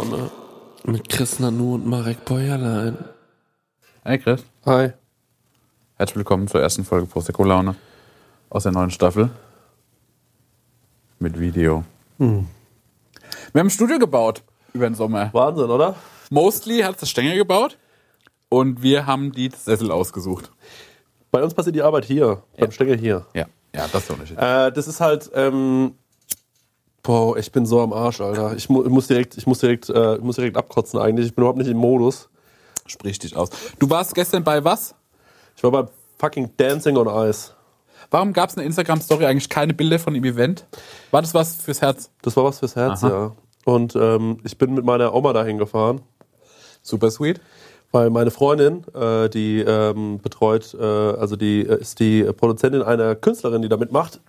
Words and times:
Prosecco-Laune 0.00 0.30
mit 0.84 1.08
Chris 1.10 1.38
Nanu 1.40 1.74
und 1.74 1.86
Marek 1.86 2.24
Bäuerlein. 2.24 2.96
Hey 4.02 4.18
Chris, 4.18 4.42
Hi. 4.64 4.92
herzlich 5.96 6.16
willkommen 6.16 6.48
zur 6.48 6.62
ersten 6.62 6.84
Folge 6.84 7.06
Prosecco 7.06 7.44
Laune 7.44 7.76
aus 8.48 8.62
der 8.62 8.72
neuen 8.72 8.90
Staffel 8.90 9.28
mit 11.18 11.38
Video. 11.38 11.84
Hm. 12.18 12.46
Wir 13.52 13.58
haben 13.60 13.66
ein 13.66 13.70
Studio 13.70 13.98
gebaut 13.98 14.42
über 14.72 14.88
den 14.88 14.94
Sommer. 14.94 15.28
Wahnsinn, 15.34 15.68
oder? 15.68 15.96
Mostly 16.30 16.78
hat 16.78 17.00
das 17.02 17.10
Stängel 17.10 17.36
gebaut 17.36 17.76
und 18.48 18.82
wir 18.82 19.04
haben 19.04 19.32
die 19.32 19.50
Sessel 19.50 19.90
ausgesucht. 19.90 20.50
Bei 21.30 21.42
uns 21.42 21.52
passiert 21.52 21.76
die 21.76 21.82
Arbeit 21.82 22.06
hier, 22.06 22.42
beim 22.58 22.72
Stängel 22.72 22.96
hier. 22.96 23.26
Ja, 23.34 23.46
ja, 23.74 23.86
das 23.86 23.94
ist 24.02 24.08
der 24.08 24.14
Unterschied. 24.16 24.38
Äh, 24.38 24.72
das 24.72 24.88
ist 24.88 25.00
halt, 25.00 25.30
ähm, 25.34 25.94
boah, 27.02 27.36
ich 27.36 27.50
bin 27.52 27.66
so 27.66 27.80
am 27.80 27.92
Arsch, 27.92 28.20
Alter. 28.20 28.54
Ich, 28.56 28.68
mu 28.68 28.82
ich 28.82 28.90
muss 28.90 29.06
direkt, 29.06 29.36
ich 29.36 29.46
muss 29.46 29.58
direkt, 29.58 29.88
äh, 29.88 30.16
ich 30.16 30.22
muss 30.22 30.36
direkt 30.36 30.56
abkotzen 30.56 31.00
eigentlich. 31.00 31.26
Ich 31.26 31.34
bin 31.34 31.42
überhaupt 31.42 31.58
nicht 31.58 31.70
im 31.70 31.76
Modus. 31.78 32.28
Sprich 32.86 33.18
dich 33.18 33.36
aus. 33.36 33.50
Du 33.78 33.88
warst 33.88 34.14
gestern 34.14 34.42
bei 34.42 34.64
was? 34.64 34.94
Ich 35.56 35.62
war 35.62 35.70
bei 35.70 35.84
fucking 36.18 36.50
Dancing 36.56 36.96
on 36.96 37.06
Ice. 37.28 37.52
Warum 38.10 38.32
gab 38.32 38.48
es 38.48 38.56
in 38.56 38.60
der 38.60 38.66
Instagram-Story 38.66 39.24
eigentlich 39.26 39.48
keine 39.48 39.72
Bilder 39.72 39.98
von 39.98 40.14
dem 40.14 40.24
Event? 40.24 40.66
War 41.12 41.22
das 41.22 41.32
was 41.32 41.56
fürs 41.56 41.80
Herz? 41.80 42.10
Das 42.22 42.36
war 42.36 42.44
was 42.44 42.58
fürs 42.58 42.74
Herz, 42.74 43.04
Aha. 43.04 43.08
ja. 43.10 43.32
Und 43.64 43.94
ähm, 43.94 44.38
ich 44.42 44.58
bin 44.58 44.74
mit 44.74 44.84
meiner 44.84 45.14
Oma 45.14 45.32
dahin 45.32 45.58
gefahren. 45.58 46.00
Super 46.82 47.10
sweet. 47.10 47.40
Weil 47.92 48.10
meine 48.10 48.30
Freundin, 48.30 48.84
äh, 48.94 49.28
die 49.28 49.60
ähm, 49.60 50.20
betreut, 50.20 50.76
äh, 50.78 50.84
also 50.84 51.34
die 51.34 51.66
äh, 51.66 51.80
ist 51.80 51.98
die 51.98 52.22
Produzentin 52.22 52.82
einer 52.82 53.16
Künstlerin, 53.16 53.62
die 53.62 53.68
da 53.68 53.76
mitmacht. 53.76 54.20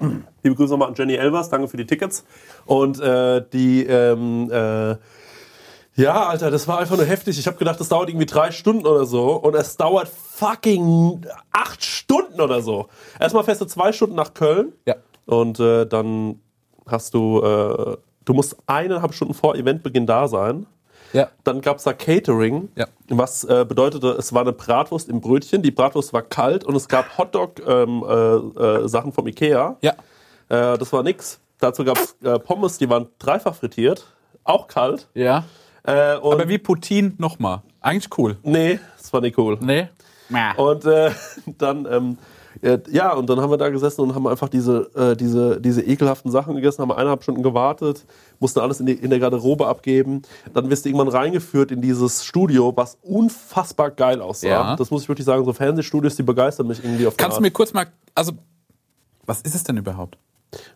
Liebe 0.42 0.56
Grüße 0.56 0.72
nochmal 0.72 0.88
an 0.88 0.96
Jenny 0.96 1.14
Elvers, 1.14 1.50
danke 1.50 1.68
für 1.68 1.78
die 1.78 1.86
Tickets. 1.86 2.26
Und 2.66 3.00
äh, 3.00 3.44
die, 3.54 3.86
ähm, 3.86 4.50
äh, 4.52 4.96
ja, 5.94 6.26
Alter, 6.28 6.50
das 6.50 6.68
war 6.68 6.80
einfach 6.80 6.98
nur 6.98 7.06
heftig. 7.06 7.38
Ich 7.38 7.46
habe 7.46 7.58
gedacht, 7.58 7.80
das 7.80 7.90
dauert 7.90 8.10
irgendwie 8.10 8.26
drei 8.26 8.50
Stunden 8.50 8.88
oder 8.88 9.06
so. 9.06 9.34
Und 9.34 9.54
es 9.56 9.78
dauert 9.78 10.08
fucking 10.08 11.28
acht 11.52 11.84
Stunden 11.84 12.42
oder 12.42 12.64
so. 12.64 12.88
Erstmal 13.20 13.44
fährst 13.44 13.62
du 13.62 13.66
zwei 13.66 13.92
Stunden 13.92 14.16
nach 14.16 14.34
Köln. 14.34 14.74
Ja. 14.88 14.96
Und 15.26 15.60
äh, 15.60 15.86
dann 15.86 16.40
hast 16.88 17.14
du, 17.14 17.40
du 18.26 18.34
musst 18.34 18.58
eineinhalb 18.66 19.14
Stunden 19.14 19.36
vor 19.36 19.56
Eventbeginn 19.56 20.08
da 20.08 20.28
sein. 20.28 20.66
Ja. 21.14 21.30
Dann 21.44 21.62
gab 21.62 21.78
es 21.78 21.84
da 21.84 21.94
Catering, 21.94 22.70
Ja. 22.76 22.88
was 23.10 23.44
äh, 23.44 23.66
bedeutete, 23.68 24.10
es 24.18 24.34
war 24.34 24.42
eine 24.42 24.54
Bratwurst 24.54 25.10
im 25.10 25.22
Brötchen, 25.22 25.62
die 25.62 25.72
Bratwurst 25.72 26.14
war 26.14 26.22
kalt 26.22 26.64
und 26.64 26.76
es 26.76 26.88
gab 26.88 27.18
Hotdog-Sachen 27.18 28.04
äh, 28.58 28.84
äh, 28.84 28.88
Sachen 28.88 29.12
vom 29.12 29.28
Ikea. 29.28 29.78
Ja. 29.82 29.92
Äh, 30.50 30.78
das 30.78 30.92
war 30.94 31.04
nix. 31.04 31.40
Dazu 31.60 31.84
gab 31.84 31.98
es 31.98 32.16
äh, 32.24 32.40
Pommes, 32.40 32.78
die 32.78 32.90
waren 32.90 33.08
dreifach 33.20 33.56
frittiert, 33.56 34.06
auch 34.44 34.68
kalt. 34.68 35.08
Ja. 35.14 35.44
Äh, 35.84 35.92
Aber 35.92 36.48
wie 36.48 36.58
Putin 36.58 37.16
nochmal. 37.18 37.62
Eigentlich 37.82 38.18
cool. 38.18 38.38
nee, 38.44 38.80
das 38.98 39.12
war 39.14 39.22
nicht 39.22 39.38
cool. 39.38 39.58
Nee? 39.62 39.90
Und 40.58 40.86
äh, 40.86 41.12
dann, 41.58 41.86
ähm, 41.92 42.18
äh, 42.20 42.31
ja, 42.92 43.14
und 43.14 43.30
dann 43.30 43.40
haben 43.40 43.50
wir 43.50 43.58
da 43.58 43.70
gesessen 43.70 44.02
und 44.02 44.14
haben 44.14 44.28
einfach 44.28 44.50
diese, 44.50 44.90
äh, 44.96 45.16
diese, 45.16 45.60
diese 45.60 45.82
ekelhaften 45.82 46.32
Sachen 46.32 46.56
gegessen, 46.56 46.82
haben 46.82 46.92
eineinhalb 46.92 47.24
Stunden 47.24 47.42
gewartet, 47.42 48.06
mussten 48.40 48.60
alles 48.60 48.80
in, 48.80 48.86
die, 48.86 48.94
in 48.94 49.10
der 49.10 49.20
Garderobe 49.20 49.68
abgeben. 49.68 50.22
Dann 50.54 50.70
wirst 50.70 50.86
du 50.86 50.90
irgendwann 50.90 51.08
reingeführt 51.08 51.72
in 51.72 51.82
dieses 51.82 52.24
Studio, 52.24 52.72
was 52.76 52.98
unfassbar 53.02 53.92
geil 53.92 54.22
aussah. 54.22 54.48
Ja. 54.48 54.76
Das 54.76 54.92
muss 54.92 55.04
ich 55.04 55.10
wirklich 55.10 55.26
sagen, 55.26 55.44
so 55.44 55.54
Fernsehstudios, 55.54 56.16
die 56.16 56.24
begeistern 56.24 56.68
mich 56.68 56.84
irgendwie 56.84 57.08
auf 57.08 57.18
Kannst 57.18 57.38
du 57.38 57.42
mir 57.42 57.52
kurz 57.52 57.74
mal, 57.74 57.88
also, 58.14 58.34
was 59.26 59.42
ist 59.42 59.56
es 59.56 59.64
denn 59.64 59.78
überhaupt? 59.78 60.18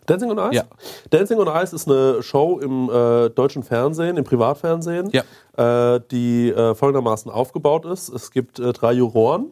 Dancing 0.06 0.30
on 0.30 0.38
Ice? 0.38 0.54
Ja. 0.54 0.64
Dancing 1.10 1.38
on 1.38 1.48
Ice 1.48 1.74
ist 1.74 1.88
eine 1.88 2.22
Show 2.22 2.58
im 2.58 2.88
äh, 2.88 3.28
deutschen 3.30 3.62
Fernsehen, 3.62 4.16
im 4.16 4.24
Privatfernsehen, 4.24 5.12
äh, 5.12 6.00
die 6.10 6.50
äh, 6.50 6.74
folgendermaßen 6.74 7.30
aufgebaut 7.30 7.84
ist. 7.84 8.08
Es 8.08 8.30
gibt 8.30 8.58
äh, 8.58 8.72
drei 8.72 8.92
Juroren, 8.92 9.50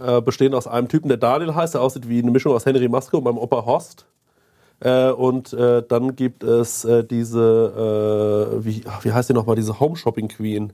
äh, 0.00 0.20
bestehen 0.20 0.54
aus 0.54 0.66
einem 0.66 0.88
Typen, 0.88 1.08
der 1.08 1.16
Daniel 1.18 1.54
heißt, 1.54 1.74
der 1.74 1.80
aussieht 1.82 2.08
wie 2.08 2.20
eine 2.20 2.30
Mischung 2.30 2.54
aus 2.54 2.66
Henry 2.66 2.88
Maske 2.88 3.16
und 3.16 3.24
meinem 3.24 3.38
Opa 3.38 3.64
Horst. 3.64 4.06
Äh, 4.80 5.10
und 5.10 5.52
äh, 5.52 5.82
dann 5.86 6.16
gibt 6.16 6.42
es 6.42 6.84
äh, 6.84 7.04
diese, 7.04 8.52
äh, 8.60 8.64
wie, 8.64 8.82
ach, 8.88 9.04
wie 9.04 9.12
heißt 9.12 9.28
die 9.28 9.34
nochmal, 9.34 9.56
diese 9.56 9.78
Home 9.78 9.96
Shopping 9.96 10.28
Queen. 10.28 10.72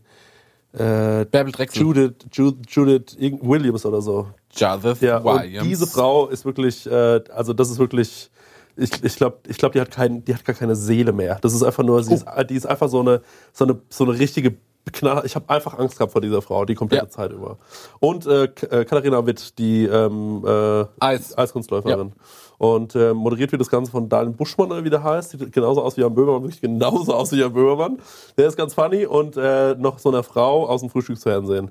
Äh, 0.72 1.24
Bärbel 1.24 1.52
Drechsel. 1.52 1.82
Judith, 1.82 2.12
Judith, 2.30 2.66
Judith 2.68 3.16
Williams 3.18 3.84
oder 3.84 4.00
so. 4.00 4.28
Judith 4.54 5.00
Ja, 5.00 5.18
und 5.18 5.42
Williams. 5.42 5.66
diese 5.66 5.86
Frau 5.86 6.28
ist 6.28 6.44
wirklich, 6.44 6.88
also 6.90 7.52
das 7.52 7.70
ist 7.70 7.78
wirklich, 7.78 8.30
ich, 8.76 9.02
ich 9.02 9.16
glaube, 9.16 9.38
ich 9.48 9.56
glaub, 9.56 9.72
die, 9.72 9.80
hat 9.80 9.90
kein, 9.90 10.24
die 10.24 10.34
hat 10.34 10.44
gar 10.44 10.54
keine 10.54 10.76
Seele 10.76 11.12
mehr. 11.12 11.38
Das 11.40 11.54
ist 11.54 11.62
einfach 11.62 11.82
nur, 11.82 12.02
sie 12.04 12.14
ist, 12.14 12.26
die 12.50 12.54
ist 12.54 12.66
einfach 12.66 12.88
so 12.88 13.00
eine, 13.00 13.22
so 13.52 13.64
eine, 13.64 13.80
so 13.88 14.04
eine 14.04 14.18
richtige 14.18 14.54
Knaller. 14.92 15.24
Ich 15.24 15.34
habe 15.34 15.48
einfach 15.48 15.78
Angst 15.78 15.98
gehabt 15.98 16.12
vor 16.12 16.20
dieser 16.20 16.42
Frau, 16.42 16.64
die 16.64 16.74
komplette 16.74 17.04
Ja. 17.06 17.10
Zeit 17.10 17.32
über. 17.32 17.58
Und 18.00 18.26
äh, 18.26 18.44
äh, 18.44 18.84
Katharina 18.84 19.26
Witt, 19.26 19.58
die 19.58 19.84
ähm, 19.84 20.44
äh, 20.46 20.84
Eis. 21.00 21.36
Eiskunstläuferin. 21.36 22.12
Und 22.58 22.94
äh, 22.94 23.12
moderiert 23.12 23.52
wird 23.52 23.60
das 23.60 23.68
Ganze 23.68 23.90
von 23.90 24.08
Daniel 24.08 24.32
Buschmann, 24.34 24.70
oder 24.70 24.82
wie 24.84 24.90
der 24.90 25.02
heißt. 25.02 25.30
Sieht 25.30 25.52
genauso 25.52 25.82
aus 25.82 25.96
wie 25.96 26.00
Jan 26.00 26.14
Böhmermann, 26.14 26.42
wirklich 26.44 26.60
genauso 26.60 27.14
aus 27.14 27.32
wie 27.32 27.36
Jan 27.36 27.52
Böhmermann. 27.52 27.98
Der 28.38 28.46
ist 28.46 28.56
ganz 28.56 28.74
funny. 28.74 29.04
Und 29.04 29.36
äh, 29.36 29.74
noch 29.74 29.98
so 29.98 30.10
eine 30.10 30.22
Frau 30.22 30.66
aus 30.66 30.80
dem 30.80 30.88
Frühstücksfernsehen. 30.90 31.70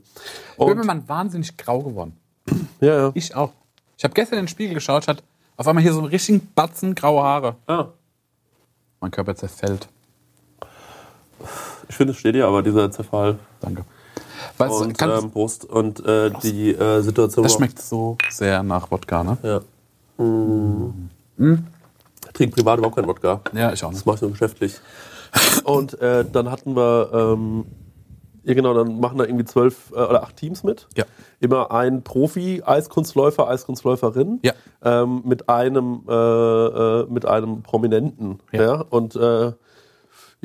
Und, 0.58 0.68
Böhmermann 0.68 1.08
wahnsinnig 1.10 1.58
grau 1.58 1.80
geworden. 1.82 2.18
ja, 2.82 2.96
ja. 2.96 3.12
Ich 3.16 3.36
auch. 3.36 3.52
Ich 3.98 4.04
habe 4.04 4.14
gestern 4.14 4.40
in 4.40 4.44
den 4.44 4.50
Spiegel 4.50 4.74
geschaut, 4.76 5.08
hatte 5.08 5.24
auf 5.58 5.68
einmal 5.68 5.82
hier 5.82 5.94
so 5.94 6.00
einen 6.00 6.10
richtigen 6.10 6.52
Batzen 6.54 6.94
graue 6.96 7.24
Haare. 7.24 7.56
Ah. 7.66 7.88
Mein 9.00 9.12
Körper 9.12 9.36
zerfällt. 9.36 9.88
Ich 11.90 11.96
finde, 11.96 12.14
es 12.14 12.20
steht 12.20 12.36
ja 12.36 12.48
aber, 12.48 12.64
dieser 12.64 12.92
Zerfall. 12.92 13.38
Danke. 13.62 13.84
Weißt 14.58 14.72
du, 14.72 14.84
und 14.84 14.98
kann, 14.98 15.24
ähm, 15.24 15.32
Prost. 15.32 15.66
Und 15.66 16.06
äh, 16.06 16.32
die 16.44 16.72
äh, 16.72 17.02
Situation 17.02 17.44
das 17.44 17.54
schmeckt 17.54 17.82
so 17.82 18.18
sehr 18.30 18.64
nach 18.64 18.90
Wodka, 18.92 19.24
ne? 19.24 19.38
Ja. 19.44 20.24
Mm. 20.24 21.10
Ich 21.38 22.34
trinke 22.34 22.56
privat 22.56 22.78
überhaupt 22.78 22.96
keinen 22.96 23.08
Wodka. 23.08 23.42
Ja, 23.54 23.74
ich 23.74 23.84
auch 23.84 23.90
Das 23.90 24.00
nicht. 24.00 24.06
mache 24.06 24.16
ich 24.16 24.22
nur 24.22 24.32
geschäftlich. 24.32 24.76
Und 25.64 26.00
äh, 26.00 26.26
dann 26.32 26.50
hatten 26.50 26.76
wir, 26.76 27.10
ähm, 27.14 27.66
ja 28.44 28.54
genau, 28.54 28.74
dann 28.74 29.00
machen 29.00 29.18
da 29.18 29.26
irgendwie 29.26 29.46
zwölf 29.46 29.92
äh, 29.92 29.96
oder 29.96 30.24
acht 30.24 30.38
Teams 30.38 30.64
mit. 30.64 30.88
Ja. 30.96 31.04
Immer 31.42 31.72
ein 31.72 32.04
Profi, 32.04 32.64
Eiskunstläufer, 32.66 33.50
Eiskunstläuferin. 33.50 34.40
Ja. 34.44 34.54
Ähm, 34.84 35.24
mit 35.26 35.50
einem, 35.50 36.04
äh, 36.08 36.14
äh, 36.14 37.06
mit 37.10 37.26
einem 37.26 37.64
Prominenten. 37.64 38.40
Ja. 38.52 38.62
Ja. 38.62 38.86
Und 38.90 39.18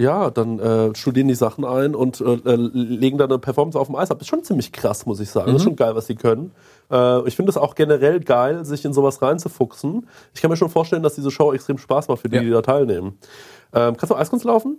ja, 0.00 0.30
dann 0.30 0.58
äh, 0.58 0.94
studieren 0.94 1.28
die 1.28 1.34
Sachen 1.34 1.64
ein 1.64 1.94
und 1.94 2.20
äh, 2.20 2.24
äh, 2.34 2.56
legen 2.56 3.18
dann 3.18 3.30
eine 3.30 3.38
Performance 3.38 3.78
auf 3.78 3.88
dem 3.88 3.96
Eis 3.96 4.10
ab. 4.10 4.20
Ist 4.20 4.28
schon 4.28 4.42
ziemlich 4.42 4.72
krass, 4.72 5.04
muss 5.06 5.20
ich 5.20 5.30
sagen. 5.30 5.48
Das 5.52 5.56
ist 5.56 5.64
schon 5.64 5.76
geil, 5.76 5.94
was 5.94 6.06
sie 6.06 6.14
können. 6.14 6.52
Äh, 6.90 7.26
ich 7.28 7.36
finde 7.36 7.50
es 7.50 7.56
auch 7.56 7.74
generell 7.74 8.20
geil, 8.20 8.64
sich 8.64 8.84
in 8.84 8.92
sowas 8.92 9.20
reinzufuchsen. 9.20 10.08
Ich 10.34 10.40
kann 10.40 10.50
mir 10.50 10.56
schon 10.56 10.70
vorstellen, 10.70 11.02
dass 11.02 11.14
diese 11.14 11.30
Show 11.30 11.52
extrem 11.52 11.78
Spaß 11.78 12.08
macht 12.08 12.20
für 12.22 12.28
die, 12.28 12.36
Ja. 12.36 12.42
die 12.42 12.50
da 12.50 12.62
teilnehmen. 12.62 13.18
Ähm, 13.72 13.96
kannst 13.96 14.10
du 14.10 14.16
Eiskunst 14.16 14.44
laufen? 14.44 14.78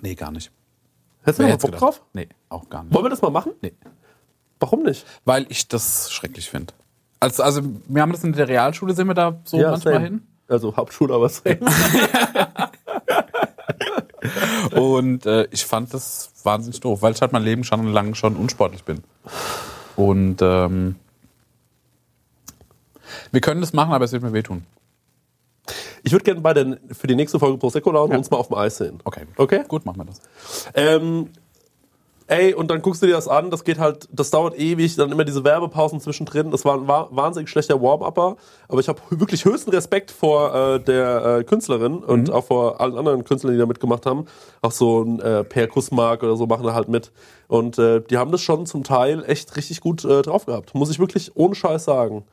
Nee, 0.00 0.14
gar 0.14 0.30
nicht. 0.32 0.50
Hättest 1.22 1.38
du 1.40 1.44
hätt's 1.46 1.62
Bock 1.64 1.76
drauf? 1.76 2.02
Nee, 2.14 2.28
auch 2.48 2.68
gar 2.68 2.82
nicht. 2.82 2.94
Wollen 2.94 3.04
wir 3.04 3.10
das 3.10 3.22
mal 3.22 3.30
machen? 3.30 3.52
Nee. 3.60 3.74
Warum 4.58 4.82
nicht? 4.82 5.04
Weil 5.24 5.46
ich 5.50 5.68
das 5.68 6.10
schrecklich 6.10 6.48
finde. 6.48 6.72
Also, 7.20 7.42
also, 7.42 7.60
wir 7.86 8.02
haben 8.02 8.10
das 8.12 8.24
in 8.24 8.32
der 8.32 8.48
Realschule, 8.48 8.94
sind 8.94 9.06
wir 9.06 9.14
da 9.14 9.40
so 9.44 9.56
manchmal 9.58 9.94
same. 9.94 10.04
hin. 10.04 10.22
Also 10.48 10.74
Hauptschule, 10.76 11.14
aber 11.14 11.28
same. 11.28 11.58
Und 14.72 15.26
äh, 15.26 15.46
ich 15.50 15.64
fand 15.64 15.92
das 15.92 16.32
wahnsinnig 16.44 16.80
doof, 16.80 17.02
weil 17.02 17.12
ich 17.12 17.20
halt 17.20 17.32
mein 17.32 17.42
Leben 17.42 17.64
schon 17.64 17.86
lang 17.92 18.14
schon 18.14 18.36
unsportlich 18.36 18.84
bin. 18.84 19.02
Und 19.96 20.40
ähm, 20.40 20.96
wir 23.30 23.40
können 23.40 23.60
das 23.60 23.72
machen, 23.72 23.92
aber 23.92 24.04
es 24.04 24.12
wird 24.12 24.22
mir 24.22 24.32
wehtun. 24.32 24.64
Ich 26.02 26.12
würde 26.12 26.24
gerne 26.24 26.40
bei 26.40 26.52
der, 26.52 26.78
für 26.90 27.06
die 27.06 27.14
nächste 27.14 27.38
Folge 27.38 27.58
Prosecco 27.58 27.92
lauen 27.92 28.10
und 28.10 28.16
uns 28.16 28.30
mal 28.30 28.38
auf 28.38 28.48
dem 28.48 28.56
Eis 28.56 28.76
sehen. 28.76 28.98
Okay. 29.04 29.22
Okay? 29.36 29.62
Gut, 29.68 29.86
machen 29.86 29.98
wir 29.98 30.04
das. 30.06 30.20
Ähm, 30.74 31.28
ey, 32.32 32.54
und 32.54 32.70
dann 32.70 32.80
guckst 32.82 33.02
du 33.02 33.06
dir 33.06 33.12
das 33.12 33.28
an, 33.28 33.50
das 33.50 33.64
geht 33.64 33.78
halt, 33.78 34.08
das 34.10 34.30
dauert 34.30 34.58
ewig, 34.58 34.96
dann 34.96 35.12
immer 35.12 35.24
diese 35.24 35.44
Werbepausen 35.44 36.00
zwischendrin. 36.00 36.50
Das 36.50 36.64
war 36.64 36.74
ein 36.74 36.88
wa- 36.88 37.08
wahnsinnig 37.10 37.50
schlechter 37.50 37.80
Warm-Upper, 37.80 38.36
aber 38.68 38.80
ich 38.80 38.88
habe 38.88 39.00
wirklich 39.10 39.44
höchsten 39.44 39.70
Respekt 39.70 40.10
vor 40.10 40.54
äh, 40.54 40.80
der 40.80 41.38
äh, 41.40 41.44
Künstlerin 41.44 41.98
und 41.98 42.30
auch 42.30 42.44
vor 42.44 42.80
allen 42.80 42.96
anderen 42.96 43.24
Künstlern, 43.24 43.52
die 43.52 43.58
da 43.58 43.66
mitgemacht 43.66 44.06
haben. 44.06 44.26
Auch 44.62 44.72
so 44.72 45.02
ein 45.02 45.20
äh, 45.20 45.44
Per 45.44 45.66
Kussmark 45.68 46.22
oder 46.22 46.36
so 46.36 46.46
machen 46.46 46.64
da 46.64 46.74
halt 46.74 46.88
mit. 46.88 47.12
Und 47.48 47.78
äh, 47.78 48.00
die 48.00 48.16
haben 48.16 48.32
das 48.32 48.40
schon 48.40 48.64
zum 48.66 48.82
Teil 48.82 49.24
echt 49.26 49.56
richtig 49.56 49.80
gut 49.80 50.04
äh, 50.04 50.22
drauf 50.22 50.46
gehabt. 50.46 50.74
Muss 50.74 50.90
ich 50.90 50.98
wirklich 50.98 51.32
ohne 51.34 51.54
Scheiß 51.54 51.84
sagen. 51.84 52.24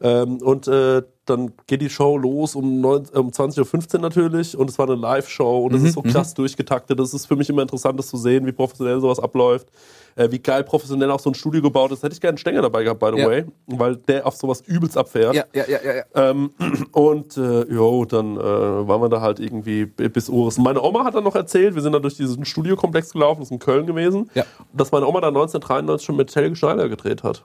Ähm, 0.00 0.38
und 0.42 0.66
äh, 0.68 1.02
dann 1.24 1.52
geht 1.66 1.80
die 1.80 1.88
Show 1.88 2.18
los 2.18 2.54
um, 2.54 2.80
9, 2.80 3.04
um 3.14 3.30
20.15 3.30 3.94
Uhr 3.94 4.00
natürlich 4.02 4.56
und 4.58 4.68
es 4.68 4.78
war 4.78 4.86
eine 4.86 4.96
Live-Show 4.96 5.64
und 5.64 5.74
es 5.74 5.82
ist 5.82 5.94
so 5.94 6.02
krass 6.02 6.34
durchgetaktet. 6.34 6.98
Das 6.98 7.14
ist 7.14 7.24
für 7.26 7.36
mich 7.36 7.48
immer 7.48 7.62
interessant, 7.62 7.98
das 7.98 8.08
zu 8.08 8.18
sehen, 8.18 8.44
wie 8.46 8.52
professionell 8.52 9.00
sowas 9.00 9.18
abläuft. 9.18 9.68
Äh, 10.16 10.30
wie 10.30 10.38
geil 10.38 10.62
professionell 10.62 11.10
auch 11.10 11.18
so 11.18 11.30
ein 11.30 11.34
Studio 11.34 11.60
gebaut 11.60 11.90
ist. 11.90 12.02
Hätte 12.04 12.12
ich 12.14 12.20
gerne 12.20 12.32
einen 12.32 12.38
Stänger 12.38 12.62
dabei 12.62 12.84
gehabt, 12.84 13.00
by 13.00 13.10
the 13.14 13.20
Ja. 13.20 13.26
way, 13.26 13.44
weil 13.66 13.96
der 13.96 14.24
auf 14.26 14.36
sowas 14.36 14.60
übelst 14.66 14.96
abfährt. 14.96 15.34
ja, 15.34 15.44
ja, 15.54 15.64
ja, 15.66 15.78
ja. 15.94 16.02
Ähm, 16.30 16.50
und 16.92 17.36
äh, 17.36 17.62
jo, 17.72 18.04
dann 18.04 18.36
äh, 18.36 18.40
waren 18.40 19.00
wir 19.00 19.08
da 19.08 19.20
halt 19.20 19.40
irgendwie 19.40 19.86
bis 19.86 20.28
Ohren. 20.30 20.52
Meine 20.62 20.82
Oma 20.82 21.04
hat 21.04 21.14
dann 21.16 21.24
noch 21.24 21.34
erzählt, 21.34 21.74
wir 21.74 21.82
sind 21.82 21.92
dann 21.92 22.02
durch 22.02 22.16
diesen 22.16 22.44
Studiokomplex 22.44 23.12
gelaufen, 23.12 23.40
das 23.40 23.48
ist 23.48 23.52
in 23.52 23.58
Köln 23.58 23.86
gewesen, 23.86 24.30
Ja. 24.34 24.44
dass 24.72 24.92
meine 24.92 25.06
Oma 25.08 25.20
da 25.20 25.28
1993 25.28 26.04
schon 26.06 26.16
mit 26.16 26.34
Helge 26.36 26.54
Schneider 26.54 26.88
gedreht 26.88 27.24
hat. 27.24 27.44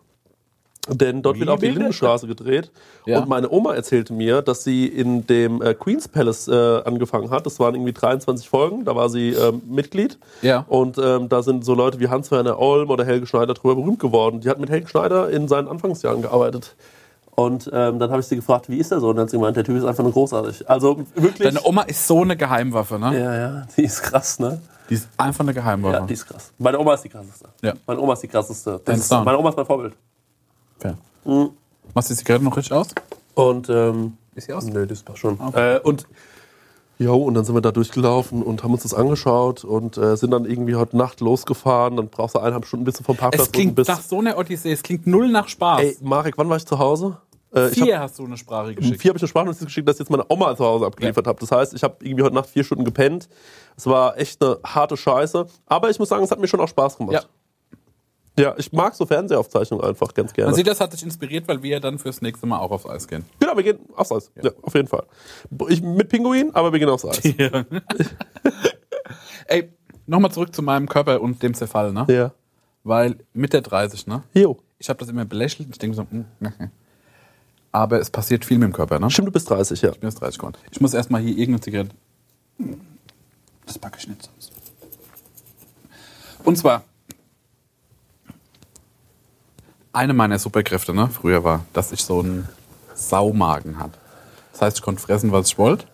Denn 0.87 1.21
dort 1.21 1.35
Wie 1.35 1.41
wird 1.41 1.49
auf 1.49 1.59
die? 1.59 1.67
Lindenstraße 1.67 2.25
gedreht. 2.25 2.71
Ja. 3.05 3.19
Und 3.19 3.29
meine 3.29 3.49
Oma 3.51 3.75
erzählte 3.75 4.13
mir, 4.13 4.41
dass 4.41 4.63
sie 4.63 4.87
in 4.87 5.27
dem 5.27 5.61
äh, 5.61 5.73
Queen's 5.73 6.07
Palace 6.07 6.47
äh, 6.47 6.81
angefangen 6.83 7.29
hat. 7.31 7.45
Das 7.45 7.59
waren 7.59 7.75
irgendwie 7.75 7.93
23 7.93 8.47
Folgen, 8.47 8.85
da 8.85 8.95
war 8.95 9.09
sie 9.09 9.29
ähm, 9.29 9.61
Mitglied. 9.67 10.17
Ja. 10.41 10.65
Und 10.67 10.97
ähm, 10.97 11.29
da 11.29 11.43
sind 11.43 11.65
so 11.65 11.75
Leute 11.75 11.99
wie 11.99 12.07
Hans-Werner 12.07 12.57
Olm 12.57 12.89
oder 12.89 13.05
Helge 13.05 13.27
Schneider 13.27 13.53
drüber 13.53 13.75
berühmt 13.75 13.99
geworden. 13.99 14.39
Die 14.39 14.49
hat 14.49 14.59
mit 14.59 14.69
Helge 14.69 14.87
Schneider 14.87 15.29
in 15.29 15.47
seinen 15.47 15.67
Anfangsjahren 15.67 16.21
gearbeitet. 16.21 16.75
Und 17.35 17.69
ähm, 17.71 17.99
dann 17.99 18.09
habe 18.09 18.19
ich 18.19 18.27
sie 18.27 18.35
gefragt, 18.35 18.67
wie 18.67 18.77
ist 18.77 18.91
der 18.91 18.99
so? 18.99 19.09
Und 19.09 19.15
dann 19.15 19.23
hat 19.23 19.29
sie 19.29 19.37
gemeint, 19.37 19.55
der 19.55 19.63
Typ 19.63 19.77
ist 19.77 19.85
einfach 19.85 20.03
nur 20.03 20.11
großartig. 20.11 20.69
Also 20.69 21.05
wirklich. 21.15 21.47
Deine 21.47 21.63
Oma 21.63 21.83
ist 21.83 22.05
so 22.05 22.21
eine 22.21 22.35
Geheimwaffe, 22.35 22.99
ne? 22.99 23.17
ja, 23.17 23.35
ja, 23.35 23.67
die 23.77 23.83
ist 23.83 24.01
krass, 24.01 24.39
ne? 24.39 24.59
Die 24.89 24.95
ist 24.95 25.07
einfach 25.15 25.45
eine 25.45 25.53
Geheimwaffe. 25.53 25.95
Ja, 25.95 26.05
die 26.05 26.13
ist 26.13 26.25
krass. 26.25 26.51
Meine 26.57 26.79
Oma 26.79 26.95
ist 26.95 27.03
die 27.03 27.09
krasseste. 27.09 27.47
Ja. 27.61 27.73
Meine 27.85 28.01
Oma 28.01 28.13
ist 28.13 28.23
die 28.23 28.27
krasseste. 28.27 28.81
Das 28.83 28.97
ist, 28.97 29.11
meine 29.11 29.37
Oma 29.37 29.49
ist 29.49 29.55
mein 29.55 29.65
Vorbild. 29.65 29.93
Fair. 30.79 30.97
Mhm. 31.25 31.49
Machst 31.93 32.09
du 32.09 32.13
die 32.13 32.17
Zigarette 32.19 32.43
noch 32.45 32.55
richtig 32.57 32.73
aus? 32.73 32.87
Und 33.35 33.69
ähm, 33.69 34.17
Ist 34.35 34.47
sie 34.47 34.53
aus? 34.53 34.65
Nö, 34.65 34.85
das 34.85 35.03
passt 35.03 35.19
schon. 35.19 35.39
Äh, 35.53 35.79
und 35.79 36.07
jo, 36.97 37.15
und 37.15 37.33
dann 37.33 37.45
sind 37.45 37.55
wir 37.55 37.61
da 37.61 37.71
durchgelaufen 37.71 38.43
und 38.43 38.63
haben 38.63 38.73
uns 38.73 38.83
das 38.83 38.93
angeschaut 38.93 39.63
und 39.63 39.97
äh, 39.97 40.15
sind 40.17 40.31
dann 40.31 40.45
irgendwie 40.45 40.75
heute 40.75 40.97
Nacht 40.97 41.21
losgefahren. 41.21 41.97
Dann 41.97 42.09
brauchst 42.09 42.35
du 42.35 42.39
eineinhalb 42.39 42.65
Stunden 42.65 42.85
bis 42.85 42.97
vom 43.01 43.15
Parkplatz 43.15 43.47
Es 43.47 43.51
klingt 43.51 43.77
nach 43.87 44.01
so 44.01 44.19
einer 44.19 44.37
Odyssee. 44.37 44.71
Es 44.71 44.83
klingt 44.83 45.07
null 45.07 45.29
nach 45.29 45.47
Spaß. 45.47 45.81
Ey, 45.81 45.97
Marek, 46.01 46.37
wann 46.37 46.49
war 46.49 46.57
ich 46.57 46.65
zu 46.65 46.77
Hause? 46.77 47.17
Äh, 47.53 47.69
ich 47.69 47.79
hab, 47.79 47.85
Vier 47.87 47.99
hast 47.99 48.19
du 48.19 48.25
eine 48.25 48.37
Sprache 48.37 48.75
geschickt. 48.75 49.01
vier 49.01 49.09
habe 49.09 49.17
ich 49.17 49.23
eine 49.23 49.27
Sprachnotiz 49.29 49.65
geschickt, 49.65 49.87
dass 49.87 49.95
ich 49.95 50.01
jetzt 50.01 50.11
meine 50.11 50.25
Oma 50.29 50.55
zu 50.55 50.63
Hause 50.63 50.85
abgeliefert 50.85 51.25
habe. 51.25 51.39
Das 51.39 51.51
heißt, 51.51 51.73
ich 51.73 51.81
habe 51.83 51.95
irgendwie 52.01 52.23
heute 52.23 52.35
Nacht 52.35 52.49
vier 52.49 52.63
Stunden 52.63 52.83
gepennt. 52.85 53.27
Es 53.75 53.87
war 53.87 54.17
echt 54.19 54.43
eine 54.43 54.59
harte 54.63 54.95
Scheiße. 54.97 55.47
Aber 55.65 55.89
ich 55.89 55.97
muss 55.97 56.09
sagen, 56.09 56.23
es 56.23 56.29
hat 56.31 56.39
mir 56.39 56.47
schon 56.47 56.59
auch 56.59 56.67
Spaß 56.67 56.97
gemacht. 56.97 57.13
Ja. 57.13 57.21
Ja, 58.39 58.55
ich 58.57 58.71
mag 58.71 58.95
so 58.95 59.05
Fernsehaufzeichnungen 59.05 59.85
einfach 59.85 60.13
ganz 60.13 60.33
gerne. 60.33 60.47
Man 60.51 60.55
sieht, 60.55 60.67
das 60.67 60.79
hat 60.79 60.93
dich 60.93 61.03
inspiriert, 61.03 61.47
weil 61.47 61.61
wir 61.61 61.79
dann 61.79 61.99
fürs 61.99 62.21
nächste 62.21 62.45
Mal 62.45 62.59
auch 62.59 62.71
aufs 62.71 62.85
Eis 62.85 63.07
gehen. 63.07 63.25
genau, 63.39 63.55
wir 63.55 63.63
gehen 63.63 63.79
aufs 63.95 64.11
Eis. 64.11 64.31
Ja. 64.41 64.51
auf 64.61 64.73
jeden 64.73 64.87
Fall. 64.87 65.05
Ich, 65.67 65.81
mit 65.81 66.09
Pinguin, 66.09 66.51
aber 66.53 66.71
wir 66.71 66.79
gehen 66.79 66.89
aufs 66.89 67.05
Eis. 67.05 67.21
Ey, 69.47 69.69
nochmal 70.05 70.31
zurück 70.31 70.55
zu 70.55 70.61
meinem 70.61 70.87
Körper 70.87 71.21
und 71.21 71.43
dem 71.43 71.53
Zerfall, 71.53 71.91
ne? 71.91 72.05
ja. 72.09 72.31
Weil 72.83 73.17
mit 73.33 73.51
der 73.51 73.61
30, 73.61 74.07
ne? 74.07 74.23
Jo. 74.33 74.57
Ich 74.77 74.87
habe 74.87 74.99
das 74.99 75.09
immer 75.09 75.25
belächelt 75.25 75.67
und 75.67 75.75
ich 75.75 75.79
denke 75.79 75.97
so, 75.97 76.03
hm, 76.09 76.25
ne, 76.39 76.53
ne. 76.57 76.71
aber 77.73 77.99
es 77.99 78.09
passiert 78.09 78.45
viel 78.45 78.57
mit 78.57 78.67
dem 78.67 78.73
Körper, 78.73 78.99
ne? 78.99 79.11
Stimmt, 79.11 79.27
du 79.27 79.31
bist 79.33 79.49
30, 79.49 79.81
ja. 79.81 79.89
Ich 79.89 79.99
bin 79.99 80.09
jetzt 80.09 80.21
30 80.21 80.39
geworden. 80.39 80.55
Ich 80.71 80.79
muss 80.79 80.93
erstmal 80.93 81.21
hier 81.21 81.31
irgendeine 81.31 81.59
Zigarette. 81.59 81.91
Das 83.65 83.77
packe 83.77 83.97
ich 83.99 84.07
nicht 84.07 84.23
sonst. 84.23 84.53
Und 86.45 86.57
zwar, 86.57 86.83
eine 89.93 90.13
meiner 90.13 90.39
Superkräfte, 90.39 90.93
ne, 90.93 91.09
früher 91.11 91.43
war, 91.43 91.65
dass 91.73 91.91
ich 91.91 92.03
so 92.03 92.19
einen 92.19 92.47
Saumagen 92.93 93.79
hatte. 93.79 93.97
Das 94.51 94.61
heißt, 94.61 94.77
ich 94.77 94.83
konnte 94.83 95.01
fressen, 95.01 95.31
was 95.31 95.47
ich 95.47 95.57
wollte. 95.57 95.85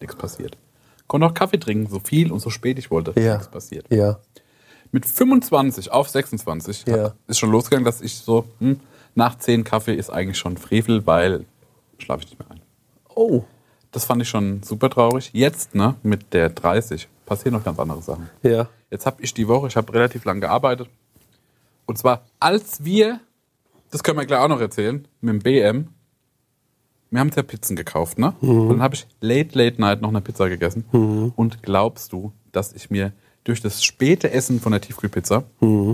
Nichts 0.00 0.16
passiert. 0.16 0.56
Konnte 1.06 1.26
auch 1.26 1.34
Kaffee 1.34 1.58
trinken, 1.58 1.90
so 1.90 2.00
viel 2.00 2.32
und 2.32 2.40
so 2.40 2.50
spät 2.50 2.78
ich 2.78 2.90
wollte. 2.90 3.18
Ja. 3.20 3.34
Nichts 3.34 3.48
passiert. 3.48 3.86
Ja. 3.90 4.18
Mit 4.92 5.06
25 5.06 5.90
auf 5.92 6.08
26 6.08 6.84
Ja. 6.86 7.04
hat- 7.04 7.14
ist 7.26 7.38
schon 7.38 7.50
losgegangen, 7.50 7.84
dass 7.84 8.00
ich 8.00 8.14
so, 8.16 8.46
hm, 8.60 8.80
nach 9.14 9.38
10 9.38 9.64
Kaffee 9.64 9.94
ist 9.94 10.10
eigentlich 10.10 10.38
schon 10.38 10.56
Frevel, 10.56 11.06
weil 11.06 11.44
schlafe 11.98 12.22
ich 12.24 12.30
nicht 12.30 12.38
mehr 12.38 12.50
ein. 12.50 12.60
Oh. 13.14 13.42
Das 13.92 14.04
fand 14.04 14.22
ich 14.22 14.28
schon 14.28 14.62
super 14.62 14.90
traurig. 14.90 15.30
Jetzt, 15.32 15.74
ne, 15.74 15.94
mit 16.02 16.32
der 16.32 16.48
30, 16.48 17.08
passieren 17.26 17.54
noch 17.54 17.62
ganz 17.64 17.78
andere 17.78 18.02
Sachen. 18.02 18.28
Ja. 18.42 18.68
Jetzt 18.90 19.06
habe 19.06 19.22
ich 19.22 19.32
die 19.34 19.46
Woche, 19.46 19.68
ich 19.68 19.76
habe 19.76 19.92
relativ 19.92 20.24
lang 20.24 20.40
gearbeitet. 20.40 20.88
Und 21.86 21.98
zwar, 21.98 22.22
als 22.40 22.84
wir, 22.84 23.20
das 23.94 24.02
können 24.02 24.18
wir 24.18 24.26
gleich 24.26 24.40
auch 24.40 24.48
noch 24.48 24.60
erzählen, 24.60 25.06
mit 25.20 25.34
dem 25.34 25.38
BM, 25.38 25.88
wir 27.10 27.20
haben 27.20 27.30
ja 27.34 27.44
Pizzen 27.44 27.76
gekauft, 27.76 28.18
ne? 28.18 28.34
Und 28.40 28.68
dann 28.70 28.82
habe 28.82 28.96
ich 28.96 29.06
late, 29.20 29.56
late 29.56 29.80
night 29.80 30.02
noch 30.02 30.08
eine 30.08 30.20
Pizza 30.20 30.48
gegessen. 30.48 30.84
Und 31.36 31.62
glaubst 31.62 32.12
du, 32.12 32.32
dass 32.50 32.72
ich 32.72 32.90
mir 32.90 33.12
durch 33.44 33.60
das 33.60 33.84
späte 33.84 34.32
Essen 34.32 34.58
von 34.58 34.72
der 34.72 34.80
Tiefkühlpizza 34.80 35.44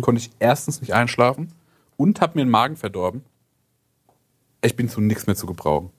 konnte 0.00 0.18
ich 0.22 0.30
erstens 0.38 0.80
nicht 0.80 0.94
einschlafen 0.94 1.52
und 1.98 2.22
habe 2.22 2.38
mir 2.38 2.46
den 2.46 2.50
Magen 2.50 2.76
verdorben. 2.76 3.20
Ich 4.62 4.76
bin 4.76 4.88
zu 4.88 5.02
nichts 5.02 5.26
mehr 5.26 5.36
zu 5.36 5.46
gebrauchen. 5.46 5.90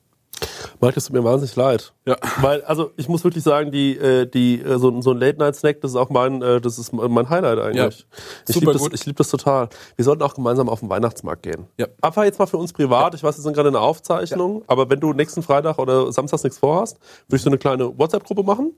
Marc, 0.79 0.95
das 0.95 1.05
tut 1.05 1.13
mir 1.13 1.23
wahnsinnig 1.23 1.55
leid. 1.55 1.93
Ja. 2.05 2.17
Weil, 2.39 2.63
also 2.63 2.91
ich 2.97 3.07
muss 3.07 3.23
wirklich 3.23 3.43
sagen, 3.43 3.71
die, 3.71 3.97
äh, 3.97 4.25
die, 4.25 4.61
äh, 4.61 4.77
so, 4.77 5.01
so 5.01 5.11
ein 5.11 5.17
Late-Night-Snack, 5.17 5.81
das 5.81 5.91
ist 5.91 5.97
auch 5.97 6.09
mein, 6.09 6.41
äh, 6.41 6.59
das 6.59 6.79
ist 6.79 6.91
mein 6.93 7.29
Highlight 7.29 7.59
eigentlich. 7.59 7.99
Ja. 7.99 8.17
Ich 8.47 8.55
liebe 8.55 8.73
das, 8.73 8.87
ich 8.91 9.05
lieb 9.05 9.17
das 9.17 9.29
total. 9.29 9.69
Wir 9.95 10.05
sollten 10.05 10.23
auch 10.23 10.33
gemeinsam 10.33 10.69
auf 10.69 10.79
den 10.79 10.89
Weihnachtsmarkt 10.89 11.43
gehen. 11.43 11.67
Ja. 11.77 11.87
Aber 12.01 12.25
jetzt 12.25 12.39
mal 12.39 12.47
für 12.47 12.57
uns 12.57 12.73
privat, 12.73 13.13
ich 13.13 13.23
weiß, 13.23 13.37
wir 13.37 13.41
sind 13.43 13.53
gerade 13.53 13.69
in 13.69 13.73
der 13.73 13.81
Aufzeichnung, 13.83 14.63
aber 14.67 14.89
wenn 14.89 14.99
du 14.99 15.13
nächsten 15.13 15.43
Freitag 15.43 15.77
oder 15.77 16.11
Samstags 16.11 16.43
nichts 16.43 16.57
vorhast, 16.59 16.97
würde 17.27 17.37
ich 17.37 17.43
so 17.43 17.49
eine 17.49 17.57
kleine 17.57 17.97
WhatsApp-Gruppe 17.97 18.43
machen 18.43 18.73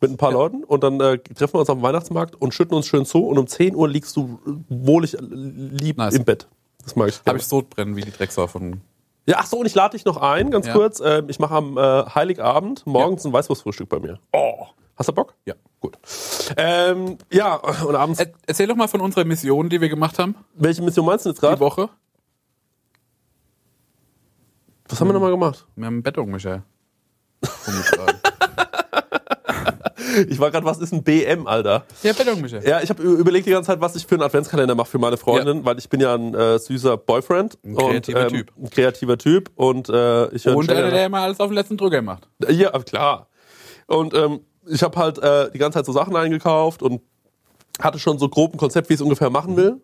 mit 0.00 0.10
ein 0.10 0.16
paar 0.16 0.32
Leuten 0.32 0.64
und 0.64 0.84
dann 0.84 1.00
äh, 1.00 1.18
treffen 1.18 1.54
wir 1.54 1.60
uns 1.60 1.70
auf 1.70 1.78
dem 1.78 1.82
Weihnachtsmarkt 1.82 2.36
und 2.40 2.54
schütten 2.54 2.76
uns 2.76 2.86
schön 2.86 3.04
zu 3.04 3.26
und 3.26 3.38
um 3.38 3.46
10 3.46 3.74
Uhr 3.74 3.88
liegst 3.88 4.16
du 4.16 4.38
wohlig 4.68 5.16
lieb 5.20 5.98
Nice. 5.98 6.14
im 6.14 6.24
Bett. 6.24 6.46
Das 6.84 6.96
mag 6.96 7.08
ich 7.08 7.20
Habe 7.26 7.38
ich 7.38 7.46
Sodbrennen 7.46 7.96
wie 7.96 8.02
die 8.02 8.12
Drecksau 8.12 8.46
von. 8.46 8.80
Ja, 9.28 9.36
ach 9.40 9.46
so, 9.46 9.58
und 9.58 9.66
ich 9.66 9.74
lade 9.74 9.94
dich 9.94 10.06
noch 10.06 10.16
ein, 10.16 10.50
ganz 10.50 10.66
Ja. 10.66 10.72
kurz. 10.72 11.00
Ähm, 11.04 11.28
ich 11.28 11.38
mache 11.38 11.54
am 11.54 11.76
äh, 11.76 11.80
Heiligabend 12.14 12.86
morgens 12.86 13.26
ein 13.26 13.32
Weißwurstfrühstück 13.34 13.86
bei 13.86 14.00
mir. 14.00 14.18
Oh! 14.32 14.66
Hast 14.96 15.10
du 15.10 15.12
Bock? 15.12 15.34
Ja. 15.44 15.52
Gut. 15.80 15.98
Ähm, 16.56 17.18
ja, 17.30 17.56
und 17.56 17.94
abends. 17.94 18.20
Er, 18.20 18.32
erzähl 18.46 18.66
doch 18.66 18.74
mal 18.74 18.88
von 18.88 19.02
unserer 19.02 19.26
Mission, 19.26 19.68
die 19.68 19.82
wir 19.82 19.90
gemacht 19.90 20.18
haben, 20.18 20.34
welche 20.54 20.80
Mission 20.80 21.04
meinst 21.04 21.26
du 21.26 21.28
jetzt 21.28 21.42
die 21.42 21.46
gerade? 21.46 21.60
Woche. 21.60 21.90
Was 24.88 24.98
haben 24.98 25.08
wir 25.08 25.12
nochmal 25.12 25.30
gemacht? 25.30 25.66
Wir 25.76 25.84
haben 25.86 26.02
Bettung, 26.02 26.30
Michael. 26.30 26.62
Ich 30.28 30.38
war 30.38 30.50
gerade, 30.50 30.66
was 30.66 30.78
ist 30.78 30.92
ein 30.92 31.02
BM, 31.02 31.46
Alter? 31.46 31.84
ja, 32.02 32.12
Michael. 32.36 32.66
Ja, 32.66 32.80
ich 32.82 32.90
habe 32.90 33.02
überlegt 33.02 33.46
die 33.46 33.50
ganze 33.50 33.68
Zeit, 33.68 33.80
was 33.80 33.96
ich 33.96 34.06
für 34.06 34.14
einen 34.14 34.22
Adventskalender 34.22 34.74
mache 34.74 34.88
für 34.88 34.98
meine 34.98 35.16
Freundin, 35.16 35.64
weil 35.64 35.78
ich 35.78 35.88
bin 35.88 36.00
ja 36.00 36.14
ein 36.14 36.34
äh, 36.34 36.58
süßer 36.58 36.96
Boyfriend. 36.96 37.58
Ein 37.64 37.76
kreativer 37.76 38.20
und, 38.20 38.24
ähm, 38.24 38.38
Typ. 38.38 38.52
Ein 38.56 38.70
kreativer 38.70 39.18
Typ 39.18 39.50
und 39.54 39.88
äh, 39.88 40.28
ich 40.34 40.44
höre 40.44 40.56
Und 40.56 40.70
einer, 40.70 40.90
der 40.90 41.06
immer 41.06 41.20
alles 41.20 41.40
auf 41.40 41.48
den 41.48 41.54
letzten 41.54 41.76
Drücker 41.76 42.02
macht. 42.02 42.28
Ja, 42.48 42.70
klar. 42.70 43.28
Und 43.86 44.14
ähm, 44.14 44.40
ich 44.66 44.82
habe 44.82 44.98
halt 44.98 45.18
äh, 45.18 45.50
die 45.50 45.58
ganze 45.58 45.78
Zeit 45.78 45.86
so 45.86 45.92
Sachen 45.92 46.14
eingekauft 46.14 46.82
und 46.82 47.00
hatte 47.80 47.98
schon 47.98 48.18
so 48.18 48.28
grob 48.28 48.54
ein 48.54 48.58
Konzept, 48.58 48.88
wie 48.88 48.94
ich 48.94 49.00
es 49.00 49.04
ungefähr 49.04 49.30
machen 49.30 49.56
will. 49.56 49.80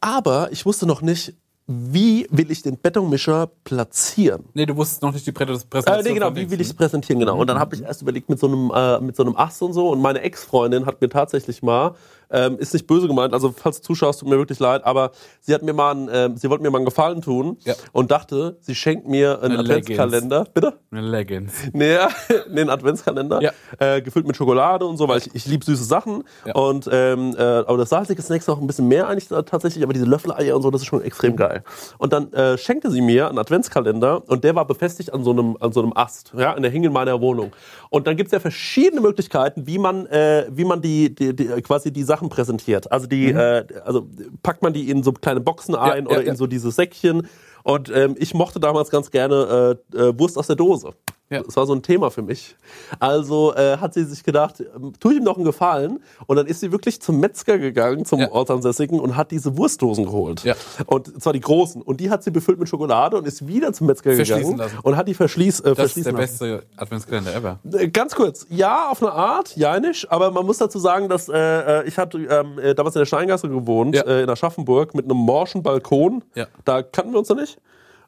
Aber 0.00 0.50
ich 0.50 0.66
wusste 0.66 0.86
noch 0.86 1.00
nicht, 1.00 1.34
wie 1.66 2.26
will 2.30 2.50
ich 2.50 2.62
den 2.62 2.78
Betonmischer 2.80 3.48
platzieren. 3.64 4.44
Nee, 4.54 4.66
du 4.66 4.76
wusstest 4.76 5.02
noch 5.02 5.12
nicht 5.12 5.26
die 5.26 5.32
Prä- 5.32 5.42
Äh, 5.44 5.46
Präsentation. 5.46 6.02
nee, 6.04 6.14
genau, 6.14 6.34
wie 6.34 6.50
will 6.50 6.60
ich 6.60 6.66
es 6.68 6.74
präsentieren, 6.74 7.20
genau. 7.20 7.38
Und 7.38 7.46
dann 7.48 7.58
habe 7.58 7.74
ich 7.76 7.82
erst 7.82 8.02
überlegt 8.02 8.28
mit 8.28 8.38
so 8.40 8.48
einem, 8.48 8.70
äh, 8.74 9.00
mit 9.00 9.14
so 9.16 9.22
einem 9.22 9.36
Ast 9.36 9.62
und 9.62 9.72
so. 9.72 9.88
Und 9.90 10.00
meine 10.00 10.20
Ex-Freundin 10.22 10.86
hat 10.86 11.00
mir 11.00 11.08
tatsächlich 11.08 11.62
mal, 11.62 11.94
ähm, 12.32 12.58
ist 12.58 12.72
nicht 12.72 12.86
böse 12.86 13.06
gemeint, 13.06 13.32
also 13.34 13.52
falls 13.56 13.78
du 13.80 13.84
zuschaust, 13.88 14.20
tut 14.20 14.28
mir 14.28 14.36
wirklich 14.38 14.58
leid, 14.58 14.84
aber 14.84 15.12
sie 15.40 15.54
hat 15.54 15.62
mir 15.62 15.72
mal, 15.72 15.92
einen, 15.92 16.08
ähm, 16.12 16.36
sie 16.36 16.48
wollte 16.50 16.62
mir 16.62 16.70
mal 16.70 16.78
einen 16.78 16.84
Gefallen 16.86 17.20
tun 17.22 17.58
Ja. 17.64 17.74
und 17.92 18.10
dachte, 18.10 18.56
sie 18.60 18.74
schenkt 18.74 19.06
mir 19.06 19.40
einen 19.42 19.52
Eine 19.52 19.60
Adventskalender. 19.60 20.46
Bitte? 20.52 20.74
Eine 20.90 21.02
Leggings. 21.02 21.52
Nee, 21.72 21.96
nee, 22.50 22.60
einen 22.62 22.70
Adventskalender, 22.70 23.40
Ja. 23.42 23.52
äh, 23.78 24.02
gefüllt 24.02 24.26
mit 24.26 24.36
Schokolade 24.36 24.84
und 24.86 24.96
so, 24.96 25.06
weil 25.08 25.18
ich, 25.18 25.34
ich 25.34 25.46
liebe 25.46 25.64
süße 25.64 25.84
Sachen. 25.84 26.24
Ja. 26.46 26.54
Und 26.54 26.88
ähm, 26.90 27.34
äh, 27.38 27.42
aber 27.42 27.78
das 27.78 27.90
salzige 27.90 28.20
Snacks 28.22 28.46
noch 28.46 28.60
ein 28.60 28.66
bisschen 28.66 28.88
mehr 28.88 29.08
eigentlich 29.08 29.28
tatsächlich, 29.28 29.84
aber 29.84 29.92
diese 29.92 30.06
Löffeleier 30.06 30.56
und 30.56 30.62
so, 30.62 30.70
das 30.70 30.82
ist 30.82 30.86
schon 30.88 31.02
extrem 31.02 31.36
geil. 31.36 31.62
Und 31.98 32.12
dann 32.12 32.32
äh, 32.32 32.56
schenkte 32.58 32.90
sie 32.90 33.00
mir 33.02 33.28
einen 33.28 33.38
Adventskalender 33.38 34.22
und 34.28 34.44
der 34.44 34.54
war 34.54 34.66
befestigt 34.66 35.12
an 35.12 35.24
so 35.24 35.30
einem, 35.30 35.56
an 35.60 35.72
so 35.72 35.82
einem 35.82 35.92
Ast, 35.94 36.32
ja, 36.36 36.52
in 36.54 36.62
der 36.62 36.70
Hing 36.70 36.84
in 36.84 36.92
meiner 36.92 37.20
Wohnung. 37.20 37.52
Und 37.90 38.06
dann 38.06 38.16
gibt's 38.16 38.32
ja 38.32 38.40
verschiedene 38.40 39.00
Möglichkeiten, 39.02 39.66
wie 39.66 39.78
man, 39.78 40.06
äh, 40.06 40.46
wie 40.50 40.64
man 40.64 40.80
die, 40.80 41.14
die, 41.14 41.34
die 41.36 41.46
quasi 41.62 41.92
die 41.92 42.02
Sachen 42.02 42.21
präsentiert. 42.28 42.90
Also 42.90 43.06
die, 43.06 43.30
äh, 43.30 43.64
also 43.84 44.08
packt 44.42 44.62
man 44.62 44.72
die 44.72 44.90
in 44.90 45.02
so 45.02 45.12
kleine 45.12 45.40
Boxen 45.40 45.74
ein 45.74 46.04
Mhm. 46.04 46.10
ja, 46.10 46.16
oder 46.16 46.24
ja. 46.24 46.30
in 46.30 46.36
so 46.36 46.46
diese 46.46 46.70
Säckchen. 46.70 47.28
Und 47.64 47.90
ähm, 47.94 48.16
ich 48.18 48.34
mochte 48.34 48.58
damals 48.60 48.90
ganz 48.90 49.10
gerne 49.10 49.78
äh, 49.92 49.96
äh, 49.96 50.18
Wurst 50.18 50.36
aus 50.36 50.48
der 50.48 50.56
Dose. 50.56 50.90
Ja. 51.32 51.42
Das 51.42 51.56
war 51.56 51.66
so 51.66 51.74
ein 51.74 51.82
Thema 51.82 52.10
für 52.10 52.22
mich. 52.22 52.56
Also 53.00 53.54
äh, 53.54 53.78
hat 53.78 53.94
sie 53.94 54.04
sich 54.04 54.22
gedacht, 54.24 54.60
ähm, 54.60 54.92
tu 55.00 55.10
ich 55.10 55.16
ihm 55.18 55.24
noch 55.24 55.36
einen 55.36 55.44
Gefallen. 55.44 56.00
Und 56.26 56.36
dann 56.36 56.46
ist 56.46 56.60
sie 56.60 56.72
wirklich 56.72 57.00
zum 57.00 57.18
Metzger 57.20 57.58
gegangen, 57.58 58.04
zum 58.04 58.20
Ja. 58.20 58.30
Ortsansässigen, 58.30 59.00
und 59.00 59.16
hat 59.16 59.30
diese 59.30 59.56
Wurstdosen 59.56 60.04
geholt. 60.04 60.44
Ja. 60.44 60.54
Und 60.86 61.20
zwar 61.22 61.32
die 61.32 61.40
großen. 61.40 61.82
Und 61.82 62.00
die 62.00 62.10
hat 62.10 62.22
sie 62.22 62.30
befüllt 62.30 62.58
mit 62.58 62.68
Schokolade 62.68 63.16
und 63.16 63.26
ist 63.26 63.46
wieder 63.46 63.72
zum 63.72 63.86
Metzger 63.86 64.12
Verschließen 64.14 64.42
gegangen 64.42 64.58
lassen. 64.58 64.78
und 64.82 64.96
hat 64.96 65.08
die 65.08 65.14
verschließ, 65.14 65.60
äh, 65.60 65.62
Das 65.74 65.96
ist 65.96 66.04
der 66.06 66.12
verschließen 66.12 66.12
lassen. 66.16 66.38
beste 66.60 66.66
Adventskalender 66.76 67.34
ever. 67.34 67.58
Äh, 67.72 67.88
Ganz 67.88 68.14
kurz, 68.14 68.46
ja, 68.50 68.90
auf 68.90 69.02
eine 69.02 69.12
Art, 69.12 69.56
ja 69.56 69.78
nicht, 69.80 70.10
aber 70.10 70.30
man 70.30 70.44
muss 70.46 70.58
dazu 70.58 70.78
sagen, 70.78 71.08
dass 71.08 71.28
äh, 71.28 71.36
äh, 71.80 71.88
ich 71.88 71.98
hatte 71.98 72.18
ähm, 72.18 72.58
äh, 72.58 72.74
damals 72.74 72.94
in 72.96 73.00
der 73.00 73.06
Steingasse 73.06 73.48
gewohnt, 73.48 73.94
in 73.96 74.28
Aschaffenburg, 74.30 74.94
mit 74.94 75.04
einem 75.06 75.16
morschen 75.16 75.62
Balkon. 75.62 76.22
Ja. 76.34 76.46
Da 76.64 76.82
kannten 76.82 77.12
wir 77.12 77.18
uns 77.18 77.28
noch 77.28 77.36
nicht. 77.36 77.58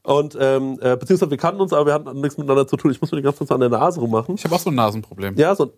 Und 0.04 0.37
ähm, 0.38 0.78
äh, 0.82 0.96
beziehungsweise 0.96 1.30
wir 1.30 1.38
kannten 1.38 1.62
uns, 1.62 1.73
aber 1.73 1.87
wir 1.87 1.94
hatten 1.94 2.20
nichts 2.20 2.37
miteinander 2.37 2.66
zu 2.66 2.76
tun. 2.76 2.90
Ich 2.90 3.00
muss 3.00 3.11
mir 3.11 3.16
die 3.16 3.23
ganze 3.23 3.40
Zeit 3.46 3.54
an 3.54 3.61
der 3.61 3.70
Nase 3.70 4.00
rummachen. 4.00 4.34
Ich 4.34 4.44
habe 4.44 4.54
auch 4.54 4.61
so 4.61 4.70
ein 4.70 4.75
Nasenproblem. 4.75 5.34
Ja, 5.37 5.54
so. 5.54 5.73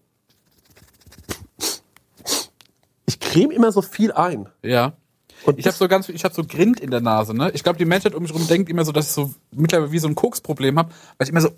Ich 3.07 3.21
creme 3.21 3.53
immer 3.53 3.71
so 3.71 3.83
viel 3.83 4.11
ein. 4.11 4.49
Ja. 4.65 4.95
Und 5.45 5.61
Ich 5.61 5.67
habe 5.67 5.77
so 5.77 5.87
ganz, 5.87 6.09
ich 6.09 6.25
habe 6.25 6.35
so 6.35 6.43
Grind 6.43 6.81
in 6.81 6.91
der 6.91 7.01
Nase. 7.01 7.35
Ne? 7.35 7.53
Ich 7.55 7.63
glaube, 7.63 7.79
die 7.79 7.85
Menschheit 7.85 8.17
um 8.17 8.23
mich 8.23 8.33
herum 8.33 8.49
denkt 8.49 8.69
immer 8.69 8.85
so, 8.85 8.91
dass 8.91 9.07
ich 9.07 9.13
so 9.13 9.33
mittlerweile 9.53 9.93
wie 9.93 10.01
so 10.01 10.09
ein 10.09 10.17
Koksproblem 10.17 10.77
habe, 10.77 10.91
weil 11.19 11.25
ich 11.25 11.31
immer 11.31 11.41
so 11.41 11.51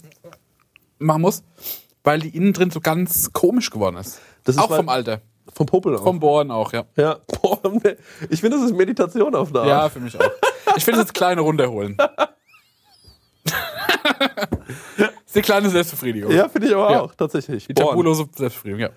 machen 0.98 1.22
muss, 1.22 1.42
weil 2.04 2.20
die 2.20 2.36
innen 2.36 2.52
drin 2.52 2.70
so 2.70 2.80
ganz 2.80 3.32
komisch 3.32 3.70
geworden 3.70 3.96
ist. 3.96 4.20
Das 4.44 4.56
ist 4.56 4.60
auch 4.60 4.74
vom 4.74 4.90
Alter, 4.90 5.22
vom 5.54 5.64
Popel 5.64 5.96
auch. 5.96 6.02
vom 6.02 6.20
Bohren 6.20 6.50
auch, 6.50 6.74
ja. 6.74 6.84
ja, 6.96 7.18
boah, 7.40 7.60
ne. 7.82 7.96
ich 8.28 8.42
finde, 8.42 8.58
das 8.58 8.66
ist 8.66 8.76
Meditation 8.76 9.34
auf 9.34 9.48
eine 9.50 9.60
Art. 9.60 9.68
Ja, 9.68 9.88
für 9.88 10.00
mich 10.00 10.20
auch. 10.20 10.30
Ich 10.76 10.84
finde 10.84 11.00
es 11.00 11.14
kleine 11.14 11.40
runterholen. 11.40 11.96
ist 15.26 15.34
die 15.36 15.42
kleine 15.42 15.68
Selbstbefriedigung. 15.70 16.30
Ja, 16.32 16.48
finde 16.48 16.68
ich 16.68 16.74
aber 16.74 16.90
Ja. 16.90 17.00
auch, 17.02 17.14
tatsächlich. 17.14 17.66
Die 17.66 17.74
tabulose 17.74 18.26
Selbstbefriedigung, 18.34 18.80
ja. 18.80 18.90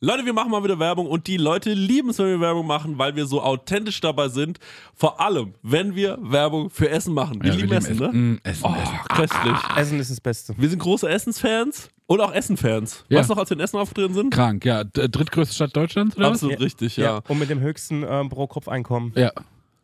Leute, 0.00 0.24
wir 0.24 0.32
machen 0.32 0.52
mal 0.52 0.62
wieder 0.62 0.78
Werbung 0.78 1.08
und 1.08 1.26
die 1.26 1.38
Leute 1.38 1.72
lieben 1.72 2.10
es, 2.10 2.18
wenn 2.20 2.26
wir 2.28 2.40
Werbung 2.40 2.68
machen, 2.68 2.98
weil 2.98 3.16
wir 3.16 3.26
so 3.26 3.42
authentisch 3.42 4.00
dabei 4.00 4.28
sind. 4.28 4.60
Vor 4.94 5.20
allem, 5.20 5.54
wenn 5.62 5.96
wir 5.96 6.16
Werbung 6.20 6.70
für 6.70 6.88
Essen 6.88 7.14
machen. 7.14 7.42
Wir 7.42 7.50
Ja, 7.50 7.56
lieben 7.56 7.70
wir 7.70 7.78
Essen, 7.78 7.98
lieben 7.98 8.32
ne? 8.34 8.40
Essen, 8.44 8.64
oh, 8.64 8.74
Essen. 8.80 8.98
köstlich. 9.08 9.56
Essen 9.76 9.98
ist 9.98 10.10
das 10.12 10.20
Beste. 10.20 10.54
Wir 10.56 10.68
sind 10.68 10.78
große 10.78 11.08
Essensfans 11.08 11.90
und 12.06 12.20
auch 12.20 12.32
Essenfans. 12.32 13.04
Ja. 13.08 13.18
Weißt 13.18 13.28
du 13.28 13.34
noch, 13.34 13.40
als 13.40 13.50
wir 13.50 13.56
in 13.56 13.60
Essen 13.60 13.76
aufgetreten 13.76 14.14
sind? 14.14 14.32
Krank, 14.32 14.64
ja. 14.64 14.84
Drittgrößte 14.84 15.56
Stadt 15.56 15.74
Deutschlands, 15.74 16.16
oder 16.16 16.28
Absolut 16.28 16.60
richtig, 16.60 16.96
ja. 16.96 17.20
Und 17.26 17.40
mit 17.40 17.50
dem 17.50 17.58
höchsten 17.58 18.04
ähm, 18.08 18.28
Pro-Kopf-Einkommen. 18.28 19.12
Ja. 19.16 19.32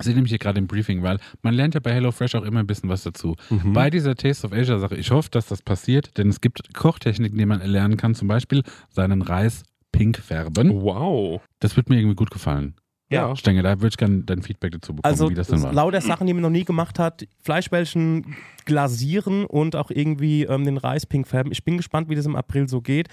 Ich 0.00 0.06
sehe 0.06 0.14
nämlich 0.14 0.30
hier 0.30 0.38
gerade 0.38 0.58
im 0.58 0.66
Briefing, 0.66 1.02
weil 1.02 1.18
man 1.42 1.54
lernt 1.54 1.74
ja 1.74 1.80
bei 1.80 1.92
HelloFresh 1.92 2.34
auch 2.34 2.42
immer 2.44 2.60
ein 2.60 2.66
bisschen 2.66 2.88
was 2.88 3.02
dazu. 3.02 3.36
Bei 3.64 3.90
dieser 3.90 4.14
Taste 4.14 4.46
of 4.46 4.52
Asia 4.52 4.78
Sache, 4.78 4.96
ich 4.96 5.10
hoffe, 5.10 5.28
dass 5.30 5.46
das 5.46 5.60
passiert, 5.62 6.16
denn 6.18 6.28
es 6.28 6.40
gibt 6.40 6.74
Kochtechniken, 6.74 7.36
die 7.38 7.46
man 7.46 7.60
erlernen 7.60 7.96
kann, 7.96 8.14
zum 8.14 8.26
Beispiel 8.26 8.62
seinen 8.88 9.20
Reis 9.22 9.62
pink 9.92 10.16
färben. 10.18 10.70
Wow. 10.82 11.42
Das 11.58 11.76
wird 11.76 11.90
mir 11.90 11.96
irgendwie 11.98 12.16
gut 12.16 12.30
gefallen. 12.30 12.74
Ja. 13.12 13.34
Stenge, 13.34 13.62
da 13.62 13.76
würde 13.80 13.88
ich 13.88 13.96
gerne 13.96 14.22
dein 14.22 14.40
Feedback 14.40 14.70
dazu 14.72 14.94
bekommen, 14.94 15.10
Also 15.12 15.28
wie 15.30 15.34
das 15.34 15.48
dann 15.48 15.62
war. 15.62 15.72
lauter 15.72 16.00
Sachen, 16.00 16.26
die 16.28 16.32
man 16.32 16.42
noch 16.42 16.50
nie 16.50 16.64
gemacht 16.64 16.98
hat. 17.00 17.26
Fleischbällchen 17.42 18.36
glasieren 18.74 19.44
und 19.46 19.74
auch 19.74 19.90
irgendwie 19.90 20.44
ähm, 20.44 20.64
den 20.64 20.76
Reis 20.78 21.04
pink 21.04 21.26
färben. 21.26 21.50
Ich 21.50 21.64
bin 21.64 21.76
gespannt, 21.76 22.08
wie 22.08 22.14
das 22.14 22.24
im 22.24 22.36
April 22.36 22.68
so 22.68 22.80
geht. 22.80 23.08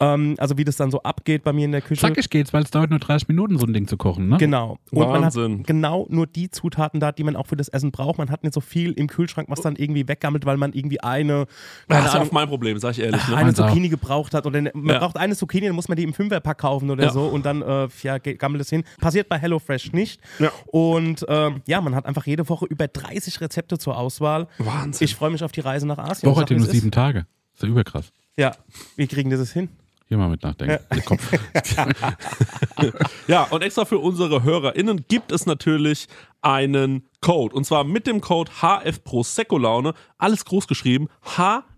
Ähm, 0.00 0.34
also 0.38 0.58
wie 0.58 0.64
das 0.64 0.76
dann 0.76 0.90
so 0.90 1.00
abgeht 1.02 1.44
bei 1.44 1.52
mir 1.52 1.64
in 1.64 1.70
der 1.72 1.80
Küche. 1.80 2.00
Zackig 2.00 2.28
geht's, 2.28 2.52
weil 2.52 2.64
es 2.64 2.70
dauert 2.72 2.90
nur 2.90 2.98
30 2.98 3.28
Minuten, 3.28 3.56
so 3.56 3.66
ein 3.66 3.72
Ding 3.72 3.86
zu 3.86 3.96
kochen, 3.96 4.28
ne? 4.28 4.36
Genau. 4.38 4.78
Und 4.90 5.06
Wahnsinn. 5.08 5.42
man 5.52 5.58
hat 5.60 5.66
genau 5.68 6.06
nur 6.10 6.26
die 6.26 6.50
Zutaten 6.50 6.98
da, 6.98 7.12
die 7.12 7.22
man 7.22 7.36
auch 7.36 7.46
für 7.46 7.56
das 7.56 7.68
Essen 7.68 7.92
braucht. 7.92 8.18
Man 8.18 8.30
hat 8.30 8.42
nicht 8.42 8.52
so 8.52 8.60
viel 8.60 8.92
im 8.92 9.06
Kühlschrank, 9.06 9.48
was 9.48 9.60
dann 9.60 9.76
irgendwie 9.76 10.08
weggammelt, 10.08 10.44
weil 10.44 10.56
man 10.56 10.72
irgendwie 10.72 11.00
eine, 11.00 11.46
keine 11.88 12.04
Das 12.04 12.14
ist 12.14 12.20
auch 12.20 12.32
mein 12.32 12.48
Problem, 12.48 12.78
sag 12.78 12.90
ich 12.92 13.00
ehrlich. 13.00 13.26
Ne? 13.28 13.36
eine 13.36 13.50
auch. 13.50 13.54
Zucchini 13.54 13.88
gebraucht 13.88 14.34
hat. 14.34 14.44
Oder 14.46 14.60
man 14.74 14.86
Ja. 14.86 14.98
braucht 14.98 15.16
eine 15.16 15.36
Zucchini, 15.36 15.66
dann 15.66 15.76
muss 15.76 15.86
man 15.88 15.96
die 15.96 16.02
im 16.02 16.14
Fünferpack 16.14 16.58
kaufen 16.58 16.90
oder 16.90 17.04
Ja. 17.04 17.10
so 17.12 17.26
und 17.26 17.46
dann 17.46 17.62
äh, 17.62 17.86
ja, 18.02 18.18
gammelt 18.18 18.60
es 18.62 18.70
hin. 18.70 18.82
Passiert 19.00 19.28
bei 19.28 19.38
HelloFresh 19.38 19.92
nicht. 19.92 20.20
Ja. 20.40 20.50
Und 20.66 21.24
ähm, 21.28 21.62
ja, 21.66 21.80
man 21.80 21.94
hat 21.94 22.06
einfach 22.06 22.26
jede 22.26 22.48
Woche 22.48 22.66
über 22.66 22.88
30 22.88 23.40
Rezepte 23.40 23.78
zur 23.78 23.96
Auswahl. 23.96 24.48
Wahnsinn. 24.58 24.95
Ich 25.00 25.14
freue 25.14 25.30
mich 25.30 25.42
auf 25.44 25.52
die 25.52 25.60
Reise 25.60 25.86
nach 25.86 25.98
Asien. 25.98 26.30
Ja 26.32 26.48
wie 26.50 26.54
nur 26.54 26.62
es 26.62 26.68
ist. 26.68 26.72
sieben 26.80 26.90
Tage. 26.90 27.26
Ist 27.54 27.62
ja 27.62 27.68
überkrass. 27.68 28.12
Ja, 28.36 28.52
wie 28.96 29.06
kriegen 29.06 29.30
das 29.30 29.52
hin? 29.52 29.68
Hier 30.08 30.18
mal 30.18 30.28
mit 30.28 30.42
nachdenken. 30.42 30.78
Kopf. 31.04 31.32
Ja, 33.26 33.42
und 33.44 33.62
extra 33.62 33.84
für 33.84 33.98
unsere 33.98 34.44
HörerInnen 34.44 35.06
gibt 35.08 35.32
es 35.32 35.46
natürlich 35.46 36.06
einen 36.42 37.08
Code. 37.20 37.54
Und 37.56 37.64
zwar 37.64 37.82
mit 37.82 38.06
dem 38.06 38.20
Code 38.20 38.52
HF 38.60 39.02
Prosecco 39.02 39.58
Laune. 39.58 39.94
Alles 40.18 40.44
groß 40.44 40.68
geschrieben. 40.68 41.08
HF 41.36 41.64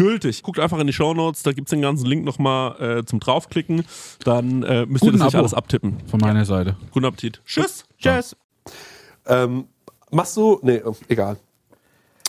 gültig. 0.00 0.42
Guckt 0.42 0.58
einfach 0.58 0.78
in 0.78 0.86
die 0.86 0.92
Shownotes, 0.92 1.42
da 1.42 1.52
gibt's 1.52 1.70
den 1.70 1.82
ganzen 1.82 2.06
Link 2.06 2.24
nochmal 2.24 2.98
äh, 3.00 3.04
zum 3.04 3.20
draufklicken. 3.20 3.84
Dann 4.24 4.62
äh, 4.62 4.86
müsst 4.86 5.04
ihr 5.04 5.10
Guten 5.10 5.18
das 5.18 5.26
nicht 5.26 5.34
Abo. 5.34 5.38
alles 5.38 5.54
abtippen. 5.54 5.98
Von 6.06 6.20
meiner 6.20 6.44
Seite. 6.44 6.76
Guten 6.90 7.06
Appetit. 7.06 7.42
Tschüss. 7.44 7.84
Tschüss. 7.98 8.36
Ähm, 9.26 9.66
machst 10.10 10.36
du. 10.36 10.58
Nee, 10.62 10.76
äh, 10.76 10.92
egal. 11.08 11.36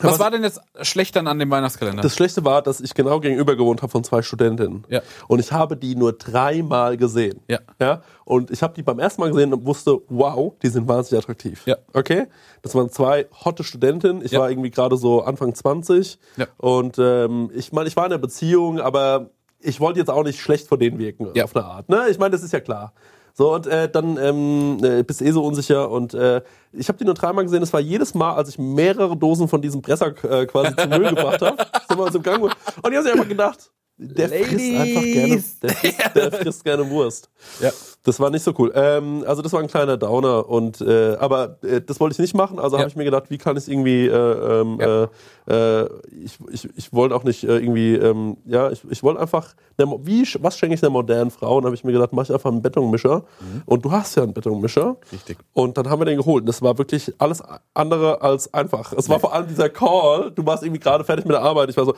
Was 0.02 0.20
war 0.20 0.32
denn 0.32 0.44
jetzt 0.44 0.60
schlecht 0.82 1.16
dann 1.16 1.28
an 1.28 1.40
dem 1.40 1.50
Weihnachtskalender? 1.50 2.02
Das 2.02 2.16
Schlechte 2.16 2.44
war, 2.46 2.62
dass 2.62 2.80
ich 2.82 2.94
genau 2.94 3.20
gegenüber 3.20 3.56
gewohnt 3.56 3.82
habe 3.82 3.92
von 3.92 4.04
zwei 4.04 4.22
Studentinnen. 4.22 4.86
Ja. 4.90 5.02
Und 5.28 5.40
ich 5.40 5.52
habe 5.52 5.78
die 5.78 5.96
nur 5.96 6.14
dreimal 6.14 6.98
gesehen. 6.98 7.42
Ja. 7.48 7.60
ja? 7.80 8.02
Und 8.26 8.52
ich 8.52 8.64
habe 8.64 8.74
die 8.74 8.84
beim 8.84 9.00
ersten 9.00 9.22
Mal 9.22 9.32
gesehen 9.32 9.54
und 9.54 9.66
wusste, 9.66 10.00
wow, 10.10 10.54
die 10.62 10.68
sind 10.70 10.88
wahnsinnig 10.88 11.24
attraktiv. 11.24 11.62
Ja. 11.66 11.78
Okay? 11.94 12.28
Das 12.62 12.76
waren 12.76 12.90
zwei 12.90 13.28
hotte 13.46 13.64
Studentinnen. 13.64 14.24
Ich 14.24 14.32
Ja. 14.32 14.40
war 14.42 14.50
irgendwie 14.50 14.72
gerade 14.72 14.98
so 14.98 15.22
Anfang 15.24 15.54
20. 15.56 16.20
Ja. 16.38 16.48
Und 16.58 16.98
ähm, 17.00 17.52
ich 17.54 17.72
meine, 17.72 17.88
ich 17.88 17.96
war 17.96 18.06
in 18.06 18.12
einer 18.12 18.22
Beziehung, 18.22 18.80
aber 18.80 19.30
ich 19.60 19.80
wollte 19.80 20.00
jetzt 20.00 20.10
auch 20.10 20.24
nicht 20.24 20.40
schlecht 20.40 20.68
vor 20.68 20.78
denen 20.78 20.98
wirken, 21.00 21.30
Ja. 21.36 21.44
auf 21.44 21.56
eine 21.56 21.66
Art. 21.66 21.90
Ne? 21.90 22.08
Ich 22.10 22.18
meine, 22.18 22.32
das 22.32 22.42
ist 22.44 22.52
ja 22.54 22.60
klar. 22.60 22.94
So, 23.34 23.54
und 23.54 23.68
äh, 23.68 23.90
dann 23.90 24.18
ähm, 24.18 24.78
äh, 24.84 25.04
bist 25.04 25.22
eh 25.22 25.32
so 25.32 25.44
unsicher. 25.44 25.90
Und 25.90 26.14
äh, 26.14 26.42
ich 26.72 26.88
habe 26.88 26.98
die 26.98 27.06
nur 27.06 27.14
dreimal 27.14 27.44
gesehen. 27.44 27.64
Es 27.64 27.74
war 27.74 27.80
jedes 27.80 28.14
Mal, 28.14 28.34
als 28.34 28.50
ich 28.50 28.60
mehrere 28.60 29.16
Dosen 29.18 29.48
von 29.48 29.62
diesem 29.62 29.82
Presser 29.82 30.14
äh, 30.24 30.46
quasi 30.46 30.76
zum 30.76 30.90
Müll 30.90 31.10
gebracht 31.10 31.42
habe. 31.42 31.58
Sind 31.88 31.98
wir 31.98 32.04
uns 32.06 32.16
im 32.16 32.24
Gang. 32.24 32.42
Und 32.44 32.54
die 32.90 32.98
haben 32.98 33.04
sich 33.04 33.14
einfach 33.14 33.28
gedacht, 33.28 33.72
der 33.98 34.30
frisst 34.30 34.76
einfach 34.76 35.02
gerne, 35.02 35.44
der 35.62 35.70
frisst, 35.70 36.16
der 36.16 36.32
frisst 36.32 36.64
gerne 36.64 36.90
Wurst. 36.90 37.30
Ja. 37.60 37.72
Das 38.04 38.20
war 38.20 38.32
nicht 38.32 38.44
so 38.44 38.54
cool. 38.58 38.72
Ähm, 38.74 39.24
also 39.28 39.42
das 39.44 39.54
war 39.54 39.60
ein 39.60 39.68
kleiner 39.68 39.96
Downer 39.96 40.50
und 40.50 40.82
äh, 40.82 41.16
aber 41.20 41.58
äh, 41.62 41.82
das 41.82 42.00
wollte 42.00 42.14
ich 42.14 42.20
nicht 42.20 42.34
machen. 42.36 42.58
Also 42.60 42.76
Ja. 42.76 42.82
habe 42.82 42.90
ich 42.90 42.96
mir 42.96 43.04
gedacht, 43.04 43.26
wie 43.30 43.38
kann 43.38 43.56
ich 43.58 43.64
es 43.64 43.68
irgendwie? 43.68 44.08
Äh, 44.08 44.62
ähm, 44.62 44.78
Ja. 44.82 45.04
äh, 45.04 45.82
äh, 45.84 45.90
ich 46.24 46.40
ich, 46.52 46.70
ich 46.76 46.94
wollte 46.94 47.16
auch 47.16 47.24
nicht 47.24 47.44
äh, 47.44 47.58
irgendwie. 47.58 47.96
Ähm, 47.96 48.38
ja, 48.46 48.72
ich, 48.72 48.82
ich 48.90 49.04
wollte 49.04 49.20
einfach. 49.22 49.54
Mo- 49.84 50.00
Wie 50.04 50.28
was 50.42 50.58
schenke 50.58 50.76
ich 50.76 50.84
einer 50.84 50.92
modernen 50.92 51.32
Frau? 51.32 51.58
Und 51.58 51.66
habe 51.66 51.74
ich 51.76 51.84
mir 51.84 51.92
gedacht, 51.92 52.14
mache 52.14 52.26
ich 52.26 52.34
einfach 52.34 52.52
einen 52.52 52.62
Betonmischer. 52.62 53.24
Und 53.66 53.84
du 53.86 53.92
hast 53.92 54.16
ja 54.16 54.22
einen 54.24 54.34
Betonmischer. 54.34 54.98
Richtig. 55.12 55.38
Und 55.54 55.76
dann 55.78 55.90
haben 55.90 56.00
wir 56.02 56.06
den 56.06 56.18
geholt. 56.18 56.42
Und 56.44 56.46
das 56.50 56.62
war 56.62 56.78
wirklich 56.78 57.12
alles 57.18 57.42
andere 57.74 58.22
als 58.22 58.54
einfach. 58.54 58.94
Es 58.94 59.10
war 59.10 59.20
vor 59.20 59.34
allem 59.34 59.48
dieser 59.48 59.70
Call. 59.70 60.32
Du 60.32 60.46
warst 60.46 60.64
irgendwie 60.64 60.80
gerade 60.80 61.04
fertig 61.04 61.26
mit 61.26 61.34
der 61.34 61.42
Arbeit. 61.42 61.70
Ich 61.72 61.78
war 61.78 61.86
so, 61.86 61.96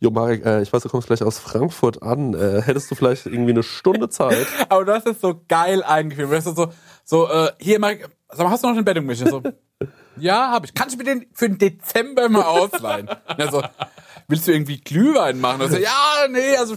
Jo 0.00 0.10
Marek, 0.10 0.44
äh, 0.46 0.62
ich 0.62 0.72
weiß, 0.72 0.82
du 0.82 0.88
kommst 0.88 1.06
gleich 1.08 1.22
aus 1.22 1.38
Frankfurt 1.38 2.02
an. 2.02 2.32
Äh, 2.34 2.62
hättest 2.62 2.90
du 2.90 2.94
vielleicht 2.94 3.26
irgendwie 3.26 3.52
eine 3.52 3.62
Stunde 3.62 4.08
Zeit? 4.08 4.46
Aber 4.70 4.84
du 4.86 4.92
hast 4.94 5.06
es 5.06 5.20
so 5.20 5.34
geil 5.48 5.82
eingeführt. 5.82 6.30
Du 6.30 6.34
hast 6.36 6.44
so, 6.56 6.72
so 7.04 7.28
äh, 7.28 7.52
hier, 7.58 7.78
Marek, 7.78 8.08
sag 8.28 8.44
mal, 8.44 8.50
hast 8.50 8.64
du 8.64 8.68
noch 8.68 8.74
den 8.74 8.84
Bettungmischer? 8.84 9.28
So, 9.28 9.42
ja, 10.16 10.50
habe 10.50 10.66
ich. 10.66 10.74
Kannst 10.74 10.94
du 10.94 10.98
mir 10.98 11.04
den 11.04 11.26
für 11.32 11.48
den 11.48 11.58
Dezember 11.58 12.28
mal 12.28 12.44
ausleihen? 12.44 13.08
Ja, 13.38 13.50
so, 13.50 13.62
willst 14.28 14.46
du 14.48 14.52
irgendwie 14.52 14.80
Glühwein 14.80 15.40
machen? 15.40 15.62
Also, 15.62 15.76
ja, 15.76 16.26
nee, 16.30 16.56
also 16.56 16.76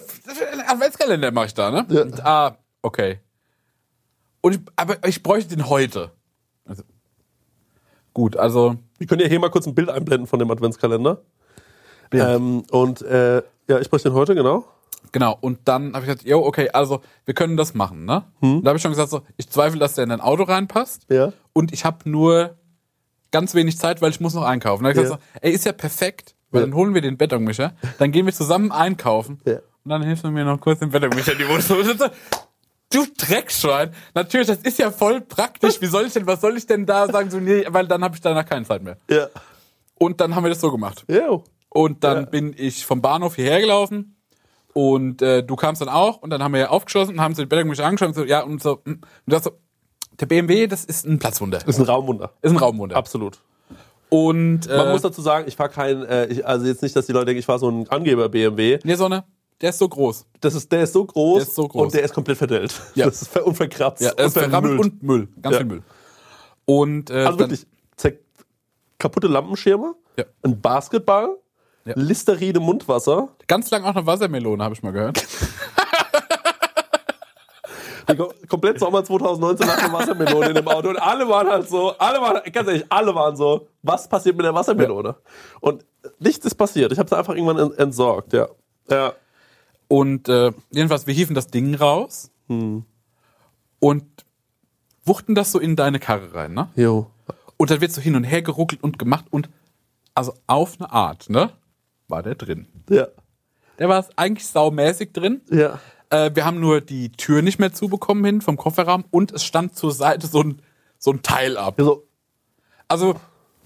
Adventskalender 0.68 1.32
mache 1.32 1.48
ich 1.48 1.54
da, 1.54 1.72
ne? 1.72 1.86
Ja. 1.90 2.02
Und, 2.02 2.26
ah, 2.26 2.58
okay. 2.82 3.20
Und 4.42 4.56
ich, 4.56 4.62
aber 4.76 5.08
ich 5.08 5.24
bräuchte 5.24 5.56
den 5.56 5.70
heute. 5.70 6.12
Also, 6.66 6.84
gut, 8.14 8.38
also 8.38 8.78
Wir 9.00 9.08
können 9.08 9.22
ja 9.22 9.28
hier 9.28 9.40
mal 9.40 9.50
kurz 9.50 9.66
ein 9.66 9.74
Bild 9.74 9.90
einblenden 9.90 10.28
von 10.28 10.40
dem 10.40 10.52
Adventskalender. 10.52 11.22
Ähm, 12.12 12.64
und 12.70 13.02
äh, 13.02 13.42
ja, 13.68 13.80
ich 13.80 13.86
spreche 13.86 14.10
den 14.10 14.14
heute, 14.14 14.36
genau. 14.36 14.66
Genau, 15.12 15.38
und 15.42 15.60
dann 15.68 15.94
habe 15.94 16.06
ich 16.06 16.12
gesagt, 16.12 16.24
jo, 16.28 16.46
okay, 16.46 16.70
also 16.72 17.02
wir 17.26 17.34
können 17.34 17.58
das 17.58 17.74
machen, 17.74 18.06
ne? 18.06 18.26
Und 18.42 18.64
da 18.64 18.70
habe 18.70 18.78
ich 18.78 18.82
schon 18.84 18.92
gesagt, 18.92 19.10
so, 19.10 19.22
ich 19.38 19.50
zweifle, 19.50 19.80
dass 19.80 19.96
der 19.96 20.04
in 20.04 20.10
dein 20.10 20.22
Auto 20.22 20.44
reinpasst. 20.44 21.06
Ja. 21.10 21.34
Und 21.54 21.74
ich 21.74 21.84
habe 21.86 22.10
nur 22.10 22.58
ganz 23.32 23.54
wenig 23.56 23.78
Zeit, 23.78 24.02
weil 24.02 24.12
ich 24.12 24.20
muss 24.20 24.34
noch 24.34 24.44
einkaufen. 24.44 24.84
Da 24.84 24.90
hab 24.90 24.96
ich 24.96 25.02
gesagt, 25.04 25.22
so, 25.34 25.40
ey, 25.42 25.52
ist 25.52 25.66
ja 25.66 25.72
perfekt, 25.74 26.36
weil 26.52 26.62
Ja. 26.62 26.68
dann 26.68 26.76
holen 26.76 26.94
wir 26.94 27.02
den 27.02 27.18
Betonmischer, 27.18 27.74
dann 27.98 28.12
gehen 28.12 28.26
wir 28.26 28.34
zusammen 28.34 28.72
einkaufen 28.72 29.40
Ja. 29.46 29.58
und 29.84 29.90
dann 29.90 30.02
hilfst 30.04 30.24
du 30.24 30.30
mir 30.32 30.46
noch 30.46 30.60
kurz 30.60 30.80
den 30.80 30.90
Betonmischer 30.90 31.34
in 31.34 31.38
die 31.40 31.48
Wohnung. 31.48 31.62
zu. 31.62 31.76
Du 32.92 33.06
Dreckschwein. 33.18 33.92
Natürlich, 34.16 34.48
das 34.48 34.58
ist 34.60 34.80
ja 34.80 34.90
voll 34.90 35.22
praktisch. 35.22 35.80
Wie 35.80 35.86
soll 35.86 36.06
ich 36.08 36.14
denn, 36.14 36.26
was 36.26 36.42
soll 36.42 36.58
ich 36.58 36.66
denn 36.66 36.88
da 36.88 37.08
sagen? 37.08 37.30
So, 37.30 37.40
nee, 37.40 37.64
weil 37.70 37.88
dann 37.88 38.04
habe 38.04 38.16
ich 38.16 38.22
danach 38.22 38.46
keine 38.46 38.66
Zeit 38.66 38.82
mehr. 38.82 38.98
Ja. 39.10 39.28
Und 40.00 40.20
dann 40.22 40.34
haben 40.36 40.44
wir 40.44 40.50
das 40.50 40.60
so 40.62 40.72
gemacht. 40.72 41.06
Ja. 41.08 41.40
Und 41.70 42.04
dann 42.04 42.22
Ja. 42.24 42.26
bin 42.26 42.56
ich 42.58 42.84
vom 42.88 43.00
Bahnhof 43.02 43.36
hierher 43.36 43.60
gelaufen 43.62 44.16
und 44.74 45.22
äh, 45.22 45.44
du 45.44 45.56
kamst 45.56 45.82
dann 45.82 45.90
auch 45.90 46.22
und 46.22 46.30
dann 46.30 46.44
haben 46.44 46.54
wir 46.54 46.60
ja 46.62 46.70
aufgeschlossen 46.70 47.16
und 47.16 47.22
haben 47.22 47.36
so 47.36 47.42
die 47.42 47.48
Betonmischer 47.48 47.86
angeschaut 47.86 48.10
und 48.10 48.16
so, 48.16 48.24
ja, 48.24 48.42
und 48.42 48.62
so, 48.62 48.82
hm. 48.86 48.94
und 48.96 49.06
du 49.26 49.32
sagst 49.32 49.46
so, 49.46 49.52
der 50.20 50.26
BMW, 50.26 50.68
das 50.68 50.86
ist 50.86 51.06
ein 51.06 51.18
Platzwunder. 51.20 51.66
Ist 51.68 51.80
ein 51.80 51.86
Raumwunder. 51.86 52.32
Ist 52.42 52.52
ein 52.52 52.58
Raumwunder. 52.58 52.96
Absolut. 52.98 53.40
Und 54.10 54.68
äh, 54.68 54.76
Man 54.78 54.90
muss 54.92 55.02
dazu 55.02 55.22
sagen, 55.22 55.46
ich 55.48 55.56
fahre 55.56 55.70
kein, 55.70 56.04
äh, 56.04 56.26
ich, 56.28 56.46
also 56.46 56.66
jetzt 56.66 56.82
nicht, 56.82 56.96
dass 56.96 57.06
die 57.06 57.12
Leute 57.14 57.28
denken, 57.28 57.40
ich 57.40 57.46
fahre 57.46 57.60
so 57.60 57.70
ein 57.70 57.88
Angeber-BMW. 57.88 58.80
nee, 58.84 58.96
Sonne, 58.96 59.24
der 59.62 59.70
ist 59.70 59.78
so 59.80 59.88
groß. 59.88 60.26
Das 60.42 60.56
ist, 60.56 60.72
der 60.72 60.84
ist 60.84 60.94
so 60.94 61.06
groß, 61.06 61.38
Der 61.40 61.48
ist 61.48 61.56
so 61.56 61.68
groß. 61.68 61.84
und 61.84 61.94
der 61.94 62.04
ist 62.04 62.14
komplett 62.14 62.38
verdellt. 62.38 62.74
Ja. 62.96 63.06
Das 63.10 63.22
ist 63.22 63.28
ver 63.32 63.46
und 63.46 63.56
verkratzt 63.56 64.02
Ja, 64.02 64.12
ist 64.12 64.34
verrammelt 64.34 64.80
und 64.80 65.04
Müll. 65.04 65.28
Ganz 65.42 65.54
Ja. 65.54 65.60
viel 65.60 65.68
Müll. 65.68 65.84
Und 66.66 67.10
äh, 67.10 67.24
Also 67.24 67.40
wirklich, 67.40 67.66
kaputte 68.98 69.28
Lampenschirme, 69.28 69.96
Ja. 70.18 70.26
ein 70.44 70.60
Basketball, 70.60 71.38
Ja. 71.86 71.94
Listerine 71.96 72.60
Mundwasser, 72.60 73.30
ganz 73.48 73.72
lang 73.72 73.84
auch 73.84 73.96
eine 73.96 74.06
Wassermelone, 74.06 74.64
habe 74.64 74.74
ich 74.76 74.84
mal 74.84 74.92
gehört. 74.92 75.26
komplett 78.48 78.80
Sommer 78.80 79.04
2019 79.04 79.68
nach 79.68 79.78
der 79.80 79.94
Wassermelone 79.94 80.48
in 80.50 80.56
dem 80.56 80.68
Auto 80.68 80.90
und 80.90 80.98
alle 80.98 81.28
waren 81.30 81.48
halt 81.48 81.70
so, 81.70 81.96
alle 82.00 82.20
waren, 82.20 82.42
ganz 82.52 82.68
ehrlich, 82.68 82.86
alle 82.90 83.14
waren 83.14 83.36
so, 83.36 83.68
was 83.84 84.10
passiert 84.10 84.36
mit 84.36 84.46
der 84.46 84.54
Wassermelone? 84.56 85.16
Und 85.62 85.86
nichts 86.20 86.46
ist 86.46 86.56
passiert. 86.56 86.92
Ich 86.92 86.98
habe 86.98 87.08
sie 87.08 87.16
einfach 87.18 87.36
irgendwann 87.36 87.60
en- 87.60 87.78
entsorgt, 87.78 88.34
ja. 88.34 88.48
Ja. 88.90 89.14
Und 89.88 90.28
äh, 90.28 90.52
jedenfalls, 90.72 91.06
wir 91.08 91.14
hieven 91.14 91.36
das 91.36 91.48
Ding 91.48 91.76
raus 91.76 92.32
Hm. 92.48 92.84
und 93.80 94.04
wuchten 95.06 95.36
das 95.36 95.52
so 95.52 95.60
in 95.60 95.76
deine 95.76 96.00
Karre 96.00 96.34
rein, 96.34 96.54
ne? 96.56 96.70
Jo. 96.76 97.12
Und 97.58 97.70
dann 97.70 97.80
wird 97.80 97.92
so 97.92 98.02
hin 98.02 98.16
und 98.16 98.24
her 98.24 98.42
geruckelt 98.42 98.82
und 98.84 98.98
gemacht 98.98 99.26
und 99.30 99.50
also 100.16 100.34
auf 100.48 100.78
eine 100.80 100.92
Art, 100.92 101.30
ne? 101.30 101.52
War 102.10 102.24
der 102.24 102.36
drin. 102.36 102.68
Ja. 102.90 103.08
Der 103.78 103.88
war 103.88 104.06
eigentlich 104.16 104.48
saumäßig 104.48 105.14
drin. 105.14 105.42
Ja. 105.50 105.80
Äh, 106.10 106.32
wir 106.34 106.46
haben 106.46 106.60
nur 106.60 106.82
die 106.82 107.12
Tür 107.12 107.42
nicht 107.42 107.60
mehr 107.60 107.72
zubekommen 107.72 108.26
hin 108.26 108.42
vom 108.42 108.58
Kofferraum 108.58 109.06
und 109.12 109.32
es 109.32 109.44
stand 109.44 109.76
zur 109.76 109.92
Seite 109.92 110.28
so 110.28 110.42
ein, 110.42 110.62
so 110.98 111.12
ein 111.12 111.22
Teil 111.22 111.56
ab. 111.56 111.76
Ja, 111.78 111.86
so, 111.86 112.08
Also, 112.88 113.16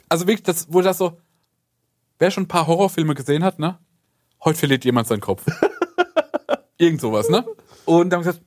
also 0.10 0.28
wirklich, 0.28 0.44
das, 0.44 0.68
wo 0.72 0.82
das 0.82 0.98
so, 0.98 1.18
wer 2.20 2.32
schon 2.32 2.44
ein 2.44 2.48
paar 2.48 2.68
Horrorfilme 2.68 3.16
gesehen 3.16 3.44
hat, 3.44 3.60
ne? 3.60 3.80
Heute 4.44 4.60
verliert 4.60 4.84
jemand 4.86 5.08
seinen 5.08 5.22
Kopf. 5.22 5.44
Irgend 6.78 7.00
sowas, 7.00 7.30
ne? 7.30 7.46
Und 7.86 8.10
dann 8.10 8.20
haben 8.20 8.26
wir 8.26 8.32
gesagt, 8.34 8.46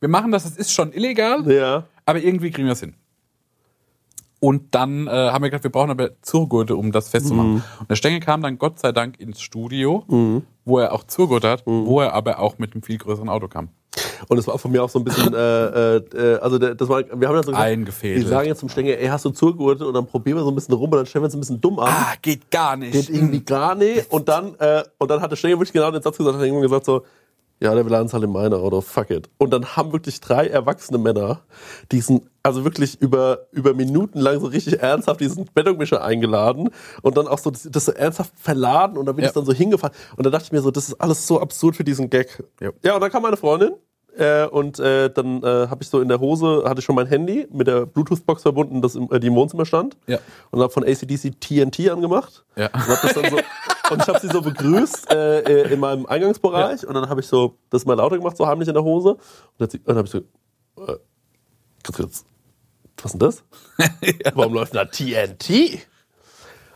wir 0.00 0.08
machen 0.08 0.30
das, 0.30 0.44
das 0.44 0.56
ist 0.56 0.72
schon 0.72 0.92
illegal, 0.92 1.50
ja. 1.50 1.84
aber 2.04 2.20
irgendwie 2.20 2.50
kriegen 2.50 2.66
wir 2.66 2.72
es 2.72 2.80
hin. 2.80 2.94
Und 4.40 4.74
dann 4.74 5.06
äh, 5.06 5.10
haben 5.10 5.42
wir 5.42 5.50
gedacht, 5.50 5.64
wir 5.64 5.72
brauchen 5.72 5.90
aber 5.90 6.10
Zurgurte, 6.22 6.76
um 6.76 6.92
das 6.92 7.08
festzumachen. 7.08 7.54
Mhm. 7.54 7.62
Und 7.80 7.90
der 7.90 7.96
Stengel 7.96 8.20
kam 8.20 8.40
dann 8.42 8.58
Gott 8.58 8.78
sei 8.78 8.92
Dank 8.92 9.18
ins 9.18 9.40
Studio, 9.40 10.04
wo 10.64 10.78
er 10.78 10.92
auch 10.92 11.04
Zurgurte 11.04 11.48
hat, 11.50 11.66
Mhm. 11.66 11.86
wo 11.86 12.00
er 12.00 12.12
aber 12.14 12.38
auch 12.38 12.58
mit 12.58 12.72
einem 12.74 12.82
viel 12.82 12.98
größeren 12.98 13.28
Auto 13.28 13.48
kam. 13.48 13.68
Und 14.28 14.38
es 14.38 14.46
war 14.46 14.58
von 14.58 14.70
mir 14.70 14.82
auch 14.82 14.88
so 14.88 14.98
ein 15.00 15.04
bisschen, 15.04 15.32
äh, 15.34 15.96
äh, 15.96 15.96
äh, 16.14 16.38
also 16.40 16.58
das 16.58 16.88
war, 16.88 17.02
wir 17.02 17.28
haben 17.28 17.34
ja 17.36 17.42
so 17.42 17.50
gesagt, 17.52 18.02
wir 18.02 18.26
sagen 18.26 18.46
jetzt 18.48 18.60
zum 18.60 18.68
Stängel, 18.68 18.96
ey, 18.98 19.06
hast 19.08 19.24
du 19.24 19.30
Zurgurte? 19.30 19.86
Und 19.86 19.94
dann 19.94 20.06
probieren 20.06 20.36
wir 20.38 20.42
so 20.44 20.50
ein 20.50 20.54
bisschen 20.54 20.74
rum 20.74 20.90
und 20.90 20.98
dann 20.98 21.06
stellen 21.06 21.22
wir 21.22 21.26
uns 21.26 21.34
ein 21.34 21.40
bisschen 21.40 21.60
dumm 21.60 21.78
an. 21.80 21.88
Ah, 21.88 22.14
geht 22.22 22.50
gar 22.50 22.76
nicht. 22.76 22.92
Geht 22.92 23.10
irgendwie 23.10 23.40
gar 23.40 23.74
nicht. 23.74 24.10
Und 24.12 24.28
dann, 24.28 24.54
äh, 24.58 24.82
und 24.98 25.10
dann 25.10 25.20
hat 25.20 25.30
der 25.32 25.36
Stängel 25.36 25.56
wirklich 25.56 25.72
genau 25.72 25.90
den 25.90 26.02
Satz 26.02 26.16
gesagt, 26.18 26.36
hat 26.36 26.42
irgendwann 26.42 26.62
gesagt 26.62 26.84
so, 26.84 27.02
ja, 27.60 27.74
der 27.74 27.84
will 27.84 27.94
eins 27.94 28.12
halt 28.12 28.22
in 28.24 28.30
mein 28.30 28.52
Auto, 28.54 28.80
fuck 28.80 29.10
it. 29.10 29.28
Und 29.38 29.50
dann 29.52 29.76
haben 29.76 29.92
wirklich 29.92 30.20
drei 30.20 30.46
erwachsene 30.46 30.98
Männer 30.98 31.40
diesen, 31.90 32.28
also 32.42 32.64
wirklich 32.64 33.00
über, 33.00 33.46
über 33.52 33.74
Minuten 33.74 34.20
lang 34.20 34.40
so 34.40 34.46
richtig 34.46 34.80
ernsthaft 34.80 35.20
diesen 35.20 35.46
Betonmischer 35.54 36.02
eingeladen 36.04 36.70
und 37.02 37.16
dann 37.16 37.26
auch 37.26 37.38
so 37.38 37.50
das, 37.50 37.68
das 37.70 37.86
so 37.86 37.92
ernsthaft 37.92 38.32
verladen 38.36 38.96
und 38.96 39.06
dann 39.06 39.16
bin 39.16 39.24
Ja. 39.24 39.28
ich 39.30 39.34
dann 39.34 39.44
so 39.44 39.52
hingefahren. 39.52 39.94
Und 40.16 40.24
da 40.24 40.30
dachte 40.30 40.44
ich 40.46 40.52
mir 40.52 40.62
so, 40.62 40.70
das 40.70 40.88
ist 40.88 41.00
alles 41.00 41.26
so 41.26 41.40
absurd 41.40 41.76
für 41.76 41.84
diesen 41.84 42.10
Gag. 42.10 42.42
Ja. 42.60 42.70
Ja, 42.84 42.94
und 42.94 43.00
dann 43.00 43.10
kam 43.10 43.22
meine 43.22 43.36
Freundin 43.36 43.72
äh, 44.18 44.46
und 44.46 44.80
äh, 44.80 45.10
dann 45.10 45.42
äh, 45.42 45.68
habe 45.68 45.82
ich 45.82 45.88
so 45.88 46.00
in 46.00 46.08
der 46.08 46.18
Hose, 46.18 46.64
hatte 46.66 46.80
ich 46.80 46.84
schon 46.84 46.96
mein 46.96 47.06
Handy 47.06 47.46
mit 47.52 47.68
der 47.68 47.86
Bluetooth-Box 47.86 48.42
verbunden, 48.42 48.82
das 48.82 48.96
im, 48.96 49.08
äh, 49.12 49.20
die 49.20 49.28
im 49.28 49.36
Wohnzimmer 49.36 49.64
stand. 49.64 49.96
Ja. 50.06 50.18
Und 50.50 50.60
habe 50.60 50.72
von 50.72 50.82
ACDC 50.82 51.40
TNT 51.40 51.88
angemacht. 51.90 52.44
Ja. 52.56 52.66
Und, 52.66 52.88
hab 52.88 53.00
das 53.00 53.14
dann 53.14 53.30
so, 53.30 53.36
und 53.90 54.02
ich 54.02 54.08
habe 54.08 54.18
sie 54.18 54.28
so 54.28 54.42
begrüßt 54.42 55.12
äh, 55.12 55.40
äh, 55.40 55.72
in 55.72 55.78
meinem 55.78 56.06
Eingangsbereich. 56.06 56.86
Und 56.86 56.94
dann 56.94 57.08
habe 57.08 57.20
ich 57.20 57.28
so 57.28 57.58
das 57.70 57.84
mal 57.86 57.94
lauter 57.94 58.18
gemacht, 58.18 58.36
so 58.36 58.46
heimlich 58.46 58.68
in 58.68 58.74
der 58.74 58.82
Hose. 58.84 59.10
Und 59.10 59.20
dann, 59.58 59.80
dann 59.84 59.96
habe 59.96 60.06
ich 60.06 60.12
so, 60.12 60.18
äh, 60.18 60.98
was 63.02 63.14
ist 63.14 63.20
denn 63.20 63.20
das? 63.20 63.44
Warum 64.34 64.54
läuft 64.54 64.74
da 64.74 64.84
TNT? 64.84 65.86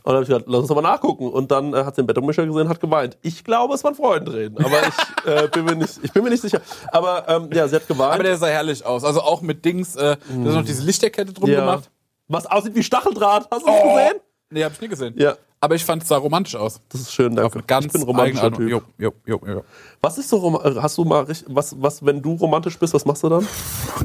Und 0.05 0.07
dann 0.07 0.15
habe 0.15 0.23
ich 0.25 0.29
gesagt, 0.29 0.47
lass 0.49 0.61
uns 0.61 0.69
doch 0.69 0.75
mal 0.75 0.83
nachgucken. 0.83 1.29
Und 1.29 1.51
dann 1.51 1.73
äh, 1.75 1.85
hat 1.85 1.95
sie 1.95 2.03
den 2.03 2.07
Betonmischer 2.07 2.45
gesehen, 2.47 2.69
hat 2.69 2.81
geweint. 2.81 3.17
Ich 3.23 3.45
glaube, 3.45 3.75
es 3.75 3.85
waren 3.85 3.95
Freundreden, 3.95 4.59
aber 4.65 4.81
ich, 4.87 5.27
äh, 5.27 5.49
bin, 5.49 5.65
mir 5.65 5.77
nicht, 5.77 6.01
ich 6.03 6.12
bin 6.12 6.25
mir 6.25 6.31
nicht 6.31 6.43
sicher. 6.43 6.61
Aber 6.91 7.29
ähm, 7.29 7.49
ja, 7.53 7.69
sie 7.69 7.77
hat 7.77 7.87
geweint. 7.87 8.15
Aber 8.15 8.23
der 8.23 8.37
sah 8.37 8.47
herrlich 8.49 8.85
aus. 8.85 9.05
Also 9.05 9.21
auch 9.23 9.43
mit 9.43 9.65
Dings, 9.65 9.95
äh, 9.97 10.17
da 10.29 10.49
ist 10.49 10.55
noch 10.57 10.65
diese 10.65 10.83
Lichterkette 10.83 11.33
drum 11.33 11.49
ja. 11.51 11.61
gemacht. 11.61 11.91
Was 12.29 12.47
aussieht 12.47 12.75
wie 12.75 12.83
Stacheldraht. 12.83 13.49
Hast 13.51 13.62
du 13.62 13.67
das 13.67 13.81
Oh. 13.83 13.95
gesehen? 13.95 14.21
Nee, 14.51 14.65
hab 14.65 14.73
ich 14.73 14.81
nie 14.81 14.88
gesehen. 14.88 15.15
Ja. 15.17 15.35
Aber 15.61 15.77
ich 15.77 15.85
fand 15.85 16.03
es 16.03 16.09
sah 16.09 16.17
romantisch 16.17 16.57
aus. 16.57 16.81
Das 16.88 17.03
ist 17.03 17.12
schön, 17.12 17.37
danke. 17.37 17.62
Ganz 17.65 17.87
ich 17.87 17.93
bin 17.93 18.03
romantischer 18.03 18.51
Typ. 18.51 18.69
Jo, 18.69 18.83
jo, 18.99 19.12
jo, 19.25 19.41
jo. 19.47 19.65
Was 20.01 20.19
ist 20.19 20.29
so 20.29 20.38
rom- 20.38 20.61
hast 20.61 20.99
du 20.99 21.05
mal 21.05 21.23
richtig, 21.23 21.47
was 21.55 21.81
was 21.81 22.05
wenn 22.05 22.21
du 22.21 22.35
romantisch 22.35 22.77
bist, 22.79 22.93
was 22.95 23.05
machst 23.05 23.23
du 23.23 23.29
dann? 23.29 23.47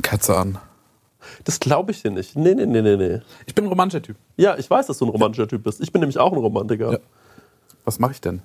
Katze 0.04 0.38
an. 0.38 0.60
Das 1.44 1.60
glaube 1.60 1.92
ich 1.92 2.02
dir 2.02 2.12
nicht. 2.12 2.36
Nee, 2.36 2.56
nee, 2.56 2.66
nee, 2.66 2.82
nee, 2.82 2.96
nee. 2.98 3.20
Ich 3.46 3.54
bin 3.56 3.66
ein 3.66 3.70
romantischer 3.70 4.02
Typ. 4.02 4.18
Ja, 4.38 4.58
ich 4.58 4.70
weiß, 4.70 4.88
dass 4.88 4.98
du 4.98 5.06
ein 5.06 5.10
romantischer 5.10 5.48
Typ 5.48 5.64
bist. 5.64 5.82
Ich 5.82 5.92
bin 5.92 6.00
nämlich 6.00 6.18
auch 6.18 6.32
ein 6.32 6.38
Romantiker. 6.38 6.94
Ja. 6.94 7.00
Was 7.86 8.00
mache 8.00 8.14
ich 8.14 8.22
denn? 8.22 8.42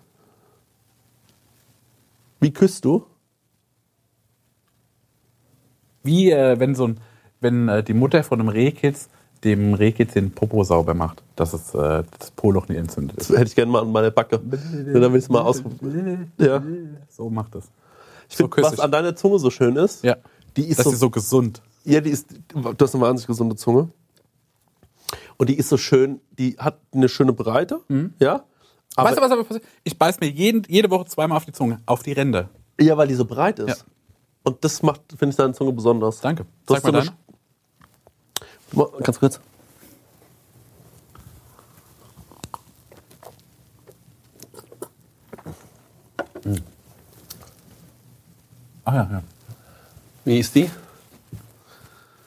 Wie 2.40 2.52
küsst 2.52 2.84
du? 2.84 3.04
Wie 6.02 6.30
äh, 6.30 6.58
wenn 6.58 6.74
so 6.74 6.88
ein, 6.88 7.00
wenn 7.40 7.68
äh, 7.68 7.82
die 7.82 7.94
Mutter 7.94 8.22
von 8.24 8.40
einem 8.40 8.48
Rehkitz 8.48 9.08
dem 9.44 9.74
Rehkitz 9.74 10.12
den 10.12 10.30
Popo 10.30 10.62
sauber 10.62 10.94
macht, 10.94 11.22
dass 11.34 11.52
es 11.52 11.74
äh, 11.74 12.04
das 12.18 12.30
Poloch 12.30 12.68
nicht 12.68 12.78
entzündet 12.78 13.18
Das 13.18 13.28
ist. 13.30 13.36
hätte 13.36 13.48
ich 13.48 13.54
gerne 13.56 13.72
mal 13.72 13.82
an 13.82 13.90
meine 13.90 14.10
Backe. 14.12 14.38
Dann 14.38 14.52
will 15.12 15.16
ich 15.18 15.24
es 15.24 15.28
mal 15.28 15.40
aus. 15.42 15.62
Ja. 16.38 16.62
So 17.08 17.28
macht 17.28 17.54
es. 17.56 17.68
Ich 18.28 18.36
finde, 18.36 18.56
was 18.62 18.78
an 18.78 18.92
deiner 18.92 19.16
Zunge 19.16 19.38
so 19.40 19.50
schön 19.50 19.74
ist, 19.76 20.04
Ja. 20.04 20.16
die 20.56 20.66
ist 20.68 20.78
Das 20.78 20.84
so, 20.86 20.92
ist 20.92 21.00
so 21.00 21.10
gesund. 21.10 21.60
Ja, 21.84 22.00
die 22.00 22.10
ist, 22.10 22.28
du 22.48 22.74
hast 22.80 22.94
eine 22.94 23.04
wahnsinnig 23.04 23.26
gesunde 23.26 23.56
Zunge. 23.56 23.90
Und 25.36 25.48
die 25.48 25.56
ist 25.56 25.68
so 25.68 25.76
schön, 25.76 26.20
die 26.38 26.56
hat 26.58 26.78
eine 26.92 27.08
schöne 27.08 27.32
Breite, 27.32 27.80
ja. 28.18 28.44
Aber, 28.94 29.08
weißt 29.08 29.18
du, 29.18 29.22
was 29.22 29.30
aber 29.30 29.44
passiert? 29.44 29.64
Ich 29.84 29.98
beiß 29.98 30.20
mir 30.20 30.28
jeden, 30.28 30.62
jede 30.68 30.90
Woche 30.90 31.06
zweimal 31.06 31.36
auf 31.36 31.44
die 31.44 31.52
Zunge. 31.52 31.80
Auf 31.86 32.02
die 32.02 32.12
Ränder. 32.12 32.50
Ja, 32.78 32.96
weil 32.96 33.08
die 33.08 33.14
so 33.14 33.24
breit 33.24 33.58
ist. 33.58 33.68
Ja. 33.68 33.84
Und 34.44 34.62
das 34.64 34.82
macht, 34.82 35.00
finde 35.08 35.30
ich, 35.30 35.36
deine 35.36 35.54
Zunge 35.54 35.72
besonders. 35.72 36.20
Danke. 36.20 36.44
Das 36.66 36.82
Sag 36.82 36.92
mal 36.92 37.02
so 37.04 37.10
eine 37.10 37.16
deine. 38.74 39.02
Ganz 39.02 39.18
kurz. 39.18 39.40
Ah 48.84 48.94
ja, 48.94 49.08
ja. 49.12 49.22
Wie 50.24 50.38
ist 50.38 50.54
die? 50.54 50.68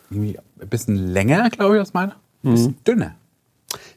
Irgendwie 0.09 0.37
ein 0.59 0.69
bisschen 0.69 0.95
länger, 0.95 1.49
glaube 1.49 1.75
ich, 1.75 1.79
als 1.79 1.93
meine. 1.93 2.13
Ein 2.43 2.51
bisschen 2.51 2.77
dünner. 2.85 3.15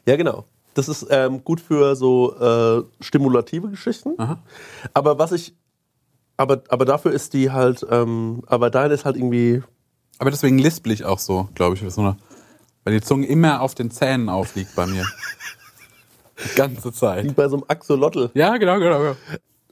Ja, 0.05 0.15
genau. 0.15 0.45
Das 0.73 0.87
ist 0.87 1.07
ähm, 1.09 1.43
gut 1.43 1.59
für 1.61 1.95
so 1.95 2.35
äh, 2.39 2.83
stimulative 3.03 3.69
Geschichten. 3.69 4.15
Aber 4.93 5.19
was 5.19 5.31
ich, 5.31 5.53
aber, 6.37 6.63
aber 6.69 6.85
dafür 6.85 7.11
ist 7.11 7.33
die 7.33 7.51
halt, 7.51 7.85
ähm, 7.89 8.43
aber 8.47 8.69
deine 8.69 8.93
ist 8.93 9.05
halt 9.05 9.17
irgendwie, 9.17 9.61
Aber 10.19 10.31
deswegen 10.31 10.57
lispel 10.57 10.91
ich 10.91 11.05
auch 11.05 11.19
so, 11.19 11.49
glaube 11.53 11.75
ich. 11.75 11.93
So 11.93 12.01
eine, 12.01 12.17
weil 12.83 12.93
die 12.93 13.01
Zunge 13.01 13.27
immer 13.27 13.61
auf 13.61 13.75
den 13.75 13.91
Zähnen 13.91 14.29
aufliegt 14.29 14.75
bei 14.75 14.85
mir. 14.85 15.05
Die 16.51 16.55
ganze 16.55 16.89
wie 16.89 16.93
Zeit. 16.93 17.35
bei 17.35 17.49
so 17.49 17.57
einem 17.57 17.65
Axolotl. 17.67 18.31
Ja, 18.33 18.55
genau, 18.57 18.79
genau. 18.79 18.99
genau. 18.99 19.15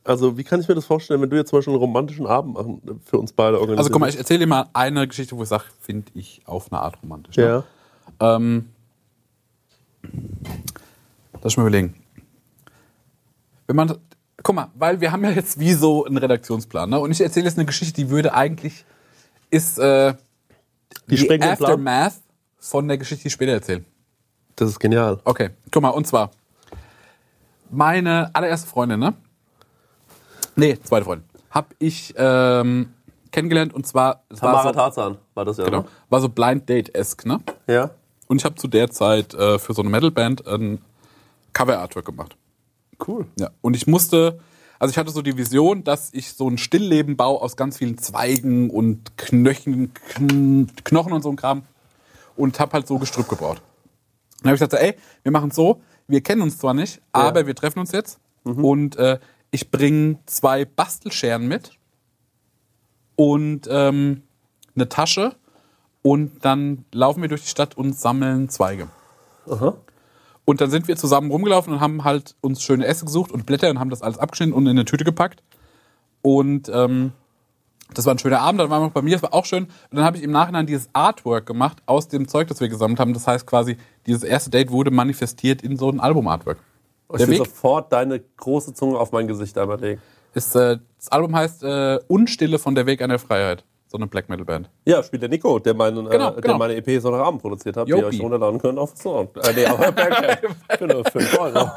Also 0.07 0.37
wie 0.37 0.45
kann 0.45 0.61
ich 0.61 0.67
mir 0.69 0.75
das 0.75 0.85
vorstellen, 0.85 1.21
wenn 1.21 1.29
du 1.29 1.35
jetzt 1.35 1.49
zum 1.49 1.59
Beispiel 1.59 1.73
einen 1.73 1.81
romantischen 1.81 2.27
Abend 2.27 2.53
machen, 2.53 2.81
äh, 2.87 2.93
für 3.03 3.17
uns 3.19 3.33
beide 3.33 3.59
organisierst? 3.59 3.79
Also 3.79 3.91
guck 3.91 3.99
mal, 3.99 4.07
ich 4.07 4.17
erzähle 4.17 4.39
dir 4.39 4.47
mal 4.47 4.69
eine 4.71 5.05
Geschichte, 5.05 5.35
wo 5.35 5.43
ich 5.43 5.49
sage, 5.49 5.65
finde 5.81 6.09
ich 6.13 6.41
auf 6.45 6.71
eine 6.71 6.81
Art 6.81 6.97
romantisch. 7.03 7.35
Ne? 7.35 7.63
Ja. 8.21 8.37
Ähm, 8.37 8.69
lass 11.41 11.51
ich 11.51 11.57
mal 11.57 11.63
überlegen. 11.63 11.95
Wenn 13.67 13.75
man, 13.75 13.97
guck 14.41 14.55
mal, 14.55 14.69
weil 14.75 15.01
wir 15.01 15.11
haben 15.11 15.25
ja 15.25 15.31
jetzt 15.31 15.59
wie 15.59 15.73
so 15.73 16.05
einen 16.05 16.15
Redaktionsplan, 16.15 16.89
ne? 16.89 16.99
Und 16.99 17.11
ich 17.11 17.19
erzähle 17.19 17.47
jetzt 17.47 17.57
eine 17.57 17.65
Geschichte, 17.65 17.93
die 17.93 18.09
würde 18.09 18.33
eigentlich, 18.33 18.85
ist 19.49 19.77
äh, 19.77 20.13
die, 21.09 21.17
sprengt 21.17 21.43
den 21.43 21.57
Plan? 21.57 21.71
Aftermath 21.71 22.13
von 22.59 22.87
der 22.87 22.97
Geschichte, 22.97 23.23
die 23.23 23.27
ich 23.27 23.33
später 23.33 23.51
erzähle. 23.51 23.83
Das 24.55 24.69
ist 24.69 24.79
genial. 24.79 25.19
Okay, 25.25 25.49
guck 25.69 25.83
mal, 25.83 25.89
und 25.89 26.07
zwar, 26.07 26.31
meine 27.69 28.33
allererste 28.33 28.69
Freundin, 28.69 29.01
ne? 29.01 29.13
Nee, 30.57 30.77
zweite 30.83 31.05
Freundin. 31.05 31.29
Hab 31.51 31.73
ich 31.79 32.13
ähm, 32.17 32.89
kennengelernt 33.31 33.73
und 33.73 33.85
zwar, 33.85 34.23
es 34.29 34.41
war 34.41 34.51
Tamara 34.51 34.67
so, 34.67 34.73
Tarzan 34.73 35.17
war 35.35 35.45
das 35.45 35.57
ja. 35.57 35.65
genau, 35.65 35.85
war 36.09 36.19
so 36.19 36.29
Blind 36.29 36.67
Date-esque, 36.67 37.25
ne? 37.25 37.39
Ne? 37.67 37.73
Ja. 37.73 37.91
Und 38.27 38.41
ich 38.41 38.45
habe 38.45 38.55
zu 38.55 38.67
der 38.67 38.89
Zeit 38.89 39.33
äh, 39.35 39.59
für 39.59 39.73
so 39.73 39.81
eine 39.81 39.89
Metalband 39.89 40.45
ein 40.47 40.81
Cover-Artwork 41.53 42.05
gemacht. 42.05 42.35
Cool. 43.07 43.27
Ja. 43.39 43.51
Und 43.61 43.75
ich 43.75 43.87
musste, 43.87 44.39
also 44.79 44.91
ich 44.91 44.97
hatte 44.97 45.11
so 45.11 45.21
die 45.21 45.37
Vision, 45.37 45.83
dass 45.83 46.13
ich 46.13 46.33
so 46.33 46.49
ein 46.49 46.57
Stillleben 46.57 47.15
baue 47.15 47.39
aus 47.39 47.55
ganz 47.55 47.77
vielen 47.77 47.97
Zweigen 47.99 48.69
und 48.69 49.17
Knöchen, 49.17 49.93
Kn 49.93 50.71
Knochen 50.83 51.13
und 51.13 51.21
so 51.21 51.29
ein 51.29 51.35
Kram. 51.35 51.63
Und 52.35 52.59
habe 52.59 52.73
halt 52.73 52.87
so 52.87 52.97
Gestrüpp 52.97 53.29
gebaut. 53.29 53.61
Dann 54.41 54.49
habe 54.49 54.55
ich 54.55 54.59
gesagt, 54.59 54.73
ey, 54.73 54.95
wir 55.23 55.31
machen 55.31 55.51
so, 55.51 55.81
wir 56.07 56.21
kennen 56.21 56.41
uns 56.41 56.57
zwar 56.57 56.73
nicht, 56.73 57.01
aber 57.11 57.47
wir 57.47 57.55
treffen 57.55 57.79
uns 57.79 57.91
jetzt. 57.91 58.19
Und 58.43 58.95
äh, 58.97 59.19
ich 59.57 59.71
bringe 59.71 60.19
zwei 60.27 60.65
Bastelscheren 60.65 61.47
mit 61.47 61.71
und 63.15 63.67
ähm, 63.71 64.21
eine 64.75 64.87
Tasche. 64.87 65.35
Und 66.03 66.45
dann 66.45 66.85
laufen 66.93 67.23
wir 67.23 67.27
durch 67.27 67.41
die 67.41 67.49
Stadt 67.49 67.75
und 67.75 67.97
sammeln 67.97 68.49
Zweige. 68.49 68.87
Und 70.45 70.61
dann 70.61 70.69
sind 70.69 70.87
wir 70.87 70.95
zusammen 70.95 71.31
rumgelaufen 71.31 71.73
und 71.73 71.79
haben 71.79 72.03
halt 72.03 72.35
uns 72.39 72.61
schöne 72.61 72.85
Essen 72.85 73.07
gesucht 73.07 73.31
und 73.31 73.47
Blätter 73.47 73.71
und 73.71 73.79
haben 73.79 73.89
das 73.89 74.03
alles 74.03 74.19
abgeschnitten 74.19 74.53
und 74.53 74.67
in 74.67 74.69
eine 74.69 74.85
Tüte 74.85 75.03
gepackt. 75.03 75.41
Und 76.21 76.69
ähm, 76.71 77.13
das 77.95 78.05
war 78.05 78.13
ein 78.13 78.19
schöner 78.19 78.41
Abend, 78.41 78.61
dann 78.61 78.69
waren 78.69 78.83
wir 78.83 78.89
bei 78.91 79.01
mir, 79.01 79.13
das 79.13 79.23
war 79.23 79.33
auch 79.33 79.45
schön. 79.45 79.63
Und 79.63 79.97
dann 79.97 80.05
habe 80.05 80.17
ich 80.17 80.23
im 80.23 80.31
Nachhinein 80.31 80.67
dieses 80.67 80.87
Artwork 80.93 81.47
gemacht 81.47 81.81
aus 81.87 82.09
dem 82.09 82.27
Zeug, 82.27 82.47
das 82.47 82.59
wir 82.59 82.69
gesammelt 82.69 82.99
haben. 82.99 83.13
Das 83.13 83.25
heißt 83.25 83.47
quasi, 83.47 83.77
dieses 84.05 84.21
erste 84.21 84.51
Date 84.51 84.69
wurde 84.69 84.91
manifestiert 84.91 85.63
in 85.63 85.77
so 85.77 85.89
ein 85.89 85.99
Album-Artwork. 85.99 86.59
Ich 87.11 87.17
Der 87.17 87.27
will 87.27 87.39
Weg 87.39 87.47
sofort 87.47 87.91
deine 87.93 88.19
große 88.19 88.73
Zunge 88.73 88.99
auf 88.99 89.11
mein 89.11 89.27
Gesicht 89.27 89.57
einmal 89.57 89.79
legen. 89.79 90.01
ist, 90.33 90.55
äh, 90.55 90.77
das 90.97 91.07
Album 91.09 91.35
heißt 91.35 91.63
äh, 91.63 91.99
Unstille 92.07 92.59
von 92.59 92.75
der 92.75 92.85
Weg 92.85 93.01
an 93.01 93.09
der 93.09 93.19
Freiheit. 93.19 93.63
So 93.89 93.95
eine 93.97 94.07
Black 94.07 94.27
Metal 94.27 94.43
Band. 94.43 94.69
Ja, 94.85 95.01
spielt 95.01 95.21
der 95.21 95.29
Nico, 95.29 95.59
der, 95.59 95.73
meinen, 95.73 96.09
Genau, 96.09 96.29
äh, 96.29 96.33
der 96.33 96.41
genau. 96.41 96.57
meine 96.57 96.75
EP 96.75 97.01
Sonntagabend 97.01 97.41
produziert 97.41 97.77
hat, 97.77 97.87
die 97.87 97.91
ihr 97.91 97.99
Jopi. 97.99 98.17
euch 98.17 98.21
runterladen 98.21 98.59
könnt 98.59 98.77
auf 98.77 98.93
Sound. 98.97 99.29
Äh, 99.37 99.53
nee, 99.55 99.65
auf 99.65 99.77
Bandcamp. 99.95 100.55
genau, 100.77 101.03
für 101.05 101.39
Euro. 101.39 101.71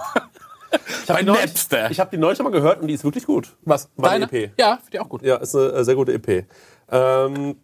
Ich 1.04 1.08
habe 1.08 1.20
die, 1.20 1.26
neulich- 1.26 1.40
Napster. 1.46 1.90
ich 1.90 2.00
hab 2.00 2.10
die 2.10 2.16
neulich 2.16 2.36
schon 2.36 2.44
mal 2.44 2.50
gehört 2.50 2.80
und 2.80 2.88
die 2.88 2.94
ist 2.94 3.04
wirklich 3.04 3.24
gut. 3.26 3.56
Was? 3.64 3.88
Meine 3.96 4.26
Deine? 4.26 4.44
EP. 4.46 4.52
Ja, 4.58 4.76
finde 4.82 4.90
ich 4.96 5.00
auch 5.00 5.08
gut. 5.08 5.22
Ja, 5.22 5.36
ist 5.36 5.54
eine 5.54 5.66
äh, 5.72 5.84
sehr 5.84 5.94
gute 5.94 6.12
EP. 6.12 6.46
Ähm, 6.90 7.56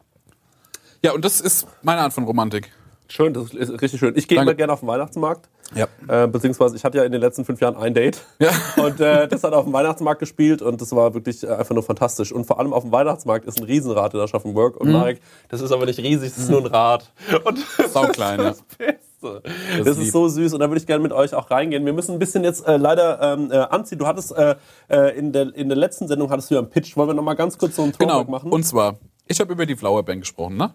Ja, 1.02 1.12
und 1.12 1.24
das 1.24 1.40
ist 1.40 1.66
meine 1.82 2.00
Art 2.02 2.12
von 2.12 2.22
Romantik. 2.24 2.70
Schön, 3.08 3.34
das 3.34 3.52
ist 3.54 3.82
richtig 3.82 4.00
schön. 4.00 4.14
Ich 4.16 4.28
gehe 4.28 4.40
immer 4.40 4.54
gerne 4.54 4.72
auf 4.72 4.80
den 4.80 4.88
Weihnachtsmarkt. 4.88 5.48
Ja. 5.74 5.86
Äh, 6.06 6.28
beziehungsweise 6.28 6.76
ich 6.76 6.84
hatte 6.84 6.98
ja 6.98 7.04
in 7.04 7.12
den 7.12 7.20
letzten 7.20 7.44
fünf 7.44 7.60
Jahren 7.60 7.76
ein 7.76 7.92
Date. 7.92 8.22
Ja. 8.38 8.50
Und 8.82 9.00
äh, 9.00 9.26
das 9.26 9.42
hat 9.42 9.52
auf 9.52 9.64
dem 9.64 9.72
Weihnachtsmarkt 9.72 10.20
gespielt 10.20 10.62
und 10.62 10.80
das 10.80 10.94
war 10.94 11.14
wirklich 11.14 11.42
äh, 11.42 11.48
einfach 11.48 11.74
nur 11.74 11.82
fantastisch. 11.82 12.32
Und 12.32 12.44
vor 12.44 12.60
allem 12.60 12.72
auf 12.72 12.84
dem 12.84 12.92
Weihnachtsmarkt 12.92 13.46
ist 13.46 13.58
ein 13.58 13.64
Riesenrad 13.64 14.14
in 14.14 14.20
Aschaffenburg. 14.20 14.76
Mhm. 14.76 14.80
Und 14.80 14.92
Marek, 14.92 15.20
das 15.48 15.60
ist 15.60 15.72
aber 15.72 15.86
nicht 15.86 15.98
riesig, 15.98 16.32
das 16.34 16.44
ist 16.44 16.50
nur 16.50 16.60
ein 16.60 16.66
Rad. 16.66 17.10
Und 17.44 17.58
das 17.78 17.92
Sauklein, 17.92 18.38
ja. 18.40 18.50
ist 18.50 18.64
das 18.68 18.76
Beste. 18.78 19.42
Das, 19.78 19.86
ist 19.86 19.86
ist 19.86 19.98
lieb. 19.98 20.12
so 20.12 20.28
süß 20.28 20.52
und 20.54 20.60
da 20.60 20.68
würde 20.68 20.78
ich 20.78 20.86
gerne 20.86 21.02
mit 21.02 21.12
euch 21.12 21.34
auch 21.34 21.50
reingehen. 21.50 21.84
Wir 21.84 21.94
müssen 21.94 22.12
ein 22.12 22.18
bisschen 22.18 22.44
jetzt 22.44 22.66
äh, 22.68 22.76
leider 22.76 23.20
ähm, 23.20 23.50
äh, 23.50 23.56
anziehen. 23.56 23.98
Du 23.98 24.06
hattest 24.06 24.30
äh, 24.36 24.54
äh, 24.88 25.18
in, 25.18 25.32
der, 25.32 25.54
in 25.56 25.68
der 25.68 25.76
letzten 25.76 26.06
Sendung 26.06 26.30
hattest 26.30 26.50
du 26.50 26.54
ja 26.54 26.60
einen 26.60 26.70
Pitch. 26.70 26.96
Wollen 26.96 27.08
wir 27.08 27.14
noch 27.14 27.22
mal 27.24 27.34
ganz 27.34 27.58
kurz 27.58 27.76
so 27.76 27.82
einen 27.82 27.92
Genau. 27.92 28.12
Throwback 28.14 28.28
machen? 28.28 28.52
Und 28.52 28.64
zwar, 28.64 28.98
ich 29.26 29.40
habe 29.40 29.52
über 29.52 29.66
die 29.66 29.74
Flower 29.74 30.02
Bank 30.04 30.20
gesprochen, 30.20 30.58
ne? 30.58 30.74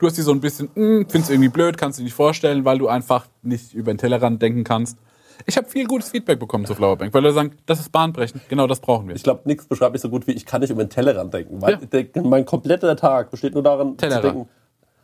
Du 0.00 0.06
hast 0.06 0.16
die 0.16 0.22
so 0.22 0.32
ein 0.32 0.40
bisschen, 0.40 0.70
hm, 0.74 1.06
findest 1.08 1.28
du 1.28 1.34
irgendwie 1.34 1.50
blöd, 1.50 1.76
kannst 1.76 1.98
du 1.98 2.02
dir 2.02 2.04
nicht 2.06 2.14
vorstellen, 2.14 2.64
weil 2.64 2.78
du 2.78 2.88
einfach 2.88 3.26
nicht 3.42 3.74
über 3.74 3.92
den 3.92 3.98
Tellerrand 3.98 4.40
denken 4.40 4.64
kannst. 4.64 4.98
Ich 5.46 5.56
habe 5.56 5.68
viel 5.68 5.86
gutes 5.86 6.10
Feedback 6.10 6.38
bekommen 6.38 6.64
zur 6.64 6.74
Flower 6.74 6.96
Bank, 6.96 7.12
weil 7.14 7.22
Leute 7.22 7.34
sagen, 7.34 7.52
das 7.66 7.80
ist 7.80 7.92
bahnbrechend, 7.92 8.48
genau 8.48 8.66
das 8.66 8.80
brauchen 8.80 9.08
wir. 9.08 9.14
Ich 9.14 9.22
glaube, 9.22 9.42
nichts 9.44 9.66
beschreibt 9.66 9.92
mich 9.92 10.00
so 10.02 10.08
gut 10.08 10.26
wie 10.26 10.32
ich 10.32 10.46
kann 10.46 10.62
nicht 10.62 10.70
über 10.70 10.82
den 10.82 10.90
Tellerrand 10.90 11.32
denken. 11.34 11.60
Weil 11.60 11.78
Ja. 11.92 12.22
mein 12.22 12.44
kompletter 12.46 12.96
Tag 12.96 13.30
besteht 13.30 13.52
nur 13.54 13.62
darin, 13.62 13.96
Tellerrand. 13.98 14.24
zu 14.24 14.32
denken. 14.32 14.48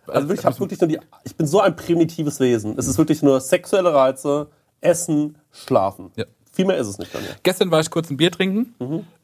Also 0.06 0.28
wirklich, 0.28 0.40
ich, 0.40 0.46
hab 0.46 0.60
wirklich 0.60 0.80
nur 0.80 0.88
die, 0.88 0.98
ich 1.24 1.36
bin 1.36 1.46
so 1.46 1.60
ein 1.60 1.76
primitives 1.76 2.40
Wesen. 2.40 2.78
Es 2.78 2.86
ist 2.86 2.96
wirklich 2.96 3.22
nur 3.22 3.40
sexuelle 3.40 3.92
Reize, 3.92 4.48
Essen, 4.80 5.36
Schlafen. 5.52 6.10
Ja. 6.16 6.24
Viel 6.52 6.64
mehr 6.64 6.78
ist 6.78 6.86
es 6.86 6.98
nicht 6.98 7.12
bei 7.12 7.18
mir. 7.20 7.28
Gestern 7.42 7.70
war 7.70 7.80
ich 7.80 7.90
kurz 7.90 8.08
ein 8.10 8.16
Bier 8.16 8.30
trinken 8.30 8.74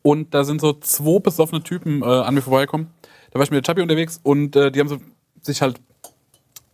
und 0.03 0.35
da 0.35 0.45
sind 0.45 0.61
so 0.61 0.75
zwei 0.75 1.19
besoffene 1.19 1.63
Typen 1.63 2.03
äh, 2.03 2.05
an 2.05 2.35
mir 2.35 2.43
vorbeigekommen. 2.43 2.89
Da 3.31 3.39
war 3.39 3.45
ich 3.45 3.51
mit 3.51 3.57
der 3.65 3.71
Chappi 3.71 3.81
unterwegs 3.81 4.21
und 4.23 4.55
äh, 4.55 4.71
die 4.71 4.81
haben 4.81 4.89
so 4.89 4.99
sich 5.43 5.63
halt, 5.63 5.81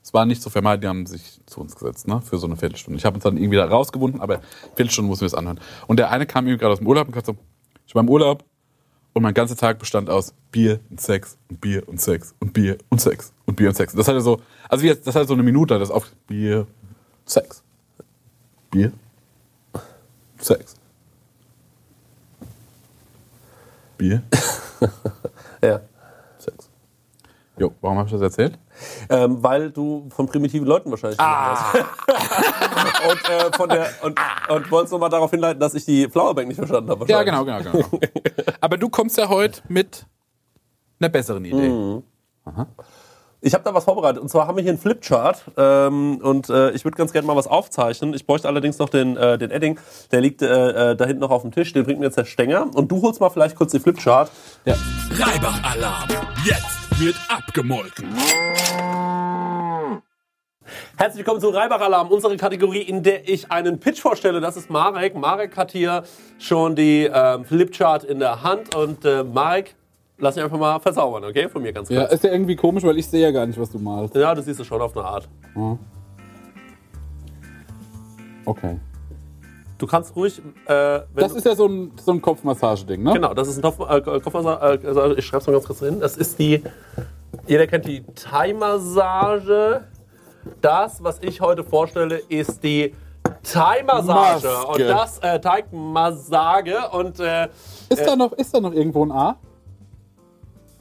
es 0.03 0.15
war 0.15 0.25
nicht 0.27 0.43
zu 0.43 0.51
vermeiden, 0.51 0.81
die 0.81 0.89
haben 0.89 1.07
sich 1.07 1.41
zu 1.47 1.61
uns 1.61 1.75
gesetzt, 1.75 2.09
ne, 2.09 2.21
für 2.23 2.39
so 2.39 2.47
eine 2.47 2.57
Viertelstunde. 2.57 2.99
Ich 2.99 3.05
habe 3.05 3.15
uns 3.15 3.25
dann 3.25 3.37
irgendwie 3.37 3.57
da 3.57 3.67
rausgewunden, 3.67 4.21
aber 4.21 4.41
Viertelstunde 4.75 5.09
mussten 5.09 5.23
wir 5.23 5.27
es 5.27 5.35
anhören. 5.35 5.61
Und 5.87 5.99
der 5.99 6.11
eine 6.11 6.27
kam 6.27 6.47
irgendwie 6.47 6.61
gerade 6.61 6.73
aus 6.73 6.79
dem 6.79 6.87
Urlaub 6.87 7.07
und 7.07 7.13
gesagt 7.13 7.27
so, 7.27 7.37
ich 7.87 7.95
war 7.95 8.03
im 8.03 8.09
Urlaub 8.09 8.45
und 9.13 9.23
mein 9.23 9.35
ganzer 9.35 9.57
Tag 9.57 9.79
bestand 9.79 10.09
aus 10.11 10.35
Bier 10.51 10.81
und 10.91 11.01
Sex 11.01 11.37
und 11.51 11.61
Bier 11.61 11.89
und 11.89 12.01
Sex 12.01 12.35
und 12.41 12.53
Bier 12.53 12.79
und 12.91 13.01
Sex 13.01 13.33
und 13.47 13.57
Bier 13.57 13.69
und 13.69 13.75
Sex. 13.75 13.95
Das 13.95 14.09
hatte 14.09 14.21
so, 14.21 14.41
also 14.69 14.85
jetzt, 14.85 15.07
das 15.07 15.15
hat 15.15 15.27
so 15.27 15.35
eine 15.35 15.43
Minute, 15.43 15.79
das 15.79 15.91
auf 15.91 16.11
Bier, 16.27 16.67
Sex, 17.25 17.63
Bier, 18.71 18.93
Sex. 20.39 20.75
Bier, 23.97 24.23
Ja. 25.63 25.81
Jo, 27.59 27.73
warum 27.81 27.99
habe 27.99 28.07
ich 28.07 28.13
das 28.13 28.23
erzählt? 28.23 28.59
Ähm, 29.11 29.43
weil 29.43 29.71
du 29.71 30.09
von 30.11 30.27
primitiven 30.27 30.67
Leuten 30.67 30.91
wahrscheinlich 30.91 31.19
ah. 31.19 31.73
und, 33.11 33.31
äh, 33.31 33.57
von 33.57 33.69
der, 33.69 33.89
und, 34.03 34.19
und 34.49 34.71
wolltest 34.71 34.93
nochmal 34.93 35.11
darauf 35.11 35.31
hinleiten, 35.31 35.61
dass 35.61 35.75
ich 35.75 35.85
die 35.85 36.09
Flowerbank 36.09 36.49
nicht 36.49 36.59
verstanden 36.59 36.91
habe. 36.91 37.05
Ja, 37.09 37.23
genau, 37.23 37.45
genau, 37.45 37.61
genau. 37.63 37.85
Aber 38.61 38.77
du 38.77 38.89
kommst 38.89 39.19
ja 39.19 39.29
heute 39.29 39.61
mit 39.69 40.07
einer 41.01 41.09
besseren 41.09 41.45
Idee. 41.45 42.03
Ich 43.41 43.55
habe 43.55 43.63
da 43.63 43.73
was 43.73 43.85
vorbereitet. 43.85 44.21
Und 44.21 44.29
zwar 44.29 44.49
haben 44.49 44.57
wir 44.57 44.63
hier 44.63 44.73
einen 44.73 44.81
Flipchart. 44.81 45.45
Ähm, 45.57 46.19
und 46.23 46.49
äh, 46.49 46.71
ich 46.73 46.85
würde 46.85 46.97
ganz 46.97 47.13
gerne 47.13 47.27
mal 47.27 47.37
was 47.37 47.47
aufzeichnen. 47.47 48.13
Ich 48.15 48.27
bräuchte 48.27 48.49
allerdings 48.49 48.79
noch 48.79 48.89
den, 48.89 49.17
äh, 49.17 49.39
den 49.39 49.51
Edding. 49.51 49.79
Der 50.11 50.21
liegt 50.21 50.43
äh, 50.43 50.93
äh, 50.93 50.97
da 50.97 51.05
hinten 51.05 51.21
noch 51.21 51.31
auf 51.31 51.43
dem 51.43 51.53
Tisch. 51.53 51.73
Den 51.73 51.85
bringt 51.85 52.01
mir 52.01 52.07
jetzt 52.07 52.19
der 52.19 52.25
Stenger. 52.25 52.67
Und 52.75 52.91
du 52.91 53.01
holst 53.01 53.21
mal 53.21 53.31
vielleicht 53.31 53.55
kurz 53.55 53.71
die 53.71 53.79
Flipchart. 53.79 54.31
Ja. 54.65 54.75
Reibach-Alarm. 55.21 56.09
Jetzt 56.45 56.78
wird 56.99 57.17
abgemolken. 57.29 58.07
Herzlich 60.97 61.19
willkommen 61.19 61.41
zu 61.41 61.49
Reibach 61.51 61.81
Alarm, 61.81 62.09
unsere 62.09 62.37
Kategorie, 62.37 62.83
in 62.83 63.03
der 63.03 63.29
ich 63.29 63.51
einen 63.53 63.79
Pitch 63.79 64.01
vorstelle. 64.01 64.41
Das 64.41 64.57
ist 64.57 64.69
Marek. 64.69 65.15
Marek 65.15 65.57
hat 65.57 65.71
hier 65.71 66.03
schon 66.39 66.75
die 66.75 67.09
ähm, 67.13 67.45
Flipchart 67.45 68.05
in 68.05 68.19
der 68.19 68.43
Hand. 68.43 68.75
Und 68.75 69.05
äh, 69.05 69.23
Marek, 69.23 69.77
lass 70.19 70.35
mich 70.35 70.45
einfach 70.45 70.59
mal 70.59 70.79
verzaubern, 70.81 71.25
okay? 71.25 71.49
Von 71.49 71.63
mir 71.63 71.73
ganz 71.73 71.89
Ja, 71.89 72.01
kurz. 72.01 72.15
ist 72.15 72.25
ja 72.25 72.33
irgendwie 72.33 72.57
komisch, 72.57 72.83
weil 72.83 72.99
ich 72.99 73.07
sehe 73.07 73.23
ja 73.23 73.31
gar 73.31 73.47
nicht, 73.47 73.59
was 73.61 73.71
du 73.71 73.79
malst. 73.79 74.15
Ja, 74.17 74.35
das 74.35 74.45
siehst 74.47 74.59
du 74.61 74.65
schon 74.65 74.81
auf 74.81 74.97
eine 74.97 75.07
Art. 75.07 75.29
Okay. 78.45 78.79
Du 79.79 79.87
kannst 79.87 80.15
ruhig, 80.17 80.43
äh, 80.67 80.73
wenn 80.73 81.03
Das 81.15 81.33
ist 81.33 81.47
ja 81.47 81.55
so 81.55 81.67
ein, 81.67 81.93
so 82.05 82.13
ein 82.13 82.21
Kopfmassageding, 82.21 83.03
ne? 83.03 83.13
genau, 83.13 83.33
das 83.33 83.47
ist 83.47 83.59
ein 83.59 83.63
Kopf, 83.63 83.79
äh, 83.89 84.01
Kopfmassage, 84.01 84.85
äh, 84.85 84.89
also 84.89 85.17
ich 85.17 85.25
schreib's 85.25 85.47
mal 85.47 85.53
ganz 85.53 85.67
kurz 85.67 85.79
hin. 85.79 86.01
Das 86.01 86.17
ist 86.17 86.39
die, 86.39 86.65
jeder 87.47 87.67
kennt 87.69 87.87
die 87.87 88.05
Thai-Massage. 88.15 89.83
Das, 90.61 91.03
was 91.05 91.19
ich 91.21 91.41
heute 91.41 91.63
vorstelle, 91.63 92.17
ist 92.29 92.63
die 92.65 92.93
Thai-Massage. 93.45 94.67
Und 94.67 94.81
das, 94.81 95.19
äh, 95.19 95.39
Teigmassage 95.39 96.89
und, 96.91 97.21
äh, 97.21 97.49
Ist, 97.89 98.05
da 98.05 98.17
noch, 98.17 98.33
ist 98.33 98.53
da 98.53 98.61
noch 98.61 98.73
irgendwo 98.73 99.05
ein 99.05 99.13
A? 99.13 99.37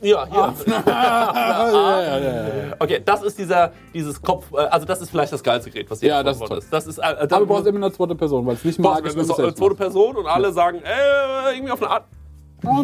Ja, 0.01 0.27
hier. 0.27 0.53
ja, 0.85 2.01
ja, 2.01 2.17
ja, 2.19 2.19
ja. 2.19 2.75
Okay, 2.79 3.01
das 3.03 3.23
ist 3.23 3.37
dieser, 3.37 3.71
dieses 3.93 4.21
Kopf, 4.21 4.51
äh, 4.53 4.57
also 4.57 4.85
das 4.85 5.01
ist 5.01 5.09
vielleicht 5.09 5.33
das 5.33 5.43
geilste 5.43 5.71
Gerät, 5.71 5.89
was 5.89 5.99
hier 5.99 6.09
Ja, 6.09 6.23
das 6.23 6.37
ist 6.37 6.41
worden 6.41 6.63
Das 6.69 6.87
ist, 6.87 6.97
äh, 6.99 7.01
Aber 7.01 7.27
du 7.27 7.45
brauchst 7.45 7.67
immer 7.67 7.85
eine 7.85 7.91
zweite 7.91 8.15
Person, 8.15 8.45
weil 8.45 8.55
es 8.55 8.63
nicht 8.63 8.79
magisch 8.79 9.15
ist. 9.15 9.39
äh, 9.39 9.55
zweite 9.55 9.75
Person 9.75 10.15
und 10.17 10.27
alle 10.27 10.51
sagen, 10.51 10.81
äh, 10.83 11.53
irgendwie 11.55 11.71
auf 11.71 11.81
eine 11.81 11.91
Art. 11.91 12.05
Oh, 12.65 12.81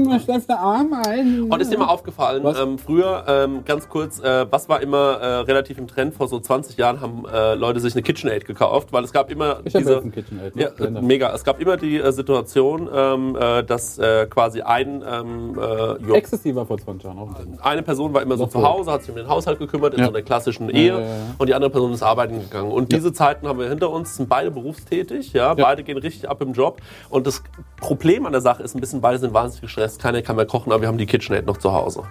der 0.48 0.60
Arm 0.60 0.94
ein. 0.94 1.52
Und 1.52 1.60
ist 1.60 1.72
dir 1.72 1.80
mal 1.80 1.88
aufgefallen, 1.88 2.44
Was? 2.44 2.60
ähm, 2.60 2.78
früher, 2.78 3.24
ähm, 3.28 3.66
ganz 3.66 3.90
kurz, 3.90 4.20
äh, 4.20 4.46
was 4.52 4.70
war 4.70 4.82
immer 4.82 5.14
äh, 5.20 5.26
relativ 5.40 5.80
im 5.80 5.88
Trend? 5.88 6.14
Vor 6.14 6.28
so 6.28 6.40
20 6.40 6.78
Jahren 6.78 7.02
haben 7.02 7.24
äh, 7.26 7.56
Leute 7.56 7.80
sich 7.80 7.94
eine 7.96 8.04
KitchenAid 8.04 8.46
gekauft, 8.46 8.94
weil 8.94 9.04
es 9.04 9.12
gab 9.12 9.32
immer 9.32 9.62
Ich 9.64 9.74
diese... 9.74 9.96
jetzt 9.96 10.14
KitchenAid. 10.14 10.56
ne? 10.56 10.62
Ja, 10.78 10.86
äh, 10.86 10.90
mega. 11.02 11.34
Es 11.34 11.44
gab 11.44 11.60
immer 11.60 11.76
die 11.78 11.98
äh, 11.98 12.12
Situation, 12.12 12.88
ähm, 12.94 13.36
äh, 13.36 13.64
dass 13.64 13.98
äh, 13.98 14.28
quasi 14.28 14.62
ein, 14.62 15.04
ähm, 15.10 15.58
äh, 15.58 16.56
war 16.56 16.66
vor 16.68 16.78
20 16.78 17.04
Jahren 17.06 17.18
auch 17.18 17.30
eine 17.64 17.82
Person 17.82 18.14
war 18.14 18.22
immer 18.22 18.38
so 18.38 18.46
zu. 18.46 18.62
Hause, 18.62 18.92
hat 18.92 19.02
sich 19.02 19.10
um 19.10 19.16
den 19.16 19.28
Haushalt 19.28 19.58
gekümmert, 19.58 19.96
in 19.96 20.02
Ja. 20.02 20.06
so 20.06 20.12
einer 20.12 20.22
klassischen 20.22 20.70
Ehe, 20.70 20.94
ja, 20.94 21.00
ja. 21.00 21.08
und 21.40 21.48
die 21.50 21.56
andere 21.56 21.72
Person 21.72 21.92
ist 21.94 22.04
arbeiten 22.04 22.40
gegangen. 22.40 22.72
Und 22.72 22.92
diese 22.92 23.12
Zeiten 23.12 23.48
haben 23.48 23.58
wir 23.58 23.68
hinter 23.70 23.90
uns, 23.90 24.18
sind 24.18 24.30
beide 24.30 24.52
berufstätig, 24.52 25.34
ja, 25.34 25.54
beide 25.56 25.84
gehen 25.84 25.98
richtig 25.98 26.30
ab 26.30 26.42
im 26.42 26.54
Job. 26.54 26.80
Und 27.10 27.26
das 27.26 27.42
Problem 27.78 28.26
an 28.26 28.32
der 28.34 28.42
Sache 28.42 28.62
ist 28.64 28.76
ein 28.76 28.80
bisschen, 28.80 29.02
beide 29.02 29.18
sind 29.18 29.34
wahnsinnig 29.34 29.63
gestresst, 29.64 30.02
keiner 30.02 30.22
kann 30.22 30.36
mehr 30.36 30.46
kochen, 30.46 30.72
aber 30.72 30.82
wir 30.82 30.88
haben 30.88 30.98
die 30.98 31.06
KitchenAid 31.06 31.46
noch 31.46 31.58
zu 31.58 31.74
Hause. 31.74 32.04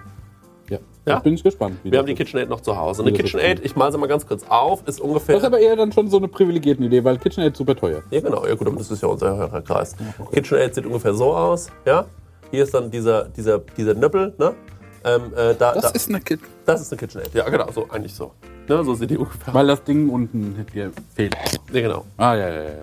Ja. 0.69 0.79
Ja? 1.05 1.19
Bin 1.19 1.33
ich 1.33 1.43
gespannt. 1.43 1.77
Wir 1.83 1.99
haben 1.99 2.05
die. 2.05 2.15
KitchenAid 2.15 2.49
noch 2.49 2.61
zu 2.61 2.77
Hause. 2.77 3.01
Eine 3.01 3.13
KitchenAid, 3.13 3.63
ich 3.63 3.75
mal 3.75 3.91
sie 3.91 3.97
mal 3.97 4.07
ganz 4.07 4.25
kurz 4.25 4.43
auf, 4.47 4.87
ist 4.87 5.01
ungefähr. 5.01 5.35
Das 5.35 5.43
ist 5.43 5.47
aber 5.47 5.59
eher 5.59 5.75
dann 5.75 5.91
schon 5.91 6.09
so 6.09 6.17
eine 6.17 6.27
privilegierten 6.27 6.85
Idee, 6.85 7.03
weil 7.03 7.17
KitchenAid 7.17 7.55
super 7.55 7.75
teuer. 7.75 8.03
Ja, 8.11 8.21
genau. 8.21 8.45
Ja, 8.45 8.55
gut, 8.55 8.67
aber 8.67 8.77
das 8.77 8.89
ist 8.91 9.01
ja 9.01 9.09
unser 9.09 9.35
Hörerkreis. 9.35 9.95
KitchenAid 10.31 10.75
sieht 10.75 10.85
ungefähr 10.85 11.13
so 11.13 11.33
aus. 11.33 11.69
Ja? 11.85 12.05
Hier 12.51 12.63
ist 12.63 12.73
dann 12.73 12.91
dieser, 12.91 13.25
dieser, 13.29 13.59
dieser 13.59 13.93
Nippel. 13.93 14.33
Ne? 14.37 14.53
Ähm, 15.05 15.33
äh, 15.35 15.53
da, 15.55 15.73
da, 15.73 15.91
eine 16.07 16.21
Kit. 16.21 16.39
das 16.65 16.81
ist 16.81 16.91
eine 16.91 16.99
KitchenAid. 16.99 17.33
Ja, 17.33 17.49
genau. 17.49 17.69
So, 17.71 17.89
eigentlich 17.89 18.13
so. 18.13 18.31
Ne? 18.67 18.83
So 18.83 18.93
sieht 18.93 19.09
die 19.09 19.17
ungefähr 19.17 19.53
Weil 19.53 19.67
das 19.67 19.83
Ding 19.83 20.09
unten 20.09 20.65
hier 20.71 20.91
fehlt. 21.13 21.35
Ja, 21.71 21.81
genau. 21.81 22.05
Ah, 22.17 22.33
ja, 22.35 22.47
ja, 22.47 22.53
ja. 22.55 22.63
ja. 22.63 22.73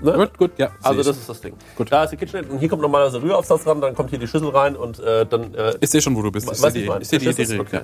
Ne? 0.00 0.12
Gut, 0.12 0.38
gut, 0.38 0.50
ja. 0.58 0.70
Also 0.82 1.02
das 1.02 1.16
ist 1.16 1.28
das 1.28 1.40
Ding. 1.40 1.54
Gut. 1.76 1.90
Da 1.92 2.04
ist 2.04 2.10
die 2.10 2.16
KitchenAid 2.16 2.50
und 2.50 2.58
hier 2.58 2.68
kommt 2.68 2.82
normalerweise 2.82 3.22
Rühraufsatz 3.22 3.66
ran, 3.66 3.80
dann 3.80 3.94
kommt 3.94 4.10
hier 4.10 4.18
die 4.18 4.26
Schüssel 4.26 4.48
rein 4.48 4.76
und 4.76 4.98
äh, 5.00 5.24
dann... 5.26 5.54
Äh, 5.54 5.74
Ich 5.80 5.90
sehe 5.90 6.00
schon, 6.00 6.16
wo 6.16 6.22
du 6.22 6.30
bist. 6.32 6.50
Ich 6.50 6.58
sehe 6.58 6.70
die, 6.72 6.90
ich 7.00 7.08
seh 7.08 7.18
die, 7.18 7.28
ich 7.28 7.36
die, 7.36 7.46
die, 7.46 7.60
Okay. 7.60 7.82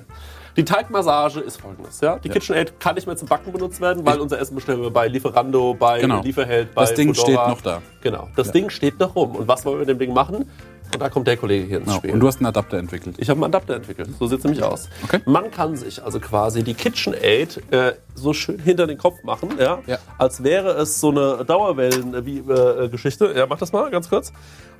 Die 0.56 0.64
Teigmassage 0.64 1.40
ist 1.40 1.60
folgendes. 1.60 2.00
Ja? 2.00 2.18
Die 2.18 2.28
KitchenAid 2.28 2.78
kann 2.78 2.94
nicht 2.94 3.06
mehr 3.08 3.16
zum 3.16 3.26
Backen 3.26 3.52
benutzt 3.52 3.80
werden, 3.80 4.06
weil 4.06 4.20
unser 4.20 4.38
Essen 4.40 4.54
bestellen 4.54 4.82
wir 4.82 4.90
bei 4.90 5.08
Lieferando, 5.08 5.74
bei 5.74 6.00
Genau. 6.00 6.22
Lieferheld, 6.22 6.72
bei 6.74 6.82
Das 6.82 6.94
Ding 6.94 7.12
Foodora. 7.12 7.24
steht 7.24 7.48
noch 7.48 7.60
da. 7.60 7.82
Genau. 8.02 8.28
Das 8.36 8.52
Ding 8.52 8.70
steht 8.70 9.00
noch 9.00 9.16
rum. 9.16 9.34
Und 9.34 9.48
was 9.48 9.64
wollen 9.64 9.76
wir 9.76 9.80
mit 9.80 9.88
dem 9.88 9.98
Ding 9.98 10.12
machen? 10.14 10.48
Und 10.92 11.00
da 11.00 11.08
kommt 11.08 11.26
der 11.26 11.36
Kollege 11.36 11.66
hier 11.66 11.78
ins 11.78 11.86
Genau. 11.86 11.98
Spiel. 11.98 12.12
Und 12.12 12.20
du 12.20 12.26
hast 12.28 12.36
einen 12.36 12.46
Adapter 12.46 12.78
entwickelt. 12.78 13.16
Ich 13.18 13.28
habe 13.28 13.38
einen 13.38 13.44
Adapter 13.52 13.74
entwickelt. 13.74 14.10
So 14.18 14.26
sieht 14.28 14.38
es 14.38 14.44
nämlich 14.44 14.62
aus. 14.62 14.88
Okay. 15.02 15.20
Man 15.24 15.50
kann 15.50 15.76
sich 15.76 16.02
also 16.04 16.20
quasi 16.20 16.62
die 16.62 16.74
KitchenAid 16.74 17.60
äh, 17.72 17.94
so 18.14 18.32
schön 18.32 18.60
hinter 18.60 18.86
den 18.86 18.98
Kopf 18.98 19.22
machen, 19.24 19.50
ja, 19.58 19.80
Ja. 19.86 19.98
als 20.18 20.44
wäre 20.44 20.70
es 20.74 21.00
so 21.00 21.10
eine 21.10 21.44
Dauerwellen-Geschichte. 21.44 23.34
ja, 23.36 23.46
mach 23.46 23.58
das 23.58 23.72
mal 23.72 23.90
ganz 23.90 24.08
kurz. 24.08 24.32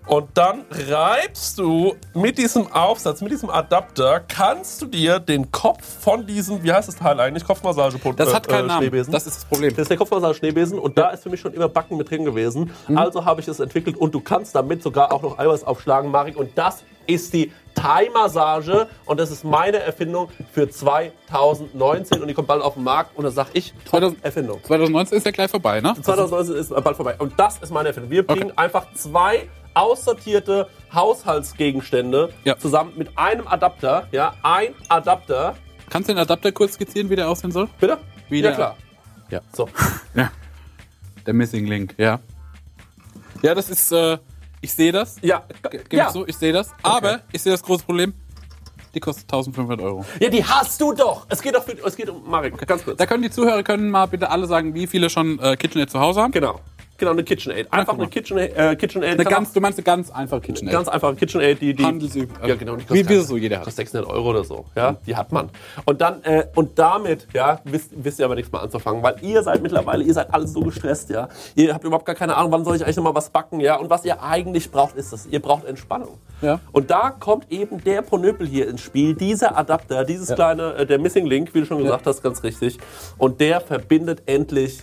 Und 0.07 0.29
dann 0.35 0.67
reibst 0.89 1.59
du 1.59 1.95
mit 2.13 2.37
diesem 2.37 2.71
Aufsatz, 2.71 3.23
mit 3.23 3.33
diesem 3.33 3.49
Adapter, 3.49 4.21
kannst 4.21 4.83
du 4.83 4.87
dir 4.87 5.19
den 5.19 5.51
Kopf 5.51 5.83
von 5.83 6.27
diesem, 6.27 6.63
wie 6.63 6.73
heißt 6.73 6.89
das 6.89 6.97
Teil 6.97 7.19
eigentlich, 7.21 7.45
Kopfmassage 7.45 7.99
Das 8.17 8.35
hat 8.35 8.47
keinen 8.47 8.67
Namen. 8.67 8.83
Schneebesen. 8.83 9.13
Das 9.13 9.27
ist 9.27 9.37
das 9.37 9.45
Problem. 9.47 9.71
Das 9.71 9.83
ist 9.83 9.91
der 9.91 9.97
Kopfmassage-Schneebesen 9.97 10.79
und 10.79 10.99
da 10.99 11.11
ist 11.11 11.23
für 11.23 11.31
mich 11.31 11.41
schon 11.41 11.55
immer 11.55 11.69
Backen 11.69 11.97
mit 11.97 12.11
drin 12.11 12.25
gewesen. 12.25 12.71
Mhm. 12.87 12.99
Also 12.99 13.25
habe 13.25 13.41
ich 13.41 13.49
es 13.49 13.61
entwickelt 13.61 13.97
und 13.97 14.15
du 14.15 14.21
kannst 14.21 14.55
damit 14.55 14.83
sogar 14.83 15.11
auch 15.11 15.23
noch 15.23 15.39
Eiweiß 15.39 15.65
aufschlagen, 15.65 16.11
Marek. 16.11 16.37
Und 16.37 16.51
das 16.55 16.85
ist 17.07 17.33
die 17.33 17.51
Thai-Massage 17.75 18.87
und 19.07 19.19
das 19.19 19.31
ist 19.31 19.43
meine 19.43 19.79
Erfindung 19.79 20.29
für 20.53 20.69
2019 20.69 22.21
und 22.21 22.29
die 22.29 22.35
kommt 22.35 22.49
bald 22.49 22.63
auf 22.63 22.75
den 22.75 22.85
Markt 22.85 23.17
und 23.17 23.25
da 23.25 23.31
sag 23.31 23.49
ich, 23.55 23.73
top 23.85 24.01
2000 24.01 24.25
Erfindung. 24.25 24.61
2019 24.65 25.19
ist 25.19 25.25
ja 25.27 25.33
gleich 25.33 25.51
vorbei, 25.51 25.81
ne? 25.81 25.95
2019 26.01 26.57
ist 26.57 26.69
bald 26.71 26.97
vorbei 26.97 27.17
und 27.19 27.33
das 27.39 27.59
ist 27.59 27.73
meine 27.73 27.89
Erfindung. 27.89 28.11
Wir 28.11 28.27
bringen 28.27 28.53
einfach 28.57 28.87
zwei 28.95 29.49
aussortierte 29.75 30.69
Haushaltsgegenstände 30.93 32.33
Ja. 32.45 32.59
zusammen 32.59 32.93
mit 32.97 33.17
einem 33.19 33.47
Adapter, 33.47 34.09
ja, 34.13 34.35
ein 34.43 34.75
Adapter. 34.89 35.55
Kannst 35.91 36.09
du 36.09 36.15
den 36.15 36.21
Adapter 36.21 36.53
kurz 36.53 36.75
skizzieren, 36.75 37.11
wie 37.11 37.17
der 37.17 37.29
aussehen 37.29 37.53
soll? 37.53 37.69
Bitte? 37.81 37.99
Wie 38.29 38.37
ja 38.41 38.43
der- 38.49 38.55
klar. 38.55 38.77
Ja. 39.31 39.41
So. 39.55 39.69
Ja. 40.15 40.31
Der 41.27 41.35
Missing 41.35 41.67
Link, 41.67 41.95
ja. 41.97 42.21
Ja, 43.43 43.55
das 43.55 43.69
ist, 43.71 43.91
äh, 43.93 44.19
ich 44.61 44.73
sehe 44.73 44.93
das. 44.93 45.17
Ja, 45.23 45.43
Gebe 45.71 45.85
ja. 45.97 46.07
ich 46.07 46.13
so, 46.13 46.27
ich 46.27 46.37
sehe 46.37 46.53
das. 46.53 46.71
Aber 46.83 47.21
ich 47.33 47.43
sehe 47.43 47.53
das 47.53 47.63
große 47.63 47.85
Problem. 47.85 48.13
Die 48.95 49.01
kostet 49.01 49.25
1500 49.25 49.81
Euro. 49.81 50.05
Ja, 50.21 50.29
die 50.29 50.45
hast 50.45 50.81
du 50.81 50.93
doch. 50.93 51.27
Es 51.29 51.43
geht 51.43 51.55
doch 51.55 51.65
für, 51.65 51.73
es 51.85 51.97
geht 51.97 52.09
um 52.09 52.29
Marek, 52.31 52.57
ganz 52.67 52.85
kurz. 52.85 52.97
Da 52.97 53.07
können 53.07 53.23
die 53.23 53.31
Zuhörer 53.31 53.63
können 53.63 53.91
mal 53.91 54.07
bitte 54.07 54.31
alle 54.31 54.47
sagen, 54.47 54.75
wie 54.75 54.87
viele 54.87 55.11
schon 55.11 55.39
äh, 55.41 55.57
KitchenAid 55.57 55.91
zu 55.91 55.99
Hause 55.99 56.23
haben. 56.23 56.33
Genau. 56.33 56.61
Genau, 57.05 57.13
eine 57.13 57.25
KitchenAid. 57.25 57.71
Einfach 57.71 57.99
eine 57.99 58.07
KitchenAid. 58.07 58.57
Äh, 58.57 58.77
KitchenAid 58.77 59.21
Eine 59.21 59.25
ganz, 59.25 59.53
du 59.53 59.61
meinst 59.61 59.79
eine 59.79 59.85
ganz 59.85 60.11
einfache 60.11 60.41
KitchenAid. 60.41 60.73
ganz 60.73 60.89
einfache 60.89 61.15
KitchenAid, 61.17 61.61
die, 61.61 61.75
die 61.75 61.85
Handelsüblich. 61.85 62.49
Ja, 62.49 62.55
genau. 62.55 62.77
Die 62.77 62.89
Wie 62.89 63.07
wir 63.07 63.23
so 63.23 63.37
jeder 63.37 63.57
hat. 63.57 63.65
Kostet 63.65 63.89
600 63.89 64.11
Euro 64.11 64.31
oder 64.31 64.43
so. 64.43 64.65
Ja, 64.75 64.97
die 65.07 65.15
hat 65.15 65.31
man. 65.31 65.51
Und 65.85 66.01
dann 66.01 66.23
äh, 66.23 66.47
und 66.55 66.79
damit, 66.79 67.29
ja, 67.35 67.61
wisst, 67.65 67.91
wisst 67.95 68.21
ihr 68.21 68.25
aber 68.25 68.37
nichts 68.37 68.51
mehr 68.51 68.63
anzufangen, 68.63 69.03
weil 69.03 69.17
ihr 69.21 69.43
seid 69.43 69.63
mittlerweile, 69.63 70.03
ihr 70.03 70.15
seid 70.15 70.33
alle 70.33 70.47
so 70.47 70.61
gestresst, 70.61 71.11
ja. 71.11 71.29
Ihr 71.55 71.75
habt 71.75 71.85
überhaupt 71.85 72.07
gar 72.07 72.15
keine 72.15 72.37
Ahnung, 72.37 72.53
wann 72.53 72.65
soll 72.65 72.77
ich 72.77 72.85
eigentlich 72.85 72.97
noch 72.97 73.05
mal 73.05 73.15
was 73.15 73.29
backen, 73.29 73.61
ja. 73.61 73.77
Und 73.77 73.91
was 73.91 74.07
ihr 74.07 74.23
eigentlich 74.23 74.71
braucht, 74.71 74.97
ist 74.97 75.13
das. 75.13 75.27
Ihr 75.27 75.41
braucht 75.41 75.67
Entspannung. 75.67 76.17
Ja. 76.41 76.59
Und 76.73 76.91
da 76.91 77.11
kommt 77.11 77.53
eben 77.53 77.85
der 77.85 78.01
Ponöpel 78.01 78.47
hier 78.47 78.67
ins 78.67 78.81
Spiel, 78.81 79.15
dieser 79.15 79.59
Adapter, 79.59 80.05
dieses 80.05 80.35
kleine, 80.35 80.75
äh, 80.77 80.87
der 80.87 80.99
Missing 80.99 81.27
Link, 81.27 81.55
wie 81.55 81.61
du 81.61 81.67
schon 81.67 81.83
gesagt 81.83 82.07
hast, 82.07 82.23
ganz 82.23 82.43
richtig. 82.43 82.79
Und 83.19 83.41
der 83.41 83.61
verbindet 83.61 84.23
endlich 84.25 84.83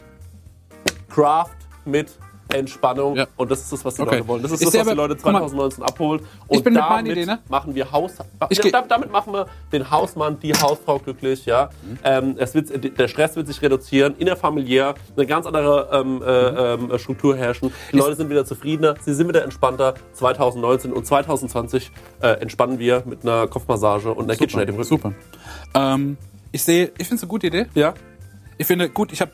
Craft 1.09 1.60
mit 1.91 2.07
Entspannung. 2.53 3.15
Ja. 3.15 3.27
Und 3.37 3.49
das 3.49 3.61
ist 3.61 3.71
das, 3.71 3.85
was 3.85 3.95
die 3.95 4.01
Okay. 4.01 4.15
Leute 4.17 4.27
wollen. 4.27 4.41
Das 4.43 4.51
ist 4.51 4.61
Ich 4.61 4.69
das, 4.69 4.81
was 4.81 4.87
die 4.89 4.93
Leute 4.95 5.15
guck 5.15 5.25
mal, 5.31 5.39
2019 5.39 5.83
abholt. 5.85 6.21
ich 6.49 6.65
Und 6.65 6.73
damit 6.75 7.11
Idee, 7.13 7.25
ne? 7.25 7.39
machen 7.47 7.73
wir 7.75 7.89
Haus. 7.93 8.15
Ich 8.49 8.61
ja, 8.61 8.81
damit, 8.81 9.09
machen 9.09 9.31
wir 9.31 9.45
den 9.71 9.89
Hausmann, 9.89 10.37
die 10.39 10.51
Hausfrau 10.53 10.99
glücklich. 10.99 11.45
Ja, 11.45 11.69
Mhm. 11.81 11.99
ähm, 12.03 12.35
es 12.37 12.53
wird, 12.53 12.99
der 12.99 13.07
Stress 13.07 13.37
wird 13.37 13.47
sich 13.47 13.61
reduzieren, 13.61 14.15
innerfamiliär 14.17 14.95
eine 15.15 15.25
ganz 15.25 15.45
andere 15.45 15.89
ähm, 15.93 16.21
äh, 16.21 16.75
Mhm. 16.77 16.91
ähm, 16.91 16.99
Struktur 16.99 17.37
herrschen. 17.37 17.71
Die 17.93 17.97
Leute 17.97 18.15
sind 18.17 18.29
wieder 18.29 18.43
zufriedener, 18.43 18.95
sie 18.99 19.13
sind 19.13 19.29
wieder 19.29 19.43
entspannter. 19.43 19.93
2019 20.13 20.91
und 20.91 21.05
2020 21.05 21.89
äh, 22.21 22.27
entspannen 22.41 22.79
wir 22.79 23.03
mit 23.05 23.23
einer 23.23 23.47
Kopfmassage 23.47 24.13
und 24.13 24.25
einer 24.25 24.35
KitchenAid 24.35 24.67
im 24.67 24.75
Rücken. 24.75 24.83
Super. 24.89 25.13
Ähm, 25.73 26.17
ich 26.51 26.63
sehe, 26.63 26.91
ich 26.97 27.07
finde 27.07 27.15
es 27.15 27.21
eine 27.23 27.29
gute 27.29 27.47
Idee. 27.47 27.67
Ja, 27.75 27.93
Ich 28.57 28.67
finde, 28.67 28.89
gut, 28.89 29.13
ich 29.13 29.21
habe, 29.21 29.31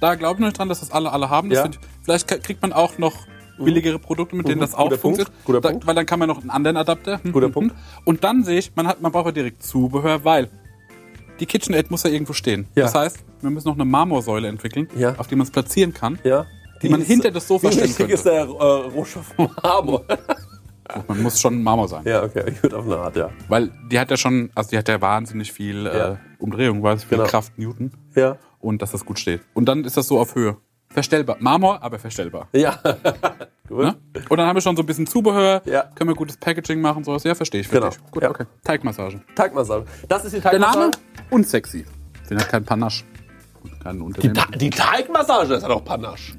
da 0.00 0.14
glaube 0.14 0.34
ich 0.36 0.40
noch 0.40 0.46
nicht 0.48 0.58
dran, 0.58 0.68
dass 0.68 0.78
das 0.80 0.92
alle 0.92 1.12
alle 1.12 1.28
haben. 1.28 1.50
Das 1.50 1.56
Ja. 1.58 1.62
find 1.64 1.74
ich, 1.76 1.80
vielleicht 2.02 2.28
kriegt 2.42 2.62
man 2.62 2.72
auch 2.72 2.98
noch 2.98 3.26
billigere 3.58 3.98
Produkte, 3.98 4.36
mit 4.36 4.46
denen 4.48 4.56
Mhm. 4.56 4.60
das 4.62 4.74
auch 4.74 4.92
funktioniert. 4.94 5.30
Da. 5.64 5.72
Weil 5.86 5.94
dann 5.94 6.06
kann 6.06 6.18
man 6.18 6.28
noch 6.28 6.40
einen 6.40 6.50
anderen 6.50 6.76
Adapter. 6.78 7.20
Hm, 7.22 7.32
Guter 7.32 7.46
hm, 7.46 7.52
Punkt. 7.52 7.72
hm. 7.74 7.78
Und 8.06 8.24
dann 8.24 8.42
sehe 8.44 8.58
ich, 8.58 8.72
man, 8.74 8.86
hat, 8.86 9.02
man 9.02 9.12
braucht 9.12 9.26
ja 9.26 9.32
direkt 9.32 9.62
Zubehör, 9.62 10.24
weil 10.24 10.48
die 11.40 11.46
KitchenAid 11.46 11.90
muss 11.90 12.02
ja 12.04 12.10
irgendwo 12.10 12.32
stehen. 12.32 12.66
Ja. 12.74 12.84
Das 12.84 12.94
heißt, 12.94 13.18
wir 13.42 13.50
müssen 13.50 13.68
noch 13.68 13.74
eine 13.74 13.84
Marmorsäule 13.84 14.48
entwickeln, 14.48 14.88
Ja. 14.96 15.14
auf 15.18 15.26
die 15.26 15.36
man 15.36 15.44
es 15.46 15.50
platzieren 15.50 15.92
kann. 15.92 16.18
ja. 16.24 16.46
Die 16.82 16.88
man 16.88 17.02
hinter 17.02 17.30
das 17.30 17.46
Sofa 17.46 17.70
stellen 17.70 17.88
wichtig 17.90 17.98
könnte. 17.98 18.14
ist 18.14 18.24
der 18.24 18.40
äh, 18.40 18.44
Rohstoff 18.46 19.34
Marmor? 19.62 20.02
Man 21.08 21.22
muss 21.22 21.38
schon 21.38 21.62
Marmor 21.62 21.86
sein. 21.88 22.02
ja, 22.06 22.22
okay, 22.22 22.54
gut 22.62 22.72
auf 22.72 22.86
eine 22.86 22.96
Art, 22.96 23.16
ja. 23.16 23.28
Weil 23.48 23.70
die 23.92 24.00
hat 24.00 24.10
ja 24.10 24.16
schon, 24.16 24.48
also 24.54 24.70
die 24.70 24.78
hat 24.78 24.88
ja 24.88 24.98
wahnsinnig 24.98 25.52
viel 25.52 25.86
äh, 25.86 26.16
Umdrehung, 26.38 26.82
wahnsinnig 26.82 27.08
viel 27.10 27.18
Genau. 27.18 27.28
Kraft 27.28 27.58
Newton. 27.58 27.92
Ja. 28.14 28.38
Und 28.60 28.80
dass 28.80 28.92
das 28.92 29.04
gut 29.04 29.18
steht. 29.18 29.42
Und 29.52 29.66
dann 29.66 29.84
ist 29.84 29.98
das 29.98 30.06
so 30.08 30.18
auf 30.18 30.34
Höhe. 30.34 30.56
Verstellbar. 30.92 31.36
Marmor, 31.38 31.82
aber 31.82 31.98
verstellbar. 31.98 32.48
Ja. 32.52 32.76
gut. 33.68 33.78
Ne? 33.84 33.94
Und 34.28 34.36
dann 34.38 34.46
haben 34.46 34.56
wir 34.56 34.60
schon 34.60 34.74
so 34.76 34.82
ein 34.82 34.86
bisschen 34.86 35.06
Zubehör, 35.06 35.62
Ja. 35.64 35.84
können 35.94 36.10
wir 36.10 36.16
gutes 36.16 36.36
Packaging 36.36 36.80
machen, 36.80 37.04
sowas. 37.04 37.22
Ja, 37.24 37.34
verstehe 37.34 37.60
ich. 37.60 37.68
Verstehe 37.68 37.90
Genau. 37.90 38.04
ich. 38.06 38.10
Gut, 38.10 38.22
Ja. 38.24 38.30
okay. 38.30 38.44
Teigmassage. 38.64 39.20
Teigmassage. 39.36 39.84
Das 40.08 40.24
ist 40.24 40.34
die 40.34 40.40
Der 40.40 40.50
Teigmassage. 40.50 40.78
Name? 40.78 40.90
Unsexy. 41.30 41.84
Sind 42.24 42.40
ja 42.40 42.46
kein 42.46 42.64
Panache. 42.64 43.04
Kein 43.82 43.96
Die, 43.96 44.02
Unternehmen. 44.02 44.34
Ta 44.34 44.46
die 44.56 44.70
Teigmassage 44.70 45.54
ist 45.54 45.62
ja 45.62 45.68
doch 45.68 45.84
Panache. 45.84 46.32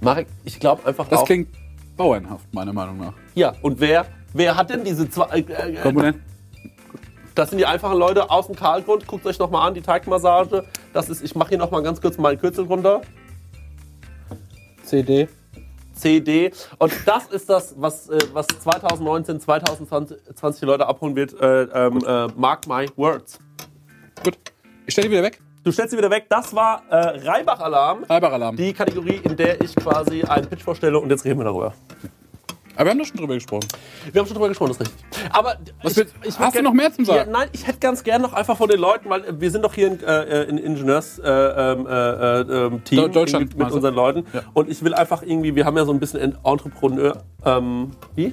Marek, 0.00 0.28
ich 0.44 0.60
glaube 0.60 0.86
einfach 0.86 1.08
Das 1.08 1.20
auch. 1.20 1.24
klingt 1.26 1.48
bauernhaft, 1.96 2.52
meiner 2.54 2.72
Meinung 2.72 2.98
nach. 2.98 3.12
ja, 3.34 3.54
und 3.62 3.80
wer 3.80 4.06
Wer 4.34 4.56
hat 4.56 4.68
denn 4.68 4.84
diese 4.84 5.08
zwei? 5.08 5.24
Äh, 5.38 5.40
äh, 5.40 5.74
Komponenten. 5.82 6.22
Das 7.38 7.50
sind 7.50 7.58
die 7.58 7.66
einfachen 7.66 7.96
Leute 7.96 8.30
aus 8.30 8.46
dem 8.46 8.56
Karlgrund. 8.56 9.06
Guckt 9.06 9.24
euch 9.24 9.38
noch 9.38 9.48
mal 9.48 9.64
an, 9.64 9.72
die 9.72 9.80
Teigmassage. 9.80 10.64
Das 10.92 11.08
ist, 11.08 11.22
ich 11.22 11.36
mache 11.36 11.50
hier 11.50 11.58
noch 11.58 11.70
mal 11.70 11.82
ganz 11.82 12.00
kurz 12.00 12.18
meinen 12.18 12.38
Kürzel 12.38 12.64
runter. 12.64 13.00
CD. 14.82 15.28
CD. 15.94 16.50
Und 16.78 16.92
das 17.06 17.26
ist 17.28 17.48
das, 17.48 17.74
was, 17.78 18.08
äh, 18.08 18.18
was 18.32 18.46
2019, 18.48 19.40
2020 19.40 20.18
20 20.34 20.60
die 20.60 20.66
Leute 20.66 20.86
abholen 20.86 21.14
wird. 21.14 21.40
Äh, 21.40 21.62
ähm, 21.62 21.98
äh, 22.04 22.26
mark 22.36 22.66
my 22.66 22.88
words. 22.96 23.38
Gut. 24.24 24.36
Ich 24.86 24.92
stelle 24.92 25.08
die 25.08 25.12
wieder 25.12 25.22
weg. 25.22 25.40
Du 25.62 25.70
stellst 25.70 25.92
sie 25.92 25.98
wieder 25.98 26.10
weg. 26.10 26.26
Das 26.28 26.52
war 26.54 26.82
äh, 26.90 26.96
Reibach-Alarm. 27.28 28.04
Reibach-Alarm. 28.04 28.56
Die 28.56 28.72
Kategorie, 28.72 29.20
in 29.22 29.36
der 29.36 29.60
ich 29.60 29.76
quasi 29.76 30.22
einen 30.22 30.48
Pitch 30.48 30.62
vorstelle 30.62 30.98
und 30.98 31.10
jetzt 31.10 31.24
reden 31.24 31.38
wir 31.38 31.44
darüber. 31.44 31.74
Aber 32.78 32.84
wir 32.86 32.90
haben 32.92 32.98
doch 33.00 33.06
schon 33.06 33.16
drüber 33.16 33.34
gesprochen. 33.34 33.66
Wir 34.12 34.20
haben 34.20 34.26
schon 34.28 34.34
drüber 34.34 34.48
gesprochen, 34.48 34.68
das 34.68 34.76
ist 34.88 34.92
richtig. 34.94 35.30
Aber 35.32 35.56
Was 35.82 35.92
ich, 35.92 35.98
willst- 35.98 36.14
ich 36.24 36.38
hast 36.38 36.56
du 36.56 36.62
noch 36.62 36.72
mehr 36.72 36.92
zum 36.92 37.04
Sagen? 37.04 37.30
Ja, 37.32 37.38
nein, 37.38 37.48
ich 37.52 37.66
hätte 37.66 37.80
ganz 37.80 38.04
gern 38.04 38.22
noch 38.22 38.32
einfach 38.32 38.56
von 38.56 38.68
den 38.68 38.78
Leuten, 38.78 39.10
weil 39.10 39.24
äh, 39.24 39.40
wir 39.40 39.50
sind 39.50 39.64
doch 39.64 39.74
hier 39.74 39.88
ein 39.90 40.00
äh, 40.04 40.44
in 40.44 40.58
Ingenieurs 40.58 41.18
äh, 41.18 41.28
ähm, 41.28 41.86
äh, 41.88 42.78
Team 42.84 43.00
Deu- 43.00 43.08
Deutschland, 43.08 43.58
mit 43.58 43.68
du? 43.68 43.74
unseren 43.74 43.94
Leuten. 43.96 44.24
Ja. 44.32 44.42
Und 44.54 44.70
ich 44.70 44.82
will 44.84 44.94
einfach 44.94 45.22
irgendwie, 45.22 45.56
wir 45.56 45.64
haben 45.66 45.76
ja 45.76 45.84
so 45.84 45.92
ein 45.92 45.98
bisschen 45.98 46.20
Ent- 46.20 46.38
Entrepreneur. 46.44 47.20
Ähm, 47.44 47.90
wie? 48.14 48.30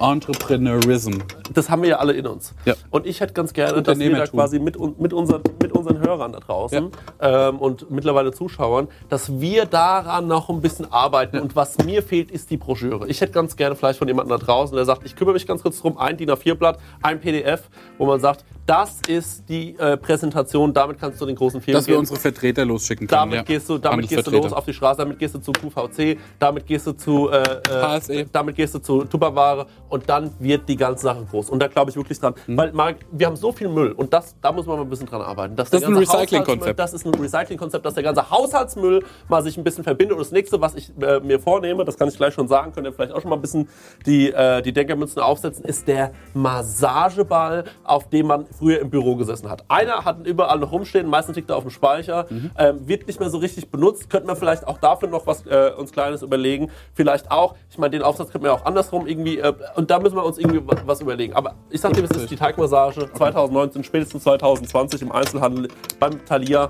Entrepreneurism. 0.00 1.18
Das 1.52 1.68
haben 1.68 1.82
wir 1.82 1.90
ja 1.90 1.96
alle 1.96 2.12
in 2.12 2.26
uns. 2.26 2.54
Ja. 2.64 2.74
Und 2.90 3.06
ich 3.06 3.20
hätte 3.20 3.34
ganz 3.34 3.52
gerne, 3.52 3.82
dass 3.82 3.98
wir 3.98 4.16
da 4.16 4.26
quasi 4.26 4.58
mit, 4.58 4.78
mit, 4.98 5.12
unseren, 5.12 5.42
mit 5.60 5.72
unseren 5.72 5.98
Hörern 6.00 6.32
da 6.32 6.40
draußen 6.40 6.90
ähm, 7.20 7.58
und 7.58 7.90
mittlerweile 7.90 8.32
Zuschauern, 8.32 8.88
dass 9.08 9.40
wir 9.40 9.66
daran 9.66 10.26
noch 10.26 10.48
ein 10.48 10.60
bisschen 10.60 10.90
arbeiten. 10.90 11.38
Und 11.38 11.56
was 11.56 11.78
mir 11.84 12.02
fehlt, 12.02 12.30
ist 12.30 12.50
die 12.50 12.56
Broschüre. 12.56 13.08
Ich 13.08 13.20
hätte 13.20 13.32
ganz 13.32 13.56
gerne 13.56 13.76
vielleicht 13.76 13.98
von 13.98 14.08
jemandem 14.08 14.38
da 14.38 14.44
draußen, 14.44 14.74
der 14.74 14.84
sagt, 14.84 15.04
ich 15.04 15.16
kümmere 15.16 15.34
mich 15.34 15.46
ganz 15.46 15.62
kurz 15.62 15.80
drum, 15.80 15.98
ein 15.98 16.16
DIN 16.16 16.30
A4-Blatt, 16.30 16.78
ein 17.02 17.20
PDF, 17.20 17.68
wo 17.98 18.06
man 18.06 18.20
sagt, 18.20 18.44
das 18.70 19.00
ist 19.08 19.48
die 19.48 19.76
äh, 19.78 19.96
Präsentation, 19.96 20.72
damit 20.72 21.00
kannst 21.00 21.20
du 21.20 21.26
den 21.26 21.34
großen 21.34 21.60
Film 21.60 21.74
Dass 21.76 21.88
wir 21.88 21.94
gehen. 21.94 21.98
unsere 21.98 22.20
Vertreter 22.20 22.64
losschicken 22.64 23.08
können. 23.08 23.18
Damit 23.18 23.34
ja. 23.34 23.42
gehst 23.42 23.68
du, 23.68 23.78
damit 23.78 24.08
gehst 24.08 24.24
du 24.24 24.30
los 24.30 24.52
auf 24.52 24.64
die 24.64 24.72
Straße, 24.72 24.98
damit 24.98 25.18
gehst 25.18 25.34
du 25.34 25.40
zu 25.40 25.50
QVC, 25.50 26.16
damit 26.38 26.66
gehst 26.66 26.86
du 26.86 26.92
zu 26.92 27.30
äh, 27.30 27.42
äh, 27.42 27.58
HSE. 27.68 28.26
damit 28.30 28.54
gehst 28.54 28.76
du 28.76 28.78
zu 28.78 29.02
Tupperware 29.02 29.66
und 29.88 30.08
dann 30.08 30.30
wird 30.38 30.68
die 30.68 30.76
ganze 30.76 31.02
Sache 31.02 31.26
groß. 31.28 31.50
Und 31.50 31.58
da 31.58 31.66
glaube 31.66 31.90
ich 31.90 31.96
wirklich 31.96 32.20
dran. 32.20 32.34
Mhm. 32.46 32.56
Weil 32.56 32.72
Marc, 32.72 32.98
wir 33.10 33.26
haben 33.26 33.34
so 33.34 33.50
viel 33.50 33.68
Müll 33.68 33.90
und 33.90 34.12
das, 34.12 34.36
da 34.40 34.52
muss 34.52 34.66
man 34.66 34.76
mal 34.76 34.82
ein 34.82 34.88
bisschen 34.88 35.08
dran 35.08 35.22
arbeiten. 35.22 35.56
Das 35.56 35.70
ist 35.70 35.84
ein 35.84 35.96
Recycling-Konzept. 35.96 36.78
Das 36.78 36.92
ist 36.92 37.04
ein 37.04 37.12
Recycling-Konzept, 37.12 37.84
dass 37.84 37.94
der 37.94 38.04
ganze 38.04 38.30
Haushaltsmüll 38.30 39.04
mal 39.26 39.42
sich 39.42 39.56
ein 39.56 39.64
bisschen 39.64 39.82
verbindet. 39.82 40.16
Und 40.16 40.20
das 40.20 40.30
nächste, 40.30 40.60
was 40.60 40.76
ich 40.76 40.92
äh, 41.02 41.18
mir 41.18 41.40
vornehme, 41.40 41.84
das 41.84 41.98
kann 41.98 42.06
ich 42.06 42.16
gleich 42.16 42.34
schon 42.34 42.46
sagen, 42.46 42.70
könnt 42.70 42.86
ihr 42.86 42.92
vielleicht 42.92 43.14
auch 43.14 43.20
schon 43.20 43.30
mal 43.30 43.36
ein 43.36 43.42
bisschen 43.42 43.68
die, 44.06 44.30
äh, 44.30 44.62
die 44.62 44.72
Denkermünzen 44.72 45.20
aufsetzen, 45.20 45.64
ist 45.64 45.88
der 45.88 46.12
Massageball, 46.34 47.64
auf 47.82 48.08
dem 48.08 48.28
man 48.28 48.46
früher 48.60 48.78
im 48.78 48.90
Büro 48.90 49.16
gesessen 49.16 49.48
hat. 49.50 49.64
Einer 49.68 50.04
hat 50.04 50.18
ihn 50.20 50.24
überall 50.26 50.58
noch 50.58 50.70
rumstehen, 50.70 51.08
meistens 51.08 51.34
liegt 51.34 51.50
er 51.50 51.56
auf 51.56 51.64
dem 51.64 51.70
Speicher, 51.70 52.26
Mhm. 52.30 52.50
ähm, 52.58 52.86
wird 52.86 53.06
nicht 53.06 53.18
mehr 53.18 53.30
so 53.30 53.38
richtig 53.38 53.70
benutzt. 53.70 54.08
Könnte 54.10 54.26
man 54.26 54.36
vielleicht 54.36 54.66
auch 54.68 54.78
dafür 54.78 55.08
noch 55.08 55.26
was 55.26 55.44
äh, 55.46 55.72
uns 55.76 55.90
Kleines 55.92 56.22
überlegen. 56.22 56.70
Vielleicht 56.94 57.30
auch, 57.30 57.56
ich 57.70 57.78
meine, 57.78 57.90
den 57.92 58.02
Aufsatz 58.02 58.28
könnte 58.30 58.46
man 58.46 58.54
ja 58.56 58.60
auch 58.62 58.66
andersrum 58.66 59.06
irgendwie, 59.06 59.38
äh, 59.38 59.52
und 59.76 59.90
da 59.90 59.98
müssen 59.98 60.14
wir 60.16 60.24
uns 60.24 60.36
irgendwie 60.38 60.60
wa- 60.66 60.76
was 60.84 61.00
überlegen. 61.00 61.32
Aber 61.34 61.54
ich 61.70 61.80
sag 61.80 61.94
dir, 61.94 62.04
es 62.04 62.10
ist 62.10 62.30
die 62.30 62.36
Teigmassage 62.36 63.10
2019, 63.14 63.82
spätestens 63.82 64.22
2020 64.22 65.02
im 65.02 65.10
Einzelhandel 65.10 65.68
beim 65.98 66.24
Thalia. 66.26 66.68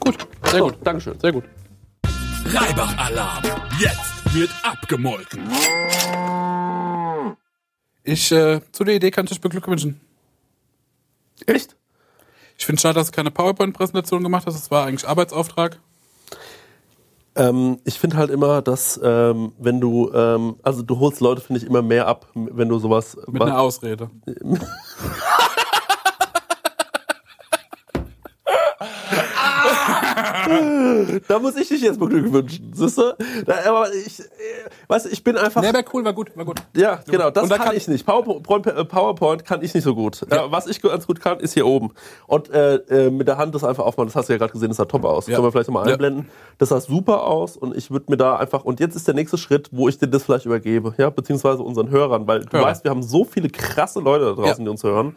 Gut, 0.00 0.16
sehr 0.44 0.58
So, 0.60 0.64
gut. 0.66 0.76
Dankeschön. 0.84 1.18
Sehr 1.18 1.32
gut. 1.32 1.44
Reibach-Alarm. 2.54 3.42
Jetzt 3.80 4.34
wird 4.34 4.50
abgemolken. 4.62 5.40
Ich, 8.04 8.32
äh, 8.32 8.60
zu 8.72 8.84
der 8.84 8.96
Idee 8.96 9.10
kann 9.10 9.24
ich 9.26 9.30
dich 9.30 9.40
beglückwünschen. 9.40 10.00
Echt? 11.46 11.76
Ich 12.58 12.66
finde 12.66 12.80
schade, 12.80 12.94
dass 12.94 13.10
du 13.10 13.16
keine 13.16 13.30
PowerPoint-Präsentation 13.30 14.22
gemacht 14.22 14.46
hast. 14.46 14.54
Das 14.54 14.70
war 14.70 14.86
eigentlich 14.86 15.08
Arbeitsauftrag. 15.08 15.80
Ähm, 17.34 17.78
ich 17.84 17.98
finde 17.98 18.18
halt 18.18 18.30
immer, 18.30 18.60
dass 18.60 19.00
ähm, 19.02 19.52
wenn 19.58 19.80
du, 19.80 20.12
ähm, 20.12 20.56
also 20.62 20.82
du 20.82 20.98
holst 20.98 21.20
Leute, 21.20 21.40
finde 21.40 21.60
ich, 21.60 21.66
immer 21.66 21.80
mehr 21.80 22.06
ab, 22.06 22.26
wenn 22.34 22.68
du 22.68 22.78
sowas 22.78 23.16
Mit 23.26 23.40
einer 23.40 23.58
Ausrede. 23.58 24.10
Da 31.28 31.38
muss 31.38 31.56
ich 31.56 31.68
dich 31.68 31.82
jetzt 31.82 31.98
beglückwünschen, 32.00 32.72
siehst 32.74 32.98
du? 32.98 33.14
Da, 33.46 33.54
aber 33.68 33.92
ich, 33.94 34.20
äh, 34.20 34.24
weißt 34.88 35.06
ich 35.12 35.22
bin 35.24 35.36
einfach. 35.36 35.62
Nee, 35.62 35.72
war 35.72 35.82
cool, 35.92 36.04
war 36.04 36.12
gut, 36.12 36.36
war 36.36 36.44
gut. 36.44 36.60
Ja, 36.76 37.00
genau, 37.06 37.30
das 37.30 37.48
kann, 37.48 37.58
kann- 37.60 37.76
ich 37.76 37.88
nicht. 37.88 38.04
PowerPoint, 38.06 38.88
PowerPoint 38.88 39.44
kann 39.44 39.62
ich 39.62 39.74
nicht 39.74 39.84
so 39.84 39.94
gut. 39.94 40.20
Ja. 40.30 40.50
was 40.50 40.66
ich 40.66 40.80
ganz 40.82 41.06
gut 41.06 41.20
kann, 41.20 41.40
ist 41.40 41.54
hier 41.54 41.66
oben. 41.66 41.90
Und 42.26 42.50
äh, 42.50 42.76
äh, 42.76 43.10
mit 43.10 43.28
der 43.28 43.36
Hand 43.38 43.54
das 43.54 43.64
einfach 43.64 43.84
aufmachen, 43.84 44.08
das 44.08 44.16
hast 44.16 44.28
du 44.28 44.32
ja 44.32 44.38
gerade 44.38 44.52
gesehen, 44.52 44.68
das 44.68 44.76
sah 44.78 44.84
top 44.84 45.04
aus. 45.04 45.26
Ja. 45.26 45.34
Können 45.34 45.46
wir 45.46 45.52
vielleicht 45.52 45.68
nochmal 45.68 45.86
Ja. 45.86 45.92
einblenden. 45.92 46.28
Das 46.58 46.70
sah 46.70 46.80
super 46.80 47.24
aus 47.26 47.56
und 47.56 47.76
ich 47.76 47.90
würde 47.90 48.06
mir 48.08 48.16
da 48.16 48.36
einfach, 48.36 48.64
und 48.64 48.80
jetzt 48.80 48.96
ist 48.96 49.06
der 49.06 49.14
nächste 49.14 49.38
Schritt, 49.38 49.68
wo 49.72 49.88
ich 49.88 49.98
dir 49.98 50.08
das 50.08 50.24
vielleicht 50.24 50.46
übergebe, 50.46 50.94
ja, 50.98 51.10
beziehungsweise 51.10 51.62
unseren 51.62 51.90
Hörern, 51.90 52.26
weil 52.26 52.40
du 52.44 52.52
Hörer. 52.56 52.66
weißt, 52.66 52.84
wir 52.84 52.90
haben 52.90 53.02
so 53.02 53.24
viele 53.24 53.48
krasse 53.48 54.00
Leute 54.00 54.24
da 54.24 54.32
draußen, 54.32 54.48
Ja. 54.58 54.64
die 54.64 54.68
uns 54.68 54.82
hören. 54.82 55.16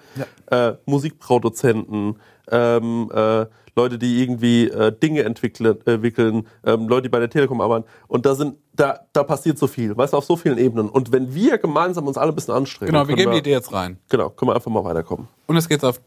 Äh, 0.51 0.73
Musikproduzenten, 0.85 2.19
ähm, 2.51 3.11
äh, 3.13 3.45
Leute, 3.75 3.97
die 3.99 4.21
irgendwie 4.21 4.69
äh, 4.69 4.91
Dinge 4.97 5.23
entwickeln, 5.23 5.77
entwickeln 5.85 6.47
ähm, 6.65 6.87
Leute, 6.87 7.03
die 7.03 7.09
bei 7.09 7.19
der 7.19 7.29
Telekom 7.29 7.59
arbeiten. 7.59 7.85
Und 8.07 8.25
da 8.25 8.33
sind, 8.35 8.55
da, 8.73 9.01
da 9.11 9.23
passiert 9.23 9.57
so 9.57 9.67
viel, 9.67 9.95
weißt 9.97 10.13
du, 10.13 10.17
auf 10.17 10.25
so 10.25 10.37
vielen 10.37 10.57
Ebenen. 10.57 10.89
Und 10.89 11.11
wenn 11.11 11.33
wir 11.35 11.57
gemeinsam 11.57 12.07
uns 12.07 12.17
alle 12.17 12.31
ein 12.31 12.35
bisschen 12.35 12.53
anstrengen, 12.53 12.93
Genau, 12.93 13.07
wir 13.07 13.15
geben 13.15 13.33
die 13.33 13.39
Idee 13.39 13.51
jetzt 13.51 13.73
rein. 13.73 13.97
Genau, 14.09 14.29
können 14.29 14.49
wir 14.51 14.55
einfach 14.55 14.71
mal 14.71 14.83
weiterkommen. 14.83 15.27
Und 15.47 15.55
jetzt 15.55 15.67
geht's 15.67 15.83
auf 15.83 15.99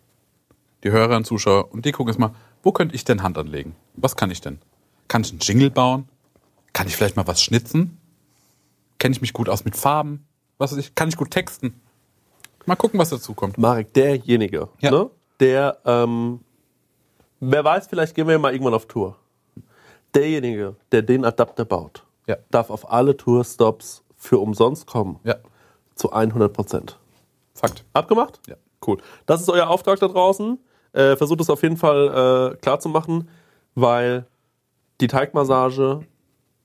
die 0.83 0.90
Hörer 0.90 1.16
und 1.16 1.26
Zuschauer 1.26 1.72
und 1.72 1.85
die 1.85 1.92
gucken 1.92 2.12
jetzt 2.12 2.18
mal, 2.20 2.31
wo 2.62 2.72
könnte 2.72 2.94
ich 2.94 3.04
denn 3.04 3.22
Hand 3.22 3.37
anlegen? 3.37 3.74
Was 3.96 4.16
kann 4.16 4.31
ich 4.31 4.40
denn? 4.40 4.59
Kann 5.09 5.22
ich 5.22 5.31
einen 5.31 5.40
Jingle 5.40 5.70
bauen? 5.70 6.09
Kann 6.72 6.87
ich 6.87 6.96
vielleicht 6.96 7.16
mal 7.16 7.26
was 7.26 7.42
schnitzen? 7.42 7.98
Kenne 8.98 9.12
ich 9.12 9.20
mich 9.20 9.33
gut 9.33 9.48
aus 9.48 9.64
mit 9.64 9.76
Farben? 9.76 10.24
Was 10.59 10.72
weiß 10.72 10.78
ich? 10.78 10.94
Kann 10.94 11.09
ich 11.09 11.16
gut 11.16 11.31
texten? 11.31 11.81
Mal 12.66 12.76
gucken, 12.76 12.98
was 12.98 13.11
dazu 13.11 13.35
kommt. 13.35 13.59
Marek, 13.59 13.92
derjenige, 13.94 14.68
Ja. 14.81 14.90
ne, 14.90 15.11
der, 15.40 15.78
ähm, 15.85 16.40
wer 17.40 17.64
weiß, 17.64 17.87
vielleicht 17.88 18.14
gehen 18.14 18.27
wir 18.27 18.33
ja 18.33 18.38
mal 18.38 18.53
irgendwann 18.53 18.74
auf 18.74 18.87
Tour. 18.87 19.16
Derjenige, 20.14 20.77
der 20.92 21.03
den 21.03 21.24
Adapter 21.24 21.64
baut, 21.64 22.05
Ja. 22.27 22.37
darf 22.51 22.70
auf 22.70 22.90
alle 22.90 23.16
Tourstops 23.16 24.03
für 24.16 24.38
umsonst 24.38 24.87
kommen. 24.87 25.18
Ja, 25.24 25.37
Zu 25.94 26.12
100 26.12 26.53
Prozent. 26.53 26.98
Fakt. 27.55 27.85
Abgemacht? 27.92 28.40
Ja. 28.46 28.55
Cool. 28.87 28.98
Das 29.27 29.40
ist 29.40 29.48
euer 29.51 29.68
Auftrag 29.68 29.98
da 29.98 30.07
draußen. 30.09 30.59
Äh, 30.92 31.16
versucht 31.16 31.40
es 31.40 31.51
auf 31.51 31.62
jeden 31.62 31.77
Fall 31.77 32.53
äh, 32.55 32.57
klar 32.57 32.79
zu 32.81 32.88
machen, 32.88 33.29
weil 33.74 34.27
die 35.01 35.09
Teigmassage, 35.09 36.01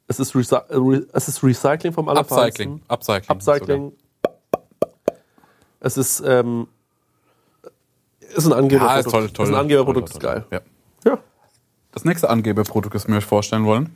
es 0.08 0.20
ist, 0.20 0.36
Recy 0.36 0.56
Re 0.70 1.06
es 1.14 1.28
ist 1.28 1.44
Recycling 1.44 1.92
vom 1.94 2.08
Upcycling. 2.08 2.30
Allerfeinsten. 2.38 2.82
Upcycling. 2.88 3.30
Upcycling. 3.30 3.92
Es 5.80 5.98
ist, 5.98 6.22
ähm, 6.26 6.68
ist 8.34 8.46
ein 8.46 8.54
Angeberprodukt. 8.54 8.93
Ja, 8.93 9.00
ist 9.00 9.10
toll, 9.12 9.30
toll. 9.30 9.46
Ist 9.46 9.52
ein 9.54 9.60
Angeberprodukt, 9.60 10.10
ist 10.10 10.19
geil. 10.19 10.46
Ja. 10.52 10.62
Ja. 11.06 11.17
Das 11.91 12.06
nächste 12.06 12.30
Angeberprodukt, 12.30 12.96
das 12.96 13.08
wir 13.08 13.15
euch 13.17 13.26
vorstellen 13.26 13.65
wollen, 13.65 13.96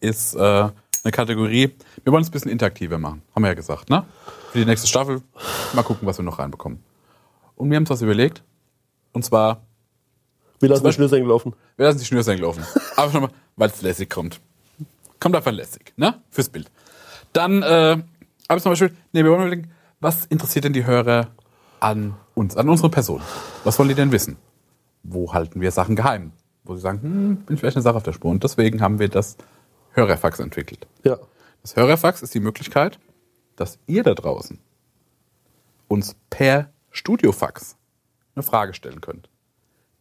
ist 0.00 0.34
äh, 0.34 0.38
eine 0.38 1.12
Kategorie. 1.12 1.74
Wir 2.02 2.12
wollen 2.12 2.22
es 2.22 2.28
ein 2.28 2.32
bisschen 2.32 2.50
interaktiver 2.50 2.98
machen. 2.98 3.22
Haben 3.34 3.42
wir 3.42 3.48
ja 3.48 3.54
gesagt, 3.54 3.90
ne? 3.90 4.04
Für 4.52 4.58
die 4.58 4.64
nächste 4.64 4.86
Staffel. 4.86 5.22
Mal 5.72 5.82
gucken, 5.82 6.06
was 6.06 6.18
wir 6.18 6.24
noch 6.24 6.38
reinbekommen. 6.38 6.82
Und 7.56 7.70
wir 7.70 7.76
haben 7.76 7.82
uns 7.82 7.90
was 7.90 8.02
überlegt. 8.02 8.42
Und 9.12 9.24
zwar, 9.24 9.62
Wir 10.60 10.68
lassen 10.68 10.84
die 10.84 10.92
Schnürsenkel 10.92 11.28
laufen. 11.28 11.54
wir 11.76 11.86
lassen 11.86 11.98
die 11.98 12.04
Schnürsenkel 12.04 12.44
laufen. 12.44 12.64
Aber 12.96 13.10
schon 13.10 13.22
mal, 13.22 13.30
weil 13.56 13.70
es 13.70 13.82
lässig 13.82 14.10
kommt. 14.10 14.40
Kommt 15.20 15.36
einfach 15.36 15.52
lässig, 15.52 15.92
ne? 15.96 16.20
Fürs 16.30 16.48
Bild. 16.48 16.70
Dann, 17.32 17.62
äh, 17.62 17.96
aber 18.46 18.60
zum 18.60 18.72
Beispiel, 18.72 18.94
nee, 19.12 19.24
wir 19.24 19.30
wollen 19.30 19.40
überlegen, 19.40 19.70
was 20.00 20.26
interessiert 20.26 20.66
denn 20.66 20.72
die 20.74 20.84
Hörer 20.84 21.28
an 21.80 22.14
uns, 22.34 22.56
an 22.56 22.68
unsere 22.68 22.90
Person? 22.90 23.22
Was 23.64 23.78
wollen 23.78 23.88
die 23.88 23.94
denn 23.94 24.12
wissen? 24.12 24.36
Wo 25.02 25.32
halten 25.32 25.60
wir 25.60 25.70
Sachen 25.70 25.96
geheim? 25.96 26.32
Wo 26.64 26.74
sie 26.74 26.80
sagen, 26.80 27.02
hm, 27.02 27.36
bin 27.44 27.58
vielleicht 27.58 27.76
eine 27.76 27.82
Sache 27.82 27.96
auf 27.96 28.02
der 28.02 28.12
Spur. 28.12 28.30
Und 28.30 28.42
deswegen 28.44 28.80
haben 28.80 28.98
wir 28.98 29.08
das 29.08 29.36
Hörerfax 29.92 30.40
entwickelt. 30.40 30.86
Ja. 31.04 31.18
Das 31.62 31.76
Hörerfax 31.76 32.22
ist 32.22 32.34
die 32.34 32.40
Möglichkeit, 32.40 32.98
dass 33.56 33.78
ihr 33.86 34.02
da 34.02 34.14
draußen 34.14 34.58
uns 35.88 36.16
per 36.30 36.70
Studiofax 36.90 37.76
eine 38.34 38.42
Frage 38.42 38.74
stellen 38.74 39.00
könnt. 39.00 39.28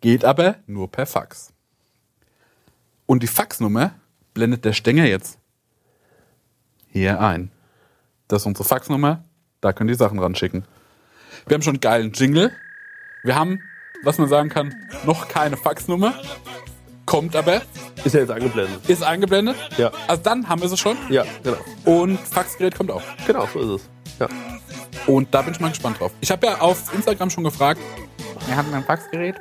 Geht 0.02 0.26
aber 0.26 0.56
nur 0.68 0.92
per 0.92 1.06
Fax. 1.06 1.54
Und 3.06 3.24
die 3.24 3.28
Faxnummer 3.28 3.94
blendet 4.34 4.66
der 4.66 4.74
Stänger 4.74 5.06
jetzt 5.06 5.40
hier 6.88 7.22
ein. 7.22 7.52
Das 8.28 8.42
ist 8.42 8.46
unsere 8.46 8.68
Faxnummer. 8.68 9.24
Da 9.62 9.74
könnt 9.74 9.90
ihr 9.90 9.96
Sachen 9.96 10.20
ranschicken. 10.20 10.66
Wir 11.48 11.56
haben 11.56 11.62
schon 11.62 11.76
einen 11.76 11.82
geilen 11.82 12.12
Jingle. 12.14 12.52
Wir 13.24 13.36
haben, 13.36 13.60
was 14.04 14.18
man 14.18 14.28
sagen 14.30 14.50
kann, 14.50 14.74
noch 15.06 15.28
keine 15.28 15.58
Faxnummer. 15.58 16.14
Kommt 17.06 17.36
aber, 17.36 17.62
Ist 18.06 18.14
ja 18.14 18.22
jetzt 18.22 18.32
angeblendet. 18.32 18.90
ist 18.90 19.04
eingeblendet. 19.04 19.58
Ja. 19.78 19.92
Also 20.08 20.24
dann 20.24 20.48
haben 20.48 20.62
wir 20.62 20.70
sie 20.70 20.78
schon. 20.78 20.98
Ja, 21.10 21.26
genau. 21.44 21.58
Und 21.84 22.18
Faxgerät 22.20 22.76
kommt 22.76 22.92
auch. 22.92 23.02
Genau, 23.28 23.46
so 23.54 23.60
ist 23.76 23.82
es. 23.82 23.90
Ja. 24.20 24.28
Und 25.06 25.34
da 25.34 25.42
bin 25.42 25.54
ich 25.54 25.60
mal 25.60 25.70
gespannt 25.70 26.00
drauf. 26.00 26.12
Ich 26.22 26.32
habe 26.32 26.48
ja 26.48 26.62
auf 26.62 26.94
Instagram 26.94 27.30
schon 27.30 27.44
gefragt, 27.44 27.82
wir 28.48 28.56
hatten 28.56 28.74
ein 28.74 28.84
Faxgerät. 28.86 29.36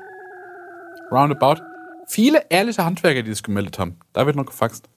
Roundabout. 1.11 1.63
Viele 2.09 2.45
ehrliche 2.49 2.85
Handwerker, 2.85 3.23
die 3.23 3.33
sich 3.33 3.43
gemeldet 3.43 3.79
haben. 3.79 3.99
Da 4.13 4.27
wird 4.27 4.35
noch 4.37 4.47
gefaxt. 4.47 4.89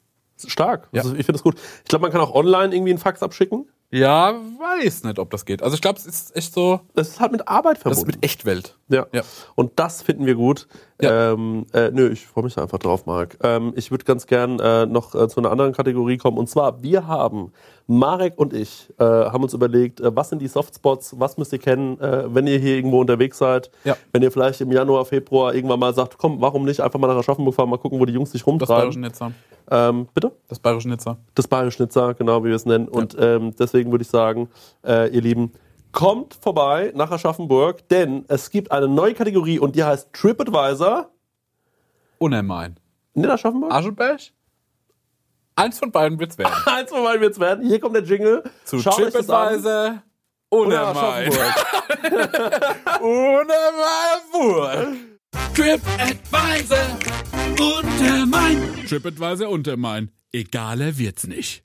Stark. 0.48 0.88
Ja. 0.92 1.02
Also 1.04 1.14
ich 1.16 1.26
finde 1.26 1.34
das 1.34 1.44
gut. 1.44 1.56
Ich 1.84 1.90
glaube, 1.90 2.04
man 2.04 2.12
kann 2.12 2.22
auch 2.22 2.34
online 2.34 2.74
irgendwie 2.76 2.92
einen 2.92 3.00
Fax 3.00 3.24
abschicken. 3.24 3.68
Ja, 3.92 4.34
weiß 4.34 5.04
nicht, 5.04 5.20
ob 5.20 5.30
das 5.30 5.46
geht. 5.46 5.62
Also 5.62 5.76
ich 5.76 5.82
glaube, 5.82 6.00
es 6.00 6.06
ist 6.06 6.36
echt 6.36 6.54
so, 6.54 6.82
Das 6.96 7.08
ist 7.10 7.20
halt 7.22 7.32
mit 7.32 7.48
Arbeit 7.48 7.76
das 7.78 7.82
verbunden. 7.84 8.10
ist 8.10 8.16
mit 8.16 8.26
Echtwelt. 8.26 8.78
Ja. 8.90 9.06
Ja. 9.14 9.22
Und 9.54 9.74
das 9.80 10.02
finden 10.02 10.26
wir 10.26 10.36
gut. 10.36 10.68
Ja. 11.00 11.34
Ähm, 11.34 11.66
äh, 11.72 11.92
nö, 11.92 12.10
ich 12.10 12.26
freue 12.26 12.44
mich 12.44 12.56
da 12.56 12.64
einfach 12.64 12.80
drauf, 12.80 13.06
Marc. 13.06 13.38
Ähm, 13.44 13.74
ich 13.76 13.92
würde 13.92 14.04
ganz 14.04 14.26
gern 14.26 14.60
äh, 14.60 14.86
noch 14.86 15.14
äh, 15.16 15.28
zu 15.30 15.40
einer 15.40 15.52
anderen 15.52 15.72
Kategorie 15.72 16.18
kommen. 16.18 16.38
Und 16.38 16.50
zwar, 16.50 16.82
wir 16.84 17.08
haben, 17.08 17.54
Marek 17.88 18.34
und 18.38 18.54
ich, 18.54 18.92
äh, 18.98 19.04
haben 19.04 19.44
uns 19.44 19.54
überlegt, 19.54 20.02
äh, 20.02 20.14
was 20.14 20.30
sind 20.30 20.42
die 20.42 20.48
Softspots, 20.48 21.18
was 21.20 21.38
müsst 21.38 21.54
ihr 21.54 21.60
kennen, 21.60 21.98
äh, 22.02 22.34
wenn 22.34 22.48
ihr 22.48 22.58
hier 22.58 22.76
irgendwo 22.76 23.00
unterwegs 23.00 23.38
seid. 23.38 23.70
Ja. 23.86 23.96
Wenn 24.12 24.24
ihr 24.24 24.32
vielleicht 24.32 24.60
im 24.62 24.72
Januar, 24.72 25.06
Februar 25.06 25.54
irgendwann 25.54 25.80
mal 25.80 25.94
sagt, 25.94 26.18
komm, 26.18 26.42
warum 26.42 26.66
nicht 26.66 26.82
einfach 26.82 27.00
mal 27.00 27.08
nach 27.08 27.18
Aschaffenburg 27.18 27.56
fahren, 27.56 27.70
mal 27.70 27.78
gucken, 27.78 28.00
wo 28.00 28.06
die 28.06 28.14
Jungs 28.14 28.32
sich 28.32 28.44
Das 28.44 28.68
bayerische 28.68 28.98
rumtreiben. 28.98 29.02
Nizza. 29.02 29.32
Ähm, 29.72 30.07
bitte? 30.13 30.32
Das 30.47 30.59
bayerische 30.59 30.89
Nizza. 30.89 31.18
Das 31.34 31.47
Bayerische 31.47 31.78
Schnitzer, 31.78 32.13
genau 32.13 32.43
wie 32.43 32.49
wir 32.49 32.55
es 32.55 32.66
nennen. 32.66 32.88
Und 32.88 33.16
ähm, 33.20 33.55
deswegen 33.57 33.91
würde 33.91 34.03
ich 34.03 34.09
sagen, 34.09 34.49
äh, 34.86 35.09
ihr 35.09 35.22
Lieben, 35.22 35.51
kommt 35.91 36.34
vorbei 36.36 36.91
nach 36.93 37.09
Aschaffenburg, 37.09 37.88
denn 37.89 38.26
es 38.28 38.49
gibt 38.49 38.72
eine 38.72 38.88
neue 38.88 39.13
Kategorie 39.13 39.59
und 39.59 39.76
die 39.76 39.84
heißt 39.84 40.11
TripAdvisor. 40.13 41.09
Unermein. 42.18 42.78
In 43.13 43.26
Aschaffenburg? 43.26 43.72
Aschenberg? 43.72 44.20
Eins 45.55 45.80
von 45.80 45.91
beiden 45.91 46.20
wird's 46.20 46.38
werden. 46.38 46.53
Eins 46.66 46.91
von 46.91 47.03
beiden 47.03 47.22
wird's 47.22 47.39
werden. 47.39 47.66
Hier 47.66 47.80
kommt 47.80 47.95
der 47.95 48.03
Jingle. 48.03 48.43
Zu 48.66 48.80
Schaut 48.80 49.01
euch 49.01 49.13
das 49.13 49.30
an. 49.30 50.01
TripAdvisor. 55.55 56.78
Unermein. 57.57 58.74
TripAdvisor 58.88 59.50
Untermein. 59.50 60.12
Egaler 60.32 60.98
wird's 60.98 61.28
nicht. 61.28 61.64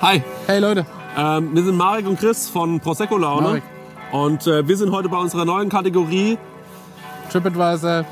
Hi, 0.00 0.22
Hey 0.46 0.58
Leute. 0.60 0.84
ähm, 1.16 1.54
wir 1.54 1.62
sind 1.64 1.76
Marek 1.76 2.06
und 2.06 2.18
Chris 2.18 2.48
von 2.48 2.80
Prosecco 2.80 3.16
Laune. 3.16 3.46
Marek. 3.48 3.62
Und 4.12 4.46
äh, 4.46 4.66
wir 4.68 4.76
sind 4.76 4.92
heute 4.92 5.08
bei 5.08 5.16
unserer 5.18 5.44
neuen 5.44 5.68
Kategorie 5.68 6.38
TripAdvisor. 7.30 8.04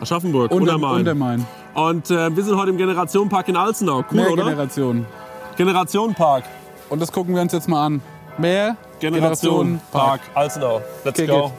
Aschaffenburg, 0.00 0.50
Unter, 0.50 0.74
Untermain. 0.74 0.98
Untermain. 1.00 1.46
Und 1.74 2.10
äh, 2.10 2.34
wir 2.36 2.44
sind 2.44 2.56
heute 2.56 2.70
im 2.70 2.76
Generationenpark 2.76 3.48
in 3.48 3.56
Alzenau. 3.56 4.04
Cool, 4.10 4.16
Mehr 4.16 4.30
oder? 4.32 4.44
Generationen. 4.44 5.06
Generationenpark. 5.56 6.44
Und 6.90 7.00
das 7.00 7.10
gucken 7.12 7.34
wir 7.34 7.40
uns 7.42 7.52
jetzt 7.52 7.68
mal 7.68 7.86
an. 7.86 8.02
Mehr 8.38 8.76
Generationenpark 9.00 10.20
Alzenau. 10.34 10.82
Let's 11.04 11.18
Okay, 11.18 11.26
go. 11.26 11.44
geht. 11.44 11.52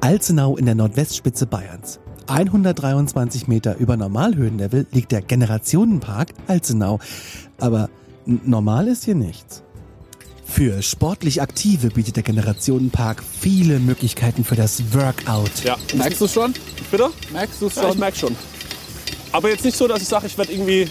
Alzenau 0.00 0.56
in 0.56 0.64
der 0.66 0.74
Nordwestspitze 0.74 1.46
Bayerns. 1.46 2.00
123 2.30 3.48
Meter 3.48 3.76
über 3.76 3.96
Normalhöhenlevel 3.96 4.86
liegt 4.92 5.12
der 5.12 5.22
Generationenpark 5.22 6.28
Alzenau. 6.46 6.98
Aber 7.58 7.90
normal 8.26 8.88
ist 8.88 9.04
hier 9.04 9.14
nichts. 9.14 9.62
Für 10.44 10.82
sportlich 10.82 11.40
Aktive 11.42 11.88
bietet 11.90 12.16
der 12.16 12.22
Generationenpark 12.24 13.22
viele 13.22 13.78
Möglichkeiten 13.78 14.44
für 14.44 14.56
das 14.56 14.92
Workout. 14.92 15.62
Ja. 15.64 15.76
Merkst 15.94 16.20
du 16.20 16.26
schon? 16.28 16.54
Bitte? 16.90 17.10
Merkst 17.32 17.60
du 17.62 17.66
es 17.66 17.76
Ja, 17.76 17.82
ich 17.82 17.88
schon? 17.90 17.98
merke 17.98 18.18
schon. 18.18 18.36
Aber 19.32 19.48
jetzt 19.48 19.64
nicht 19.64 19.76
so, 19.76 19.86
dass 19.86 20.02
ich 20.02 20.08
sage, 20.08 20.26
ich 20.26 20.36
werde 20.36 20.52
irgendwie, 20.52 20.88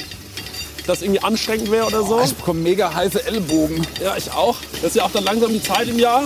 dass 0.87 1.01
irgendwie 1.01 1.21
anstrengend 1.21 1.69
wäre 1.71 1.87
oder 1.87 2.03
so. 2.03 2.21
Ich 2.23 2.33
bekomme 2.35 2.61
mega 2.61 2.93
heiße 2.93 3.25
Ellbogen. 3.25 3.85
Ja, 4.01 4.15
ich 4.15 4.31
auch. 4.31 4.55
Das 4.81 4.91
ist 4.91 4.95
ja 4.95 5.03
auch 5.03 5.11
dann 5.11 5.25
langsam 5.25 5.51
die 5.51 5.61
Zeit 5.61 5.89
im 5.89 5.99
Jahr, 5.99 6.23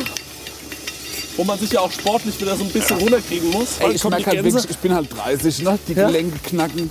wo 1.37 1.43
man 1.43 1.57
sich 1.59 1.71
ja 1.71 1.79
auch 1.81 1.91
sportlich 1.91 2.39
wieder 2.39 2.55
so 2.55 2.63
ein 2.63 2.69
bisschen 2.69 2.97
runterkriegen 2.99 3.49
muss. 3.51 3.79
Ey, 3.79 3.93
ich 3.93 4.03
merke 4.03 4.17
die 4.31 4.37
halt 4.37 4.43
wirklich, 4.43 4.69
ich 4.69 4.77
bin 4.77 4.93
halt 4.93 5.07
30, 5.15 5.63
ne? 5.63 5.79
Die 5.87 5.93
Ja. 5.93 6.07
Gelenke 6.07 6.37
knacken. 6.39 6.89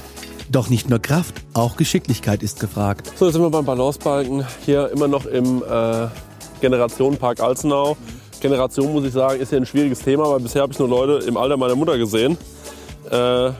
Doch 0.51 0.69
nicht 0.69 0.91
nur 0.91 0.99
Kraft, 0.99 1.35
auch 1.55 1.77
Geschicklichkeit 1.77 2.43
ist 2.43 2.61
gefragt. 2.61 3.11
So, 3.19 3.25
jetzt 3.27 3.35
sind 3.35 3.43
wir 3.43 3.51
beim 3.51 3.65
Balancebalken. 3.65 4.45
Hier 4.65 4.91
immer 4.91 5.09
noch 5.09 5.25
im 5.27 5.63
äh, 5.63 6.09
Generationenpark 6.61 7.41
Alzenau. 7.41 7.97
Generation, 8.41 8.93
muss 8.93 9.05
ich 9.05 9.13
sagen, 9.13 9.41
ist 9.41 9.53
ja 9.53 9.59
ein 9.59 9.67
schwieriges 9.67 10.01
Thema, 10.01 10.29
weil 10.31 10.41
bisher 10.41 10.63
habe 10.63 10.73
ich 10.73 10.79
nur 10.79 10.89
Leute 10.89 11.25
im 11.27 11.37
Alter 11.37 11.57
meiner 11.57 11.77
Mutter 11.77 11.97
gesehen. 11.97 12.37
Äh, 13.11 13.51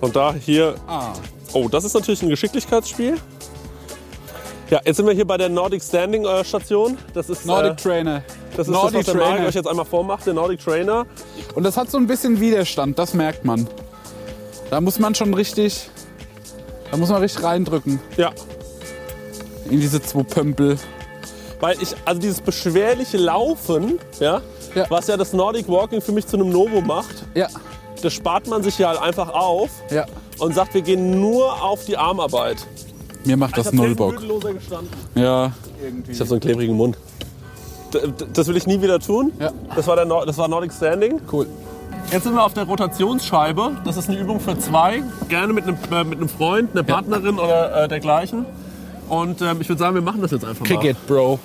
und 0.00 0.14
da 0.16 0.32
hier 0.34 0.74
Ah. 0.86 1.12
Oh, 1.52 1.68
das 1.68 1.84
ist 1.84 1.94
natürlich 1.94 2.22
ein 2.22 2.28
Geschicklichkeitsspiel. 2.28 3.16
Ja, 4.70 4.80
jetzt 4.84 4.96
sind 4.98 5.06
wir 5.06 5.14
hier 5.14 5.26
bei 5.26 5.36
der 5.36 5.48
Nordic 5.48 5.82
Standing 5.82 6.24
äh, 6.24 6.44
Station. 6.44 6.96
Das 7.12 7.28
ist, 7.28 7.44
Nordic 7.44 7.72
äh, 7.72 7.76
Trainer. 7.76 8.22
das, 8.56 8.68
ist 8.68 8.72
Nordic 8.72 9.00
das, 9.00 9.08
was 9.08 9.14
der 9.14 9.22
Trainer. 9.22 9.48
euch 9.48 9.54
jetzt 9.54 9.66
einmal 9.66 9.84
vormacht, 9.84 10.26
der 10.26 10.34
Nordic 10.34 10.60
Trainer. 10.60 11.06
Und 11.54 11.64
das 11.64 11.76
hat 11.76 11.90
so 11.90 11.98
ein 11.98 12.06
bisschen 12.06 12.38
Widerstand, 12.40 12.98
das 12.98 13.12
merkt 13.14 13.44
man. 13.44 13.66
Da 14.70 14.80
muss 14.80 15.00
man 15.00 15.14
schon 15.16 15.34
richtig, 15.34 15.90
da 16.90 16.96
muss 16.96 17.08
man 17.08 17.20
richtig 17.20 17.42
reindrücken 17.42 17.98
Ja, 18.16 18.30
in 19.68 19.80
diese 19.80 20.00
zwei 20.00 20.22
Pömpel. 20.22 20.78
weil 21.58 21.76
ich, 21.82 21.96
also 22.04 22.20
dieses 22.20 22.40
beschwerliche 22.40 23.16
Laufen, 23.16 23.98
ja, 24.20 24.40
Ja. 24.76 24.86
was 24.88 25.08
ja 25.08 25.16
das 25.16 25.32
Nordic 25.32 25.68
Walking 25.68 26.00
für 26.00 26.12
mich 26.12 26.28
zu 26.28 26.36
einem 26.36 26.50
Novo 26.50 26.80
macht, 26.80 27.24
Ja, 27.34 27.48
das 28.02 28.12
spart 28.12 28.46
man 28.46 28.62
sich 28.62 28.78
ja 28.78 28.90
halt 28.90 29.00
einfach 29.02 29.30
auf 29.30 29.70
ja. 29.90 30.06
und 30.38 30.54
sagt, 30.54 30.74
wir 30.74 30.82
gehen 30.82 31.20
nur 31.20 31.60
auf 31.60 31.84
die 31.86 31.96
Armarbeit. 31.96 32.58
Mir 33.24 33.36
macht 33.36 33.56
das 33.56 33.72
null 33.72 33.94
Bock. 33.94 34.20
Ja, 35.14 35.52
Ich 36.08 36.18
habe 36.18 36.28
so 36.28 36.34
einen 36.34 36.40
klebrigen 36.40 36.74
Mund. 36.76 36.96
D 37.92 37.98
das 38.32 38.46
will 38.46 38.56
ich 38.56 38.66
nie 38.66 38.80
wieder 38.80 38.98
tun. 39.00 39.32
Ja. 39.40 39.50
Das, 39.74 39.86
war 39.86 39.96
der 39.96 40.04
Nor 40.04 40.24
das 40.24 40.38
war 40.38 40.46
Nordic 40.48 40.72
Standing. 40.72 41.20
cool. 41.32 41.46
Jetzt 42.12 42.24
sind 42.24 42.34
wir 42.34 42.44
auf 42.44 42.54
der 42.54 42.64
Rotationsscheibe. 42.64 43.76
Das 43.84 43.96
ist 43.96 44.08
eine 44.08 44.18
Übung 44.18 44.40
für 44.40 44.58
zwei. 44.58 45.02
Gerne 45.28 45.52
mit 45.52 45.64
einem, 45.66 45.76
äh, 45.92 46.04
mit 46.04 46.18
einem 46.18 46.28
Freund, 46.28 46.70
einer 46.72 46.82
Partnerin 46.82 47.38
oder 47.38 47.84
äh, 47.84 47.88
dergleichen. 47.88 48.46
Und 49.08 49.42
ähm, 49.42 49.60
ich 49.60 49.68
würde 49.68 49.80
sagen, 49.80 49.94
wir 49.96 50.02
machen 50.02 50.22
das 50.22 50.30
jetzt 50.30 50.44
einfach 50.44 50.64
Kick 50.64 50.76
mal. 50.78 50.86
it, 50.86 51.06
Bro. 51.06 51.38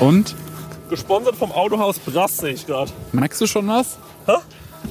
Und? 0.00 0.34
Gesponsert 0.88 1.36
vom 1.36 1.50
Autohaus 1.52 1.98
Brass 1.98 2.36
sehe 2.38 2.52
ich 2.54 2.66
gerade. 2.66 2.90
Merkst 3.12 3.40
du 3.40 3.46
schon 3.46 3.66
was? 3.68 3.98
Hä? 4.26 4.34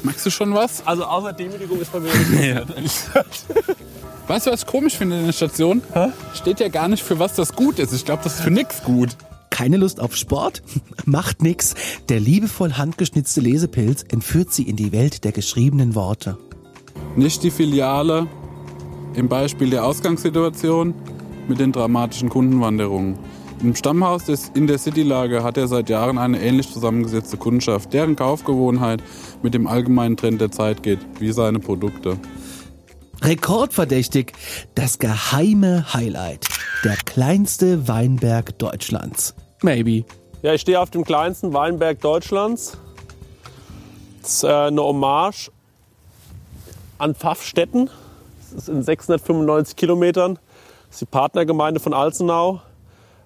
Merkst 0.04 0.26
du 0.26 0.30
schon 0.30 0.54
was? 0.54 0.86
Also 0.86 1.04
außer 1.06 1.34
Demütigung 1.34 1.80
ist 1.80 1.92
bei 1.92 2.00
mir 2.00 2.10
nichts 2.14 2.30
passiert. 2.32 2.70
ehrlich 2.70 2.84
gesagt. 3.06 3.46
Weißt 4.28 4.48
du, 4.48 4.52
was 4.52 4.62
ich 4.62 4.68
komisch 4.68 4.98
finde 4.98 5.20
in 5.20 5.26
der 5.26 5.34
Station? 5.34 5.82
Steht 6.34 6.60
ja 6.60 6.70
gar 6.70 6.88
nicht, 6.88 7.04
für 7.04 7.20
was 7.20 7.34
das 7.36 7.54
gut 7.54 7.80
ist. 7.80 7.94
Ich 7.94 8.06
glaube, 8.06 8.24
das 8.24 8.36
ist 8.36 8.42
für 8.42 8.52
nix 8.52 8.84
gut. 8.84 9.10
Keine 9.50 9.78
Lust 9.78 10.00
auf 10.00 10.16
Sport? 10.16 10.64
Macht 11.06 11.42
nix. 11.42 11.76
Der 12.10 12.20
liebevoll 12.20 12.74
handgeschnitzte 12.74 13.42
Lesepilz 13.42 14.04
entführt 14.10 14.54
sie 14.54 14.64
in 14.64 14.76
die 14.78 14.92
Welt 14.92 15.26
der 15.26 15.32
geschriebenen 15.32 15.94
Worte. 15.94 16.38
Nicht 17.16 17.44
die 17.44 17.52
Filiale 17.52 18.28
im 19.14 19.28
Beispiel 19.28 19.70
der 19.70 19.86
Ausgangssituation 19.86 20.94
mit 21.48 21.60
den 21.60 21.72
dramatischen 21.72 22.30
Kundenwanderungen. 22.30 23.20
Im 23.62 23.76
Stammhaus 23.76 24.26
des 24.26 24.52
in 24.56 24.68
der 24.68 24.78
Citylage 24.78 25.44
hat 25.44 25.58
er 25.58 25.68
seit 25.68 25.90
Jahren 25.90 26.18
eine 26.18 26.42
ähnlich 26.42 26.72
zusammengesetzte 26.72 27.38
Kundschaft, 27.38 27.94
deren 27.94 28.16
Kaufgewohnheit 28.16 29.04
mit 29.42 29.54
dem 29.54 29.68
allgemeinen 29.68 30.18
Trend 30.18 30.42
der 30.42 30.52
Zeit 30.52 30.82
geht, 30.84 31.00
wie 31.20 31.32
seine 31.32 31.60
Produkte. 31.60 32.18
Rekordverdächtig, 33.24 34.34
das 34.76 35.00
geheime 35.00 35.94
Highlight. 35.94 36.46
Der 36.84 36.98
kleinste 36.98 37.88
Weinberg 37.88 38.58
Deutschlands. 38.60 39.34
Maybe. 39.62 40.04
Ja, 40.42 40.54
ich 40.54 40.62
stehe 40.62 40.78
auf 40.78 40.90
dem 40.90 41.06
kleinsten 41.06 41.54
Weinberg 41.54 42.02
Deutschlands. 42.02 42.78
Das 44.22 44.34
ist 44.34 44.44
äh, 44.44 44.48
eine 44.48 44.82
Hommage 44.82 45.52
an 46.98 47.16
Pfaffstetten. 47.16 47.90
Das 48.40 48.64
ist 48.64 48.68
in 48.68 48.84
695 48.84 49.78
Kilometern. 49.78 50.38
Das 50.88 50.96
ist 50.96 51.02
die 51.02 51.06
Partnergemeinde 51.06 51.80
von 51.80 51.94
Alzenau. 51.94 52.62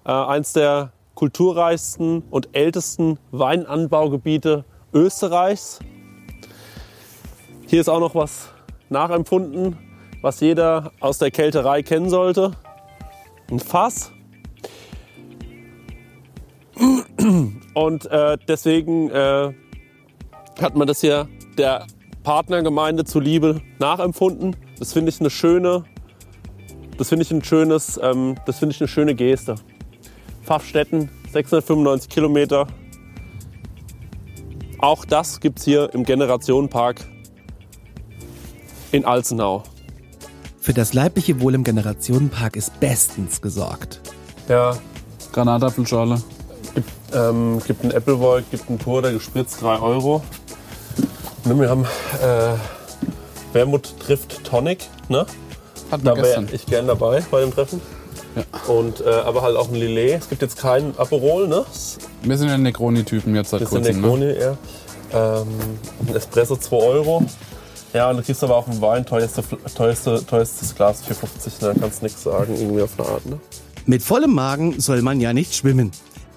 Äh, 0.04 0.12
eins 0.12 0.52
der 0.52 0.92
kulturreichsten 1.16 2.22
und 2.30 2.50
ältesten 2.52 3.18
Weinanbaugebiete 3.32 4.64
Österreichs. 4.94 5.80
Hier 7.66 7.80
ist 7.80 7.88
auch 7.88 7.98
noch 7.98 8.14
was 8.14 8.50
nachempfunden, 8.90 9.76
was 10.22 10.40
jeder 10.40 10.92
aus 11.00 11.18
der 11.18 11.30
Kälterei 11.30 11.82
kennen 11.82 12.10
sollte. 12.10 12.52
Ein 13.50 13.60
Fass. 13.60 14.12
Und 17.74 18.06
äh, 18.06 18.36
deswegen 18.46 19.10
äh, 19.10 19.52
hat 20.60 20.76
man 20.76 20.86
das 20.86 21.00
hier 21.00 21.28
der 21.56 21.86
Partnergemeinde 22.22 23.04
zuliebe 23.04 23.60
nachempfunden. 23.78 24.56
Das 24.78 24.92
finde 24.92 25.10
ich 25.10 25.20
eine 25.20 25.30
schöne, 25.30 25.84
das 26.96 27.08
finde 27.08 27.24
ich 27.24 27.30
ein 27.30 27.42
schönes, 27.42 27.98
ähm, 28.02 28.36
das 28.46 28.58
finde 28.58 28.74
ich 28.74 28.80
eine 28.80 28.88
schöne 28.88 29.14
Geste. 29.14 29.56
Pfaffstetten, 30.44 31.10
695 31.32 32.08
Kilometer. 32.08 32.66
Auch 34.78 35.04
das 35.04 35.40
gibt 35.40 35.58
es 35.58 35.64
hier 35.64 35.92
im 35.92 36.04
Generationenpark 36.04 37.08
in 38.92 39.04
Alzenau. 39.04 39.64
Für 40.68 40.74
das 40.74 40.92
leibliche 40.92 41.40
Wohl 41.40 41.54
im 41.54 41.64
Generationenpark 41.64 42.54
ist 42.54 42.78
bestens 42.78 43.40
gesorgt. 43.40 44.02
Ja, 44.50 44.76
Granatapfelschorle. 45.32 46.20
gibt, 46.74 46.90
ähm, 47.14 47.58
gibt 47.66 47.82
einen 47.84 47.92
Appleboy, 47.92 48.42
gibt 48.50 48.68
einen 48.68 48.76
Pur, 48.76 49.00
der 49.00 49.12
gespritzt 49.12 49.62
3 49.62 49.78
Euro. 49.78 50.22
Ne, 51.46 51.58
wir 51.58 51.70
haben 51.70 51.86
äh, 52.22 52.52
Wermut 53.54 53.98
trifft 53.98 54.44
Tonic, 54.44 54.90
ne? 55.08 55.24
Hatten 55.90 56.04
wir 56.04 56.10
Da 56.10 56.16
wäre 56.16 56.26
gestern. 56.26 56.48
ich 56.52 56.66
gern 56.66 56.86
dabei 56.86 57.24
bei 57.30 57.40
dem 57.40 57.54
Treffen. 57.54 57.80
Ja. 58.36 58.70
Und, 58.70 59.00
äh, 59.00 59.08
aber 59.08 59.40
halt 59.40 59.56
auch 59.56 59.68
ein 59.68 59.74
Lillet. 59.74 60.20
Es 60.20 60.28
gibt 60.28 60.42
jetzt 60.42 60.58
keinen 60.58 60.92
Aperol, 60.98 61.48
ne? 61.48 61.64
Wir 62.24 62.36
sind 62.36 62.50
ja 62.50 62.58
Negroni-Typen 62.58 63.34
jetzt 63.34 63.48
seit 63.52 63.62
ist 63.62 63.72
der 63.72 63.80
kurzem. 63.80 64.02
Ne? 64.02 64.06
Negroni 64.06 64.32
eher. 64.32 64.58
Ähm, 65.14 65.46
ein 66.06 66.14
Espresso 66.14 66.58
2 66.58 66.76
Euro. 66.76 67.24
Ja, 67.94 68.10
und 68.10 68.18
du 68.18 68.22
kriegst 68.22 68.44
aber 68.44 68.56
auch 68.56 68.68
einen 68.68 68.80
Wein, 68.80 69.06
teuerste, 69.06 69.42
teuerste, 69.74 70.24
teuerstes 70.26 70.74
Glas 70.74 71.02
4,50. 71.04 71.60
Da 71.60 71.74
kannst 71.74 72.00
du 72.00 72.04
nichts 72.04 72.22
sagen, 72.22 72.54
irgendwie 72.54 72.82
auf 72.82 72.98
eine 72.98 73.08
Art, 73.08 73.26
ne? 73.26 73.38
Mit 73.86 74.02
vollem 74.02 74.34
Magen 74.34 74.80
soll 74.80 75.00
man 75.00 75.20
ja 75.20 75.32
nicht 75.32 75.54
schwimmen. 75.54 75.92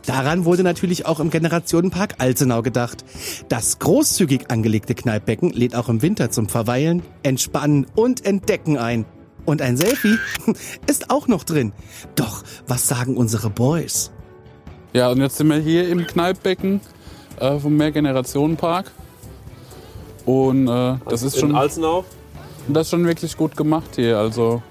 Daran 0.05 0.45
wurde 0.45 0.63
natürlich 0.63 1.05
auch 1.05 1.19
im 1.19 1.29
Generationenpark 1.29 2.15
Alzenau 2.17 2.61
gedacht. 2.61 3.03
Das 3.49 3.79
großzügig 3.79 4.49
angelegte 4.49 4.95
Kneippbecken 4.95 5.51
lädt 5.51 5.75
auch 5.75 5.89
im 5.89 6.01
Winter 6.01 6.31
zum 6.31 6.47
Verweilen, 6.49 7.03
Entspannen 7.23 7.85
und 7.95 8.25
Entdecken 8.25 8.77
ein. 8.77 9.05
Und 9.45 9.61
ein 9.61 9.75
Selfie 9.77 10.17
ist 10.87 11.09
auch 11.09 11.27
noch 11.27 11.43
drin. 11.43 11.73
Doch, 12.15 12.43
was 12.67 12.87
sagen 12.87 13.17
unsere 13.17 13.49
Boys? 13.49 14.11
Ja, 14.93 15.09
und 15.09 15.19
jetzt 15.19 15.37
sind 15.37 15.47
wir 15.47 15.57
hier 15.57 15.89
im 15.89 16.07
Kneippbecken 16.07 16.81
äh, 17.39 17.59
vom 17.59 17.75
Mehrgenerationenpark. 17.77 18.91
Und 20.31 20.67
äh, 20.69 20.95
das, 21.09 21.23
ist 21.23 21.35
In 21.35 21.41
schon, 21.41 21.55
Alzenau. 21.55 22.05
das 22.69 22.87
ist 22.87 22.91
schon 22.91 23.05
wirklich 23.05 23.35
gut 23.35 23.57
gemacht 23.57 23.89
hier. 23.95 24.17
Also, 24.17 24.61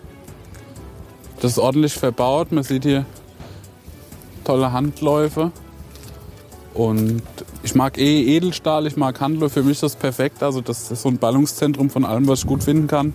das 1.40 1.52
ist 1.52 1.58
ordentlich 1.58 1.92
verbaut. 1.92 2.50
Man 2.50 2.64
sieht 2.64 2.84
hier 2.84 3.04
tolle 4.44 4.72
Handläufe. 4.72 5.52
Und 6.72 7.22
ich 7.62 7.74
mag 7.74 7.98
eh 7.98 8.36
Edelstahl, 8.36 8.86
ich 8.86 8.96
mag 8.96 9.20
Handläufe. 9.20 9.60
Für 9.60 9.62
mich 9.62 9.72
ist 9.72 9.82
das 9.82 9.96
perfekt. 9.96 10.42
Also, 10.42 10.62
das 10.62 10.90
ist 10.90 11.02
so 11.02 11.10
ein 11.10 11.18
Ballungszentrum 11.18 11.90
von 11.90 12.06
allem, 12.06 12.26
was 12.26 12.40
ich 12.40 12.46
gut 12.46 12.64
finden 12.64 12.86
kann. 12.86 13.12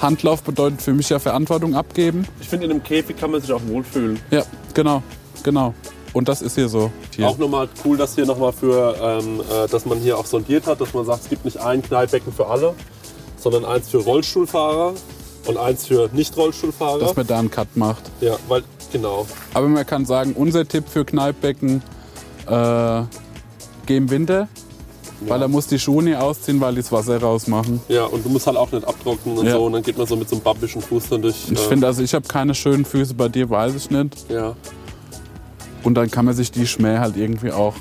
Handlauf 0.00 0.42
bedeutet 0.42 0.82
für 0.82 0.92
mich 0.92 1.08
ja 1.08 1.18
Verantwortung 1.18 1.74
abgeben. 1.74 2.26
Ich 2.40 2.48
finde, 2.48 2.66
in 2.66 2.72
einem 2.72 2.82
Käfig 2.82 3.16
kann 3.16 3.30
man 3.30 3.40
sich 3.40 3.52
auch 3.52 3.62
wohlfühlen. 3.66 4.18
Ja, 4.30 4.42
genau, 4.74 5.02
genau. 5.42 5.74
Und 6.12 6.28
das 6.28 6.42
ist 6.42 6.54
hier 6.56 6.68
so. 6.68 6.90
Hier. 7.14 7.28
Auch 7.28 7.38
nochmal 7.38 7.68
cool, 7.84 7.96
dass 7.96 8.14
hier 8.14 8.26
nochmal 8.26 8.52
für, 8.52 8.96
ähm, 9.00 9.40
äh, 9.40 9.68
dass 9.68 9.86
man 9.86 9.98
hier 9.98 10.18
auch 10.18 10.26
sondiert 10.26 10.66
hat, 10.66 10.80
dass 10.80 10.92
man 10.92 11.04
sagt, 11.04 11.22
es 11.24 11.28
gibt 11.30 11.44
nicht 11.44 11.58
ein 11.58 11.82
Kneippbecken 11.82 12.32
für 12.32 12.46
alle, 12.46 12.74
sondern 13.38 13.64
eins 13.64 13.88
für 13.88 13.98
Rollstuhlfahrer 13.98 14.94
und 15.46 15.56
eins 15.56 15.86
für 15.86 16.10
Nicht-Rollstuhlfahrer. 16.12 16.98
dass 16.98 17.16
man 17.16 17.26
da 17.26 17.38
einen 17.38 17.50
Cut 17.50 17.68
macht. 17.76 18.02
Ja, 18.20 18.36
weil, 18.48 18.62
genau. 18.92 19.26
Aber 19.54 19.68
man 19.68 19.86
kann 19.86 20.04
sagen, 20.04 20.32
unser 20.36 20.66
Tipp 20.66 20.84
für 20.88 21.04
Kneippbecken, 21.04 21.82
äh, 22.46 23.02
geh 23.86 23.96
im 23.96 24.10
Winter, 24.10 24.48
weil 25.20 25.40
er 25.42 25.48
muss 25.48 25.66
die 25.68 25.78
Schuhe 25.78 26.02
nie 26.02 26.16
ausziehen, 26.16 26.60
weil 26.60 26.74
die 26.74 26.80
das 26.80 26.90
Wasser 26.90 27.20
rausmachen. 27.20 27.80
Ja, 27.88 28.04
und 28.06 28.24
du 28.24 28.30
musst 28.30 28.46
halt 28.46 28.56
auch 28.56 28.72
nicht 28.72 28.86
abtrocknen 28.86 29.38
und 29.38 29.46
Ja. 29.46 29.52
so. 29.52 29.64
Und 29.66 29.74
dann 29.74 29.82
geht 29.82 29.96
man 29.96 30.06
so 30.06 30.16
mit 30.16 30.28
so 30.28 30.36
einem 30.36 30.42
babbischen 30.42 30.80
Fuß 30.82 31.08
dann 31.10 31.22
durch. 31.22 31.36
Ich 31.50 31.52
äh, 31.52 31.68
finde, 31.68 31.86
also 31.86 32.02
ich 32.02 32.12
habe 32.14 32.26
keine 32.26 32.54
schönen 32.54 32.84
Füße, 32.84 33.14
bei 33.14 33.28
dir 33.28 33.48
weiß 33.48 33.74
ich 33.76 33.90
nicht. 33.90 34.16
Ja, 34.30 34.56
Und 35.82 35.94
dann 35.94 36.10
kann 36.10 36.24
man 36.24 36.34
sich 36.34 36.50
die 36.50 36.66
Schmäh 36.66 36.98
halt 36.98 37.16
irgendwie 37.16 37.52
auch, 37.52 37.74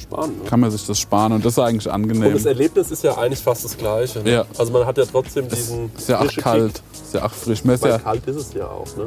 spannend. 0.00 0.42
Ne? 0.42 0.48
kann 0.48 0.60
man 0.60 0.70
sich 0.70 0.86
das 0.86 0.98
sparen 0.98 1.32
und 1.32 1.44
das 1.44 1.54
ist 1.54 1.58
eigentlich 1.58 1.86
Und 1.86 1.92
angenehm. 1.92 2.32
das 2.32 2.44
Erlebnis 2.44 2.90
ist 2.90 3.04
ja 3.04 3.16
eigentlich 3.16 3.40
fast 3.40 3.64
das 3.64 3.76
gleiche. 3.76 4.20
Ne? 4.22 4.32
Ja. 4.32 4.44
Also 4.58 4.72
man 4.72 4.86
hat 4.86 4.98
ja 4.98 5.04
trotzdem 5.04 5.48
diesen. 5.48 5.90
Ist 5.96 6.08
ja 6.08 6.20
auch 6.20 6.32
kalt, 6.34 6.82
ist 6.92 7.14
ja 7.14 7.24
auch 7.24 7.32
frisch. 7.32 7.64
Man 7.64 7.74
ist 7.76 7.82
Kick. 7.82 7.90
Ja, 7.90 7.98
kalt 7.98 8.26
ist 8.26 8.36
es 8.36 8.54
ja 8.54 8.66
auch, 8.66 8.96
ne? 8.96 9.06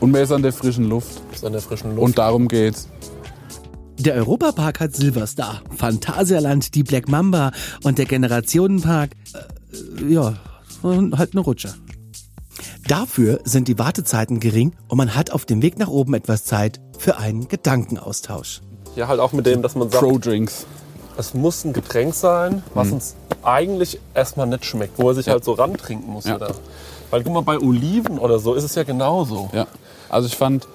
und 0.00 0.10
man 0.10 0.22
ist 0.22 0.32
an 0.32 0.42
der 0.42 0.52
frischen 0.52 0.88
Luft. 0.88 1.20
Ist 1.32 1.44
an 1.44 1.52
der 1.52 1.62
frischen 1.62 1.90
Luft. 1.90 2.02
Und 2.02 2.18
darum 2.18 2.48
geht's. 2.48 2.88
Der 3.98 4.14
Europapark 4.14 4.80
hat 4.80 4.94
Silverstar, 4.94 5.62
Phantasialand 5.74 6.74
die 6.74 6.82
Black 6.82 7.08
Mamba 7.08 7.52
und 7.82 7.96
der 7.96 8.04
Generationenpark, 8.04 9.12
äh, 9.32 10.12
ja, 10.12 10.34
halt 10.82 11.32
eine 11.32 11.40
Rutsche. 11.40 11.74
Dafür 12.86 13.40
sind 13.44 13.68
die 13.68 13.78
Wartezeiten 13.78 14.38
gering 14.38 14.76
und 14.88 14.98
man 14.98 15.14
hat 15.14 15.30
auf 15.30 15.46
dem 15.46 15.62
Weg 15.62 15.78
nach 15.78 15.88
oben 15.88 16.14
etwas 16.14 16.44
Zeit 16.44 16.80
für 16.98 17.16
einen 17.18 17.48
Gedankenaustausch. 17.48 18.60
ja, 18.96 19.08
halt 19.08 19.20
auch 19.20 19.32
mit 19.32 19.46
dem, 19.46 19.62
dass 19.62 19.74
man 19.74 19.90
sagt, 19.90 20.02
Pro-Drinks. 20.02 20.66
es 21.16 21.34
muss 21.34 21.64
ein 21.64 21.72
Getränk 21.72 22.14
sein, 22.14 22.62
was 22.74 22.90
uns 22.90 23.14
eigentlich 23.42 24.00
erstmal 24.14 24.46
nicht 24.46 24.64
schmeckt, 24.64 24.98
wo 24.98 25.08
er 25.10 25.14
sich 25.14 25.26
Mhm. 25.26 25.30
Ja. 25.30 25.32
halt 25.34 25.44
so 25.44 25.52
rantrinken 25.52 26.10
muss. 26.12 26.24
Ja. 26.24 26.36
Oder? 26.36 26.54
Weil 27.10 27.22
guck 27.22 27.32
mal, 27.34 27.42
bei 27.42 27.58
Oliven 27.58 28.18
oder 28.18 28.38
so 28.38 28.54
ist 28.54 28.64
es 28.64 28.74
ja 28.74 28.82
genauso. 28.82 29.48
Ja. 29.52 29.66
Also 30.08 30.26
ich 30.28 30.36
fand 30.36 30.66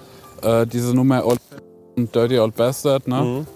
äh, 0.42 0.66
diese 0.68 0.94
Nummer 0.94 1.26
Old 1.26 1.40
und 1.98 2.14
Dirty 2.16 2.40
Old 2.40 2.56
Bastard, 2.56 3.08
ne? 3.08 3.22
Mhm. 3.22 3.48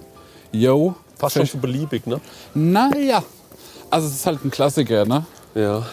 Yo. 0.52 0.96
Fast 1.18 1.38
schon 1.38 1.46
so 1.46 1.58
beliebig, 1.60 2.06
ne? 2.08 2.20
Naja. 2.54 3.24
Also 3.90 4.08
es 4.08 4.16
ist 4.16 4.26
halt 4.26 4.44
ein 4.44 4.52
Klassiker, 4.52 5.06
ne? 5.06 5.26
Ja. 5.54 5.84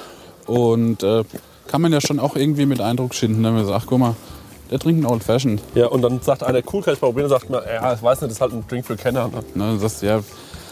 Und 0.46 1.02
äh, 1.04 1.22
kann 1.68 1.80
man 1.80 1.92
ja 1.92 2.00
schon 2.00 2.18
auch 2.18 2.34
irgendwie 2.36 2.66
mit 2.66 2.80
Eindruck 2.80 3.14
schinden, 3.14 3.44
wenn 3.44 3.54
man 3.54 3.64
sagt, 3.66 3.86
guck 3.86 3.98
mal, 4.00 4.14
der 4.72 4.78
trinkt 4.80 5.04
einen 5.04 5.12
Old 5.12 5.22
Fashioned. 5.22 5.60
Ja, 5.74 5.86
und 5.88 6.00
dann 6.00 6.20
sagt 6.22 6.42
einer, 6.42 6.60
cool, 6.72 6.82
kann 6.82 6.94
ich 6.94 7.00
mal 7.02 7.08
probieren, 7.08 7.26
und 7.26 7.30
sagt 7.30 7.50
man, 7.50 7.62
ja, 7.64 7.92
ich 7.92 8.02
weiß 8.02 8.22
nicht, 8.22 8.30
das 8.30 8.36
ist 8.38 8.40
halt 8.40 8.52
ein 8.54 8.64
Drink 8.66 8.86
für 8.86 8.96
Kenner. 8.96 9.28
Ne? 9.28 9.44
Ne, 9.54 9.78
das 9.80 9.92
ist 9.94 10.02
ja, 10.02 10.20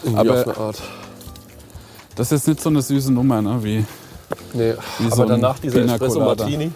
Irgendwie 0.03 0.19
auf 0.29 0.37
aber 0.37 0.43
eine 0.43 0.57
Art. 0.57 0.81
das 2.15 2.31
ist 2.31 2.31
jetzt 2.31 2.47
nicht 2.47 2.61
so 2.61 2.69
eine 2.69 2.81
süße 2.81 3.13
Nummer, 3.13 3.41
ne? 3.43 3.63
Wie 3.63 3.85
Nee, 4.53 4.73
Wie 4.97 5.05
aber 5.05 5.15
so 5.15 5.21
ein 5.21 5.27
danach 5.29 5.59
dieser 5.59 5.81
Pina 5.81 5.93
Espresso 5.93 6.19
Colada. 6.19 6.43
Martini. 6.43 6.71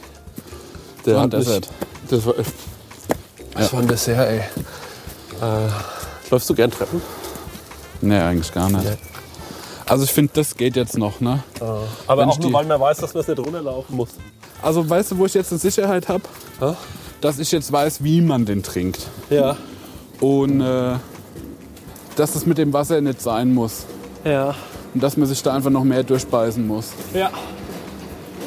Der 1.05 1.15
ein 1.17 1.23
hat 1.23 1.33
mich, 1.33 1.45
Dessert. 1.45 1.67
das 2.09 2.25
war, 2.27 2.33
das 3.55 3.73
war 3.73 3.79
ein 3.79 3.87
Dessert, 3.87 4.29
ey. 4.29 4.37
Äh, 4.39 5.69
läufst 6.29 6.49
du 6.49 6.53
gern 6.53 6.69
Treppen? 6.69 7.01
Nee, 8.01 8.19
eigentlich 8.19 8.51
gar 8.53 8.69
nicht. 8.69 8.83
Nee. 8.83 8.97
Also 9.87 10.03
ich 10.03 10.11
finde, 10.11 10.31
das 10.33 10.55
geht 10.57 10.75
jetzt 10.75 10.97
noch, 10.97 11.19
ne? 11.21 11.43
Aber 12.07 12.21
Wenn 12.21 12.29
auch 12.29 12.39
nur, 12.39 12.47
die- 12.47 12.53
weil 12.53 12.65
man 12.65 12.79
weiß, 12.79 12.97
dass 12.97 13.13
man 13.13 13.21
es 13.21 13.27
nicht 13.27 13.39
runterlaufen 13.39 13.95
muss. 13.95 14.09
Also 14.61 14.87
weißt 14.89 15.11
du, 15.11 15.17
wo 15.19 15.25
ich 15.25 15.33
jetzt 15.33 15.51
eine 15.51 15.59
Sicherheit 15.59 16.07
habe? 16.07 16.23
Hä? 16.59 16.73
Dass 17.21 17.37
ich 17.39 17.51
jetzt 17.51 17.71
weiß, 17.71 18.03
wie 18.03 18.21
man 18.21 18.45
den 18.45 18.63
trinkt. 18.63 19.07
Ja. 19.29 19.57
Und 20.21 20.61
äh, 20.61 20.93
dass 22.15 22.35
es 22.35 22.45
mit 22.45 22.57
dem 22.57 22.73
Wasser 22.73 22.99
nicht 23.01 23.21
sein 23.21 23.53
muss. 23.53 23.85
Ja. 24.23 24.55
Und 24.93 25.03
dass 25.03 25.17
man 25.17 25.27
sich 25.27 25.43
da 25.43 25.53
einfach 25.53 25.69
noch 25.69 25.83
mehr 25.83 26.03
durchbeißen 26.03 26.65
muss. 26.65 26.91
Ja. 27.13 27.29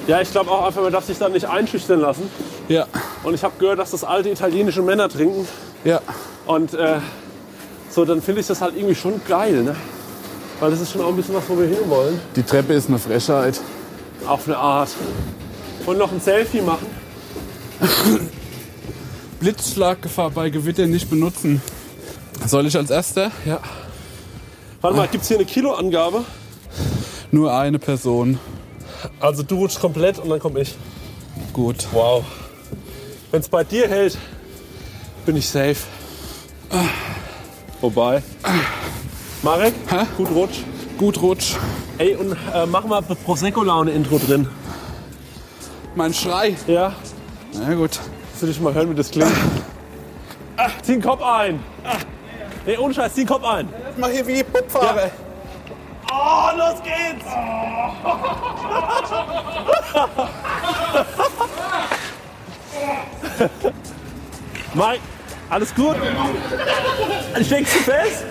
Ja, 0.06 0.20
ich 0.22 0.30
glaube 0.30 0.50
auch 0.50 0.66
einfach, 0.66 0.82
man 0.82 0.92
darf 0.92 1.04
sich 1.04 1.18
dann 1.18 1.32
nicht 1.32 1.46
einschüchtern 1.46 2.00
lassen. 2.00 2.30
Ja, 2.68 2.86
Und 3.22 3.34
ich 3.34 3.44
habe 3.44 3.54
gehört, 3.58 3.78
dass 3.78 3.90
das 3.92 4.04
alte 4.04 4.30
italienische 4.30 4.82
Männer 4.82 5.08
trinken. 5.08 5.46
ja. 5.84 6.00
Und 6.46 6.72
äh, 6.74 6.96
so, 7.90 8.06
dann 8.06 8.22
finde 8.22 8.40
ich 8.40 8.46
das 8.46 8.60
halt 8.62 8.74
irgendwie 8.74 8.94
schon 8.94 9.20
geil, 9.28 9.62
ne? 9.62 9.76
Weil 10.60 10.70
das 10.70 10.80
ist 10.80 10.92
schon 10.92 11.02
auch 11.02 11.08
ein 11.08 11.16
bisschen 11.16 11.34
was, 11.34 11.48
wo 11.48 11.58
wir 11.58 11.66
hinwollen. 11.66 12.20
Die 12.34 12.42
Treppe 12.42 12.72
ist 12.72 12.88
eine 12.88 12.98
Frechheit. 12.98 13.60
Auf 14.26 14.46
eine 14.46 14.56
Art. 14.56 14.90
Und 15.86 15.98
noch 15.98 16.10
ein 16.10 16.20
Selfie 16.20 16.60
machen. 16.60 16.86
Blitzschlaggefahr 19.40 20.30
bei 20.30 20.50
Gewitter 20.50 20.86
nicht 20.86 21.08
benutzen. 21.08 21.62
Soll 22.44 22.66
ich 22.66 22.76
als 22.76 22.90
erster? 22.90 23.30
Ja. 23.44 23.60
Warte 24.80 24.96
mal, 24.96 25.08
gibt's 25.08 25.28
hier 25.28 25.36
eine 25.36 25.46
Kiloangabe? 25.46 26.24
Nur 27.30 27.54
eine 27.54 27.78
Person. 27.78 28.38
Also 29.20 29.42
du 29.42 29.56
rutschst 29.56 29.80
komplett 29.80 30.18
und 30.18 30.28
dann 30.28 30.40
komme 30.40 30.60
ich. 30.60 30.74
Gut. 31.52 31.86
Wow. 31.92 32.24
Wenn 33.30 33.40
es 33.40 33.48
bei 33.48 33.62
dir 33.62 33.88
hält, 33.88 34.18
bin 35.24 35.36
ich 35.36 35.48
safe. 35.48 35.76
Wobei. 37.80 38.22
Marek, 39.42 39.74
Hä? 39.88 40.06
gut 40.16 40.30
rutsch. 40.30 40.58
Gut 40.98 41.22
rutsch. 41.22 41.54
Ey, 41.98 42.14
und 42.16 42.32
äh, 42.32 42.66
mach 42.66 42.84
mal 42.84 43.02
Prosecco-Laune-Intro 43.02 44.18
drin. 44.18 44.48
Mein 45.94 46.12
Schrei. 46.12 46.56
Ja? 46.66 46.92
Na 47.52 47.74
gut. 47.74 47.98
Willst 48.30 48.42
du 48.42 48.46
dich 48.46 48.60
mal 48.60 48.74
hören, 48.74 48.90
wie 48.90 48.94
das 48.94 49.10
klingt? 49.10 49.32
Ah, 50.56 50.68
zieh 50.82 50.92
den 50.92 51.02
Kopf 51.02 51.22
ein. 51.22 51.60
Ah. 51.84 51.96
Nee, 52.66 52.76
ohne 52.78 52.94
Scheiß, 52.94 53.14
zieh 53.14 53.20
den 53.20 53.28
Kopf 53.28 53.44
ein. 53.44 53.68
Mach 53.96 54.08
hier 54.08 54.26
wie 54.26 54.42
Bobfahrer. 54.42 55.10
Oh, 56.10 56.50
los 56.56 56.82
geht's! 56.82 57.24
Mike, 64.74 65.00
alles 65.50 65.74
gut? 65.74 65.96
Steckst 67.42 67.74
du 67.76 67.80
fest? 67.80 68.24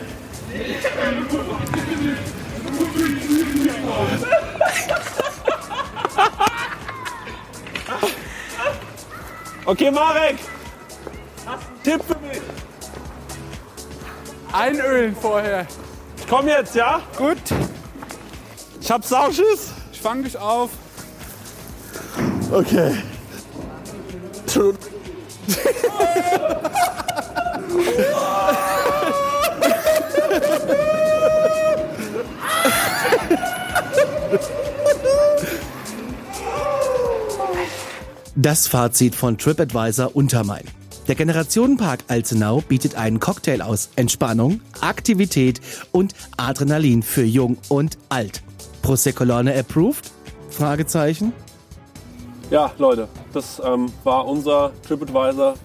Okay, 9.65 9.91
Marek! 9.91 10.37
Tipp 11.83 12.01
für 12.07 12.17
mich? 12.25 12.41
Einölen 14.53 15.15
vorher. 15.15 15.67
Ich 16.17 16.27
komm 16.27 16.47
jetzt, 16.47 16.73
ja? 16.75 17.01
Gut. 17.17 17.37
Ich 18.79 18.89
hab 18.89 19.03
Sauschiss. 19.03 19.73
Ich 19.91 19.99
fang 19.99 20.23
dich 20.23 20.37
auf. 20.37 20.69
Okay. 22.51 22.95
Das 38.35 38.67
Fazit 38.67 39.15
von 39.15 39.37
TripAdvisor 39.37 40.15
Untermain. 40.15 40.63
Der 41.07 41.15
Generationenpark 41.15 42.03
Alzenau 42.07 42.61
bietet 42.61 42.95
einen 42.95 43.19
Cocktail 43.19 43.61
aus 43.61 43.89
Entspannung, 43.95 44.61
Aktivität 44.81 45.61
und 45.91 46.13
Adrenalin 46.37 47.01
für 47.01 47.23
Jung 47.23 47.57
und 47.69 47.97
Alt. 48.09 48.43
Prosecco-Laune 48.83 49.57
approved? 49.57 50.11
Fragezeichen. 50.49 51.33
Ja, 52.49 52.71
Leute, 52.77 53.07
das 53.33 53.61
ähm, 53.65 53.91
war 54.03 54.25
unser 54.27 54.71
TripAdvisor 54.87 55.55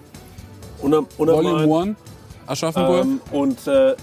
unter, 0.80 1.04
unter 1.18 1.34
Volume 1.34 1.82
1, 1.82 1.96
Aschaffenburg. 2.46 3.04
ähm, 3.04 3.20
Und 3.30 3.66
äh, 3.66 3.94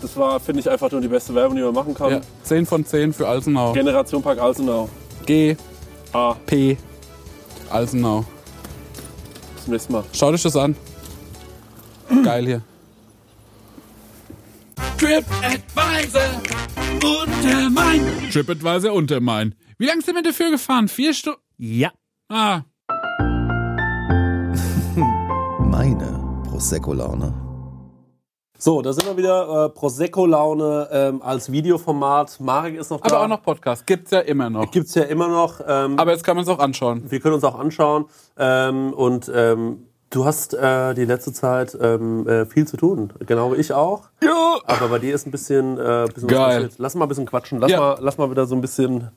das 0.00 0.16
war, 0.16 0.38
finde 0.40 0.60
ich, 0.60 0.70
einfach 0.70 0.90
nur 0.90 1.00
die 1.00 1.08
beste 1.08 1.34
Werbung, 1.34 1.56
die 1.56 1.62
man 1.62 1.74
machen 1.74 1.94
kann. 1.94 2.10
ja, 2.10 2.20
10 2.44 2.66
von 2.66 2.84
10 2.84 3.12
für 3.12 3.26
Alsenau. 3.28 3.72
Generation 3.72 4.22
Park 4.22 4.38
Alsenau. 4.40 4.88
G, 5.26 5.56
Ah, 6.12 6.34
P, 6.46 6.76
Alsenau. 7.70 8.24
bis 9.54 9.64
zum 9.64 9.72
nächsten 9.72 9.92
Mal. 9.92 10.04
Schaut 10.12 10.32
euch 10.34 10.42
das 10.42 10.56
an. 10.56 10.74
Geil 12.24 12.46
hier. 12.46 12.62
TripAdvisor 14.96 16.22
Untermain. 17.02 18.02
TripAdvisor 18.32 18.92
Untermain. 18.92 19.54
Wie 19.78 19.86
lange 19.86 20.02
sind 20.02 20.14
wir 20.14 20.22
dafür 20.22 20.50
gefahren? 20.50 20.88
Vier 20.88 21.12
Stunden? 21.14 21.40
Ja. 21.58 21.92
Ah, 22.28 22.62
Meine 25.60 26.42
Prosecco-Laune. 26.48 27.32
So, 28.60 28.82
da 28.82 28.92
sind 28.92 29.06
wir 29.06 29.16
wieder. 29.16 29.66
Äh, 29.66 29.68
Prosecco-Laune 29.68 30.88
ähm, 30.90 31.22
als 31.22 31.52
Videoformat. 31.52 32.40
Marek 32.40 32.74
ist 32.76 32.90
noch 32.90 33.00
da. 33.00 33.14
Aber 33.14 33.24
auch 33.24 33.28
noch 33.28 33.42
Podcast. 33.42 33.86
Gibt's 33.86 34.10
ja 34.10 34.18
immer 34.18 34.50
noch. 34.50 34.68
Gibt's 34.72 34.96
ja 34.96 35.04
immer 35.04 35.28
noch. 35.28 35.60
Ähm, 35.66 35.96
Aber 35.96 36.10
jetzt 36.10 36.24
kann 36.24 36.34
man 36.34 36.42
es 36.42 36.48
auch 36.48 36.58
anschauen. 36.58 37.08
wir 37.08 37.20
können 37.20 37.34
uns 37.34 37.44
auch 37.44 37.56
anschauen. 37.56 38.06
Ähm, 38.36 38.92
und 38.94 39.30
ähm, 39.32 39.84
du 40.10 40.24
hast 40.24 40.54
äh, 40.54 40.92
die 40.94 41.04
letzte 41.04 41.32
Zeit 41.32 41.78
ähm, 41.80 42.26
äh, 42.26 42.46
viel 42.46 42.66
zu 42.66 42.76
tun. 42.76 43.12
Genau 43.20 43.52
wie 43.52 43.56
ich 43.60 43.72
auch. 43.72 44.08
Ja. 44.24 44.58
Aber 44.66 44.88
bei 44.88 44.98
dir 44.98 45.14
ist 45.14 45.24
ein 45.26 45.30
bisschen, 45.30 45.74
äh, 45.78 46.06
bisschen 46.12 46.28
was 46.28 46.36
Geil. 46.36 46.54
passiert. 46.62 46.74
Lass 46.78 46.94
mal 46.96 47.04
ein 47.04 47.08
bisschen 47.08 47.26
quatschen. 47.26 47.60
Lass, 47.60 47.70
Ja. 47.70 47.78
mal, 47.78 47.98
lass 48.00 48.18
mal 48.18 48.28
wieder 48.28 48.44
so 48.46 48.56
ein 48.56 48.60
bisschen. 48.60 49.08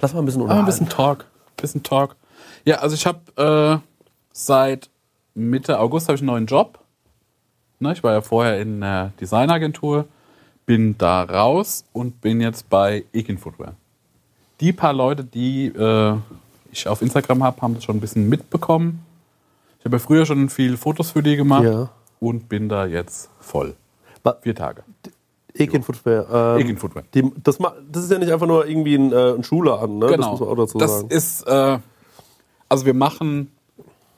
Lass 0.00 0.12
mal 0.14 0.18
ein 0.20 0.26
bisschen 0.26 0.42
Aber 0.42 0.54
ein 0.58 0.64
bisschen 0.66 0.88
Talk. 0.88 1.26
Bisschen 1.56 1.84
Talk. 1.84 2.16
Ja, 2.64 2.78
also 2.78 2.96
ich 2.96 3.06
habe 3.06 3.20
äh, 3.36 3.78
seit 4.32 4.90
Mitte 5.34 5.78
August 5.78 6.08
habe 6.08 6.16
ich 6.16 6.22
einen 6.22 6.26
neuen 6.26 6.46
Job. 6.46 6.80
Ne, 7.80 7.92
ich 7.92 8.02
war 8.02 8.12
ja 8.12 8.20
vorher 8.20 8.60
in 8.60 8.80
der 8.80 9.12
Designagentur, 9.20 10.06
bin 10.66 10.96
da 10.96 11.22
raus 11.22 11.84
und 11.92 12.20
bin 12.20 12.40
jetzt 12.40 12.70
bei 12.70 13.04
Ekin 13.12 13.36
Footwear. 13.38 13.74
Die 14.60 14.72
paar 14.72 14.92
Leute, 14.92 15.24
die 15.24 15.66
äh, 15.66 16.14
ich 16.72 16.86
auf 16.88 17.02
Instagram 17.02 17.42
habe, 17.42 17.60
haben 17.60 17.74
das 17.74 17.84
schon 17.84 17.96
ein 17.96 18.00
bisschen 18.00 18.28
mitbekommen. 18.28 19.04
Ich 19.78 19.84
habe 19.84 19.96
ja 19.96 20.00
früher 20.00 20.24
schon 20.24 20.48
viel 20.48 20.76
Fotos 20.76 21.10
für 21.10 21.22
die 21.22 21.36
gemacht 21.36 21.64
Ja. 21.64 21.90
und 22.20 22.48
bin 22.48 22.68
da 22.68 22.86
jetzt 22.86 23.28
voll. 23.40 23.74
Wa- 24.22 24.36
Vier 24.40 24.54
Tage. 24.54 24.82
Ekin 25.52 25.82
Footwear. 25.82 26.56
Ähm, 26.56 26.62
Ekin 26.62 26.78
Footwear. 26.78 27.04
Die, 27.12 27.30
das, 27.42 27.58
das 27.90 28.04
ist 28.04 28.10
ja 28.10 28.18
nicht 28.18 28.32
einfach 28.32 28.46
nur 28.46 28.66
irgendwie 28.66 28.94
ein, 28.94 29.12
äh, 29.12 29.32
ein 29.34 29.44
Schuhladen, 29.44 29.98
ne? 29.98 30.06
Das 30.06 30.16
Genau. 30.16 30.30
muss 30.30 30.40
man 30.40 30.48
auch 30.48 30.56
dazu 30.56 30.78
das 30.78 30.96
sagen. 31.00 31.08
ist, 31.10 31.42
äh, 31.46 31.78
also 32.68 32.86
wir 32.86 32.94
machen 32.94 33.50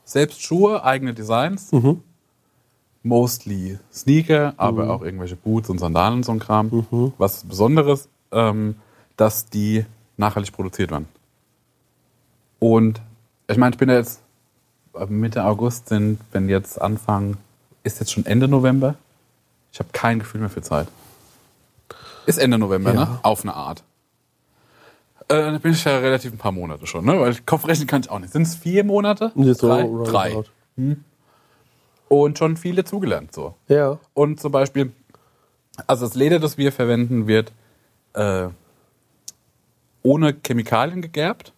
selbst 0.04 0.40
Schuhe, 0.42 0.84
eigene 0.84 1.12
Designs. 1.14 1.72
Mhm. 1.72 2.02
Mostly 3.06 3.78
Sneaker, 3.92 4.54
aber 4.56 4.90
auch 4.90 5.02
irgendwelche 5.02 5.36
Boots 5.36 5.70
und 5.70 5.78
Sandalen 5.78 6.14
und 6.14 6.24
so 6.24 6.32
ein 6.32 6.40
Kram. 6.40 6.84
Mhm. 6.90 7.12
Was 7.18 7.44
Besonderes, 7.44 8.08
ähm, 8.32 8.76
dass 9.16 9.46
die 9.46 9.84
nachhaltig 10.16 10.52
produziert 10.52 10.90
werden. 10.90 11.06
Und 12.58 13.00
ich 13.48 13.56
meine, 13.56 13.74
ich 13.74 13.78
bin 13.78 13.88
ja 13.88 13.94
jetzt 13.96 14.20
Mitte 15.08 15.44
August 15.44 15.88
sind, 15.88 16.18
wenn 16.32 16.48
jetzt 16.48 16.80
anfangen, 16.80 17.36
ist 17.84 18.00
jetzt 18.00 18.12
schon 18.12 18.26
Ende 18.26 18.48
November. 18.48 18.96
Ich 19.72 19.78
habe 19.78 19.90
kein 19.92 20.18
Gefühl 20.18 20.40
mehr 20.40 20.50
für 20.50 20.62
Zeit. 20.62 20.88
Ist 22.24 22.38
Ende 22.38 22.58
November, 22.58 22.92
Ja. 22.92 23.00
ne? 23.04 23.18
Auf 23.22 23.42
eine 23.44 23.54
Art. 23.54 23.84
Äh, 25.28 25.34
dann 25.36 25.60
bin 25.60 25.72
ich 25.72 25.84
ja 25.84 25.98
relativ 25.98 26.32
ein 26.32 26.38
paar 26.38 26.52
Monate 26.52 26.86
schon, 26.86 27.04
ne? 27.04 27.20
Weil 27.20 27.36
Kopfrechnen 27.46 27.86
kann 27.86 28.00
ich 28.00 28.10
auch 28.10 28.18
nicht. 28.18 28.32
Sind 28.32 28.42
es 28.42 28.56
vier 28.56 28.82
Monate? 28.84 29.30
Nee, 29.34 29.52
so 29.52 29.68
Drei? 29.68 29.82
roundabout. 29.82 30.44
Und 32.08 32.38
schon 32.38 32.56
viele 32.56 32.84
zugelernt 32.84 33.32
so. 33.32 33.54
Ja. 33.68 33.98
Und 34.14 34.40
zum 34.40 34.52
Beispiel, 34.52 34.92
also 35.86 36.06
das 36.06 36.14
Leder, 36.14 36.38
das 36.38 36.56
wir 36.56 36.72
verwenden, 36.72 37.26
wird 37.26 37.52
äh, 38.14 38.48
ohne 40.02 40.36
Chemikalien 40.44 41.02
gegerbt. 41.02 41.52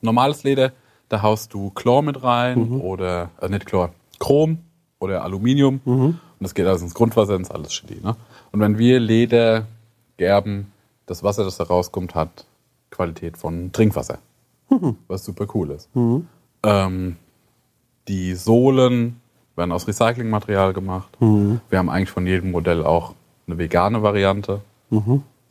Normales 0.00 0.44
Leder, 0.44 0.72
da 1.08 1.22
haust 1.22 1.52
du 1.52 1.70
Chlor 1.70 2.02
mit 2.02 2.22
rein 2.22 2.80
oder, 2.80 3.30
äh, 3.40 3.48
nicht 3.48 3.66
Chlor, 3.66 3.92
Chrom 4.18 4.58
oder 4.98 5.24
Aluminium. 5.24 5.80
Und 5.84 6.20
das 6.40 6.54
geht 6.54 6.66
also 6.66 6.84
ins 6.84 6.94
Grundwasser, 6.94 7.34
ins 7.34 7.50
alles 7.50 7.70
Chili. 7.70 8.00
Ne? 8.02 8.16
Und 8.52 8.60
wenn 8.60 8.78
wir 8.78 9.00
Leder 9.00 9.66
gerben, 10.16 10.72
das 11.06 11.22
Wasser, 11.24 11.44
das 11.44 11.56
da 11.56 11.64
rauskommt, 11.64 12.14
hat 12.14 12.46
Qualität 12.90 13.36
von 13.36 13.72
Trinkwasser. 13.72 14.18
Was 15.08 15.24
super 15.24 15.46
cool 15.54 15.70
ist. 15.72 15.88
Ähm, 16.62 17.16
die 18.08 18.34
Sohlen 18.34 19.20
werden 19.56 19.72
aus 19.72 19.86
Recyclingmaterial 19.86 20.72
gemacht. 20.72 21.08
Wir 21.20 21.78
haben 21.78 21.90
eigentlich 21.90 22.10
von 22.10 22.26
jedem 22.26 22.50
Modell 22.50 22.84
auch 22.84 23.14
eine 23.46 23.58
vegane 23.58 24.02
Variante. 24.02 24.60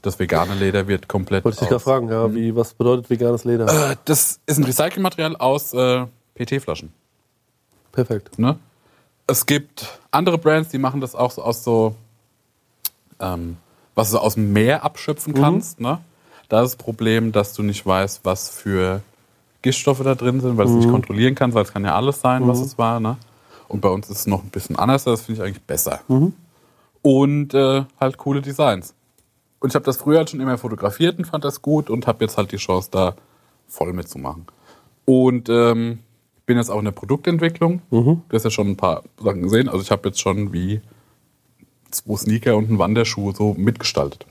Das 0.02 0.18
vegane 0.20 0.56
Leder 0.56 0.88
wird 0.88 1.08
komplett. 1.08 1.44
Wollte 1.46 1.60
ich 1.62 1.68
dich 1.68 1.76
aus- 1.76 1.84
fragen, 1.84 2.10
ja, 2.10 2.34
wie, 2.34 2.56
was 2.56 2.74
bedeutet 2.74 3.10
veganes 3.10 3.44
Leder? 3.44 3.92
Äh, 3.92 3.96
Das 4.06 4.40
ist 4.46 4.58
ein 4.58 4.64
Recyclingmaterial 4.64 5.36
aus 5.36 5.74
äh, 5.74 6.06
PT-Flaschen. 6.36 6.92
Perfekt. 7.92 8.40
Ne? 8.40 8.58
Es 9.28 9.46
gibt 9.46 10.00
andere 10.10 10.38
Brands, 10.38 10.70
die 10.70 10.78
machen 10.80 11.02
das 11.02 11.14
auch 11.16 11.30
so 11.32 11.44
aus 11.44 11.64
so, 11.64 11.96
ähm, 13.20 13.58
was 13.94 14.12
du 14.12 14.18
aus 14.18 14.36
dem 14.36 14.54
Meer 14.54 14.84
abschöpfen 14.84 15.34
kannst. 15.34 15.80
Ne? 15.80 16.00
Da 16.50 16.64
ist 16.64 16.72
das 16.74 16.76
Problem, 16.84 17.32
dass 17.32 17.54
du 17.54 17.62
nicht 17.64 17.86
weißt, 17.86 18.22
was 18.24 18.50
für 18.50 19.02
Giftstoffe 19.62 20.02
da 20.04 20.16
drin 20.16 20.42
sind, 20.42 20.58
weil 20.58 20.66
du 20.66 20.72
es 20.72 20.78
nicht 20.86 20.90
kontrollieren 20.92 21.36
kannst, 21.36 21.54
weil 21.56 21.64
es 21.64 21.72
kann 21.72 21.86
ja 21.86 21.96
alles 21.96 22.22
sein, 22.22 22.48
was 22.48 22.60
es 22.62 22.78
war. 22.80 23.00
Ne? 23.00 23.18
Und 23.72 23.80
bei 23.82 23.90
uns 23.90 24.10
ist 24.10 24.20
es 24.20 24.28
noch 24.28 24.44
ein 24.44 24.50
bisschen 24.50 24.76
anders, 24.78 25.06
das 25.06 25.22
finde 25.22 25.42
ich 25.42 25.48
eigentlich 25.48 25.64
besser. 25.64 26.02
Und 27.02 27.54
äh, 27.54 27.86
halt 28.00 28.18
coole 28.18 28.42
Designs. 28.42 28.94
Und 29.60 29.70
ich 29.70 29.76
habe 29.76 29.86
das 29.86 29.98
früher 29.98 30.18
halt 30.18 30.30
schon 30.30 30.42
immer 30.42 30.58
fotografiert 30.58 31.18
und 31.18 31.26
fand 31.26 31.46
das 31.46 31.62
gut 31.62 31.90
und 31.90 32.06
habe 32.06 32.24
jetzt 32.26 32.38
halt 32.38 32.52
die 32.52 32.58
Chance, 32.58 32.90
da 32.92 33.16
voll 33.68 33.94
mitzumachen. 33.94 34.46
Und 35.06 35.48
ähm, 35.50 36.00
bin 36.46 36.58
jetzt 36.58 36.70
auch 36.70 36.80
in 36.80 36.86
der 36.86 36.92
Produktentwicklung. 36.92 37.82
Du 38.28 38.36
hast 38.36 38.44
ja 38.44 38.50
schon 38.50 38.68
ein 38.68 38.76
paar 38.76 39.04
Sachen 39.18 39.44
gesehen. 39.44 39.70
Also 39.70 39.82
ich 39.82 39.92
habe 39.92 40.10
jetzt 40.10 40.20
schon 40.20 40.52
wie 40.52 40.82
zwei 41.92 42.18
Sneaker 42.18 42.58
und 42.58 42.68
einen 42.68 42.80
Wanderschuh 42.80 43.32
so 43.32 43.54
mitgestaltet. 43.54 44.26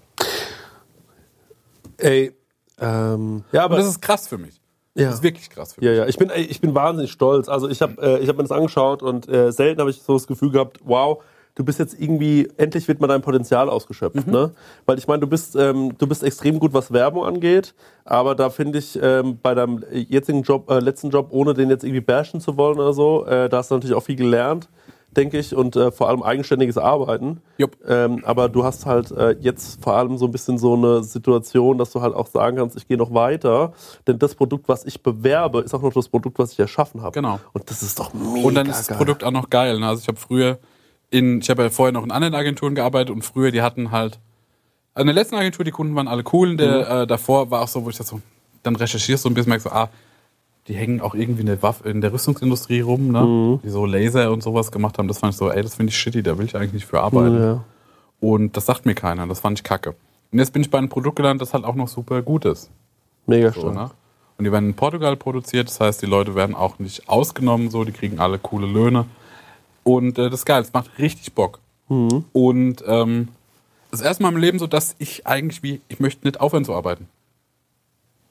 Ey, 1.96 2.32
ähm, 2.78 3.44
ja, 3.52 3.64
aber 3.64 3.76
Und 3.76 3.80
das 3.80 3.88
ist 3.88 4.02
krass 4.02 4.28
für 4.28 4.38
mich. 4.38 4.59
Ja. 4.94 5.06
Das 5.06 5.16
ist 5.16 5.22
wirklich 5.22 5.50
krass 5.50 5.74
für 5.74 5.80
mich. 5.80 5.88
Ja, 5.88 5.94
ja, 5.94 6.06
ich 6.06 6.16
bin, 6.16 6.30
ich 6.34 6.60
bin 6.60 6.74
wahnsinnig 6.74 7.12
stolz. 7.12 7.48
Also 7.48 7.68
ich 7.68 7.82
habe 7.82 8.00
äh, 8.02 8.18
ich 8.18 8.28
hab 8.28 8.36
mir 8.36 8.42
das 8.42 8.52
angeschaut 8.52 9.02
und 9.02 9.28
äh, 9.28 9.52
selten 9.52 9.80
habe 9.80 9.90
ich 9.90 10.02
so 10.02 10.14
das 10.14 10.26
Gefühl 10.26 10.50
gehabt, 10.50 10.78
wow, 10.84 11.22
du 11.54 11.64
bist 11.64 11.78
jetzt 11.78 12.00
irgendwie, 12.00 12.48
endlich 12.56 12.88
wird 12.88 13.00
mal 13.00 13.06
dein 13.06 13.22
Potenzial 13.22 13.68
ausgeschöpft. 13.68 14.26
Ne? 14.26 14.50
Weil 14.86 14.98
ich 14.98 15.06
meine, 15.06 15.20
du 15.20 15.26
bist, 15.26 15.56
ähm, 15.56 15.96
du 15.98 16.06
bist 16.06 16.22
extrem 16.22 16.58
gut, 16.58 16.72
was 16.72 16.92
Werbung 16.92 17.24
angeht, 17.24 17.74
aber 18.04 18.34
da 18.34 18.50
finde 18.50 18.78
ich 18.78 18.98
ähm, 19.00 19.38
bei 19.42 19.54
deinem 19.54 19.84
jetzigen 19.92 20.42
Job, 20.42 20.70
äh, 20.70 20.78
letzten 20.78 21.10
Job, 21.10 21.28
ohne 21.30 21.54
den 21.54 21.70
jetzt 21.70 21.84
irgendwie 21.84 22.00
bashen 22.00 22.40
zu 22.40 22.56
wollen 22.56 22.78
oder 22.78 22.92
so, 22.92 23.26
äh, 23.26 23.48
da 23.48 23.58
hast 23.58 23.70
du 23.70 23.74
natürlich 23.74 23.96
auch 23.96 24.02
viel 24.02 24.16
gelernt, 24.16 24.68
denke 25.16 25.38
ich, 25.38 25.54
und 25.54 25.76
äh, 25.76 25.90
vor 25.90 26.08
allem 26.08 26.22
eigenständiges 26.22 26.78
Arbeiten. 26.78 27.40
Jupp. 27.58 27.76
Ähm, 27.86 28.24
aber 28.24 28.48
du 28.48 28.64
hast 28.64 28.86
halt 28.86 29.10
äh, 29.10 29.36
jetzt 29.40 29.82
vor 29.82 29.94
allem 29.94 30.18
so 30.18 30.26
ein 30.26 30.30
bisschen 30.30 30.58
so 30.58 30.74
eine 30.74 31.02
Situation, 31.02 31.78
dass 31.78 31.90
du 31.90 32.00
halt 32.00 32.14
auch 32.14 32.26
sagen 32.26 32.56
kannst, 32.56 32.76
ich 32.76 32.86
gehe 32.86 32.96
noch 32.96 33.12
weiter, 33.12 33.72
denn 34.06 34.18
das 34.18 34.34
Produkt, 34.34 34.68
was 34.68 34.84
ich 34.84 35.02
bewerbe, 35.02 35.60
ist 35.60 35.74
auch 35.74 35.82
noch 35.82 35.92
das 35.92 36.08
Produkt, 36.08 36.38
was 36.38 36.52
ich 36.52 36.58
erschaffen 36.58 37.02
habe. 37.02 37.12
Genau. 37.12 37.40
Und 37.52 37.70
das 37.70 37.82
ist 37.82 37.98
doch 37.98 38.14
mega 38.14 38.46
Und 38.46 38.54
dann 38.54 38.66
ist 38.66 38.78
das 38.78 38.88
geil. 38.88 38.98
Produkt 38.98 39.24
auch 39.24 39.32
noch 39.32 39.50
geil. 39.50 39.80
Ne? 39.80 39.88
Also 39.88 40.02
ich 40.02 40.08
habe 40.08 40.18
früher 40.18 40.58
in, 41.10 41.40
ich 41.40 41.50
habe 41.50 41.62
ja 41.62 41.70
vorher 41.70 41.92
noch 41.92 42.04
in 42.04 42.12
anderen 42.12 42.34
Agenturen 42.34 42.74
gearbeitet 42.74 43.10
und 43.10 43.22
früher, 43.22 43.50
die 43.50 43.62
hatten 43.62 43.90
halt, 43.90 44.20
in 44.96 45.06
der 45.06 45.14
letzten 45.14 45.36
Agentur, 45.36 45.64
die 45.64 45.70
Kunden 45.70 45.94
waren 45.94 46.08
alle 46.08 46.24
cool. 46.32 46.50
Und 46.50 46.58
der, 46.58 47.02
äh, 47.02 47.06
davor 47.06 47.50
war 47.50 47.62
auch 47.62 47.68
so, 47.68 47.84
wo 47.84 47.90
ich 47.90 47.96
das 47.96 48.08
so, 48.08 48.20
dann 48.62 48.76
recherchierst 48.76 49.24
du 49.24 49.30
ein 49.30 49.34
bisschen, 49.34 49.50
merkst 49.50 49.66
so, 49.66 49.72
ah, 49.72 49.88
die 50.70 50.76
hängen 50.76 51.00
auch 51.00 51.14
irgendwie 51.14 51.40
in 51.40 51.46
der, 51.46 51.62
Waff 51.62 51.84
in 51.84 52.00
der 52.00 52.12
Rüstungsindustrie 52.12 52.80
rum, 52.80 53.08
ne? 53.10 53.60
die 53.64 53.68
so 53.70 53.84
Laser 53.86 54.30
und 54.30 54.42
sowas 54.42 54.70
gemacht 54.70 54.98
haben. 54.98 55.08
Das 55.08 55.18
fand 55.18 55.32
ich 55.34 55.38
so, 55.38 55.50
ey, 55.50 55.62
das 55.62 55.74
finde 55.74 55.90
ich 55.90 55.98
shitty, 55.98 56.22
da 56.22 56.38
will 56.38 56.46
ich 56.46 56.56
eigentlich 56.56 56.72
nicht 56.72 56.86
für 56.86 57.00
arbeiten. 57.00 57.42
Ja. 57.42 57.64
Und 58.20 58.56
das 58.56 58.66
sagt 58.66 58.86
mir 58.86 58.94
keiner, 58.94 59.26
das 59.26 59.40
fand 59.40 59.58
ich 59.58 59.64
kacke. 59.64 59.94
Und 60.30 60.38
jetzt 60.38 60.52
bin 60.52 60.62
ich 60.62 60.70
bei 60.70 60.78
einem 60.78 60.88
Produkt 60.88 61.16
gelandet, 61.16 61.42
das 61.42 61.54
halt 61.54 61.64
auch 61.64 61.74
noch 61.74 61.88
super 61.88 62.22
gut 62.22 62.44
ist. 62.44 62.70
Mega 63.26 63.50
So, 63.52 63.60
stark. 63.60 63.74
ne? 63.74 63.90
Und 64.38 64.44
die 64.44 64.52
werden 64.52 64.70
in 64.70 64.74
Portugal 64.74 65.16
produziert, 65.16 65.68
das 65.68 65.80
heißt, 65.80 66.00
die 66.00 66.06
Leute 66.06 66.34
werden 66.34 66.54
auch 66.54 66.78
nicht 66.78 67.08
ausgenommen, 67.08 67.68
so, 67.70 67.84
die 67.84 67.92
kriegen 67.92 68.20
alle 68.20 68.38
coole 68.38 68.66
Löhne. 68.66 69.04
Und 69.82 70.18
äh, 70.18 70.30
das 70.30 70.40
ist 70.40 70.46
geil, 70.46 70.62
es 70.62 70.72
macht 70.72 70.98
richtig 70.98 71.34
Bock. 71.34 71.58
Und 72.32 72.84
ähm, 72.86 73.28
das 73.90 74.00
erste 74.02 74.22
Mal 74.22 74.28
im 74.28 74.36
Leben 74.38 74.58
so, 74.60 74.66
dass 74.68 74.94
ich 74.98 75.26
eigentlich 75.26 75.62
wie, 75.64 75.80
ich 75.88 75.98
möchte 75.98 76.24
nicht 76.26 76.40
aufhören 76.40 76.64
zu 76.64 76.72
arbeiten. 76.74 77.08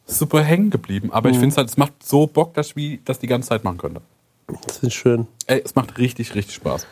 Super 0.09 0.41
hängen 0.41 0.69
geblieben, 0.71 1.11
aber 1.11 1.29
ich 1.29 1.37
finde 1.37 1.49
es 1.49 1.57
halt, 1.57 1.69
es 1.69 1.77
macht 1.77 1.93
so 2.03 2.25
Bock, 2.27 2.53
dass 2.55 2.73
ich 2.75 2.99
das 3.05 3.19
die 3.19 3.27
ganze 3.27 3.49
Zeit 3.49 3.63
machen 3.63 3.77
könnte. 3.77 4.01
Das 4.65 4.79
ist 4.79 4.93
schön. 4.93 5.27
Ey, 5.45 5.61
es 5.63 5.75
macht 5.75 5.97
richtig, 5.99 6.33
richtig 6.33 6.55
Spaß. 6.55 6.87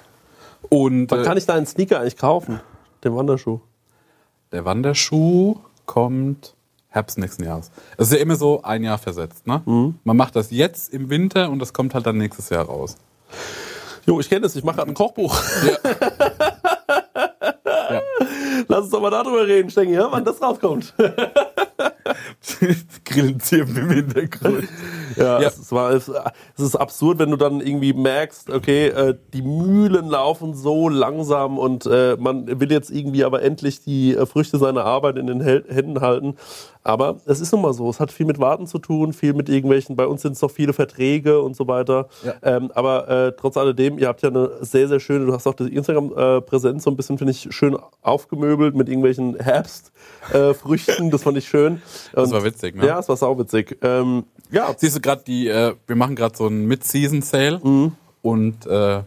Und 0.69 1.09
Wann 1.09 1.21
äh, 1.21 1.23
kann 1.23 1.37
ich 1.37 1.45
da 1.45 1.55
einen 1.55 1.65
Sneaker 1.65 1.99
eigentlich 1.99 2.17
kaufen? 2.17 2.59
Den 3.03 3.15
Wanderschuh. 3.15 3.59
der 4.51 4.65
Wanderschuh 4.65 5.57
kommt 5.85 6.53
Herbst 6.89 7.17
nächsten 7.17 7.43
Jahres. 7.43 7.71
Es 7.97 8.07
ist 8.07 8.13
ja 8.13 8.19
immer 8.19 8.35
so 8.35 8.61
ein 8.63 8.83
Jahr 8.83 8.97
versetzt. 8.97 9.45
Ne? 9.47 9.61
Man 10.03 10.17
macht 10.17 10.35
das 10.35 10.51
jetzt 10.51 10.93
im 10.93 11.09
Winter 11.09 11.49
und 11.49 11.59
das 11.59 11.73
kommt 11.73 11.93
halt 11.93 12.05
dann 12.05 12.17
nächstes 12.17 12.49
Jahr 12.49 12.65
raus. 12.65 12.97
Jo, 14.05 14.19
ich 14.19 14.29
kenne 14.29 14.41
das. 14.41 14.55
Ich 14.55 14.63
mache 14.63 14.77
gerade 14.77 14.91
ein 14.91 14.93
Kochbuch. 14.93 15.35
Ja. 17.89 18.01
Lass 18.67 18.81
uns 18.81 18.89
doch 18.89 19.01
mal 19.01 19.09
darüber 19.09 19.47
reden, 19.47 19.69
Stengi, 19.69 19.93
ja? 19.93 20.11
wann 20.11 20.25
das 20.25 20.41
rauskommt. 20.41 20.93
Grillenzirpen 23.05 23.77
im 23.77 23.89
Hintergrund. 23.89 24.67
Ja, 25.17 25.41
Ja. 25.41 25.47
Es, 25.47 25.57
es 25.57 25.71
war, 25.71 25.91
es, 25.91 26.07
es 26.09 26.63
ist 26.63 26.75
absurd, 26.75 27.19
wenn 27.19 27.31
du 27.31 27.37
dann 27.37 27.59
irgendwie 27.61 27.93
merkst, 27.93 28.49
okay, 28.49 28.87
äh, 28.87 29.15
die 29.33 29.41
Mühlen 29.41 30.07
laufen 30.07 30.53
so 30.53 30.87
langsam 30.89 31.57
und 31.57 31.85
äh, 31.85 32.15
man 32.19 32.59
will 32.59 32.71
jetzt 32.71 32.89
irgendwie 32.91 33.23
aber 33.23 33.41
endlich 33.41 33.81
die 33.83 34.15
äh, 34.15 34.25
Früchte 34.25 34.57
seiner 34.57 34.85
Arbeit 34.85 35.17
in 35.17 35.27
den 35.27 35.41
Hel 35.41 35.65
Händen 35.67 36.01
halten. 36.01 36.35
Aber 36.83 37.17
es 37.25 37.41
ist 37.41 37.51
nun 37.51 37.61
mal 37.63 37.73
so, 37.73 37.89
es 37.89 37.99
hat 37.99 38.13
viel 38.13 38.25
mit 38.25 38.39
Warten 38.39 38.65
zu 38.65 38.79
tun, 38.79 39.11
viel 39.11 39.33
mit 39.33 39.49
irgendwelchen, 39.49 39.97
bei 39.97 40.07
uns 40.07 40.21
sind 40.21 40.33
es 40.33 40.41
noch 40.41 40.51
viele 40.51 40.71
Verträge 40.71 41.41
und 41.41 41.53
so 41.53 41.67
weiter. 41.67 42.07
Ja. 42.23 42.33
Ähm, 42.43 42.71
aber 42.75 43.33
trotz 43.37 43.57
alledem, 43.57 43.97
ihr 43.97 44.07
habt 44.07 44.21
ja 44.21 44.29
eine 44.29 44.51
sehr, 44.61 44.87
sehr 44.87 45.01
schöne, 45.01 45.25
du 45.25 45.33
hast 45.33 45.45
auch 45.47 45.53
die 45.53 45.75
Instagram-Präsenz 45.75 46.83
so 46.83 46.89
ein 46.89 46.95
bisschen, 46.95 47.17
finde 47.17 47.31
ich, 47.31 47.47
schön 47.49 47.75
aufgemöbelt 48.01 48.73
mit 48.73 48.87
irgendwelchen 48.87 49.35
Herbstfrüchten, 50.31 51.11
das 51.11 51.23
fand 51.23 51.37
ich 51.37 51.47
schön. 51.47 51.81
Das 52.13 52.25
Und- 52.29 52.35
war 52.35 52.43
witzig, 52.45 52.75
ne? 52.75 52.85
Ja, 52.87 52.99
es 52.99 53.09
war 53.09 53.17
sauwitzig. 53.17 53.77
Ähm, 53.81 54.23
ja, 54.49 54.73
Siehst 54.77 54.95
du 54.95 55.01
gerade 55.07 55.23
die, 55.25 55.47
äh, 55.47 55.73
wir 55.87 55.95
machen 55.95 56.15
gerade 56.17 56.35
so 56.35 56.47
einen 56.47 56.65
Mid-Season-Sale 56.67 57.59
und 58.21 58.65
äh, 58.65 59.03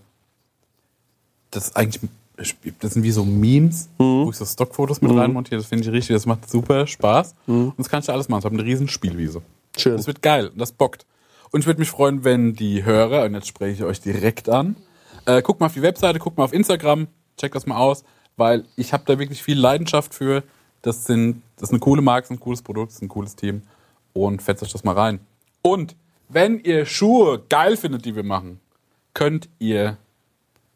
das 1.51 1.69
ist 1.69 1.77
eigentlich, 1.77 2.11
das 2.81 2.95
sind 2.95 3.03
wie 3.03 3.11
so 3.11 3.25
Memes, 3.25 3.91
wo 3.99 4.31
ich 4.31 4.37
so 4.37 4.47
Stockfotos 4.47 5.03
mit 5.03 5.11
reinmontiere. 5.21 5.61
Das 5.61 5.67
finde 5.69 5.85
ich 5.85 5.91
richtig, 5.93 6.15
das 6.15 6.25
macht 6.27 6.49
super 6.49 6.87
Spaß. 6.87 7.35
Und 7.47 7.75
das 7.79 7.89
kann 7.91 8.01
ich 8.01 8.07
da 8.07 8.15
alles 8.15 8.29
machen. 8.29 8.41
Ich 8.41 8.45
habe 8.47 8.55
eine 8.55 8.65
riesen 8.65 8.89
Spielwiese. 8.89 9.43
schön. 9.77 9.97
Das 9.97 10.07
wird 10.07 10.23
geil, 10.23 10.51
das 10.57 10.73
bockt. 10.73 11.05
Und 11.51 11.61
ich 11.61 11.67
würde 11.67 11.81
mich 11.81 11.91
freuen, 11.91 12.25
wenn 12.25 12.55
die 12.55 12.85
Hörer, 12.85 13.25
und 13.25 13.35
jetzt 13.35 13.49
spreche 13.49 13.73
ich 13.73 13.83
euch 13.83 14.01
direkt 14.01 14.49
an, 14.49 14.77
äh, 15.27 15.43
guckt 15.43 15.61
mal 15.61 15.67
auf 15.67 15.75
die 15.75 15.83
Webseite, 15.83 16.19
guckt 16.19 16.39
mal 16.39 16.45
auf 16.45 16.53
Instagram, 16.55 17.09
checkt 17.37 17.55
das 17.55 17.67
mal 17.67 17.77
aus, 17.77 18.05
weil 18.37 18.65
ich 18.77 18.93
habe 18.95 19.03
da 19.05 19.19
wirklich 19.19 19.43
viel 19.43 19.59
Leidenschaft 19.59 20.15
für. 20.15 20.43
Das, 20.83 21.05
sind, 21.05 21.43
das 21.57 21.69
ist 21.69 21.73
eine 21.73 21.81
coole 21.81 22.01
Marke, 22.01 22.23
das 22.23 22.31
ist 22.31 22.37
ein 22.39 22.41
cooles 22.41 22.63
Produkt, 22.63 22.89
das 22.89 22.97
ist 22.97 23.03
ein 23.03 23.09
cooles 23.09 23.37
Team. 23.37 23.63
Und 24.15 24.41
fetzt 24.41 24.63
euch 24.63 24.73
das 24.73 24.83
mal 24.83 24.95
rein. 24.95 25.21
Und 25.63 25.97
wenn 26.29 26.61
ihr 26.61 26.87
Schuhe 26.87 27.43
geil 27.49 27.77
findet, 27.77 28.05
die 28.05 28.15
wir 28.15 28.23
machen, 28.23 28.61
könnt 29.15 29.49
ihr 29.59 29.99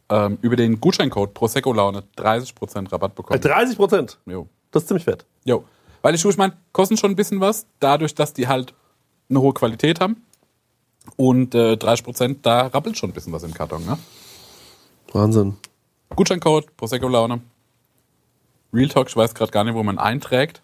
ähm, 0.08 0.38
über 0.42 0.56
den 0.56 0.80
Gutscheincode 0.80 1.32
Prosecco 1.32 1.72
Laune 1.72 2.04
30% 2.16 2.92
Rabatt 2.92 3.14
bekommen. 3.14 3.40
30 3.40 3.76
Prozent. 3.76 4.18
Jo. 4.26 4.48
Das 4.70 4.82
ist 4.82 4.88
ziemlich 4.88 5.04
fett. 5.04 5.24
Jo. 5.44 5.64
Weil 6.02 6.12
die 6.12 6.18
Schuhe, 6.18 6.32
ich 6.32 6.36
meine, 6.36 6.54
kosten 6.72 6.96
schon 6.96 7.12
ein 7.12 7.16
bisschen 7.16 7.40
was, 7.40 7.66
dadurch, 7.80 8.14
dass 8.14 8.34
die 8.34 8.48
halt 8.48 8.74
eine 9.30 9.40
hohe 9.40 9.54
Qualität 9.54 10.00
haben. 10.00 10.22
Und 11.16 11.54
äh, 11.54 11.74
30%, 11.74 12.38
da 12.42 12.66
rappelt 12.66 12.98
schon 12.98 13.10
ein 13.10 13.12
bisschen 13.12 13.32
was 13.32 13.42
im 13.42 13.54
Karton, 13.54 13.84
ne? 13.84 13.98
Wahnsinn. 15.12 15.56
Gutscheincode, 16.14 16.76
Prosecco 16.76 17.08
Laune. 17.08 17.40
Real 18.72 18.88
Talk, 18.88 19.08
ich 19.08 19.16
weiß 19.16 19.34
gerade 19.34 19.52
gar 19.52 19.64
nicht, 19.64 19.74
wo 19.74 19.82
man 19.82 19.98
einträgt. 19.98 20.62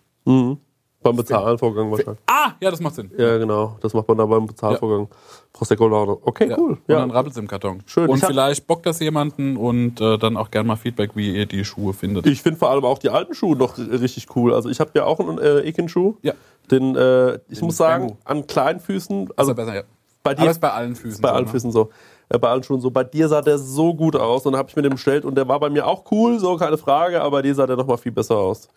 Beim 1.02 1.16
Bezahlvorgang 1.16 1.90
wahrscheinlich. 1.90 2.18
Ah, 2.26 2.52
ja, 2.60 2.70
das 2.70 2.78
macht 2.80 2.94
Sinn. 2.94 3.10
Ja, 3.16 3.38
genau. 3.38 3.76
Das 3.80 3.94
macht 3.94 4.06
man 4.06 4.18
da 4.18 4.26
beim 4.26 4.46
Bezahlvorgang. 4.46 5.08
Prosecco 5.52 5.88
Laune. 5.88 6.18
Okay, 6.22 6.50
Ja. 6.50 6.58
cool. 6.58 6.72
Und 6.72 6.80
Ja. 6.88 6.98
dann 7.00 7.10
rappelt 7.10 7.32
es 7.32 7.38
im 7.38 7.48
Karton. 7.48 7.82
Schön. 7.86 8.06
Und 8.08 8.22
vielleicht 8.22 8.66
bockt 8.66 8.84
das 8.84 9.00
jemanden 9.00 9.56
und 9.56 9.98
äh, 10.00 10.18
dann 10.18 10.36
auch 10.36 10.50
gerne 10.50 10.66
mal 10.68 10.76
Feedback, 10.76 11.12
wie 11.14 11.34
ihr 11.34 11.46
die 11.46 11.64
Schuhe 11.64 11.94
findet. 11.94 12.26
Ich 12.26 12.42
finde 12.42 12.58
vor 12.58 12.68
allem 12.70 12.84
auch 12.84 12.98
die 12.98 13.08
alten 13.08 13.32
Schuhe 13.34 13.56
noch 13.56 13.78
richtig 13.78 14.26
cool. 14.36 14.52
Also 14.52 14.68
ich 14.68 14.78
habe 14.78 14.90
ja 14.94 15.04
auch 15.04 15.18
einen 15.20 15.38
äh, 15.38 15.60
Ekin-Schuh. 15.60 16.16
Ja. 16.22 16.34
Den, 16.70 16.94
äh, 16.96 17.36
ich 17.48 17.58
Den 17.58 17.64
muss 17.66 17.78
sagen, 17.78 18.08
Bamboo. 18.08 18.18
an 18.24 18.46
kleinen 18.46 18.80
Füßen, 18.80 19.30
also 19.36 19.54
besser, 19.54 19.74
ja. 19.74 19.82
bei 20.22 20.32
Aber 20.32 20.42
dir, 20.42 20.50
ist 20.50 20.60
bei 20.60 20.70
allen 20.70 20.94
Füßen. 20.96 21.22
bei 21.22 21.28
so, 21.30 21.34
allen 21.34 21.44
ne? 21.46 21.50
Füßen 21.50 21.72
so. 21.72 21.88
Äh, 22.28 22.38
bei 22.38 22.48
allen 22.48 22.62
Schuhen 22.62 22.80
so. 22.82 22.90
Bei 22.90 23.04
dir 23.04 23.26
sah 23.28 23.40
der 23.40 23.56
so 23.58 23.94
gut 23.94 24.16
aus 24.16 24.44
und 24.44 24.52
dann 24.52 24.58
habe 24.58 24.68
ich 24.68 24.76
mir 24.76 24.82
den 24.82 24.92
bestellt 24.92 25.24
und 25.24 25.34
der 25.34 25.48
war 25.48 25.58
bei 25.58 25.70
mir 25.70 25.86
auch 25.86 26.04
cool, 26.12 26.38
so 26.38 26.56
keine 26.56 26.76
Frage, 26.76 27.22
aber 27.22 27.38
bei 27.38 27.42
dir 27.42 27.54
sah 27.54 27.66
der 27.66 27.76
nochmal 27.76 27.96
viel 27.98 28.12
besser 28.12 28.36
aus. 28.36 28.68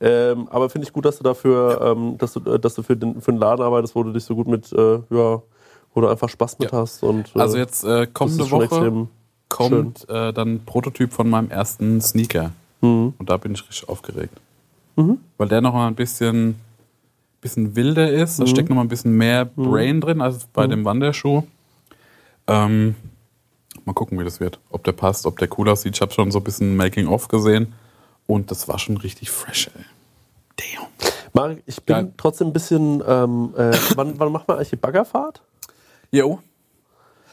Ähm, 0.00 0.48
aber 0.50 0.68
finde 0.70 0.86
ich 0.86 0.92
gut, 0.92 1.04
dass 1.04 1.18
du 1.18 1.24
dafür, 1.24 1.80
ähm, 1.82 2.18
dass 2.18 2.32
du, 2.34 2.40
äh, 2.50 2.58
dass 2.58 2.74
du 2.74 2.82
für 2.82 2.96
den, 2.96 3.20
für 3.20 3.32
den 3.32 3.38
Laden 3.40 3.62
arbeitest, 3.64 3.94
wo 3.94 4.02
du 4.02 4.12
dich 4.12 4.24
so 4.24 4.34
gut 4.34 4.46
mit, 4.46 4.72
äh, 4.72 4.94
ja, 5.10 5.42
wo 5.94 6.00
du 6.00 6.08
einfach 6.08 6.28
Spaß 6.28 6.58
mit 6.58 6.70
Ja. 6.72 6.78
hast. 6.78 7.02
Und, 7.02 7.28
äh, 7.34 7.38
Also 7.40 7.56
jetzt 7.56 7.82
äh, 7.84 8.06
kommende 8.06 8.50
Woche 8.50 9.06
kommt 9.48 10.08
äh, 10.08 10.32
dann 10.32 10.54
ein 10.54 10.64
Prototyp 10.66 11.12
von 11.12 11.30
meinem 11.30 11.50
ersten 11.50 12.00
Sneaker. 12.00 12.52
Mhm. 12.82 13.14
Und 13.18 13.30
da 13.30 13.36
bin 13.38 13.52
ich 13.54 13.62
richtig 13.66 13.88
aufgeregt. 13.88 14.36
Weil 15.38 15.48
der 15.48 15.60
nochmal 15.60 15.88
ein 15.88 15.94
bisschen, 15.94 16.58
bisschen 17.40 17.76
wilder 17.76 18.10
ist. 18.10 18.38
Da 18.40 18.44
Mhm. 18.44 18.48
steckt 18.48 18.68
nochmal 18.70 18.84
ein 18.84 18.88
bisschen 18.88 19.12
mehr 19.16 19.44
Brain 19.44 20.00
drin 20.00 20.20
als 20.22 20.46
bei 20.46 20.66
dem 20.66 20.84
Wanderschuh. 20.84 21.42
Ähm, 22.46 22.94
mal 23.84 23.92
gucken, 23.92 24.18
wie 24.18 24.24
das 24.24 24.40
wird. 24.40 24.58
Ob 24.70 24.84
der 24.84 24.92
passt, 24.92 25.26
ob 25.26 25.38
der 25.38 25.48
cool 25.58 25.68
aussieht. 25.68 25.94
Ich 25.96 26.00
habe 26.00 26.12
schon 26.12 26.30
so 26.30 26.38
ein 26.40 26.44
bisschen 26.44 26.76
Making-of 26.76 27.28
gesehen. 27.28 27.72
Und 28.26 28.50
das 28.50 28.68
war 28.68 28.78
schon 28.78 28.96
richtig 28.96 29.30
fresh, 29.30 29.68
ey. 29.74 29.84
Damn. 30.56 30.86
Marek, 31.32 31.62
ich 31.66 31.82
bin 31.82 31.94
Geil. 31.94 32.12
trotzdem 32.16 32.48
ein 32.48 32.52
bisschen. 32.52 33.02
Ähm, 33.06 33.54
äh, 33.56 33.76
wann, 33.94 34.18
wann 34.18 34.32
macht 34.32 34.48
man 34.48 34.56
eigentlich 34.56 34.70
die 34.70 34.76
Baggerfahrt? 34.76 35.42
Jo. 36.10 36.40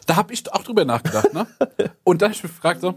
Da 0.06 0.18
habe 0.18 0.34
ich 0.34 0.52
auch 0.52 0.64
drüber 0.64 0.84
nachgedacht, 0.84 1.34
ne? 1.34 1.48
Und 2.04 2.22
dann 2.22 2.28
habe 2.30 2.36
ich 2.36 2.44
mich 2.44 2.52
gefragt, 2.52 2.82
so, 2.82 2.96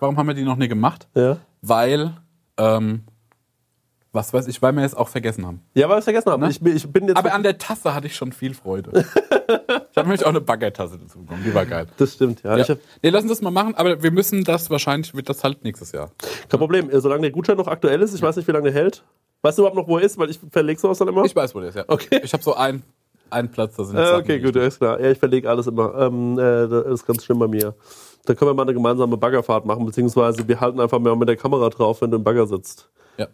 warum 0.00 0.16
haben 0.16 0.26
wir 0.26 0.34
die 0.34 0.42
noch 0.42 0.56
nie 0.56 0.66
gemacht? 0.68 1.06
Ja. 1.14 1.36
Weil, 1.62 2.16
ähm, 2.56 3.04
was 4.12 4.32
weiß 4.34 4.48
ich, 4.48 4.60
weil 4.60 4.72
wir 4.74 4.84
es 4.84 4.94
auch 4.94 5.08
vergessen 5.08 5.46
haben. 5.46 5.60
Ja, 5.74 5.88
weil 5.88 5.96
wir 5.96 5.98
es 5.98 6.04
vergessen 6.04 6.30
haben. 6.32 6.42
Ne? 6.42 6.50
Ich, 6.50 6.60
bin- 6.60 6.76
ich 6.76 6.86
bin 6.92 7.06
jetzt. 7.08 7.16
Aber 7.16 7.32
an 7.32 7.42
der 7.42 7.58
Tasse 7.58 7.94
hatte 7.94 8.06
ich 8.08 8.16
schon 8.16 8.32
viel 8.32 8.54
Freude. 8.54 8.90
ich 8.94 9.96
habe 9.96 10.08
nämlich 10.08 10.24
auch 10.24 10.30
eine 10.30 10.40
Baggertasse 10.40 10.98
dazu 10.98 11.20
bekommen, 11.20 11.42
die 11.44 11.54
war 11.54 11.64
geil. 11.66 11.86
das 11.96 12.14
stimmt, 12.14 12.42
ja. 12.42 12.56
Ja. 12.56 12.68
Hab, 12.68 12.78
Nee, 13.02 13.10
lass 13.10 13.22
uns 13.22 13.32
das 13.32 13.42
mal 13.42 13.50
machen, 13.50 13.74
aber 13.76 14.02
wir 14.02 14.10
müssen 14.10 14.42
das, 14.44 14.68
wahrscheinlich 14.70 15.14
wird 15.14 15.28
das 15.28 15.44
halt 15.44 15.62
nächstes 15.64 15.92
Jahr. 15.92 16.10
kein 16.48 16.58
Problem. 16.58 16.90
Äh, 16.90 17.00
Solange 17.00 17.22
der 17.22 17.30
Gutschein 17.30 17.56
noch 17.56 17.68
aktuell 17.68 18.00
ist, 18.02 18.14
ich 18.14 18.22
weiß 18.22 18.36
nicht, 18.36 18.48
wie 18.48 18.52
lange 18.52 18.64
der 18.70 18.72
hält. 18.80 19.04
Weißt 19.42 19.56
du 19.58 19.62
überhaupt 19.62 19.76
noch, 19.76 19.86
wo 19.88 19.96
er 19.98 20.04
ist? 20.04 20.18
Weil 20.18 20.30
ich 20.30 20.38
verlege 20.50 20.80
sowas 20.80 20.98
dann 20.98 21.08
immer. 21.08 21.24
Ich 21.24 21.34
weiß, 21.34 21.54
wo 21.54 21.60
der 21.60 21.68
ist, 21.70 21.76
ja. 21.76 21.84
Okay. 21.86 22.20
Ich 22.22 22.32
habe 22.32 22.42
so 22.42 22.54
einen, 22.54 22.82
einen 23.30 23.48
Platz, 23.50 23.76
da 23.76 23.84
sind 23.84 23.96
Äh, 23.96 24.14
okay, 24.16 24.38
gut, 24.40 24.56
alles 24.56 24.78
klar. 24.78 25.00
Ja, 25.00 25.10
ich 25.10 25.18
verlege 25.18 25.48
alles 25.48 25.66
immer. 25.68 25.94
Ähm, 25.98 26.38
äh, 26.38 26.68
das 26.68 26.86
ist 27.00 27.06
ganz 27.06 27.24
schlimm 27.24 27.38
bei 27.38 27.48
mir. 27.48 27.74
Da 28.26 28.34
können 28.34 28.50
wir 28.50 28.54
mal 28.54 28.62
eine 28.64 28.74
gemeinsame 28.74 29.16
Baggerfahrt 29.16 29.64
machen, 29.64 29.86
beziehungsweise 29.86 30.46
wir 30.46 30.60
halten 30.60 30.78
einfach 30.80 30.98
mal 30.98 31.16
mit 31.16 31.28
der 31.28 31.36
Kamera 31.36 31.70
drauf, 31.70 32.02
wenn 32.02 32.10
du 32.10 32.18
im 32.18 32.24
Bagger 32.24 32.46
sitzt. 32.46 32.90
Ja, 33.20 33.26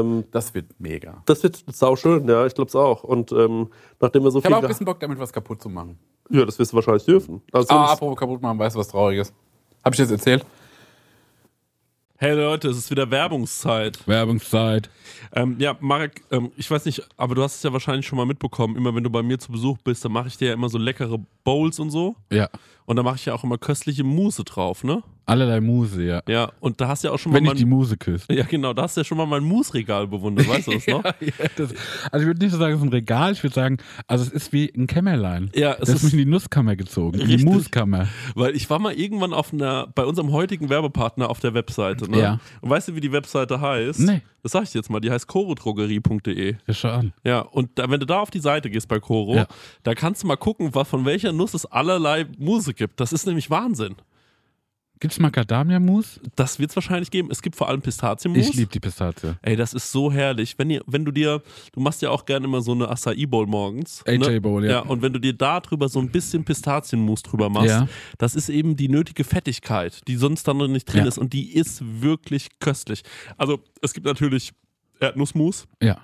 Ähm, 0.00 0.24
das 0.30 0.54
wird 0.54 0.66
mega. 0.78 1.22
das 1.26 1.42
wird 1.42 1.62
sau 1.72 1.96
schön, 1.96 2.28
ja, 2.28 2.46
ich 2.46 2.54
glaube 2.54 2.68
es 2.68 2.76
auch. 2.76 3.02
Und 3.04 3.32
ähm, 3.32 3.68
nachdem 4.00 4.22
wir 4.24 4.30
so 4.30 4.38
Ich 4.38 4.44
habe 4.44 4.54
viel. 4.54 4.58
auch 4.58 4.62
ein 4.62 4.68
bisschen 4.68 4.86
Bock, 4.86 5.00
damit 5.00 5.18
was 5.18 5.32
kaputt 5.32 5.60
zu 5.60 5.68
machen. 5.68 5.98
ja, 6.30 6.44
das 6.44 6.58
wirst 6.58 6.72
du 6.72 6.76
wahrscheinlich 6.76 7.04
dürfen. 7.04 7.42
Also 7.52 7.74
Ah, 7.74 7.92
apropos 7.92 8.16
kaputt 8.18 8.40
machen, 8.40 8.58
weißt 8.58 8.76
du 8.76 8.80
was 8.80 8.88
Trauriges? 8.88 9.32
Habe 9.84 9.94
ich 9.94 9.98
jetzt 9.98 10.10
erzählt? 10.12 10.46
Hey 12.16 12.36
Leute, 12.36 12.68
es 12.68 12.76
ist 12.78 12.88
wieder 12.88 13.10
Werbungszeit. 13.10 14.06
Werbungszeit. 14.06 14.88
Ähm, 15.34 15.56
ja, 15.58 15.76
Marek, 15.80 16.22
ähm, 16.30 16.52
ich 16.56 16.70
weiß 16.70 16.84
nicht, 16.84 17.02
aber 17.16 17.34
du 17.34 17.42
hast 17.42 17.56
es 17.56 17.62
ja 17.64 17.72
wahrscheinlich 17.72 18.06
schon 18.06 18.16
mal 18.16 18.26
mitbekommen. 18.26 18.76
Immer 18.76 18.94
wenn 18.94 19.02
du 19.02 19.10
bei 19.10 19.24
mir 19.24 19.40
zu 19.40 19.50
Besuch 19.50 19.76
bist, 19.78 20.04
dann 20.04 20.12
mache 20.12 20.28
ich 20.28 20.36
dir 20.36 20.48
ja 20.48 20.54
immer 20.54 20.68
so 20.68 20.78
leckere 20.78 21.18
Bowls 21.42 21.80
und 21.80 21.90
so. 21.90 22.14
Ja. 22.30 22.48
Und 22.84 22.96
da 22.96 23.02
mache 23.02 23.16
ich 23.16 23.26
ja 23.26 23.34
auch 23.34 23.44
immer 23.44 23.58
köstliche 23.58 24.04
Mousse 24.04 24.44
drauf, 24.44 24.84
ne? 24.84 25.02
Allerlei 25.24 25.60
Muse, 25.60 26.02
ja. 26.02 26.20
Ja, 26.26 26.50
und 26.58 26.80
da 26.80 26.88
hast 26.88 27.04
du 27.04 27.08
ja 27.08 27.14
auch 27.14 27.18
schon 27.18 27.32
Wenn 27.32 27.44
mal 27.44 27.52
ich 27.52 27.58
die 27.58 27.64
Muse 27.64 27.96
küsse. 27.96 28.32
Ja, 28.32 28.44
genau, 28.44 28.72
da 28.72 28.82
hast 28.82 28.96
du 28.96 29.02
ja 29.02 29.04
schon 29.04 29.16
mal 29.18 29.26
mein 29.26 29.44
Mousse-Regal 29.44 30.08
bewundert, 30.08 30.48
weißt 30.48 30.66
du 30.66 30.72
das 30.72 30.86
noch? 30.88 31.04
Ja, 31.04 31.12
das, 31.56 31.74
also 32.10 32.22
ich 32.22 32.26
würde 32.26 32.40
nicht 32.40 32.50
so 32.50 32.58
sagen, 32.58 32.74
es 32.74 32.80
ist 32.80 32.86
ein 32.86 32.92
Regal, 32.92 33.32
ich 33.32 33.42
würde 33.42 33.54
sagen, 33.54 33.78
also 34.08 34.24
es 34.24 34.30
ist 34.30 34.52
wie 34.52 34.72
ein 34.76 34.88
Kämmerlein. 34.88 35.50
Ja, 35.54 35.74
es 35.74 35.78
das 35.80 35.88
ist 35.90 36.02
mich 36.02 36.12
in 36.14 36.18
die 36.18 36.24
Nusskammer 36.24 36.74
gezogen, 36.74 37.20
in 37.20 37.28
die. 37.28 37.44
Muskammer. 37.44 38.08
Weil 38.34 38.56
ich 38.56 38.68
war 38.68 38.80
mal 38.80 38.94
irgendwann 38.94 39.32
auf 39.32 39.52
einer, 39.52 39.86
bei 39.94 40.04
unserem 40.04 40.32
heutigen 40.32 40.68
Werbepartner 40.68 41.30
auf 41.30 41.38
der 41.38 41.54
Webseite, 41.54 42.10
ne? 42.10 42.18
Ja. 42.18 42.40
Und 42.60 42.70
weißt 42.70 42.88
du, 42.88 42.96
wie 42.96 43.00
die 43.00 43.12
Webseite 43.12 43.60
heißt? 43.60 44.00
Nee. 44.00 44.22
Das 44.42 44.52
sag 44.52 44.64
ich 44.64 44.74
jetzt 44.74 44.90
mal, 44.90 44.98
die 45.00 45.10
heißt 45.10 45.26
chorodrogerie.de. 45.28 46.56
Ja, 46.66 46.74
schau 46.74 46.88
an. 46.88 47.12
Ja, 47.24 47.40
und 47.40 47.70
da, 47.78 47.88
wenn 47.88 48.00
du 48.00 48.06
da 48.06 48.20
auf 48.20 48.30
die 48.30 48.40
Seite 48.40 48.70
gehst 48.70 48.88
bei 48.88 48.98
Coro, 48.98 49.36
Ja. 49.36 49.46
da 49.84 49.94
kannst 49.94 50.22
du 50.22 50.26
mal 50.26 50.36
gucken, 50.36 50.74
was, 50.74 50.88
von 50.88 51.04
welcher 51.04 51.32
Nuss 51.32 51.54
es 51.54 51.64
allerlei 51.66 52.26
Muse 52.38 52.74
gibt. 52.74 52.98
Das 53.00 53.12
ist 53.12 53.26
nämlich 53.26 53.50
Wahnsinn. 53.50 53.94
Gibt's 55.02 55.18
Macadamia-Mousse? 55.18 56.20
Das 56.36 56.60
wird 56.60 56.70
es 56.70 56.76
wahrscheinlich 56.76 57.10
geben. 57.10 57.28
Es 57.32 57.42
gibt 57.42 57.56
vor 57.56 57.68
allem 57.68 57.82
Pistazienmus. 57.82 58.50
Ich 58.50 58.54
liebe 58.54 58.70
die 58.70 58.78
Pistazie. 58.78 59.34
Ey, 59.42 59.56
das 59.56 59.74
ist 59.74 59.90
so 59.90 60.12
herrlich. 60.12 60.56
Wenn, 60.58 60.70
ihr, 60.70 60.80
wenn 60.86 61.04
du 61.04 61.10
dir, 61.10 61.42
du 61.72 61.80
machst 61.80 62.02
ja 62.02 62.10
auch 62.10 62.24
gerne 62.24 62.46
immer 62.46 62.62
so 62.62 62.70
eine 62.70 62.88
Acai 62.88 63.26
Bowl 63.26 63.48
morgens. 63.48 64.04
AJ 64.06 64.18
ne? 64.18 64.40
Bowl, 64.40 64.64
ja. 64.64 64.70
Ja, 64.70 64.78
und 64.82 65.02
wenn 65.02 65.12
du 65.12 65.18
dir 65.18 65.32
da 65.32 65.58
drüber 65.58 65.88
so 65.88 65.98
ein 65.98 66.08
bisschen 66.08 66.44
Pistazienmus 66.44 67.20
drüber 67.24 67.48
machst, 67.50 67.70
Ja. 67.70 67.88
das 68.18 68.36
ist 68.36 68.48
eben 68.48 68.76
die 68.76 68.88
nötige 68.88 69.24
Fettigkeit, 69.24 70.06
die 70.06 70.14
sonst 70.14 70.46
dann 70.46 70.58
noch 70.58 70.68
nicht 70.68 70.84
drin 70.84 71.00
Ja. 71.00 71.08
ist. 71.08 71.18
Und 71.18 71.32
die 71.32 71.52
ist 71.52 71.82
wirklich 72.00 72.60
köstlich. 72.60 73.02
Also, 73.36 73.58
es 73.80 73.94
gibt 73.94 74.06
natürlich 74.06 74.52
Erdnussmus, 75.00 75.66
Ja, 75.82 75.98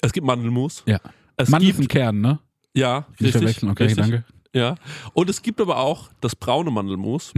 es 0.00 0.12
gibt 0.12 0.24
Mandelmus. 0.24 0.84
ja. 0.86 1.00
Es 1.36 1.48
Mandel 1.48 1.70
gibt, 1.70 1.80
ist 1.80 1.84
ein 1.86 1.88
Kern, 1.88 2.20
ne? 2.20 2.38
ja, 2.72 2.98
Nicht 3.10 3.20
richtig, 3.20 3.32
verwechseln, 3.32 3.70
okay, 3.72 3.82
richtig, 3.86 4.00
danke. 4.00 4.24
Ja. 4.54 4.76
Und 5.12 5.28
es 5.28 5.42
gibt 5.42 5.60
aber 5.60 5.78
auch 5.78 6.10
das 6.20 6.36
braune 6.36 6.70
Mandelmus. 6.70 7.32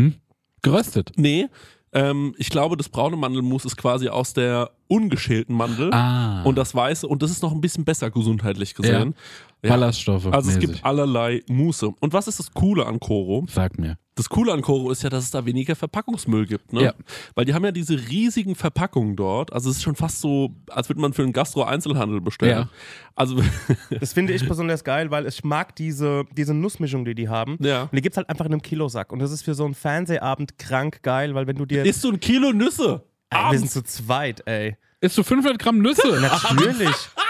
Geröstet. 0.63 1.13
Nee, 1.17 1.49
ähm, 1.93 2.35
ich 2.39 2.51
glaube, 2.51 2.77
das 2.77 2.89
braune 2.89 3.17
Mandelmus 3.17 3.65
ist 3.65 3.77
quasi 3.77 4.09
aus 4.09 4.33
der 4.33 4.71
ungeschälten 4.87 5.57
Mandel. 5.57 5.93
Ah. 5.93 6.43
Und 6.45 6.57
das 6.57 6.75
weiße, 6.75 7.07
und 7.07 7.23
das 7.23 7.31
ist 7.31 7.43
noch 7.43 7.53
ein 7.53 7.61
bisschen 7.61 7.85
besser 7.85 8.11
gesundheitlich 8.11 8.75
gesehen. 8.75 9.15
Ja. 9.63 9.71
Ballaststoffe. 9.71 10.27
Also 10.27 10.51
es 10.51 10.57
mäßig. 10.57 10.71
gibt 10.71 10.85
allerlei 10.85 11.43
Muße. 11.49 11.91
Und 12.01 12.13
was 12.13 12.29
ist 12.29 12.39
das 12.39 12.53
Coole 12.53 12.87
an 12.87 13.01
Koro? 13.01 13.45
Sag 13.49 13.79
mir. 13.79 13.99
Das 14.21 14.29
Coole 14.29 14.53
an 14.53 14.61
Koro 14.61 14.91
ist 14.91 15.03
ja, 15.03 15.09
dass 15.09 15.25
es 15.25 15.31
da 15.31 15.47
weniger 15.47 15.75
Verpackungsmüll 15.75 16.45
gibt. 16.45 16.75
Ne? 16.75 16.83
Ja. 16.83 16.95
Weil 17.35 17.47
die 17.47 17.55
haben 17.55 17.65
ja 17.65 17.73
diese 17.73 17.95
riesigen 18.11 18.55
Verpackungen 18.55 19.17
dort. 19.17 19.51
Also 19.51 19.71
es 19.71 19.77
ist 19.77 19.83
schon 19.83 19.97
fast 19.97 20.21
so, 20.21 20.55
als 20.69 20.91
würde 20.91 21.01
man 21.01 21.15
für 21.15 21.23
einen 21.23 21.33
Gastro-Einzelhandel 21.33 22.21
bestellen. 22.21 22.51
Ja. 22.51 22.69
Also 23.15 23.43
Das 23.99 24.13
finde 24.13 24.35
ich 24.35 24.47
besonders 24.47 24.85
geil, 24.85 25.11
weil 25.11 25.27
ich 25.27 25.43
mag 25.43 25.75
diese, 25.75 26.25
diese 26.37 26.53
Nussmischung, 26.53 27.07
die 27.07 27.15
die 27.15 27.31
haben. 27.31 27.57
Ja. 27.61 27.85
Und 27.85 27.97
die 27.97 28.03
gibt's 28.03 28.19
halt 28.19 28.29
einfach 28.29 28.45
in 28.45 28.53
einem 28.53 28.61
Kilosack. 28.61 29.11
Und 29.11 29.21
das 29.21 29.33
ist 29.33 29.41
für 29.41 29.55
so 29.55 29.65
einen 29.65 29.73
Fernsehabend 29.73 30.59
krank 30.59 31.03
geil, 31.03 31.35
weil 31.35 31.47
wenn 31.47 31.57
du 31.57 31.65
dir... 31.65 31.87
isst 31.87 32.05
du 32.05 32.11
ein 32.11 32.21
Kilo 32.21 32.53
Nüsse. 32.53 33.03
ey, 33.31 33.53
wir 33.53 33.59
sind 33.59 33.71
zu 33.71 33.83
zweit, 33.85 34.47
ey. 34.47 34.77
Isst 35.01 35.17
du 35.17 35.23
500 35.23 35.59
Gramm 35.59 35.79
Nüsse? 35.79 36.21
Natürlich. 36.21 36.95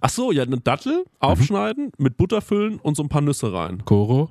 Ach 0.00 0.10
so, 0.10 0.32
ja, 0.32 0.42
eine 0.42 0.58
Dattel 0.58 1.04
aufschneiden, 1.18 1.92
mit 1.98 2.16
Butter 2.16 2.40
füllen 2.40 2.78
und 2.78 2.96
so 2.96 3.02
ein 3.02 3.08
paar 3.08 3.22
Nüsse 3.22 3.52
rein. 3.52 3.84
Koro. 3.84 4.30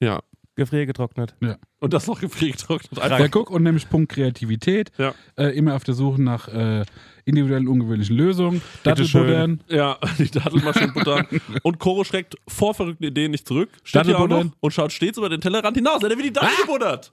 Ja. 0.00 0.20
Gefriergetrocknet. 0.58 1.36
Und 1.78 1.92
das 1.92 2.08
noch 2.08 2.20
gefriergetrocknet. 2.20 3.00
Einfach. 3.00 3.20
Ja, 3.20 3.28
guck, 3.28 3.48
und 3.50 3.62
nämlich 3.62 3.88
Punkt 3.88 4.10
Kreativität. 4.10 4.90
Ja. 4.98 5.14
Äh, 5.36 5.56
immer 5.56 5.76
auf 5.76 5.84
der 5.84 5.94
Suche 5.94 6.20
nach 6.20 6.48
äh, 6.48 6.84
individuellen, 7.24 7.68
ungewöhnlichen 7.68 8.16
Lösungen. 8.16 8.60
Dattelbuddern. 8.82 9.62
Ja, 9.68 9.98
die 10.18 10.28
Dattelmaschine 10.28 10.88
buttern. 10.88 11.28
Und 11.62 11.78
Koro 11.78 12.02
schreckt 12.02 12.34
vor 12.48 12.74
verrückten 12.74 13.04
Ideen 13.04 13.30
nicht 13.30 13.46
zurück. 13.46 13.70
Steht 13.84 14.06
hier 14.06 14.18
auch 14.18 14.26
noch 14.26 14.46
und 14.58 14.70
schaut 14.72 14.90
stets 14.90 15.16
über 15.16 15.28
den 15.28 15.40
Tellerrand 15.40 15.76
hinaus. 15.76 16.02
Er 16.02 16.10
wird 16.10 16.24
die 16.24 16.32
Dattel 16.32 16.56
gebuddert. 16.62 17.12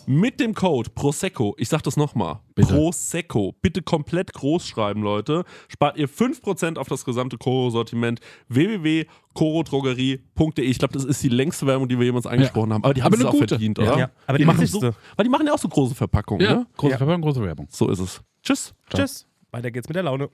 mit 0.07 0.39
dem 0.39 0.53
Code 0.53 0.89
Prosecco, 0.93 1.55
ich 1.57 1.69
sag 1.69 1.81
das 1.83 1.97
nochmal. 1.97 2.39
Prosecco, 2.55 3.55
bitte 3.61 3.81
komplett 3.81 4.33
groß 4.33 4.65
schreiben, 4.67 5.01
Leute, 5.01 5.43
spart 5.67 5.97
ihr 5.97 6.09
5% 6.09 6.77
auf 6.77 6.87
das 6.87 7.05
gesamte 7.05 7.37
Koro-Sortiment 7.37 8.19
www.korodrogerie.de. 8.49 10.65
Ich 10.65 10.79
glaube, 10.79 10.93
das 10.93 11.05
ist 11.05 11.21
die 11.23 11.29
längste 11.29 11.65
Werbung, 11.67 11.87
die 11.87 11.97
wir 11.97 12.05
jemals 12.05 12.25
angesprochen 12.25 12.73
haben, 12.73 12.83
aber 12.83 12.93
die 12.93 13.03
haben 13.03 13.13
Aber 13.13 13.21
es 13.21 13.25
auch 13.27 13.31
gute. 13.31 13.47
verdient, 13.49 13.77
Ja. 13.77 13.83
oder? 13.83 13.97
Ja, 13.99 14.09
aber 14.27 14.37
die 14.37 14.45
machen 14.45 14.65
so, 14.65 14.81
weil 14.81 15.23
die 15.23 15.29
machen 15.29 15.45
ja 15.47 15.53
auch 15.53 15.59
so 15.59 15.67
große 15.67 15.95
Verpackungen, 15.95 16.45
Ja, 16.45 16.55
ne? 16.55 16.67
große 16.77 16.91
Ja. 16.91 16.97
Verpackung, 16.97 17.21
große 17.21 17.41
Werbung. 17.41 17.67
So 17.69 17.89
ist 17.89 17.99
es. 17.99 18.21
Tschüss. 18.43 18.73
Tschüss. 18.93 19.27
Weiter 19.51 19.71
geht's 19.71 19.87
mit 19.87 19.95
der 19.95 20.03
Laune. 20.03 20.29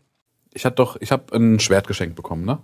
Ich 0.54 0.66
hatte 0.66 0.76
doch, 0.76 0.98
ich 1.02 1.12
habe 1.12 1.36
ein 1.36 1.60
Schwert 1.60 1.88
geschenkt 1.88 2.16
bekommen, 2.16 2.46
ne? 2.46 2.60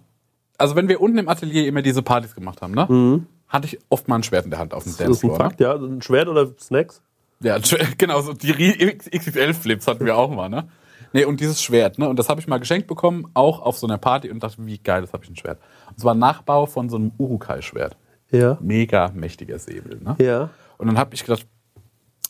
Also 0.58 0.76
wenn 0.76 0.88
wir 0.88 1.02
unten 1.02 1.18
im 1.18 1.28
Atelier 1.30 1.68
immer 1.68 1.82
diese 1.82 2.02
Partys 2.04 2.36
gemacht 2.36 2.62
haben, 2.62 2.74
ne? 2.74 3.22
Hatte 3.54 3.68
ich 3.68 3.78
oft 3.90 4.08
mal 4.08 4.16
ein 4.16 4.24
Schwert 4.24 4.46
in 4.46 4.50
der 4.50 4.60
Hand 4.60 4.74
auf 4.74 4.84
dem 4.84 4.98
Das 4.98 5.08
ist 5.08 5.24
ein. 5.24 5.30
Ne? 5.30 5.36
Fakt, 5.36 5.60
ja. 5.62 5.76
Ein 5.76 6.02
Schwert 6.02 6.28
oder 6.28 6.50
Snacks? 6.60 7.04
Ja, 7.40 7.60
genau, 8.00 8.20
so 8.22 8.34
die 8.34 8.52
XXL-Flips 8.52 9.86
hatten 9.86 10.06
wir 10.06 10.18
auch 10.18 10.32
mal, 10.32 10.50
ne? 10.50 10.68
Nee, 11.12 11.26
und 11.26 11.40
dieses 11.40 11.62
Schwert, 11.62 12.00
ne? 12.00 12.10
Und 12.10 12.18
das 12.18 12.30
habe 12.30 12.42
ich 12.42 12.48
mal 12.48 12.58
geschenkt 12.58 12.88
bekommen, 12.88 13.28
auch 13.36 13.62
auf 13.62 13.78
so 13.78 13.86
einer 13.86 14.00
Party 14.00 14.32
und 14.32 14.42
dachte, 14.42 14.66
wie 14.66 14.80
geil, 14.80 15.02
das 15.02 15.14
habe 15.14 15.24
ich 15.24 15.30
ein 15.30 15.36
Schwert. 15.36 15.60
Und 15.92 16.00
zwar 16.00 16.16
ein 16.16 16.20
Nachbau 16.20 16.66
von 16.66 16.90
so 16.90 16.96
einem 16.96 17.12
Urukai-Schwert. 17.20 17.96
Ja. 18.32 18.58
Mega 18.60 19.12
mächtiger 19.14 19.60
Säbel, 19.60 20.00
ne? 20.02 20.16
Ja. 20.20 20.50
Und 20.80 20.88
dann 20.88 20.98
habe 20.98 21.14
ich 21.14 21.24
gedacht, 21.24 21.46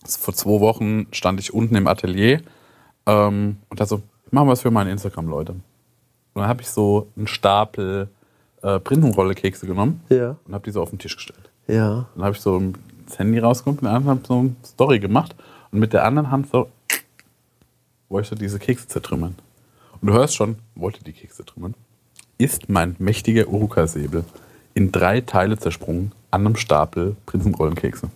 vor 0.05 0.34
zwei 0.34 0.59
Wochen 0.59 1.07
stand 1.13 1.39
ich 1.39 1.53
unten 1.53 1.76
im 1.76 1.88
Atelier 1.88 2.41
ähm, 3.05 3.57
und 3.69 3.80
da 3.80 3.86
so, 3.86 4.01
machen 4.32 4.49
wir 4.49 4.53
es 4.53 4.61
für 4.61 4.71
meine 4.71 4.91
Instagram-Leute. 4.91 5.53
Und 5.53 5.61
dann 6.41 6.47
habe 6.47 6.61
ich 6.61 6.69
so 6.69 7.07
einen 7.15 7.28
Stapel 7.28 8.09
äh, 8.64 8.80
Printenrolle-Kekse 8.80 9.68
genommen 9.68 10.01
Ja. 10.09 10.36
und 10.45 10.53
habe 10.53 10.64
die 10.66 10.72
so 10.72 10.82
auf 10.82 10.89
den 10.89 10.99
Tisch 10.99 11.16
gestellt. 11.16 11.49
Ja. 11.68 12.07
Dann 12.16 12.24
habe 12.24 12.36
ich 12.36 12.41
so 12.41 12.61
das 13.05 13.20
Handy 13.20 13.39
rausgeholt, 13.39 13.82
mit 13.82 13.89
der 13.89 13.95
anderen 13.95 14.18
Hand 14.18 14.28
so 14.28 14.39
eine 14.39 14.55
Story 14.66 14.99
gemacht 14.99 15.36
und 15.72 15.80
mit 15.80 15.93
der 15.93 16.05
anderen 16.05 16.32
Hand 16.32 16.49
so, 16.49 16.70
wollte 18.09 18.26
ich 18.26 18.30
so 18.30 18.36
diese 18.36 18.59
Kekse 18.59 18.88
zertrümmern. 18.88 19.36
Und 20.01 20.07
du 20.07 20.14
hörst 20.14 20.36
schon, 20.36 20.57
wollte 20.76 21.03
die 21.03 21.14
Kekse 21.14 21.38
zertrümmern, 21.38 21.76
ist 22.38 22.68
mein 22.70 22.95
mächtiger 22.99 23.47
Uruka-Säbel 23.47 24.24
in 24.74 24.91
drei 24.91 25.22
Teile 25.22 25.57
zersprungen 25.57 26.11
an 26.32 26.45
einem 26.45 26.55
Stapel 26.55 27.16
Prinzenrollenkekse. 27.26 28.09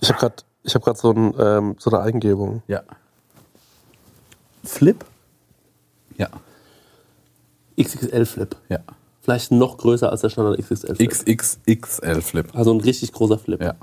Ich 0.00 0.08
habe 0.08 0.18
gerade 0.20 0.34
ich 0.62 0.74
hab 0.74 0.82
grad 0.82 0.96
so, 0.96 1.10
ein, 1.12 1.34
ähm, 1.38 1.76
so 1.78 1.90
eine 1.90 2.00
Eingebung. 2.00 2.62
Ja. 2.68 2.82
Flip? 4.62 5.04
Ja. 6.16 6.28
XXL 7.80 8.26
Flip. 8.26 8.56
Ja. 8.68 8.78
Vielleicht 9.20 9.52
noch 9.52 9.78
größer 9.78 10.10
als 10.10 10.20
der 10.20 10.28
Standard 10.28 10.58
XXL 10.58 10.96
Flip. 10.96 11.10
XXXL 11.10 12.20
Flip. 12.20 12.54
Also 12.54 12.72
ein 12.72 12.80
richtig 12.80 13.12
großer 13.12 13.38
Flip. 13.38 13.62
Ja. 13.62 13.74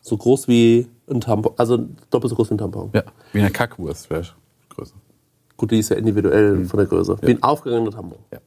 So 0.00 0.16
groß 0.16 0.48
wie 0.48 0.88
ein 1.10 1.20
Tampon. 1.20 1.52
Also 1.56 1.78
doppelt 2.10 2.30
so 2.30 2.36
groß 2.36 2.50
wie 2.50 2.54
ein 2.54 2.58
Tampon. 2.58 2.90
Ja. 2.92 3.02
Wie 3.32 3.40
eine 3.40 3.50
Kackwurst 3.50 4.10
wäre 4.10 4.24
größer. 4.70 4.94
Gut, 5.56 5.70
die 5.70 5.78
ist 5.78 5.88
ja 5.88 5.96
individuell 5.96 6.64
von 6.66 6.78
der 6.78 6.86
Größe. 6.86 7.16
Wie 7.22 7.30
ein 7.30 7.42
aufgegangener 7.42 7.90
Tampon. 7.90 8.18
Ja. 8.32 8.38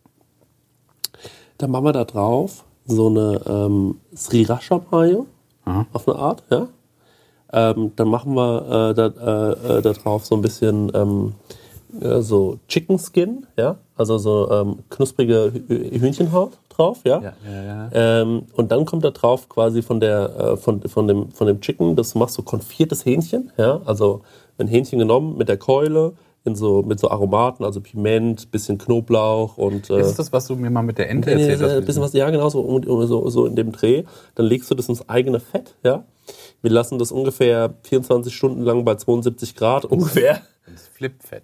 Dann 1.57 1.71
machen 1.71 1.85
wir 1.85 1.93
da 1.93 2.05
drauf 2.05 2.63
so 2.85 3.07
eine 3.07 3.41
ähm, 3.45 3.99
Sriracha 4.15 4.81
Mayo 4.91 5.27
Aha. 5.65 5.85
auf 5.93 6.07
eine 6.07 6.17
Art, 6.17 6.43
ja. 6.49 6.67
Ähm, 7.51 7.91
dann 7.95 8.07
machen 8.07 8.35
wir 8.35 8.91
äh, 8.91 8.93
da, 8.93 9.07
äh, 9.07 9.77
äh, 9.77 9.81
da 9.81 9.93
drauf 9.93 10.25
so 10.25 10.35
ein 10.35 10.41
bisschen 10.41 10.91
ähm, 10.93 11.33
äh, 12.01 12.21
so 12.21 12.59
Chicken 12.67 12.97
Skin, 12.99 13.45
ja, 13.57 13.77
also 13.95 14.17
so 14.17 14.49
ähm, 14.51 14.79
knusprige 14.89 15.51
Hü- 15.53 15.99
Hühnchenhaut 15.99 16.57
drauf, 16.69 16.99
ja. 17.03 17.21
Ja, 17.21 17.33
ja, 17.51 17.63
ja. 17.63 17.89
Ähm, 18.21 18.43
und 18.55 18.71
dann 18.71 18.85
kommt 18.85 19.03
da 19.03 19.11
drauf 19.11 19.49
quasi 19.49 19.81
von 19.81 19.99
der 19.99 20.35
äh, 20.37 20.57
von, 20.57 20.81
von 20.83 21.07
dem 21.07 21.31
von 21.31 21.47
dem 21.47 21.61
Chicken, 21.61 21.95
das 21.95 22.15
machst 22.15 22.37
du 22.37 22.43
konfiertes 22.43 23.05
Hähnchen, 23.05 23.51
ja, 23.57 23.81
also 23.85 24.21
ein 24.57 24.67
Hähnchen 24.67 24.99
genommen 24.99 25.37
mit 25.37 25.49
der 25.49 25.57
Keule, 25.57 26.13
in 26.45 26.55
so, 26.55 26.81
mit 26.83 26.99
so 27.01 27.09
Aromaten, 27.11 27.65
also 27.65 27.81
Piment, 27.81 28.49
bisschen 28.51 28.77
Knoblauch 28.77 29.57
und. 29.57 29.89
Äh, 29.89 29.99
Ist 30.01 30.17
das, 30.19 30.31
was 30.31 30.47
du 30.47 30.55
mir 30.55 30.69
mal 30.69 30.81
mit 30.83 30.97
der 30.97 31.09
Ente 31.09 31.31
erzählt 31.31 31.61
hast? 31.61 31.85
bisschen 31.85 32.01
was, 32.01 32.13
ja, 32.13 32.29
genau, 32.29 32.49
so, 32.49 32.61
um- 32.61 33.07
so, 33.07 33.29
so 33.29 33.45
in 33.45 33.55
dem 33.57 33.71
Dreh. 33.73 34.03
Dann 34.35 34.45
legst 34.45 34.71
du 34.71 34.75
das 34.75 34.87
ins 34.87 35.07
eigene 35.09 35.39
Fett, 35.41 35.75
ja. 35.83 36.05
Wir 36.61 36.71
lassen 36.71 36.97
das 36.99 37.11
ungefähr 37.11 37.73
24 37.83 38.33
Stunden 38.33 38.61
lang 38.63 38.85
bei 38.85 38.95
72 38.95 39.55
Grad 39.55 39.83
ungefähr. 39.91 40.41
Das 40.71 40.87
Flipfett. 40.87 41.43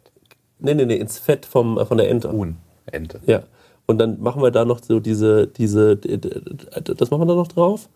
Nee, 0.65 0.73
nee, 0.73 0.85
nee, 0.85 0.95
ins 0.95 1.19
Fett 1.19 1.45
vom, 1.45 1.77
äh, 1.77 1.85
von 1.85 1.97
der 1.97 2.09
Ente. 2.09 2.31
Huhn. 2.31 2.57
Ente. 2.91 3.21
Ja. 3.25 3.41
Und 3.85 3.99
dann 3.99 4.21
machen 4.21 4.41
wir 4.41 4.51
da 4.51 4.65
noch 4.65 4.81
so 4.83 4.99
diese, 4.99 5.47
diese, 5.47 5.95
das 5.95 7.11
machen 7.11 7.21
wir 7.21 7.27
da 7.27 7.35
noch 7.35 7.47
drauf. 7.47 7.87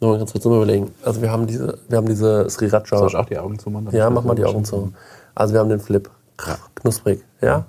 Noch 0.00 0.18
ganz 0.18 0.32
kurz 0.32 0.44
mal 0.44 0.56
überlegen. 0.56 0.92
Also 1.02 1.22
wir 1.22 1.30
haben 1.30 1.46
diese, 1.46 1.78
wir 1.88 1.96
haben 1.96 2.06
diese 2.06 2.50
Sriracha. 2.50 2.98
Soll 2.98 3.08
ich 3.08 3.16
auch 3.16 3.26
die 3.26 3.38
Augen 3.38 3.58
zumachen? 3.58 3.88
Ja, 3.92 4.10
mach 4.10 4.24
mal 4.24 4.34
die 4.34 4.44
Augen 4.44 4.64
zu. 4.64 4.92
Also 5.34 5.54
wir 5.54 5.60
haben 5.60 5.70
den 5.70 5.80
Flip. 5.80 6.10
Knusprig, 6.74 7.24
ja. 7.40 7.66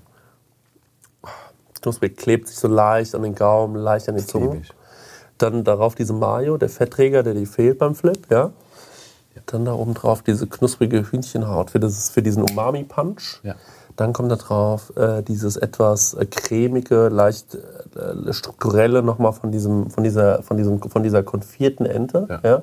Knusprig 1.82 2.18
klebt 2.18 2.48
sich 2.50 2.58
so 2.58 2.68
leicht 2.68 3.16
an 3.16 3.22
den 3.22 3.34
Gaumen, 3.34 3.76
leicht 3.76 4.10
an 4.10 4.18
die 4.18 4.26
Zunge. 4.26 4.64
Dann 5.38 5.64
darauf 5.64 5.96
diese 5.96 6.14
Mayo, 6.14 6.58
der 6.58 6.68
Fettträger, 6.70 7.24
der 7.24 7.34
die 7.34 7.46
fehlt 7.46 7.78
beim 7.78 7.96
Flip, 7.96 8.20
ja. 8.30 8.52
Dann 9.46 9.64
da 9.64 9.74
oben 9.74 9.94
drauf 9.94 10.24
diese 10.24 10.48
knusprige 10.48 11.10
Hühnchenhaut 11.10 11.70
für, 11.70 11.80
das, 11.80 12.10
für 12.10 12.22
diesen 12.22 12.44
Umami-Punch. 12.44 13.40
Ja. 13.44 13.56
Dann 13.98 14.14
kommt 14.14 14.32
da 14.32 14.36
drauf 14.36 14.94
äh, 14.96 15.24
dieses 15.24 15.58
etwas 15.58 16.14
äh, 16.14 16.26
cremige, 16.28 17.10
leicht 17.10 17.56
äh, 17.56 18.32
strukturelle 18.32 19.02
nochmal 19.02 19.34
von 19.34 19.52
diesem, 19.52 19.90
von 19.90 20.04
dieser, 20.04 20.44
von 20.44 20.56
diesem, 20.56 20.80
von 20.80 21.02
dieser 21.04 21.24
konfierten 21.24 21.86
Ente. 21.88 22.28
Ja. 22.30 22.40
Ja. 22.50 22.62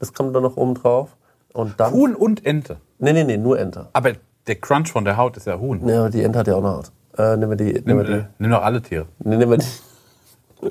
Das 0.00 0.12
kommt 0.12 0.34
da 0.34 0.40
noch 0.40 0.56
oben 0.56 0.74
drauf. 0.74 1.16
Und 1.52 1.78
dann. 1.78 1.92
Huhn 1.92 2.14
und 2.16 2.44
Ente. 2.44 2.78
Nee, 2.98 3.12
nee, 3.12 3.22
nee, 3.22 3.36
nur 3.36 3.58
Ente. 3.58 3.86
Aber 3.92 4.12
der 4.48 4.56
Crunch 4.56 4.90
von 4.90 5.04
der 5.04 5.16
Haut 5.16 5.36
ist 5.36 5.46
ja 5.46 5.58
Huhn. 5.58 5.80
Aber 5.82 6.10
die 6.10 6.22
Ente 6.22 6.40
hat 6.40 6.48
ja 6.48 6.56
auch 6.56 6.64
eine 6.64 6.76
Haut. 6.76 6.90
Äh, 7.16 7.36
nehmen 7.36 7.50
wir 7.50 7.56
die. 7.56 7.72
Nimm, 7.72 7.84
Nehmen 7.84 8.08
wir 8.08 8.16
äh, 8.16 8.24
nimm 8.40 8.50
doch 8.50 8.62
alle 8.62 8.82
Tiere. 8.82 9.06
die. 9.20 9.28
Nee, 9.28 9.36
nehmen 9.36 9.52
wir 9.52 9.58
die. 9.58 10.70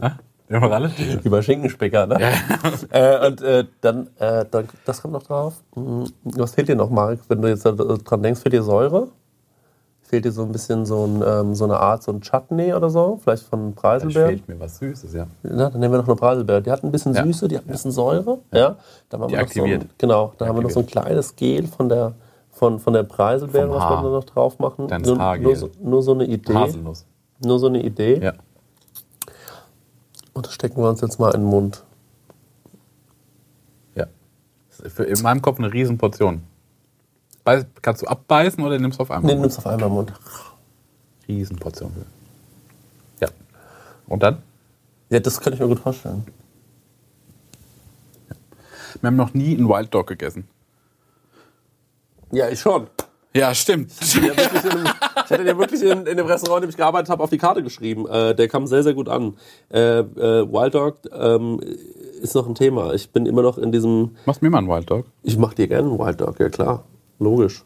Nimm 0.50 0.62
doch 0.62 0.72
alle 0.72 0.90
Tiere. 0.92 1.22
Über 1.24 1.42
Schinkenspecker, 1.42 2.08
ne? 2.08 2.20
äh, 2.90 3.28
und 3.28 3.42
äh, 3.42 3.64
dann, 3.80 4.10
äh, 4.20 4.44
dann, 4.52 4.68
das 4.86 5.02
kommt 5.02 5.14
noch 5.14 5.24
drauf. 5.24 5.54
Hm, 5.76 6.04
Was 6.26 6.56
fehlt 6.56 6.68
dir 6.68 6.76
noch, 6.76 6.90
Marek? 6.90 7.22
Wenn 7.30 7.42
du 7.42 7.48
jetzt 7.48 7.64
dran 7.64 8.22
denkst, 8.22 8.42
fehlt 8.42 8.52
dir 8.52 8.64
Säure? 8.64 9.08
Fehlt 10.04 10.26
dir 10.26 10.32
so 10.32 10.44
ein 10.44 10.52
bisschen 10.52 10.86
so, 10.86 11.06
ein, 11.06 11.24
ähm, 11.26 11.56
so 11.56 11.64
eine 11.64 11.80
Art, 11.80 12.04
so 12.04 12.12
ein 12.12 12.22
Chutney 12.22 12.74
oder 12.74 12.90
so? 12.90 13.20
Vielleicht 13.24 13.44
von 13.44 13.74
Da 13.74 13.82
Preiselbeeren? 13.82 14.30
fehlt 14.30 14.48
mir 14.48 14.60
was 14.60 14.78
Süßes, 14.78 15.14
ja. 15.14 15.26
Na, 15.42 15.70
dann 15.70 15.80
nehmen 15.80 15.94
wir 15.94 15.98
noch 16.00 16.08
eine 16.08 16.16
Preiselbeere. 16.16 16.62
Die 16.62 16.70
hat 16.72 16.84
ein 16.84 16.92
bisschen 16.92 17.14
Ja. 17.16 17.24
Süße, 17.24 17.48
die 17.48 17.58
hat 17.58 17.66
ein 17.66 17.72
bisschen 17.72 17.92
Säure. 17.92 18.40
Ja. 18.52 18.76
Dann 19.10 19.22
haben 19.22 19.28
Die 19.30 19.34
wir 19.34 19.40
noch 19.42 19.48
aktiviert. 19.48 19.82
So 19.82 19.88
ein, 19.88 19.92
genau, 19.98 20.34
dann 20.38 20.48
haben 20.50 20.58
wir 20.58 20.62
noch 20.64 20.70
so 20.70 20.82
ein 20.82 20.86
kleines 20.86 21.36
Gel 21.36 21.66
von 21.68 21.90
der, 21.90 22.14
von, 22.52 22.80
von 22.80 22.94
der 22.94 23.04
Preiselbeere, 23.04 23.70
was 23.70 23.84
wir 23.90 23.96
da 23.96 24.02
noch 24.04 24.24
drauf 24.26 24.60
machen. 24.60 24.88
Kleines 24.88 25.08
Nur, 25.08 25.18
Haargel. 25.18 25.44
nur, 25.46 25.56
so, 25.56 25.70
nur 25.82 26.04
so 26.04 26.12
eine 26.14 26.26
Idee. 26.26 26.54
Haselnuss. 26.54 27.06
Nur 27.44 27.58
so 27.60 27.68
eine 27.68 27.82
Idee. 27.82 28.20
Ja. 28.22 28.34
Und 30.34 30.46
das 30.46 30.54
stecken 30.54 30.82
wir 30.82 30.90
uns 30.90 31.02
jetzt 31.02 31.20
mal 31.20 31.34
in 31.34 31.42
den 31.42 31.50
Mund. 31.50 31.84
ja. 33.96 34.06
Das 34.70 34.80
ist 34.80 35.00
in 35.00 35.22
meinem 35.24 35.42
Kopf 35.42 35.60
eine 35.60 35.72
Riesenportion. 35.72 36.44
Kannst 37.82 38.02
du 38.02 38.08
abbeißen 38.08 38.64
oder 38.64 38.80
nimmst 38.80 39.00
du 39.00 39.04
auf 39.04 39.12
einmal? 39.12 39.34
Nee, 39.34 39.40
nimm's 39.42 39.58
auf 39.58 39.68
einmal 39.68 39.88
im 39.88 39.94
Mund. 39.96 40.14
Riesenportion. 41.28 41.92
Ja. 43.20 43.28
Und 44.08 44.24
dann? 44.24 44.42
Ja, 45.10 45.20
das 45.20 45.40
könnte 45.40 45.56
ich 45.56 45.60
mir 45.62 45.68
gut 45.68 45.80
vorstellen. 45.80 46.26
Wir 49.02 49.08
haben 49.08 49.16
noch 49.16 49.34
nie 49.34 49.58
einen 49.58 49.68
Wild 49.68 49.94
Dog 49.94 50.08
gegessen. 50.08 50.48
Ja, 52.32 52.48
ich 52.50 52.60
schon. 52.60 52.88
Ja, 53.36 53.54
stimmt. 53.54 53.92
Ich 54.00 54.16
hatte 54.16 54.28
ja 54.28 54.38
wirklich 54.38 54.64
in, 54.64 54.72
einem- 54.72 54.94
ich 55.26 55.32
hatte 55.32 55.44
ja 55.44 55.58
wirklich 55.58 55.82
in, 55.84 56.06
in 56.06 56.18
dem 56.18 56.26
Restaurant, 56.28 56.64
in 56.64 56.68
dem 56.68 56.70
ich 56.70 56.78
gearbeitet 56.78 57.10
habe, 57.10 57.24
auf 57.24 57.30
die 57.30 57.38
Karte 57.40 57.64
geschrieben. 57.64 58.08
Äh, 58.08 58.36
der 58.36 58.48
kam 58.48 58.68
sehr, 58.68 58.84
sehr 58.84 58.94
gut 58.94 59.10
an. 59.10 59.36
Äh, 59.70 60.00
äh, 60.00 60.04
Wild 60.52 60.76
Dog 60.76 60.98
ähm, 61.12 61.60
ist 62.22 62.36
noch 62.36 62.48
ein 62.48 62.56
Thema. 62.56 62.94
Ich 62.94 63.12
bin 63.12 63.26
immer 63.26 63.42
noch 63.42 63.58
in 63.58 63.72
diesem, 63.72 64.16
Machst 64.26 64.42
mir 64.44 64.50
mal 64.52 64.60
einen 64.60 64.70
Wild 64.70 64.90
Dog. 64.90 65.06
ich 65.24 65.38
mache 65.38 65.56
dir 65.56 65.68
gerne 65.68 65.90
einen 65.90 66.00
Wild 66.00 66.22
Dog, 66.22 66.40
ja 66.40 66.50
klar. 66.50 66.84
Logisch. 67.24 67.64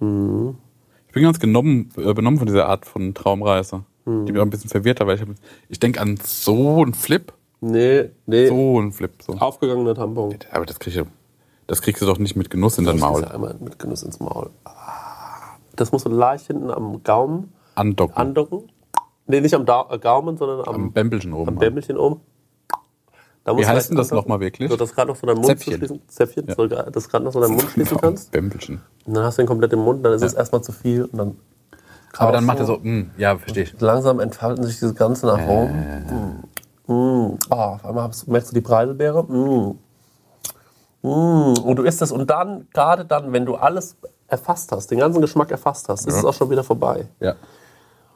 Ich 0.00 1.12
bin 1.12 1.22
ganz 1.22 1.40
genommen, 1.40 1.90
äh, 1.96 2.12
benommen 2.14 2.38
von 2.38 2.46
dieser 2.46 2.68
Art 2.68 2.86
von 2.86 3.14
Traumreise. 3.14 3.84
Die 4.06 4.32
mich 4.32 4.38
auch 4.38 4.44
ein 4.44 4.48
bisschen 4.50 4.70
verwirrt 4.70 5.00
hat, 5.00 5.06
weil 5.06 5.16
ich, 5.16 5.20
hab- 5.20 5.28
ich 5.68 5.78
denke 5.78 6.00
an 6.00 6.18
so 6.24 6.82
einen 6.82 6.94
Flip. 6.94 7.30
Nee, 7.60 8.08
nee. 8.24 8.46
So 8.46 8.78
einen 8.78 8.92
Flip. 8.92 9.10
So. 9.20 9.34
Aufgegangener 9.34 9.94
Tampon. 9.94 10.34
Aber 10.50 10.64
das, 10.64 10.78
krieg 10.78 10.96
ich, 10.96 11.02
das 11.66 11.82
kriegst 11.82 12.00
du 12.00 12.06
doch 12.06 12.18
nicht 12.18 12.34
mit 12.34 12.48
Genuss 12.48 12.78
in 12.78 12.84
dein 12.86 12.94
Das 12.96 13.00
Maul. 13.02 13.20
ja 13.22 13.28
einmal 13.32 13.54
mit 13.60 13.78
Genuss 13.78 14.02
ins 14.04 14.18
Maul. 14.20 14.48
Das 15.76 15.92
musst 15.92 16.06
du 16.06 16.10
leicht 16.10 16.46
hinten 16.46 16.70
am 16.70 17.02
Gaumen 17.02 17.52
Andocken. 17.74 18.16
andocken. 18.16 18.62
Nee, 19.26 19.42
nicht 19.42 19.54
am 19.54 19.66
da 19.66 19.86
äh, 19.90 19.98
Gaumen, 19.98 20.38
sondern 20.38 20.60
am, 20.66 20.74
Am 20.74 20.92
Bämbelchen 20.92 21.34
oben. 21.34 21.48
am 21.48 21.56
Bämbelchen 21.56 21.98
oben. 21.98 22.20
Da 23.48 23.56
Wie 23.56 23.66
heißt 23.66 23.88
denn 23.88 23.96
das 23.96 24.10
nochmal 24.10 24.40
wirklich? 24.40 24.70
So, 24.70 24.76
dass 24.76 24.94
gerade 24.94 25.08
noch 25.08 25.16
so 25.16 25.26
deinen 25.26 25.36
Mund 25.36 25.46
Zäpfchen. 25.46 25.78
schließen. 25.78 26.02
Zäpfchen, 26.06 26.46
Ja. 26.48 26.54
so, 26.54 26.66
dass 26.66 27.08
gerade 27.08 27.24
noch 27.24 27.32
so 27.32 27.40
deinen 27.40 27.52
Mund 27.54 27.70
schließen 27.70 27.96
Ja, 27.96 28.00
kannst. 28.02 28.30
Bämbelchen. 28.30 28.82
Und 29.06 29.14
dann 29.14 29.24
hast 29.24 29.38
du 29.38 29.42
den 29.42 29.46
komplett 29.48 29.72
im 29.72 29.78
Mund, 29.78 30.04
dann 30.04 30.12
ist 30.12 30.20
es 30.20 30.34
erstmal 30.34 30.60
zu 30.60 30.70
viel 30.72 31.04
und 31.04 31.16
dann. 31.16 31.36
Aber 32.18 32.32
dann 32.32 32.44
macht 32.44 32.58
er 32.58 32.66
so, 32.66 32.76
mm, 32.76 33.12
ja, 33.16 33.38
verstehe 33.38 33.62
ich. 33.62 33.80
Langsam 33.80 34.20
entfalten 34.20 34.64
sich 34.64 34.78
diese 34.78 34.92
ganzen 34.92 35.30
Aromen. 35.30 36.44
Mm. 36.86 36.92
Mm. 36.92 37.38
Oh, 37.48 37.54
auf 37.54 37.86
einmal 37.86 38.10
merkst 38.26 38.50
du 38.50 38.54
die 38.54 38.60
Preiselbeere. 38.60 39.22
Mm. 39.22 39.78
Mm. 41.00 41.58
Und 41.64 41.76
du 41.76 41.84
isst 41.84 42.02
es 42.02 42.12
und 42.12 42.28
dann, 42.28 42.66
gerade 42.74 43.06
dann, 43.06 43.32
wenn 43.32 43.46
du 43.46 43.54
alles 43.54 43.96
erfasst 44.26 44.72
hast, 44.72 44.90
den 44.90 44.98
ganzen 44.98 45.22
Geschmack 45.22 45.50
erfasst 45.50 45.88
hast, 45.88 46.06
ist 46.06 46.16
es 46.16 46.24
auch 46.26 46.34
schon 46.34 46.50
wieder 46.50 46.64
vorbei. 46.64 47.06
Ja. 47.20 47.34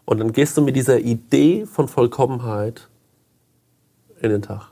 Und 0.05 0.21
dann 0.21 0.33
gehst 0.33 0.59
du 0.59 0.61
mit 0.61 0.77
dieser 0.77 0.99
Idee 0.99 1.65
von 1.65 1.89
Vollkommenheit 1.89 2.89
in 4.21 4.29
den 4.29 4.43
Tag. 4.43 4.72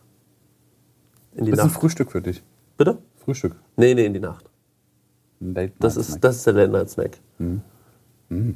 In 1.41 1.47
die 1.47 1.51
Das 1.53 1.59
ist 1.61 1.65
ein 1.65 1.69
Nacht. 1.69 1.81
Frühstück 1.81 2.13
für 2.13 2.21
dich. 2.23 2.43
Bitte? 2.77 2.99
Frühstück. 3.25 3.57
Nee, 3.77 3.95
nee, 3.95 4.05
in 4.07 4.15
die 4.15 4.21
Nacht. 4.21 4.45
Date 5.41 5.73
Das 5.79 5.97
ist, 5.97 6.23
das 6.23 6.37
ist 6.37 6.47
der 6.47 6.53
Late 6.53 6.71
Night 6.71 6.91
Snack. 6.91 7.19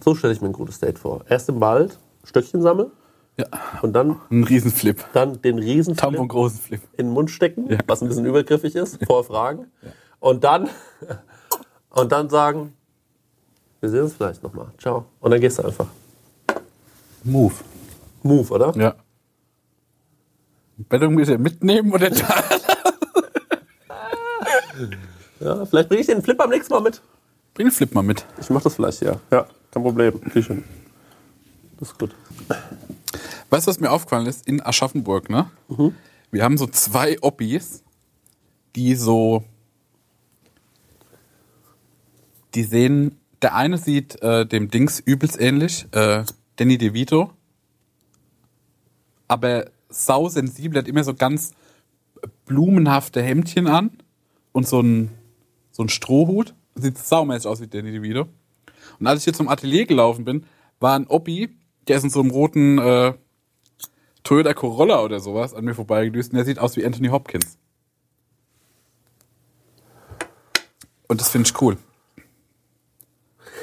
So 0.04 0.14
stelle 0.14 0.32
ich 0.34 0.40
mir 0.40 0.48
ein 0.48 0.52
gutes 0.52 0.78
Date 0.80 0.98
vor. 0.98 1.24
Erst 1.28 1.48
im 1.48 1.60
Wald 1.60 1.98
Stöckchen 2.24 2.60
sammeln 2.62 2.90
ja. 3.38 3.46
und 3.82 3.92
dann, 3.94 4.20
Ein 4.30 4.44
Riesenflip. 4.44 5.04
dann 5.14 5.40
den 5.42 5.58
riesen 5.58 5.96
Tampon 5.96 6.28
großen 6.28 6.58
Flip. 6.60 6.80
in 6.96 7.06
den 7.06 7.12
Mund 7.14 7.30
stecken, 7.30 7.68
Ja. 7.70 7.78
was 7.86 8.02
ein 8.02 8.08
bisschen 8.08 8.26
übergriffig 8.26 8.74
ist, 8.76 8.98
vorher 9.06 9.24
fragen. 9.24 9.66
Und 10.20 10.44
dann, 10.44 10.68
und 11.90 12.12
dann 12.12 12.28
sagen, 12.30 12.74
wir 13.80 13.88
sehen 13.90 14.02
uns 14.02 14.12
vielleicht 14.14 14.42
nochmal. 14.42 14.68
Ciao. 14.78 15.06
Und 15.20 15.30
dann 15.32 15.40
gehst 15.40 15.58
du 15.58 15.64
einfach. 15.64 15.86
Move. 17.24 17.54
Move, 18.22 18.52
oder? 18.54 18.76
Ja. 18.76 18.94
Bettung 20.76 21.16
bitte 21.16 21.38
mitnehmen 21.38 21.92
oder 21.92 22.10
da? 22.10 22.44
Ja, 25.40 25.66
vielleicht 25.66 25.88
bringe 25.88 26.00
ich 26.00 26.06
den 26.06 26.22
Flip 26.22 26.36
beim 26.36 26.50
nächsten 26.50 26.72
Mal 26.72 26.80
mit. 26.80 27.02
Bring 27.54 27.66
den 27.66 27.72
Flip 27.72 27.94
mal 27.94 28.02
mit. 28.02 28.24
Ich 28.40 28.50
mach 28.50 28.62
das 28.62 28.74
vielleicht, 28.74 29.02
ja. 29.02 29.20
Ja, 29.30 29.46
kein 29.70 29.82
Problem. 29.82 30.20
Hin. 30.32 30.64
Das 31.78 31.90
ist 31.90 31.98
gut. 31.98 32.14
Weißt 33.50 33.66
du, 33.66 33.70
was 33.70 33.80
mir 33.80 33.90
aufgefallen 33.90 34.26
ist? 34.26 34.46
In 34.46 34.60
Aschaffenburg, 34.64 35.30
ne? 35.30 35.50
Wir 36.30 36.42
haben 36.42 36.58
so 36.58 36.66
zwei 36.66 37.20
Oppis, 37.22 37.82
die 38.74 38.94
so. 38.94 39.44
Die 42.54 42.64
sehen. 42.64 43.18
Der 43.42 43.54
eine 43.54 43.76
sieht 43.78 44.22
äh, 44.22 44.46
dem 44.46 44.70
Dings 44.70 45.00
übelst 45.00 45.38
ähnlich, 45.38 45.86
äh, 45.92 46.24
Danny 46.56 46.78
DeVito. 46.78 47.30
Aber 49.28 49.66
sausensibel, 49.90 50.78
hat 50.78 50.88
immer 50.88 51.04
so 51.04 51.14
ganz 51.14 51.52
blumenhafte 52.46 53.22
Hemdchen 53.22 53.66
an 53.66 53.90
und 54.54 54.66
so 54.66 54.80
ein, 54.80 55.10
so 55.72 55.82
ein 55.82 55.90
Strohhut. 55.90 56.54
Sieht 56.76 56.96
saumäßig 56.96 57.46
aus 57.46 57.60
wie 57.60 57.66
Danny 57.66 57.92
DeVito. 57.92 58.28
Und 58.98 59.06
als 59.06 59.20
ich 59.20 59.24
hier 59.24 59.34
zum 59.34 59.48
Atelier 59.48 59.84
gelaufen 59.84 60.24
bin, 60.24 60.46
war 60.80 60.96
ein 60.96 61.06
Oppi, 61.08 61.56
der 61.88 61.98
ist 61.98 62.04
in 62.04 62.10
so 62.10 62.20
einem 62.20 62.30
roten 62.30 62.78
äh, 62.78 63.14
Toyota 64.22 64.54
Corolla 64.54 65.02
oder 65.02 65.20
sowas 65.20 65.54
an 65.54 65.64
mir 65.64 65.74
vorbeigedüst 65.74 66.32
und 66.32 66.36
der 66.36 66.44
sieht 66.44 66.58
aus 66.58 66.76
wie 66.76 66.84
Anthony 66.86 67.08
Hopkins. 67.08 67.58
Und 71.08 71.20
das 71.20 71.28
finde 71.28 71.48
ich 71.48 71.60
cool. 71.60 71.76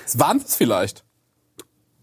Das 0.04 0.20
waren 0.20 0.38
es 0.38 0.56
vielleicht, 0.56 1.04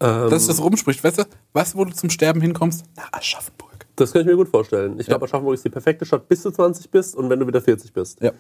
Ähm, 0.01 0.31
dass 0.31 0.47
das 0.47 0.61
rumspricht. 0.61 1.03
Weißt 1.05 1.19
du, 1.19 1.25
weißt 1.53 1.75
du, 1.75 1.79
wo 1.79 1.85
du 1.85 1.93
zum 1.93 2.11
Sterben 2.11 2.41
hinkommst? 2.41 2.85
Nach 2.97 3.13
Aschaffenburg. 3.13 3.87
das 3.97 4.13
kann 4.13 4.23
ich 4.23 4.27
mir 4.27 4.37
gut 4.37 4.49
vorstellen. 4.49 4.99
Ich 4.99 5.07
glaube, 5.07 5.25
Aschaffenburg 5.25 5.55
ist 5.55 5.65
die 5.65 5.71
perfekte 5.71 6.07
Stadt, 6.07 6.29
bis 6.29 6.43
du 6.43 6.51
20 6.51 6.91
bist 6.91 7.17
und 7.17 7.29
wenn 7.31 7.39
du 7.41 7.47
wieder 7.47 7.61
40 7.61 7.93
bist. 7.93 8.21
Ja. 8.21 8.33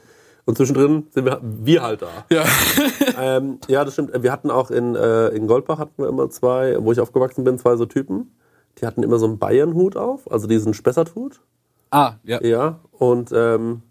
Und 0.48 0.56
zwischendrin 0.56 1.08
sind 1.10 1.26
wir, 1.26 1.40
wir 1.42 1.82
halt 1.82 2.00
da. 2.00 2.08
Ja. 2.30 2.42
ähm, 3.20 3.58
ja, 3.68 3.84
das 3.84 3.92
stimmt. 3.92 4.22
Wir 4.22 4.32
hatten 4.32 4.50
auch 4.50 4.70
in, 4.70 4.94
äh, 4.94 5.28
in 5.28 5.46
Goldbach 5.46 5.78
hatten 5.78 6.02
wir 6.02 6.08
immer 6.08 6.30
zwei, 6.30 6.82
wo 6.82 6.90
ich 6.90 7.00
aufgewachsen 7.00 7.44
bin, 7.44 7.58
zwei 7.58 7.76
so 7.76 7.84
Typen. 7.84 8.34
Die 8.78 8.86
hatten 8.86 9.02
immer 9.02 9.18
so 9.18 9.26
einen 9.26 9.38
Bayernhut 9.38 9.98
auf, 9.98 10.32
also 10.32 10.46
diesen 10.46 10.72
Spessarthut. 10.72 11.42
Ah, 11.90 12.14
ja. 12.22 12.42
Ja. 12.42 12.80
Und 12.92 13.30
ähm, 13.34 13.82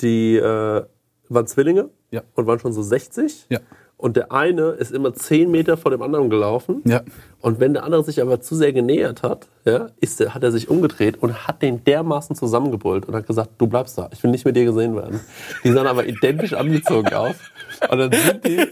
die 0.00 0.36
äh, 0.36 0.86
waren 1.28 1.46
Zwillinge 1.46 1.90
Ja. 2.10 2.22
und 2.34 2.46
waren 2.46 2.60
schon 2.60 2.72
so 2.72 2.80
60. 2.80 3.48
Ja. 3.50 3.60
Und 3.96 4.16
der 4.16 4.32
eine 4.32 4.70
ist 4.70 4.92
immer 4.92 5.14
10 5.14 5.50
Meter 5.50 5.76
vor 5.76 5.90
dem 5.90 6.02
anderen 6.02 6.28
gelaufen. 6.28 6.82
Ja. 6.84 7.02
Und 7.40 7.60
wenn 7.60 7.74
der 7.74 7.84
andere 7.84 8.02
sich 8.02 8.20
aber 8.20 8.40
zu 8.40 8.54
sehr 8.54 8.72
genähert 8.72 9.22
hat, 9.22 9.48
ja, 9.64 9.88
ist 10.00 10.20
der, 10.20 10.34
hat 10.34 10.42
er 10.42 10.52
sich 10.52 10.68
umgedreht 10.68 11.22
und 11.22 11.46
hat 11.46 11.62
den 11.62 11.84
dermaßen 11.84 12.34
zusammengebrüllt 12.36 13.06
und 13.06 13.14
hat 13.14 13.26
gesagt, 13.26 13.50
du 13.58 13.66
bleibst 13.66 13.96
da, 13.96 14.10
ich 14.12 14.22
will 14.22 14.30
nicht 14.30 14.44
mit 14.44 14.56
dir 14.56 14.64
gesehen 14.64 14.96
werden. 14.96 15.20
Die 15.62 15.70
sahen 15.70 15.86
aber 15.86 16.06
identisch 16.06 16.52
angezogen 16.52 17.14
aus. 17.14 17.36
Und 17.88 17.98
dann 17.98 18.12
sind 18.12 18.44
die 18.44 18.66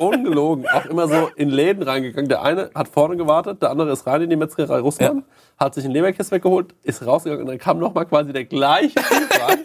ungelogen 0.00 0.66
auch 0.68 0.86
immer 0.86 1.08
so 1.08 1.30
in 1.36 1.50
Läden 1.50 1.82
reingegangen. 1.82 2.28
Der 2.28 2.42
eine 2.42 2.70
hat 2.74 2.88
vorne 2.88 3.16
gewartet, 3.16 3.62
der 3.62 3.70
andere 3.70 3.92
ist 3.92 4.06
rein 4.06 4.22
in 4.22 4.30
die 4.30 4.36
Metzgerei 4.36 4.80
Russland, 4.80 5.24
hat 5.58 5.74
sich 5.74 5.84
einen 5.84 5.94
Leberkäse 5.94 6.30
weggeholt, 6.32 6.74
ist 6.82 7.04
rausgegangen 7.06 7.44
und 7.44 7.48
dann 7.48 7.58
kam 7.58 7.78
nochmal 7.78 8.06
quasi 8.06 8.32
der 8.32 8.44
gleiche 8.44 8.94
Typ 8.94 9.40
rein. 9.46 9.58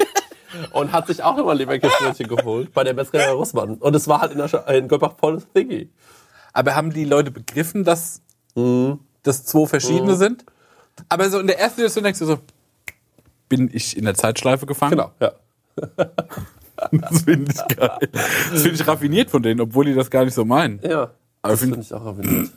Und 0.71 0.91
hat 0.91 1.07
sich 1.07 1.23
auch 1.23 1.35
nochmal 1.37 1.57
Leberkäsebrötchen 1.57 2.27
geholt 2.27 2.73
bei 2.73 2.83
der 2.83 2.93
Metzgerei 2.93 3.31
Russmann. 3.31 3.75
Und 3.75 3.95
es 3.95 4.07
war 4.07 4.21
halt 4.21 4.31
in, 4.31 4.37
der 4.37 4.67
in 4.69 4.87
Göppach 4.87 5.17
volles 5.17 5.47
Thingy. 5.53 5.89
Aber 6.53 6.75
haben 6.75 6.91
die 6.93 7.05
Leute 7.05 7.31
begriffen, 7.31 7.83
dass 7.83 8.21
Mhm. 8.55 8.99
das 9.23 9.43
zwei 9.45 9.65
verschiedene 9.67 10.15
sind? 10.15 10.45
Aber 11.09 11.29
so 11.29 11.39
in 11.39 11.47
der 11.47 11.59
ersten 11.59 11.77
Situation 11.77 12.03
denkst 12.05 12.19
du 12.19 12.25
so, 12.25 12.39
bin 13.49 13.69
ich 13.73 13.97
in 13.97 14.05
der 14.05 14.13
Zeitschleife 14.15 14.65
gefangen? 14.65 14.91
Genau, 14.91 15.11
ja. 15.19 15.33
Das 16.91 17.21
finde 17.23 17.51
ich 17.53 17.75
geil. 17.77 18.09
Das 18.11 18.61
finde 18.61 18.75
ich 18.75 18.85
raffiniert 18.87 19.29
von 19.29 19.41
denen, 19.41 19.61
obwohl 19.61 19.85
die 19.85 19.93
das 19.93 20.09
gar 20.09 20.25
nicht 20.25 20.33
so 20.33 20.43
meinen. 20.45 20.79
Ja, 20.83 21.11
Aber 21.41 21.51
das 21.53 21.59
find- 21.61 21.71
finde 21.73 21.85
ich 21.85 21.93
auch 21.93 22.05
raffiniert. 22.05 22.49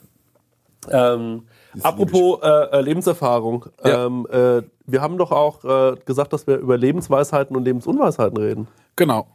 Ähm, 0.89 1.43
apropos 1.83 2.39
äh, 2.41 2.47
äh, 2.47 2.81
Lebenserfahrung. 2.81 3.65
Ja. 3.83 4.05
Ähm, 4.05 4.27
äh, 4.31 4.61
wir 4.85 5.01
haben 5.01 5.17
doch 5.17 5.31
auch 5.31 5.63
äh, 5.63 5.95
gesagt, 6.05 6.33
dass 6.33 6.47
wir 6.47 6.57
über 6.57 6.77
Lebensweisheiten 6.77 7.55
und 7.55 7.63
Lebensunweisheiten 7.63 8.37
reden. 8.37 8.67
Genau. 8.95 9.27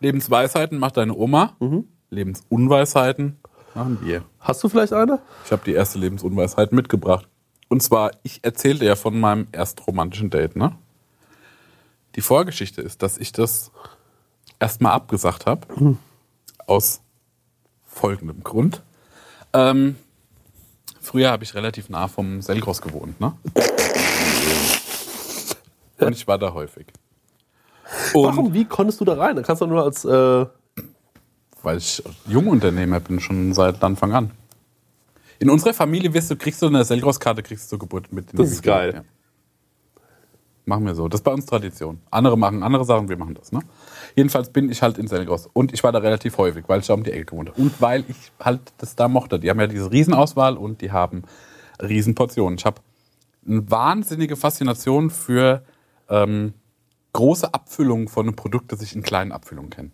Lebensweisheiten 0.00 0.78
macht 0.78 0.96
deine 0.96 1.14
Oma. 1.14 1.56
Mhm. 1.60 1.88
Lebensunweisheiten 2.10 3.38
machen 3.74 3.98
wir. 4.02 4.22
Hast 4.40 4.62
du 4.62 4.68
vielleicht 4.68 4.92
eine? 4.92 5.20
Ich 5.44 5.52
habe 5.52 5.62
die 5.64 5.72
erste 5.72 5.98
Lebensunweisheit 5.98 6.72
mitgebracht. 6.72 7.28
Und 7.68 7.82
zwar, 7.82 8.12
ich 8.22 8.44
erzählte 8.44 8.84
ja 8.84 8.94
von 8.94 9.18
meinem 9.18 9.48
ersten 9.52 9.82
romantischen 9.82 10.30
Date, 10.30 10.54
ne? 10.54 10.76
Die 12.14 12.20
Vorgeschichte 12.20 12.80
ist, 12.80 13.02
dass 13.02 13.18
ich 13.18 13.32
das 13.32 13.72
erstmal 14.60 14.92
abgesagt 14.92 15.46
habe. 15.46 15.96
Aus 16.66 17.00
folgendem 17.84 18.44
Grund. 18.44 18.82
Ähm, 19.52 19.96
früher 21.04 21.30
habe 21.30 21.44
ich 21.44 21.54
relativ 21.54 21.88
nah 21.88 22.08
vom 22.08 22.42
Selgros 22.42 22.82
gewohnt, 22.82 23.20
ne? 23.20 23.32
Und 25.98 26.12
ich 26.12 26.26
war 26.26 26.38
da 26.38 26.52
häufig. 26.52 26.86
Und 28.12 28.24
Warum? 28.24 28.52
Wie 28.52 28.64
konntest 28.64 29.00
du 29.00 29.04
da 29.04 29.14
rein? 29.14 29.36
Da 29.36 29.42
kannst 29.42 29.62
du 29.62 29.66
nur 29.66 29.84
als 29.84 30.04
äh, 30.04 30.46
weil 31.64 31.78
ich 31.78 32.02
Jungunternehmer 32.26 33.00
bin, 33.00 33.20
schon 33.20 33.52
seit 33.54 33.82
Anfang 33.82 34.12
an. 34.12 34.30
In 35.38 35.50
unserer 35.50 35.74
Familie 35.74 36.12
wirst 36.14 36.30
du, 36.30 36.36
kriegst 36.36 36.62
du 36.62 36.66
eine 36.66 36.84
Selgros-Karte, 36.84 37.42
kriegst 37.42 37.66
du 37.66 37.70
zur 37.70 37.78
Geburt 37.80 38.12
mit. 38.12 38.28
Das 38.32 38.50
ist 38.50 38.62
geil. 38.62 38.92
Ja. 38.94 39.04
Machen 40.66 40.86
wir 40.86 40.94
so. 40.94 41.08
Das 41.08 41.20
ist 41.20 41.24
bei 41.24 41.32
uns 41.32 41.44
Tradition. 41.44 42.00
Andere 42.10 42.38
machen 42.38 42.62
andere 42.62 42.84
Sachen, 42.84 43.08
wir 43.08 43.16
machen 43.16 43.34
das. 43.34 43.52
Ne? 43.52 43.60
Jedenfalls 44.14 44.50
bin 44.50 44.70
ich 44.70 44.82
halt 44.82 44.98
in 44.98 45.06
Selgros. 45.06 45.48
Und 45.52 45.72
ich 45.72 45.82
war 45.82 45.92
da 45.92 45.98
relativ 45.98 46.38
häufig, 46.38 46.64
weil 46.68 46.80
ich 46.80 46.86
da 46.86 46.94
um 46.94 47.02
die 47.04 47.12
Ecke 47.12 47.26
gewohnt 47.26 47.50
habe. 47.50 47.60
Und 47.60 47.80
weil 47.80 48.04
ich 48.08 48.16
halt 48.40 48.60
das 48.78 48.96
da 48.96 49.08
mochte. 49.08 49.38
Die 49.38 49.50
haben 49.50 49.60
ja 49.60 49.66
diese 49.66 49.90
Riesenauswahl 49.90 50.56
und 50.56 50.80
die 50.80 50.92
haben 50.92 51.22
Riesenportionen. 51.82 52.58
Ich 52.58 52.64
habe 52.64 52.80
eine 53.46 53.70
wahnsinnige 53.70 54.36
Faszination 54.36 55.10
für 55.10 55.62
ähm, 56.08 56.54
große 57.12 57.52
Abfüllungen 57.52 58.08
von 58.08 58.26
einem 58.26 58.36
Produkt, 58.36 58.72
das 58.72 58.82
ich 58.82 58.94
in 58.94 59.02
kleinen 59.02 59.32
Abfüllungen 59.32 59.70
kenne. 59.70 59.90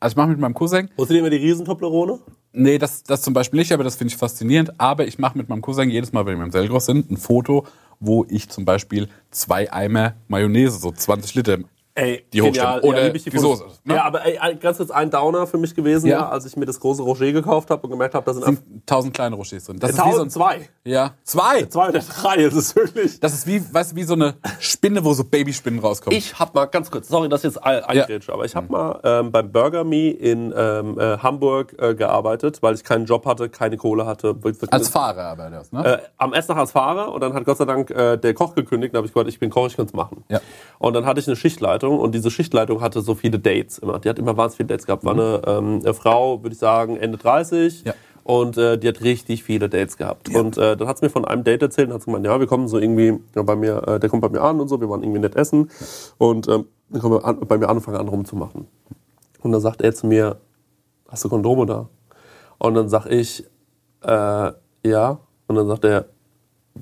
Also 0.00 0.12
ich 0.12 0.16
mache 0.16 0.28
mit 0.28 0.38
meinem 0.38 0.54
Cousin, 0.54 0.90
Wo 0.96 1.04
sind 1.04 1.16
immer 1.16 1.30
die 1.30 1.36
Riesentoblerone? 1.36 2.20
Nee, 2.52 2.78
das, 2.78 3.02
das 3.02 3.22
zum 3.22 3.34
Beispiel 3.34 3.58
nicht, 3.58 3.72
aber 3.72 3.84
das 3.84 3.96
finde 3.96 4.12
ich 4.12 4.16
faszinierend. 4.16 4.78
Aber 4.80 5.06
ich 5.06 5.18
mache 5.18 5.36
mit 5.36 5.48
meinem 5.48 5.62
Cousin 5.62 5.90
jedes 5.90 6.12
Mal, 6.12 6.26
wenn 6.26 6.38
wir 6.38 6.44
im 6.44 6.52
Selgros 6.52 6.86
sind, 6.86 7.10
ein 7.10 7.16
Foto, 7.16 7.66
wo 8.00 8.24
ich 8.28 8.48
zum 8.48 8.64
Beispiel 8.64 9.08
zwei 9.30 9.72
Eimer 9.72 10.14
Mayonnaise, 10.28 10.78
so 10.78 10.90
20 10.90 11.34
Liter, 11.34 11.58
Ey, 11.98 12.26
Die 12.30 12.42
hochstimmen. 12.42 12.80
Oder 12.80 13.04
lieb 13.04 13.16
ich 13.16 13.24
die. 13.24 13.38
Soße, 13.38 13.64
ne? 13.84 13.94
Ja, 13.94 14.04
aber 14.04 14.24
ey, 14.26 14.54
ganz 14.56 14.76
kurz 14.76 14.90
ein 14.90 15.10
Downer 15.10 15.46
für 15.46 15.56
mich 15.56 15.74
gewesen, 15.74 16.06
Ja. 16.08 16.18
ja. 16.18 16.28
als 16.28 16.44
ich 16.44 16.54
mir 16.54 16.66
das 16.66 16.78
große 16.78 17.02
Roger 17.02 17.32
gekauft 17.32 17.70
habe 17.70 17.82
und 17.84 17.90
gemerkt 17.90 18.14
habe, 18.14 18.26
da 18.26 18.34
sind, 18.34 18.44
sind 18.44 18.86
tausend 18.86 19.14
kleine 19.14 19.34
Rochers 19.34 19.64
drin. 19.64 19.78
Das 19.78 19.92
ist 19.92 19.96
wie 19.96 20.12
so 20.12 20.18
ein, 20.22 20.28
1002. 20.28 20.68
ja, 20.84 21.14
zwei. 21.24 21.62
Zwei 21.64 21.88
oder 21.88 22.00
drei, 22.00 22.36
das 22.44 22.54
ist 22.54 22.76
wirklich. 22.76 23.18
Das 23.18 23.32
ist 23.32 23.46
wie, 23.46 23.62
weißt 23.72 23.92
du, 23.92 23.96
wie 23.96 24.02
so 24.02 24.12
eine 24.12 24.34
Spinne, 24.60 25.02
wo 25.04 25.14
so 25.14 25.24
Babyspinnen 25.24 25.80
rauskommen. 25.80 26.18
Ich 26.18 26.38
habe 26.38 26.50
mal 26.52 26.66
ganz 26.66 26.90
kurz, 26.90 27.08
sorry, 27.08 27.30
dass 27.30 27.40
ich 27.44 27.54
jetzt 27.54 27.64
ein- 27.64 27.82
eingrätsche, 27.84 28.30
aber 28.30 28.44
ich 28.44 28.54
habe 28.54 28.70
mal 28.70 29.00
ähm, 29.02 29.32
beim 29.32 29.50
Burger 29.50 29.82
Me 29.84 30.10
in 30.10 30.52
ähm, 30.54 30.98
äh, 31.00 31.16
Hamburg 31.16 31.74
äh, 31.78 31.94
gearbeitet, 31.94 32.58
weil 32.62 32.74
ich 32.74 32.84
keinen 32.84 33.06
Job 33.06 33.24
hatte, 33.24 33.48
keine 33.48 33.78
Kohle 33.78 34.04
hatte. 34.04 34.36
als 34.70 34.88
Fahrer 34.90 35.24
aber 35.28 35.48
das, 35.48 35.72
ne? 35.72 35.82
äh, 35.84 35.98
am 36.18 36.34
ersten 36.34 36.52
Tag 36.52 36.60
als 36.60 36.72
Fahrer 36.72 37.10
und 37.12 37.22
dann 37.22 37.32
hat 37.32 37.46
Gott 37.46 37.56
sei 37.56 37.64
Dank 37.64 37.90
äh, 37.90 38.18
der 38.18 38.34
Koch 38.34 38.54
gekündigt. 38.54 38.92
Da 38.94 38.98
habe 38.98 39.06
ich 39.06 39.14
gesagt, 39.14 39.30
ich 39.30 39.38
bin 39.38 39.48
Koch, 39.48 39.66
ich 39.68 39.76
kann 39.76 39.86
es 39.86 39.94
machen. 39.94 40.24
Ja. 40.28 40.40
Und 40.78 40.92
dann 40.92 41.06
hatte 41.06 41.20
ich 41.20 41.26
eine 41.26 41.36
Schichtleitung 41.36 41.85
und 41.94 42.14
diese 42.14 42.30
Schichtleitung 42.30 42.80
hatte 42.80 43.00
so 43.00 43.14
viele 43.14 43.38
Dates 43.38 43.78
immer. 43.78 43.98
Die 43.98 44.08
hat 44.08 44.18
immer 44.18 44.36
wahnsinnig 44.36 44.56
viele 44.56 44.66
Dates 44.68 44.86
gehabt. 44.86 45.04
War 45.04 45.12
eine, 45.12 45.42
ähm, 45.46 45.80
eine 45.82 45.94
Frau, 45.94 46.42
würde 46.42 46.54
ich 46.54 46.58
sagen, 46.58 46.96
Ende 46.96 47.18
30. 47.18 47.84
Ja. 47.84 47.94
Und 48.24 48.58
äh, 48.58 48.76
die 48.76 48.88
hat 48.88 49.02
richtig 49.02 49.44
viele 49.44 49.68
Dates 49.68 49.96
gehabt. 49.96 50.34
Und 50.34 50.58
äh, 50.58 50.76
dann 50.76 50.88
hat 50.88 50.98
sie 50.98 51.04
mir 51.04 51.10
von 51.10 51.24
einem 51.24 51.44
Date 51.44 51.62
erzählt 51.62 51.88
und 51.88 51.94
hat 51.94 52.04
gemeint, 52.04 52.26
ja, 52.26 52.40
wir 52.40 52.48
kommen 52.48 52.66
so 52.66 52.78
irgendwie 52.78 53.20
ja, 53.36 53.42
bei 53.42 53.54
mir, 53.54 53.86
äh, 53.86 54.00
der 54.00 54.10
kommt 54.10 54.22
bei 54.22 54.28
mir 54.28 54.40
an 54.40 54.58
und 54.60 54.66
so, 54.66 54.80
wir 54.80 54.90
waren 54.90 55.02
irgendwie 55.02 55.20
nett 55.20 55.36
essen. 55.36 55.70
Und 56.18 56.48
ähm, 56.48 56.66
dann 56.88 57.00
kommen 57.00 57.14
wir 57.14 57.24
an, 57.24 57.38
bei 57.40 57.56
mir 57.56 57.68
an 57.68 57.76
und 57.76 57.82
fangen 57.82 57.98
an 57.98 58.08
rumzumachen. 58.08 58.66
Und 59.42 59.52
dann 59.52 59.60
sagt 59.60 59.80
er 59.80 59.94
zu 59.94 60.08
mir, 60.08 60.40
hast 61.08 61.24
du 61.24 61.28
Kondome 61.28 61.66
da? 61.66 61.88
Und 62.58 62.74
dann 62.74 62.88
sag 62.88 63.06
ich, 63.06 63.44
äh, 64.02 64.52
ja. 64.84 65.18
Und 65.46 65.54
dann 65.54 65.68
sagt 65.68 65.84
er, 65.84 66.06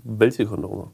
welche 0.03 0.47
Kondome? 0.47 0.93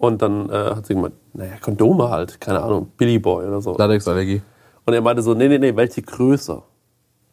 Und 0.00 0.22
dann 0.22 0.48
äh, 0.48 0.52
hat 0.76 0.86
sie 0.86 0.94
gemeint, 0.94 1.14
naja, 1.34 1.56
Kondome 1.60 2.08
halt, 2.08 2.40
keine 2.40 2.62
Ahnung, 2.62 2.90
Billy 2.96 3.18
Boy 3.18 3.46
oder 3.46 3.60
so. 3.60 3.76
Latexallergie. 3.76 4.40
Und 4.86 4.94
er 4.94 5.02
meinte 5.02 5.22
so, 5.22 5.34
nee, 5.34 5.46
nee, 5.46 5.58
nee, 5.58 5.76
welche 5.76 6.00
Größe? 6.00 6.62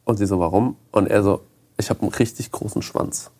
Und 0.03 0.17
sie 0.17 0.25
so, 0.25 0.37
warum? 0.37 0.75
Und 0.91 1.07
er 1.07 1.23
so, 1.23 1.43
ich 1.77 1.89
habe 1.89 2.01
einen 2.01 2.11
richtig 2.11 2.51
großen 2.51 2.81
Schwanz. 2.81 3.31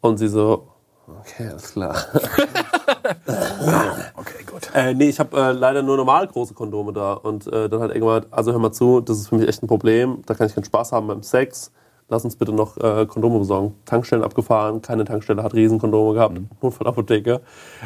Und 0.00 0.16
sie 0.16 0.28
so, 0.28 0.68
okay, 1.06 1.48
alles 1.48 1.72
klar. 1.72 1.94
Okay, 4.16 4.44
gut. 4.50 4.70
Äh, 4.74 4.94
nee, 4.94 5.08
ich 5.08 5.20
habe 5.20 5.36
äh, 5.36 5.52
leider 5.52 5.82
nur 5.82 5.96
normal 5.96 6.26
große 6.26 6.54
Kondome 6.54 6.92
da. 6.92 7.12
Und 7.12 7.46
äh, 7.46 7.68
dann 7.68 7.80
hat 7.80 7.90
er 7.90 7.96
irgendwann, 7.96 8.26
also 8.30 8.52
hör 8.52 8.58
mal 8.58 8.72
zu, 8.72 9.00
das 9.00 9.18
ist 9.18 9.28
für 9.28 9.36
mich 9.36 9.48
echt 9.48 9.62
ein 9.62 9.66
Problem. 9.66 10.22
Da 10.26 10.34
kann 10.34 10.46
ich 10.46 10.54
keinen 10.54 10.64
Spaß 10.64 10.92
haben 10.92 11.06
beim 11.06 11.22
Sex. 11.22 11.72
Lass 12.10 12.24
uns 12.24 12.34
bitte 12.34 12.52
noch 12.52 12.76
äh, 12.76 13.06
Kondome 13.06 13.38
besorgen. 13.38 13.76
Tankstellen 13.84 14.24
abgefahren, 14.24 14.82
keine 14.82 15.04
Tankstelle 15.04 15.44
hat 15.44 15.54
Riesenkondome 15.54 16.14
gehabt. 16.14 16.40
Notfallapotheke. 16.60 17.40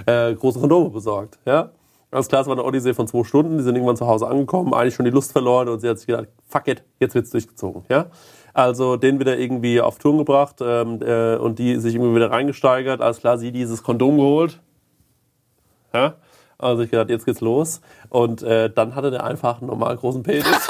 Äh, 0.06 0.34
große 0.34 0.58
Kondome 0.58 0.88
besorgt. 0.88 1.38
Ja? 1.44 1.70
Ganz 2.10 2.28
klar, 2.28 2.40
es 2.40 2.46
war 2.46 2.54
eine 2.54 2.64
Odyssee 2.64 2.94
von 2.94 3.06
zwei 3.06 3.22
Stunden. 3.24 3.58
Die 3.58 3.62
sind 3.62 3.74
irgendwann 3.74 3.98
zu 3.98 4.06
Hause 4.06 4.26
angekommen, 4.26 4.72
eigentlich 4.72 4.94
schon 4.94 5.04
die 5.04 5.10
Lust 5.10 5.32
verloren 5.32 5.68
und 5.68 5.80
sie 5.80 5.88
hat 5.88 5.98
sich 5.98 6.06
gedacht, 6.06 6.28
fuck 6.48 6.66
it, 6.68 6.82
jetzt 7.00 7.14
wird's 7.14 7.30
durchgezogen. 7.30 7.82
Ja? 7.90 8.06
Also 8.54 8.96
den 8.96 9.20
wieder 9.20 9.38
irgendwie 9.38 9.80
auf 9.82 9.98
Touren 9.98 10.18
gebracht 10.18 10.56
ähm, 10.62 11.02
äh, 11.02 11.36
und 11.36 11.58
die 11.58 11.76
sich 11.76 11.94
irgendwie 11.94 12.14
wieder 12.16 12.30
reingesteigert. 12.30 13.02
Alles 13.02 13.18
klar, 13.18 13.36
sie 13.36 13.52
dieses 13.52 13.82
Kondom 13.82 14.16
geholt. 14.16 14.60
Ja? 15.92 16.14
Also 16.56 16.82
ich 16.82 16.90
gedacht, 16.90 17.10
jetzt 17.10 17.26
geht's 17.26 17.42
los. 17.42 17.82
Und 18.08 18.42
äh, 18.42 18.70
dann 18.70 18.94
hatte 18.94 19.10
der 19.10 19.24
einfach 19.24 19.58
einen 19.58 19.68
normal 19.68 19.96
großen 19.98 20.22
Penis. 20.22 20.46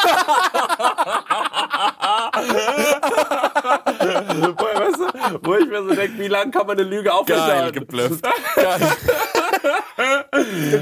weißt 4.75 4.99
du, 4.99 5.05
wo 5.43 5.55
ich 5.55 5.67
mir 5.69 5.83
so 5.83 5.95
denke, 5.95 6.19
wie 6.19 6.29
lange 6.29 6.51
kann 6.51 6.67
man 6.67 6.79
eine 6.79 6.89
Lüge 6.89 7.05
Geil 7.05 7.13
aufrechterhalten? 7.13 7.79
geblufft. 7.81 8.25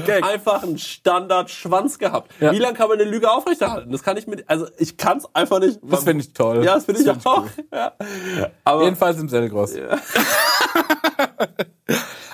Geil. 0.05 0.23
Einfach 0.23 0.63
einen 0.63 0.77
Standard-Schwanz 0.77 1.97
gehabt. 1.99 2.31
Wie 2.39 2.59
lange 2.59 2.77
kann 2.77 2.87
man 2.89 2.99
eine 2.99 3.09
Lüge 3.09 3.29
aufrechterhalten? 3.31 3.91
Das 3.91 4.03
kann 4.03 4.17
ich 4.17 4.27
mit, 4.27 4.49
also 4.49 4.67
ich 4.77 4.97
kann 4.97 5.17
es 5.19 5.27
einfach 5.33 5.59
nicht. 5.59 5.79
Das 5.83 6.03
finde 6.03 6.23
ich 6.23 6.33
toll. 6.33 6.63
Ja, 6.63 6.75
das 6.75 6.85
finde 6.85 7.01
ich 7.01 7.07
Das 7.07 7.25
auch. 7.25 7.45
Ja. 7.71 7.93
Aber 8.63 8.83
Jedenfalls 8.83 9.19
im 9.19 9.29
Selgros. 9.29 9.73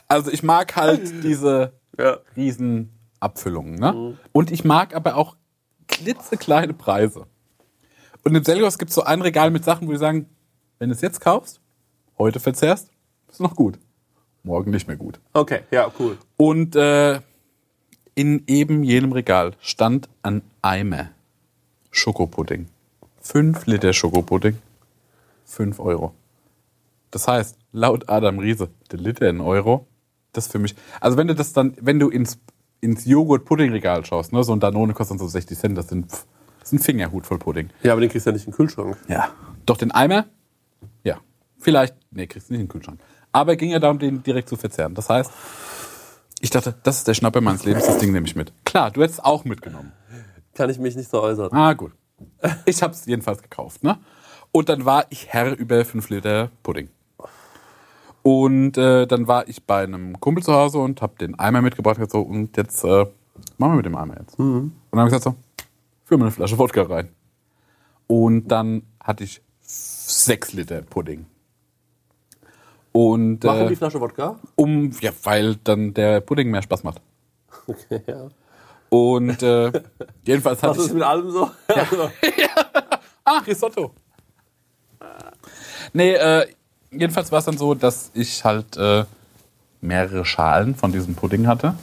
also 0.08 0.32
ich 0.32 0.44
mag 0.44 0.76
halt 0.76 1.24
diese 1.24 1.74
ja. 1.98 2.18
Riesenabfüllungen. 2.36 3.76
Ne? 3.76 4.18
Und 4.32 4.52
ich 4.52 4.64
mag 4.64 4.96
aber 4.96 5.16
auch 5.16 5.36
klitzekleine 5.88 6.74
Preise. 6.74 7.26
Und 8.24 8.36
im 8.36 8.44
Selgros 8.44 8.78
gibt 8.78 8.90
es 8.90 8.96
so 8.96 9.04
ein 9.04 9.22
Regal 9.22 9.52
mit 9.52 9.64
Sachen, 9.64 9.88
wo 9.88 9.92
die 9.92 9.98
sagen, 9.98 10.28
wenn 10.78 10.90
du 10.90 10.96
es 10.96 11.02
jetzt 11.02 11.22
kaufst, 11.22 11.60
heute 12.18 12.40
verzehrst, 12.40 12.90
ist 13.30 13.40
noch 13.40 13.56
gut. 13.56 13.80
Morgen 14.44 14.72
nicht 14.72 14.88
mehr 14.88 14.98
gut. 14.98 15.20
Okay, 15.34 15.62
ja, 15.72 15.92
cool. 16.00 16.18
Und 16.38 16.76
äh, 16.76 17.20
in 18.16 18.44
eben 18.48 18.84
jenem 18.84 19.12
Regal 19.12 19.54
stand 19.60 20.10
ein 20.24 20.42
Eimer 20.62 21.10
Schokopudding. 21.92 22.68
Fünf 23.22 23.66
Liter 23.66 23.94
Schokopudding. 23.94 24.58
Fünf 25.46 25.80
Euro. 25.80 26.14
Das 27.12 27.28
heißt, 27.28 27.58
laut 27.72 28.08
Adam 28.10 28.40
Riese, 28.40 28.70
der 28.92 29.00
Liter 29.00 29.30
in 29.30 29.42
Euro, 29.42 29.88
das 30.34 30.48
für 30.48 30.60
mich. 30.60 30.76
Also 31.02 31.18
wenn 31.18 31.28
du 31.28 31.36
das 31.36 31.54
dann, 31.54 31.76
wenn 31.82 32.00
du 32.00 32.10
ins, 32.10 32.40
ins 32.82 33.06
Joghurt-Pudding-Regal 33.06 34.06
schaust, 34.06 34.32
ne, 34.32 34.44
so 34.44 34.54
ein 34.54 34.60
Danone 34.60 34.94
kostet 34.94 35.16
dann 35.16 35.20
so 35.20 35.28
60 35.28 35.58
Cent, 35.58 35.78
das 35.78 35.90
sind 35.90 36.12
pff, 36.12 36.26
ist 36.72 36.80
ein 36.80 36.84
Fingerhut 36.84 37.26
voll 37.26 37.40
Pudding. 37.40 37.70
Ja, 37.84 37.94
aber 37.94 38.02
den 38.02 38.10
kriegst 38.10 38.26
du 38.26 38.30
ja 38.30 38.34
nicht 38.34 38.46
in 38.46 38.52
den 38.52 38.58
Kühlschrank. 38.58 38.98
Ja. 39.08 39.30
Doch 39.66 39.78
den 39.78 39.92
Eimer, 39.92 40.26
ja. 41.04 41.20
Vielleicht, 41.58 41.96
nee, 42.12 42.28
kriegst 42.28 42.50
du 42.50 42.54
nicht 42.54 42.62
in 42.62 42.68
den 42.68 42.72
Kühlschrank. 42.72 43.00
Aber 43.32 43.56
ging 43.56 43.72
ja 43.72 43.80
darum, 43.80 44.00
den 44.00 44.24
direkt 44.24 44.50
zu 44.50 44.56
verzehren. 44.56 44.96
Das 44.96 45.10
heißt, 45.10 45.32
ich 46.42 46.50
dachte, 46.50 46.76
das 46.84 46.98
ist 46.98 47.08
der 47.08 47.14
Schnapper 47.14 47.42
meines 47.42 47.66
Lebens, 47.66 47.86
das 47.86 47.98
Ding 47.98 48.12
nehme 48.12 48.26
ich 48.26 48.36
mit. 48.36 48.54
Klar, 48.66 48.92
du 48.92 49.02
hättest 49.02 49.20
es 49.20 49.26
auch 49.26 49.46
mitgenommen. 49.46 49.92
Kann 50.56 50.70
ich 50.70 50.80
mich 50.80 50.96
nicht 50.96 51.10
so 51.10 51.22
äußern. 51.22 51.52
Ah, 51.52 51.74
gut. 51.74 51.92
Ich 52.66 52.82
habe 52.82 52.94
es 52.94 53.06
jedenfalls 53.06 53.42
gekauft, 53.42 53.84
ne? 53.84 53.98
Und 54.52 54.70
dann 54.70 54.86
war 54.86 55.06
ich 55.10 55.28
Herr 55.28 55.58
über 55.58 55.86
5 55.86 56.10
Liter 56.10 56.50
Pudding. 56.64 56.90
Und 58.24 58.78
äh, 58.78 59.06
dann 59.08 59.28
war 59.28 59.48
ich 59.48 59.66
bei 59.66 59.84
einem 59.84 60.20
Kumpel 60.20 60.44
zu 60.44 60.54
Hause 60.54 60.80
und 60.80 61.02
habe 61.02 61.16
den 61.18 61.38
Eimer 61.40 61.62
mitgebracht 61.62 61.98
und 61.98 62.06
gesagt, 62.06 62.12
so, 62.12 62.22
und 62.22 62.58
jetzt 62.58 62.84
äh, 62.84 63.06
machen 63.58 63.72
wir 63.72 63.78
mit 63.78 63.86
dem 63.86 63.96
Eimer 63.96 64.20
jetzt. 64.20 64.38
Und 64.38 64.74
dann 64.92 65.00
habe 65.00 65.10
ich 65.10 65.16
gesagt 65.16 65.24
so, 65.24 65.36
führ 66.10 66.18
mir 66.18 66.24
eine 66.26 66.32
Flasche 66.32 66.58
Wodka 66.58 66.82
rein. 66.82 67.10
Und 68.08 68.48
dann 68.48 68.82
hatte 69.00 69.24
ich 69.24 69.44
6 69.62 70.54
Liter 70.54 70.82
Pudding. 70.82 71.28
Und 72.92 73.44
Warum 73.44 73.68
äh, 73.68 73.70
die 73.70 73.76
Flasche 73.76 74.02
Wodka? 74.02 74.40
um, 74.56 74.90
ja, 75.02 75.12
weil 75.22 75.58
dann 75.58 75.94
der 75.94 76.22
Pudding 76.22 76.50
mehr 76.50 76.64
Spaß 76.64 76.84
macht. 76.84 77.00
Okay, 77.68 78.02
ja. 78.08 78.28
Und 78.90 79.44
äh, 79.44 79.72
jedenfalls 80.26 80.64
hatte 80.64 80.72
Was 80.72 80.78
ich 80.80 80.86
ist 80.88 80.94
mit 80.96 81.04
allem 81.04 81.30
so? 81.30 81.52
Also, 81.68 82.10
Ah, 83.24 83.38
Risotto. 83.46 83.94
Nee, 85.94 86.14
äh, 86.14 86.48
jedenfalls 86.90 87.32
war 87.32 87.38
es 87.38 87.46
dann 87.46 87.60
so, 87.60 87.76
dass 87.76 88.10
ich 88.16 88.44
halt 88.44 88.76
äh, 88.78 89.06
mehrere 89.82 90.26
Schalen 90.26 90.74
von 90.74 90.92
diesem 90.92 91.14
Pudding 91.14 91.46
hatte 91.46 91.76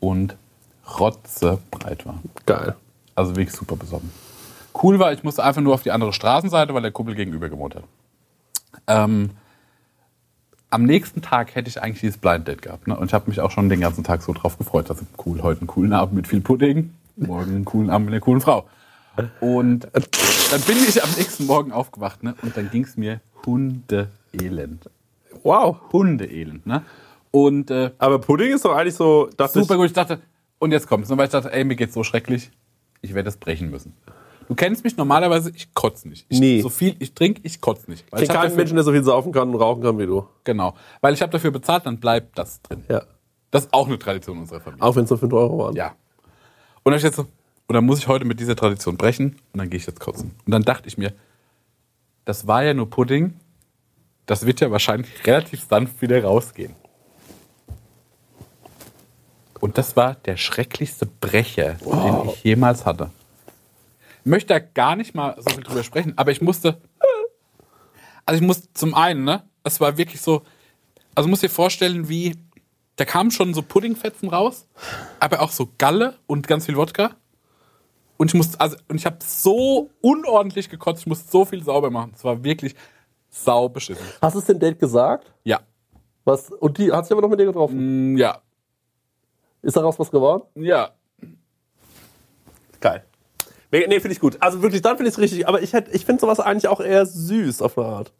und 0.00 0.36
rotzebreit 0.98 2.04
war. 2.04 2.20
Geil. 2.44 2.76
Also 3.18 3.34
wirklich 3.34 3.52
super 3.52 3.74
besoffen. 3.74 4.12
Cool 4.80 5.00
war, 5.00 5.12
ich 5.12 5.24
musste 5.24 5.42
einfach 5.42 5.60
nur 5.60 5.74
auf 5.74 5.82
die 5.82 5.90
andere 5.90 6.12
Straßenseite, 6.12 6.72
weil 6.72 6.82
der 6.82 6.92
Kumpel 6.92 7.16
gegenüber 7.16 7.48
gewohnt 7.48 7.74
hat. 7.74 7.82
Ähm, 8.86 9.30
am 10.70 10.84
nächsten 10.84 11.20
Tag 11.20 11.56
hätte 11.56 11.68
ich 11.68 11.82
eigentlich 11.82 11.98
dieses 11.98 12.18
Blind 12.18 12.46
Date 12.46 12.62
gehabt. 12.62 12.86
Ne? 12.86 12.96
Und 12.96 13.08
ich 13.08 13.14
habe 13.14 13.28
mich 13.28 13.40
auch 13.40 13.50
schon 13.50 13.68
den 13.68 13.80
ganzen 13.80 14.04
Tag 14.04 14.22
so 14.22 14.32
drauf 14.32 14.56
gefreut. 14.56 14.88
Also 14.88 15.04
cool, 15.26 15.42
heute 15.42 15.62
einen 15.62 15.66
coolen 15.66 15.92
Abend 15.94 16.14
mit 16.14 16.28
viel 16.28 16.40
Pudding, 16.40 16.94
morgen 17.16 17.56
einen 17.56 17.64
coolen 17.64 17.90
Abend 17.90 18.06
mit 18.06 18.14
einer 18.14 18.20
coolen 18.20 18.40
Frau. 18.40 18.68
Und 19.40 19.88
dann 19.92 20.60
bin 20.60 20.76
ich 20.88 21.02
am 21.02 21.10
nächsten 21.16 21.46
Morgen 21.46 21.72
aufgewacht 21.72 22.22
ne? 22.22 22.36
und 22.42 22.56
dann 22.56 22.70
ging 22.70 22.84
es 22.84 22.96
mir 22.96 23.20
hundeelend. 23.44 24.88
Wow. 25.42 25.76
Hundeelend. 25.92 26.68
Ne? 26.68 26.82
Und 27.32 27.72
äh, 27.72 27.90
Aber 27.98 28.20
Pudding 28.20 28.54
ist 28.54 28.64
doch 28.64 28.76
eigentlich 28.76 28.94
so, 28.94 29.28
super 29.36 29.58
ich, 29.58 29.68
gut. 29.68 29.86
Ich 29.86 29.92
dachte, 29.92 30.20
und 30.60 30.70
jetzt 30.70 30.86
kommt's. 30.86 31.10
Und 31.10 31.18
weil 31.18 31.24
ich 31.24 31.32
dachte, 31.32 31.52
ey, 31.52 31.64
mir 31.64 31.74
geht's 31.74 31.94
so 31.94 32.04
schrecklich, 32.04 32.52
ich 33.00 33.14
werde 33.14 33.28
es 33.28 33.36
brechen 33.36 33.70
müssen. 33.70 33.94
Du 34.48 34.54
kennst 34.54 34.82
mich 34.82 34.96
normalerweise, 34.96 35.52
ich 35.54 35.74
kotze 35.74 36.08
nicht. 36.08 36.24
Ich, 36.30 36.40
Nie. 36.40 36.62
So 36.62 36.70
viel 36.70 36.96
ich 37.00 37.12
trinke, 37.12 37.40
ich 37.44 37.60
kotze 37.60 37.90
nicht. 37.90 38.10
Weil 38.10 38.22
ich 38.22 38.28
kenne 38.28 38.40
keinen 38.40 38.56
Menschen, 38.56 38.76
der 38.76 38.84
so 38.84 38.92
viel 38.92 39.04
saufen 39.04 39.30
kann 39.30 39.50
und 39.50 39.56
rauchen 39.56 39.82
kann 39.82 39.98
wie 39.98 40.06
du. 40.06 40.26
Genau. 40.44 40.74
Weil 41.02 41.12
ich 41.12 41.20
habe 41.20 41.30
dafür 41.30 41.50
bezahlt, 41.50 41.84
dann 41.84 42.00
bleibt 42.00 42.38
das 42.38 42.62
drin. 42.62 42.82
Ja. 42.88 43.02
Das 43.50 43.64
ist 43.64 43.74
auch 43.74 43.86
eine 43.86 43.98
Tradition 43.98 44.38
unserer 44.38 44.60
Familie. 44.60 44.82
Auch 44.82 44.96
wenn 44.96 45.04
es 45.04 45.10
nur 45.10 45.18
5 45.18 45.32
Euro 45.34 45.58
waren. 45.58 45.76
Ja. 45.76 45.94
Und 46.82 46.92
dann 46.92 46.94
ich 46.94 47.02
jetzt 47.02 47.16
so, 47.16 47.26
und 47.66 47.74
dann 47.74 47.84
muss 47.84 47.98
ich 47.98 48.08
heute 48.08 48.24
mit 48.24 48.40
dieser 48.40 48.56
Tradition 48.56 48.96
brechen 48.96 49.36
und 49.52 49.58
dann 49.58 49.68
gehe 49.68 49.78
ich 49.78 49.86
jetzt 49.86 50.00
kotzen. 50.00 50.34
Und 50.46 50.52
dann 50.52 50.62
dachte 50.62 50.88
ich 50.88 50.96
mir, 50.96 51.12
das 52.24 52.46
war 52.46 52.64
ja 52.64 52.72
nur 52.72 52.88
Pudding, 52.88 53.34
das 54.24 54.46
wird 54.46 54.60
ja 54.60 54.70
wahrscheinlich 54.70 55.26
relativ 55.26 55.62
sanft 55.62 56.00
wieder 56.00 56.22
rausgehen. 56.22 56.74
Und 59.60 59.78
das 59.78 59.96
war 59.96 60.14
der 60.14 60.36
schrecklichste 60.36 61.06
Brecher, 61.06 61.74
den 61.74 62.28
ich 62.30 62.44
jemals 62.44 62.86
hatte. 62.86 63.10
Ich 64.24 64.30
möchte 64.30 64.48
da 64.54 64.58
gar 64.58 64.94
nicht 64.96 65.14
mal 65.14 65.34
so 65.38 65.50
viel 65.54 65.64
drüber 65.64 65.82
sprechen, 65.82 66.12
aber 66.16 66.30
ich 66.30 66.40
musste. 66.40 66.80
Also 68.26 68.40
ich 68.40 68.46
musste 68.46 68.72
zum 68.74 68.94
einen, 68.94 69.24
ne? 69.24 69.42
Es 69.64 69.80
war 69.80 69.96
wirklich 69.96 70.20
so. 70.20 70.42
Also 71.14 71.26
du 71.26 71.30
musst 71.30 71.42
dir 71.42 71.50
vorstellen, 71.50 72.08
wie. 72.08 72.36
Da 72.96 73.04
kamen 73.04 73.30
schon 73.30 73.54
so 73.54 73.62
Puddingfetzen 73.62 74.28
raus, 74.28 74.66
aber 75.20 75.40
auch 75.40 75.52
so 75.52 75.68
Galle 75.78 76.16
und 76.26 76.48
ganz 76.48 76.66
viel 76.66 76.76
Wodka. 76.76 77.12
Und 78.16 78.26
ich 78.32 78.34
musste, 78.34 78.60
also, 78.60 78.76
und 78.88 78.96
ich 78.96 79.06
habe 79.06 79.18
so 79.24 79.90
unordentlich 80.00 80.68
gekotzt, 80.68 81.02
ich 81.02 81.06
musste 81.06 81.30
so 81.30 81.44
viel 81.44 81.62
sauber 81.62 81.90
machen. 81.90 82.10
Es 82.16 82.24
war 82.24 82.42
wirklich 82.42 82.74
sau 83.30 83.68
beschissen. 83.68 84.04
Hast 84.20 84.34
du 84.34 84.40
es 84.40 84.46
dem 84.46 84.58
Date 84.58 84.80
gesagt? 84.80 85.32
Ja. 85.44 85.60
Was? 86.24 86.50
Und 86.50 86.78
die 86.78 86.90
hat 86.90 87.04
sich 87.06 87.12
aber 87.12 87.22
noch 87.22 87.28
mit 87.28 87.38
dir 87.38 87.46
getroffen. 87.46 88.14
Mm, 88.14 88.16
Ja. 88.18 88.42
Ist 89.62 89.76
daraus 89.76 89.98
was 89.98 90.10
geworden? 90.10 90.42
Ja. 90.54 90.90
Geil. 92.80 93.04
Nee, 93.70 93.86
nee 93.88 94.00
finde 94.00 94.12
ich 94.12 94.20
gut. 94.20 94.36
Also 94.40 94.62
wirklich, 94.62 94.82
dann 94.82 94.96
finde 94.96 95.08
ich 95.10 95.14
es 95.14 95.20
richtig. 95.20 95.48
Aber 95.48 95.60
ich, 95.62 95.72
hätt- 95.72 95.88
ich 95.92 96.04
finde 96.06 96.20
sowas 96.20 96.40
eigentlich 96.40 96.68
auch 96.68 96.80
eher 96.80 97.04
süß 97.06 97.60
auf 97.62 97.76
eine 97.76 97.86
Art. 97.88 98.12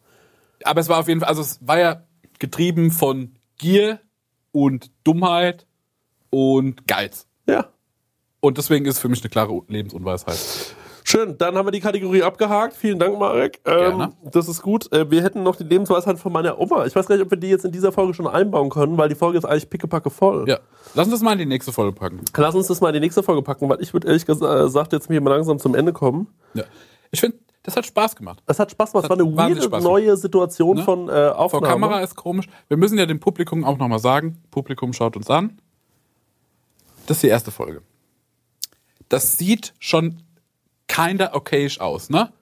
Aber 0.65 0.81
es 0.81 0.89
war 0.89 0.99
auf 0.99 1.09
jeden 1.09 1.21
Fall, 1.21 1.29
also 1.29 1.41
es 1.41 1.59
war 1.67 1.79
ja 1.79 2.03
getrieben 2.39 2.91
von 2.91 3.35
Gier 3.57 4.01
und 4.53 4.91
Dummheit 5.05 5.67
und 6.31 6.87
Geiz. 6.87 7.27
Ja. 7.47 7.69
Und 8.41 8.59
deswegen 8.59 8.85
ist 8.87 8.97
es 8.97 9.01
für 9.01 9.09
mich 9.09 9.23
eine 9.23 9.31
klare 9.31 9.63
Lebensunweisheit. 9.69 10.39
Schön, 11.19 11.37
dann 11.39 11.57
haben 11.57 11.67
wir 11.67 11.73
die 11.73 11.81
Kategorie 11.81 12.23
abgehakt. 12.23 12.75
Vielen 12.77 12.99
Dank, 12.99 13.19
Marek. 13.19 13.61
Ähm, 13.65 14.13
das 14.23 14.47
ist 14.49 14.63
gut. 14.63 14.93
Äh, 14.93 15.11
wir 15.11 15.23
hätten 15.23 15.43
noch 15.43 15.57
die 15.57 15.65
Lebensweisheit 15.65 16.19
von 16.19 16.33
meiner 16.33 16.59
Oma. 16.61 16.87
Ich 16.87 16.95
weiß 16.95 17.07
gar 17.07 17.17
nicht, 17.17 17.25
ob 17.25 17.31
wir 17.31 17.39
die 17.39 17.49
jetzt 17.49 17.65
in 17.65 17.73
dieser 17.73 17.91
Folge 17.91 18.15
schon 18.15 18.29
einbauen 18.29 18.71
können, 18.71 18.97
weil 18.99 19.09
die 19.09 19.17
Folge 19.17 19.37
ist 19.39 19.45
eigentlich 19.45 19.69
pickepacke 19.69 20.11
voll. 20.11 20.45
Ja. 20.49 20.61
Lass 20.95 21.07
uns 21.07 21.15
das 21.17 21.23
mal 21.23 21.33
in 21.33 21.39
die 21.41 21.47
nächste 21.47 21.73
Folge 21.73 21.93
packen. 21.93 22.21
Lass 22.37 22.55
uns 22.55 22.69
das 22.69 22.81
mal 22.81 22.89
in 22.91 22.95
die 22.95 23.01
nächste 23.01 23.23
Folge 23.25 23.43
packen, 23.43 23.69
weil 23.69 23.81
ich 23.83 23.93
würde 23.93 24.07
ehrlich 24.07 24.27
gesagt 24.27 24.93
jetzt 24.93 25.09
hier 25.09 25.21
mal 25.21 25.31
langsam 25.31 25.59
zum 25.59 25.75
Ende 25.75 25.93
kommen. 25.93 26.29
Ja. 26.55 26.63
Ich 27.11 27.19
finde, 27.21 27.39
das 27.65 27.77
hat 27.77 27.85
Spaß 27.85 28.15
gemacht. 28.15 28.41
Es 28.47 28.61
hat 28.61 28.71
Spaß 28.71 28.93
gemacht. 28.93 29.05
Es 29.07 29.11
war 29.11 29.19
eine 29.19 29.37
weirde 29.37 29.83
neue 29.83 30.17
Situation 30.17 30.77
Ne? 30.77 30.85
von 30.85 31.09
äh, 31.09 31.31
Vor 31.31 31.39
Aufnahme. 31.39 31.67
Kamera 31.67 32.01
ist 32.01 32.15
komisch. 32.15 32.47
Wir 32.69 32.77
müssen 32.77 32.97
ja 32.97 33.07
dem 33.07 33.19
Publikum 33.19 33.65
auch 33.65 33.77
nochmal 33.79 33.99
sagen, 33.99 34.41
Publikum 34.53 34.93
schaut 34.93 35.17
uns 35.17 35.29
an. 35.29 35.59
Das 37.07 37.17
ist 37.17 37.23
die 37.25 37.29
erste 37.29 37.51
Folge. 37.51 37.83
Das 39.09 39.37
sieht 39.37 39.75
schon 39.79 40.23
kinder 40.89 41.35
okayisch 41.35 41.81
aus, 41.81 42.11
ne? 42.11 42.33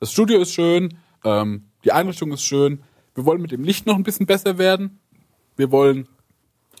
Das 0.00 0.12
Studio 0.12 0.40
ist 0.40 0.52
schön, 0.52 0.98
ähm, 1.24 1.64
die 1.84 1.92
Einrichtung 1.92 2.32
ist 2.32 2.42
schön. 2.42 2.82
Wir 3.14 3.24
wollen 3.24 3.40
mit 3.40 3.52
dem 3.52 3.64
Licht 3.64 3.86
noch 3.86 3.96
ein 3.96 4.02
bisschen 4.02 4.26
besser 4.26 4.58
werden. 4.58 4.98
Wir 5.56 5.70
wollen 5.70 6.08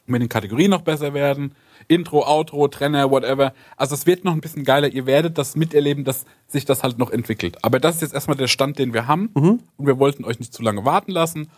mit 0.06 0.20
den 0.20 0.28
Kategorien 0.28 0.70
noch 0.70 0.82
besser 0.82 1.14
werden. 1.14 1.54
Intro, 1.88 2.26
Outro, 2.26 2.68
Trenner, 2.68 3.10
whatever. 3.10 3.54
Also 3.76 3.94
es 3.94 4.06
wird 4.06 4.24
noch 4.24 4.32
ein 4.32 4.40
bisschen 4.40 4.64
geiler. 4.64 4.88
Ihr 4.88 5.06
werdet 5.06 5.38
das 5.38 5.56
miterleben, 5.56 6.04
dass 6.04 6.24
sich 6.46 6.64
das 6.64 6.82
halt 6.82 6.98
noch 6.98 7.10
entwickelt. 7.10 7.62
Aber 7.62 7.78
das 7.78 7.96
ist 7.96 8.02
jetzt 8.02 8.14
erstmal 8.14 8.36
der 8.36 8.48
Stand, 8.48 8.78
den 8.78 8.92
wir 8.92 9.06
haben. 9.06 9.30
Und 9.76 9.86
wir 9.86 9.98
wollten 9.98 10.24
euch 10.24 10.38
nicht 10.38 10.52
zu 10.52 10.62
lange 10.62 10.84
warten 10.84 11.12
lassen. 11.12 11.50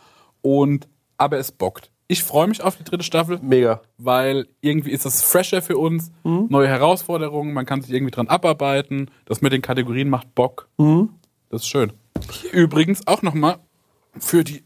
Und 0.43 0.89
aber 1.16 1.39
es 1.39 1.53
bockt. 1.53 1.91
Ich 2.09 2.23
freue 2.23 2.47
mich 2.47 2.62
auf 2.62 2.77
die 2.77 2.85
dritte 2.85 3.03
Staffel, 3.03 3.41
Mega. 3.43 3.83
weil 3.99 4.47
irgendwie 4.61 4.91
ist 4.93 5.05
das 5.05 5.23
fresher 5.23 5.61
für 5.61 5.77
uns. 5.77 6.12
Neue 6.23 6.69
Herausforderungen, 6.69 7.53
man 7.53 7.66
kann 7.66 7.83
sich 7.83 7.93
irgendwie 7.93 8.12
dran 8.12 8.28
abarbeiten. 8.28 9.11
Das 9.24 9.41
mit 9.43 9.53
den 9.53 9.62
Kategorien 9.62 10.09
macht 10.09 10.35
Bock. 10.35 10.69
Das 11.51 11.62
ist 11.62 11.69
schön. 11.69 11.93
Hier 12.31 12.53
übrigens 12.53 13.07
auch 13.07 13.23
nochmal 13.23 13.59
für 14.19 14.45
die, 14.45 14.62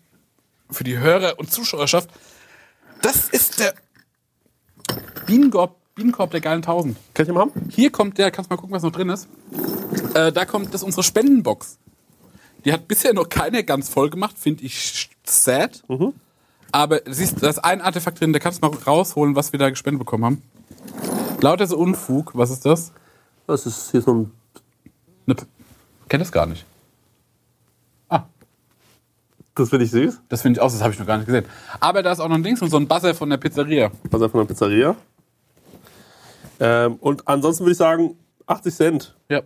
für 0.71 0.85
die 0.85 0.99
Hörer 0.99 1.39
und 1.39 1.51
Zuschauerschaft. 1.51 2.11
Das 3.03 3.29
ist 3.31 3.59
der 3.61 3.75
Bienenkorb, 5.27 5.77
Bienenkorb 5.95 6.31
der 6.33 6.41
geilen 6.43 6.63
Tausend. 6.63 6.99
Kann 7.15 7.27
ich 7.27 7.33
mal 7.33 7.41
haben? 7.41 7.53
Hier 7.71 7.91
kommt 7.91 8.19
der, 8.19 8.31
kannst 8.31 8.51
mal 8.51 8.57
gucken, 8.57 8.75
was 8.75 8.83
noch 8.83 8.93
drin 8.93 9.09
ist. 9.09 9.29
Äh, 10.15 10.31
da 10.31 10.45
kommt 10.45 10.67
das 10.75 10.83
ist 10.83 10.85
unsere 10.85 11.03
Spendenbox. 11.03 11.79
Die 12.67 12.73
hat 12.73 12.87
bisher 12.87 13.15
noch 13.15 13.31
keiner 13.31 13.63
ganz 13.63 13.89
voll 13.89 14.11
gemacht, 14.11 14.37
finde 14.39 14.65
ich 14.65 15.09
sad. 15.25 15.83
Aber 16.73 17.01
siehst, 17.07 17.43
da 17.43 17.49
ist 17.49 17.59
ein 17.59 17.81
Artefakt 17.81 18.21
drin, 18.21 18.33
da 18.33 18.39
kannst 18.39 18.63
du 18.63 18.69
mal 18.69 18.77
rausholen, 18.77 19.35
was 19.37 19.53
wir 19.53 19.59
da 19.59 19.71
gespendet 19.71 19.99
bekommen 19.99 20.25
haben. 20.25 20.43
Lauter 21.41 21.67
so 21.67 21.77
Unfug, 21.77 22.33
was 22.35 22.51
ist 22.51 22.65
das? 22.67 22.93
Das 23.47 23.67
ist 23.67 23.91
hier 23.91 24.03
so 24.03 24.15
ein. 24.15 24.31
Ne, 25.27 25.35
kenn 26.09 26.21
das 26.21 26.31
gar 26.31 26.47
nicht. 26.47 26.65
Ah, 28.09 28.25
Das 29.55 29.71
finde 29.71 29.85
ich 29.85 29.91
süß. 29.91 30.21
das 30.29 30.43
finde 30.43 30.59
ich 30.59 30.63
auch, 30.63 30.71
das 30.71 30.81
habe 30.83 30.93
ich 30.93 30.99
noch 30.99 31.07
gar 31.07 31.17
nicht 31.17 31.27
gesehen. 31.27 31.45
Aber 31.81 32.03
da 32.03 32.13
ist 32.13 32.21
auch 32.21 32.29
noch 32.29 32.37
ein 32.37 32.43
Dings 32.43 32.63
und 32.63 32.71
so 32.71 32.77
ein 32.77 32.87
Buzzer 32.87 33.15
von 33.15 33.31
der 33.31 33.39
Pizzeria. 33.39 33.91
Was 34.11 34.31
von 34.31 34.41
der 34.41 34.47
Pizzeria. 34.47 34.97
Ähm, 36.61 36.97
und 36.97 37.27
ansonsten 37.27 37.65
würde 37.65 37.73
ich 37.73 37.79
sagen, 37.79 38.17
80 38.47 38.75
Cent. 38.75 39.17
Ja. 39.29 39.43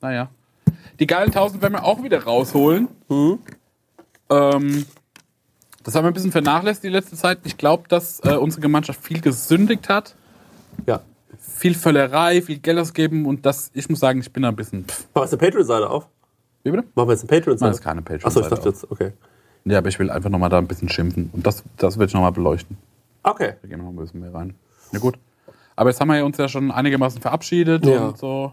Naja. 0.00 0.30
Die 0.98 1.06
geilen 1.06 1.28
1000 1.28 1.60
werden 1.62 1.74
wir 1.74 1.84
auch 1.84 2.02
wieder 2.02 2.24
rausholen. 2.24 2.88
Ähm, 4.30 4.86
das 5.84 5.94
haben 5.94 6.04
wir 6.04 6.08
ein 6.10 6.14
bisschen 6.14 6.32
vernachlässigt 6.32 6.84
die 6.84 6.88
letzte 6.88 7.14
Zeit. 7.16 7.38
Ich 7.44 7.56
glaube, 7.56 7.84
dass 7.88 8.20
äh, 8.24 8.34
unsere 8.36 8.60
Gemeinschaft 8.62 9.00
viel 9.02 9.20
gesündigt 9.20 9.88
hat. 9.88 10.16
Ja. 10.86 11.00
Viel 11.38 11.74
Völlerei, 11.74 12.42
viel 12.42 12.58
Geld 12.58 12.78
ausgeben 12.78 13.26
und 13.26 13.46
das, 13.46 13.70
ich 13.74 13.88
muss 13.88 14.00
sagen, 14.00 14.20
ich 14.20 14.32
bin 14.32 14.42
da 14.42 14.48
ein 14.48 14.56
bisschen. 14.56 14.84
Pff. 14.84 15.00
Machen 15.00 15.08
wir 15.14 15.22
jetzt 15.22 15.32
eine 15.34 15.38
Patreon-Seite 15.50 15.90
auf? 15.90 16.08
Wie 16.64 16.70
bitte? 16.70 16.84
Machen 16.94 17.08
wir 17.08 17.12
jetzt 17.14 17.30
eine 17.30 17.38
Patreon-Seite? 17.38 17.64
Nein, 17.64 17.74
ist 17.74 17.82
keine 17.82 18.02
Patreon-Seite 18.02 18.26
Achso, 18.26 18.40
ich 18.40 18.46
dachte 18.48 18.68
auf. 18.68 18.74
jetzt, 18.74 18.90
okay. 18.90 19.12
Ja, 19.66 19.78
aber 19.78 19.88
ich 19.88 19.98
will 19.98 20.10
einfach 20.10 20.30
nochmal 20.30 20.50
da 20.50 20.58
ein 20.58 20.66
bisschen 20.66 20.88
schimpfen. 20.88 21.30
Und 21.32 21.46
das, 21.46 21.62
das 21.76 21.98
will 21.98 22.06
ich 22.06 22.12
nochmal 22.14 22.32
beleuchten. 22.32 22.76
Okay. 23.22 23.54
Da 23.62 23.68
gehen 23.68 23.78
wir 23.78 23.84
noch 23.84 23.90
ein 23.92 23.96
bisschen 23.96 24.20
mehr 24.20 24.32
rein. 24.34 24.54
Na 24.92 24.98
gut. 24.98 25.18
Aber 25.76 25.90
jetzt 25.90 26.00
haben 26.00 26.08
wir 26.08 26.24
uns 26.24 26.36
ja 26.38 26.48
schon 26.48 26.70
einigermaßen 26.70 27.20
verabschiedet 27.20 27.84
Ja. 27.86 28.08
und 28.08 28.18
so. 28.18 28.52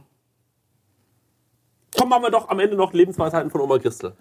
Komm, 1.98 2.10
machen 2.10 2.24
wir 2.24 2.32
doch 2.32 2.50
am 2.50 2.60
Ende 2.60 2.76
noch 2.76 2.94
Lebensweisheiten 2.94 3.52
von 3.52 3.62
Oma 3.62 3.78
Christel. 3.78 4.14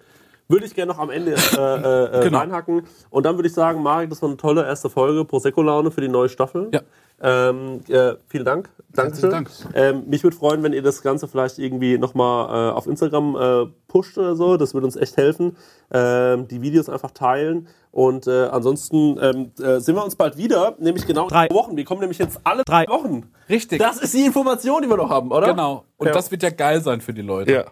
Würde 0.51 0.65
ich 0.65 0.75
gerne 0.75 0.91
noch 0.91 0.99
am 0.99 1.09
Ende 1.09 1.31
äh, 1.33 1.35
äh, 1.57 2.19
äh, 2.19 2.23
Genau. 2.25 2.39
reinhacken. 2.39 2.83
Und 3.09 3.25
dann 3.25 3.37
würde 3.37 3.47
ich 3.47 3.53
sagen, 3.53 3.81
Marek, 3.81 4.09
das 4.09 4.21
war 4.21 4.29
eine 4.29 4.37
tolle 4.37 4.65
erste 4.65 4.89
Folge 4.89 5.23
Prosecco-Laune 5.25 5.91
für 5.91 6.01
die 6.01 6.09
neue 6.09 6.29
Staffel. 6.29 6.69
Ja. 6.71 6.81
Ähm, 7.23 7.81
äh, 7.87 8.13
vielen 8.27 8.45
Dank. 8.45 8.69
Dankeschön. 8.93 9.29
Dank. 9.29 9.49
Ähm, 9.75 10.03
mich 10.07 10.23
würde 10.23 10.35
freuen, 10.35 10.63
wenn 10.63 10.73
ihr 10.73 10.81
das 10.81 11.03
Ganze 11.03 11.27
vielleicht 11.27 11.59
irgendwie 11.59 11.99
nochmal 11.99 12.69
äh, 12.69 12.73
auf 12.73 12.87
Instagram 12.87 13.35
äh, 13.35 13.65
pusht 13.87 14.17
oder 14.17 14.35
so. 14.35 14.57
Das 14.57 14.73
würde 14.73 14.85
uns 14.87 14.95
echt 14.95 15.17
helfen. 15.17 15.55
Ähm, 15.91 16.47
die 16.47 16.61
Videos 16.63 16.89
einfach 16.89 17.11
teilen. 17.11 17.67
Und 17.91 18.25
äh, 18.25 18.45
ansonsten 18.45 19.19
ähm, 19.21 19.51
äh, 19.61 19.79
sehen 19.79 19.95
wir 19.95 20.03
uns 20.03 20.15
bald 20.15 20.35
wieder, 20.37 20.75
nämlich 20.79 21.05
genau 21.05 21.27
Drei. 21.27 21.47
Wochen. 21.51 21.77
Wir 21.77 21.83
kommen 21.85 21.99
nämlich 22.01 22.17
jetzt 22.17 22.39
alle 22.43 22.63
Drei. 22.63 22.85
drei 22.85 22.91
Wochen. 22.93 23.29
Richtig. 23.49 23.79
Das 23.79 23.97
ist 24.01 24.13
die 24.15 24.25
Information, 24.25 24.81
die 24.81 24.89
wir 24.89 24.97
noch 24.97 25.09
haben, 25.09 25.29
oder? 25.31 25.47
Genau. 25.47 25.85
Und 25.97 26.07
Ja. 26.07 26.13
das 26.13 26.31
wird 26.31 26.41
ja 26.41 26.49
geil 26.49 26.81
sein 26.81 27.01
für 27.01 27.13
die 27.13 27.21
Leute. 27.21 27.51
Ja. 27.51 27.65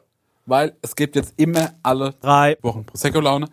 Weil 0.50 0.76
es 0.82 0.96
gibt 0.96 1.16
jetzt 1.16 1.34
immer 1.38 1.72
alle 1.84 2.14
Drei. 2.22 2.58
Wochen 2.62 2.86
Prosecco-Laune. 2.86 3.48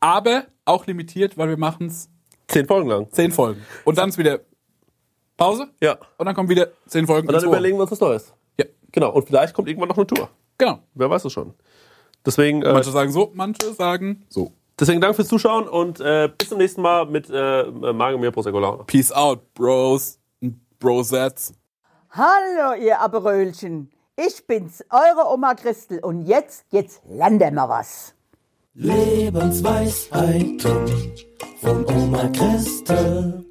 Aber 0.00 0.44
auch 0.64 0.86
limitiert, 0.86 1.36
weil 1.36 1.48
wir 1.48 1.56
machen 1.58 1.86
es 1.88 2.08
Zehn 2.48 2.66
Folgen 2.66 2.88
lang. 2.88 3.10
zehn 3.12 3.30
Folgen. 3.30 3.60
Und 3.84 3.98
dann 3.98 4.08
ist 4.08 4.16
wieder 4.18 4.40
Pause. 5.36 5.68
Ja. 5.82 5.98
Und 6.16 6.26
dann 6.26 6.34
kommen 6.34 6.48
wieder 6.48 6.68
zehn 6.86 7.06
Folgen. 7.06 7.28
Und 7.28 7.34
dann 7.34 7.44
überlegen 7.44 7.76
wir 7.76 7.82
uns 7.82 7.90
was 7.90 8.00
Neues. 8.00 8.32
Ja, 8.58 8.64
Genau. 8.92 9.10
Und 9.12 9.26
vielleicht 9.26 9.52
kommt 9.54 9.68
irgendwann 9.68 9.88
noch 9.90 9.96
eine 9.98 10.06
Tour. 10.06 10.28
genau. 10.56 10.78
Wer 10.94 11.10
weiß 11.10 11.24
es 11.26 11.32
schon. 11.32 11.52
Deswegen, 12.24 12.62
äh, 12.62 12.72
Manche 12.72 12.90
sagen 12.90 13.12
so, 13.12 13.30
manche 13.34 13.72
sagen 13.74 14.24
so. 14.28 14.52
deswegen 14.80 15.00
Dank 15.00 15.14
fürs 15.14 15.28
Zuschauen 15.28 15.68
und 15.68 16.00
äh, 16.00 16.30
bis 16.36 16.48
zum 16.48 16.58
nächsten 16.58 16.82
Mal 16.82 17.06
mit 17.06 17.28
äh, 17.30 17.64
Magemir 17.64 18.30
Prosecco 18.32 18.58
Laune. 18.58 18.84
Peace 18.84 19.12
out, 19.12 19.52
Bros. 19.54 20.18
Brosets. 20.80 21.52
Hallo, 22.10 22.74
ihr 22.82 23.00
Aperölchen. 23.00 23.90
Ich 24.20 24.48
bin's, 24.48 24.84
eure 24.90 25.32
Oma 25.32 25.54
Christel. 25.54 26.00
Und 26.00 26.26
jetzt, 26.26 26.66
jetzt 26.70 27.02
landen 27.08 27.54
wir 27.54 27.68
was. 27.68 28.16
Lebensweisheiten 28.74 31.14
von 31.60 31.86
Oma 31.86 32.26
Christel. 32.30 33.44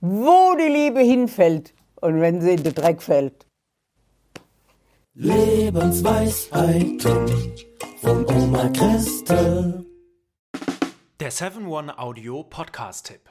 Wo 0.00 0.56
die 0.56 0.66
Liebe 0.66 0.98
hinfällt 0.98 1.74
und 2.00 2.20
wenn 2.20 2.40
sie 2.40 2.54
in 2.54 2.64
den 2.64 2.74
Dreck 2.74 3.00
fällt. 3.00 3.46
Lebensweisheiten 5.14 7.54
von 8.00 8.26
Oma 8.26 8.70
Christel. 8.70 9.86
Der 11.20 11.30
7-One-Audio-Podcast-Tipp. 11.30 13.30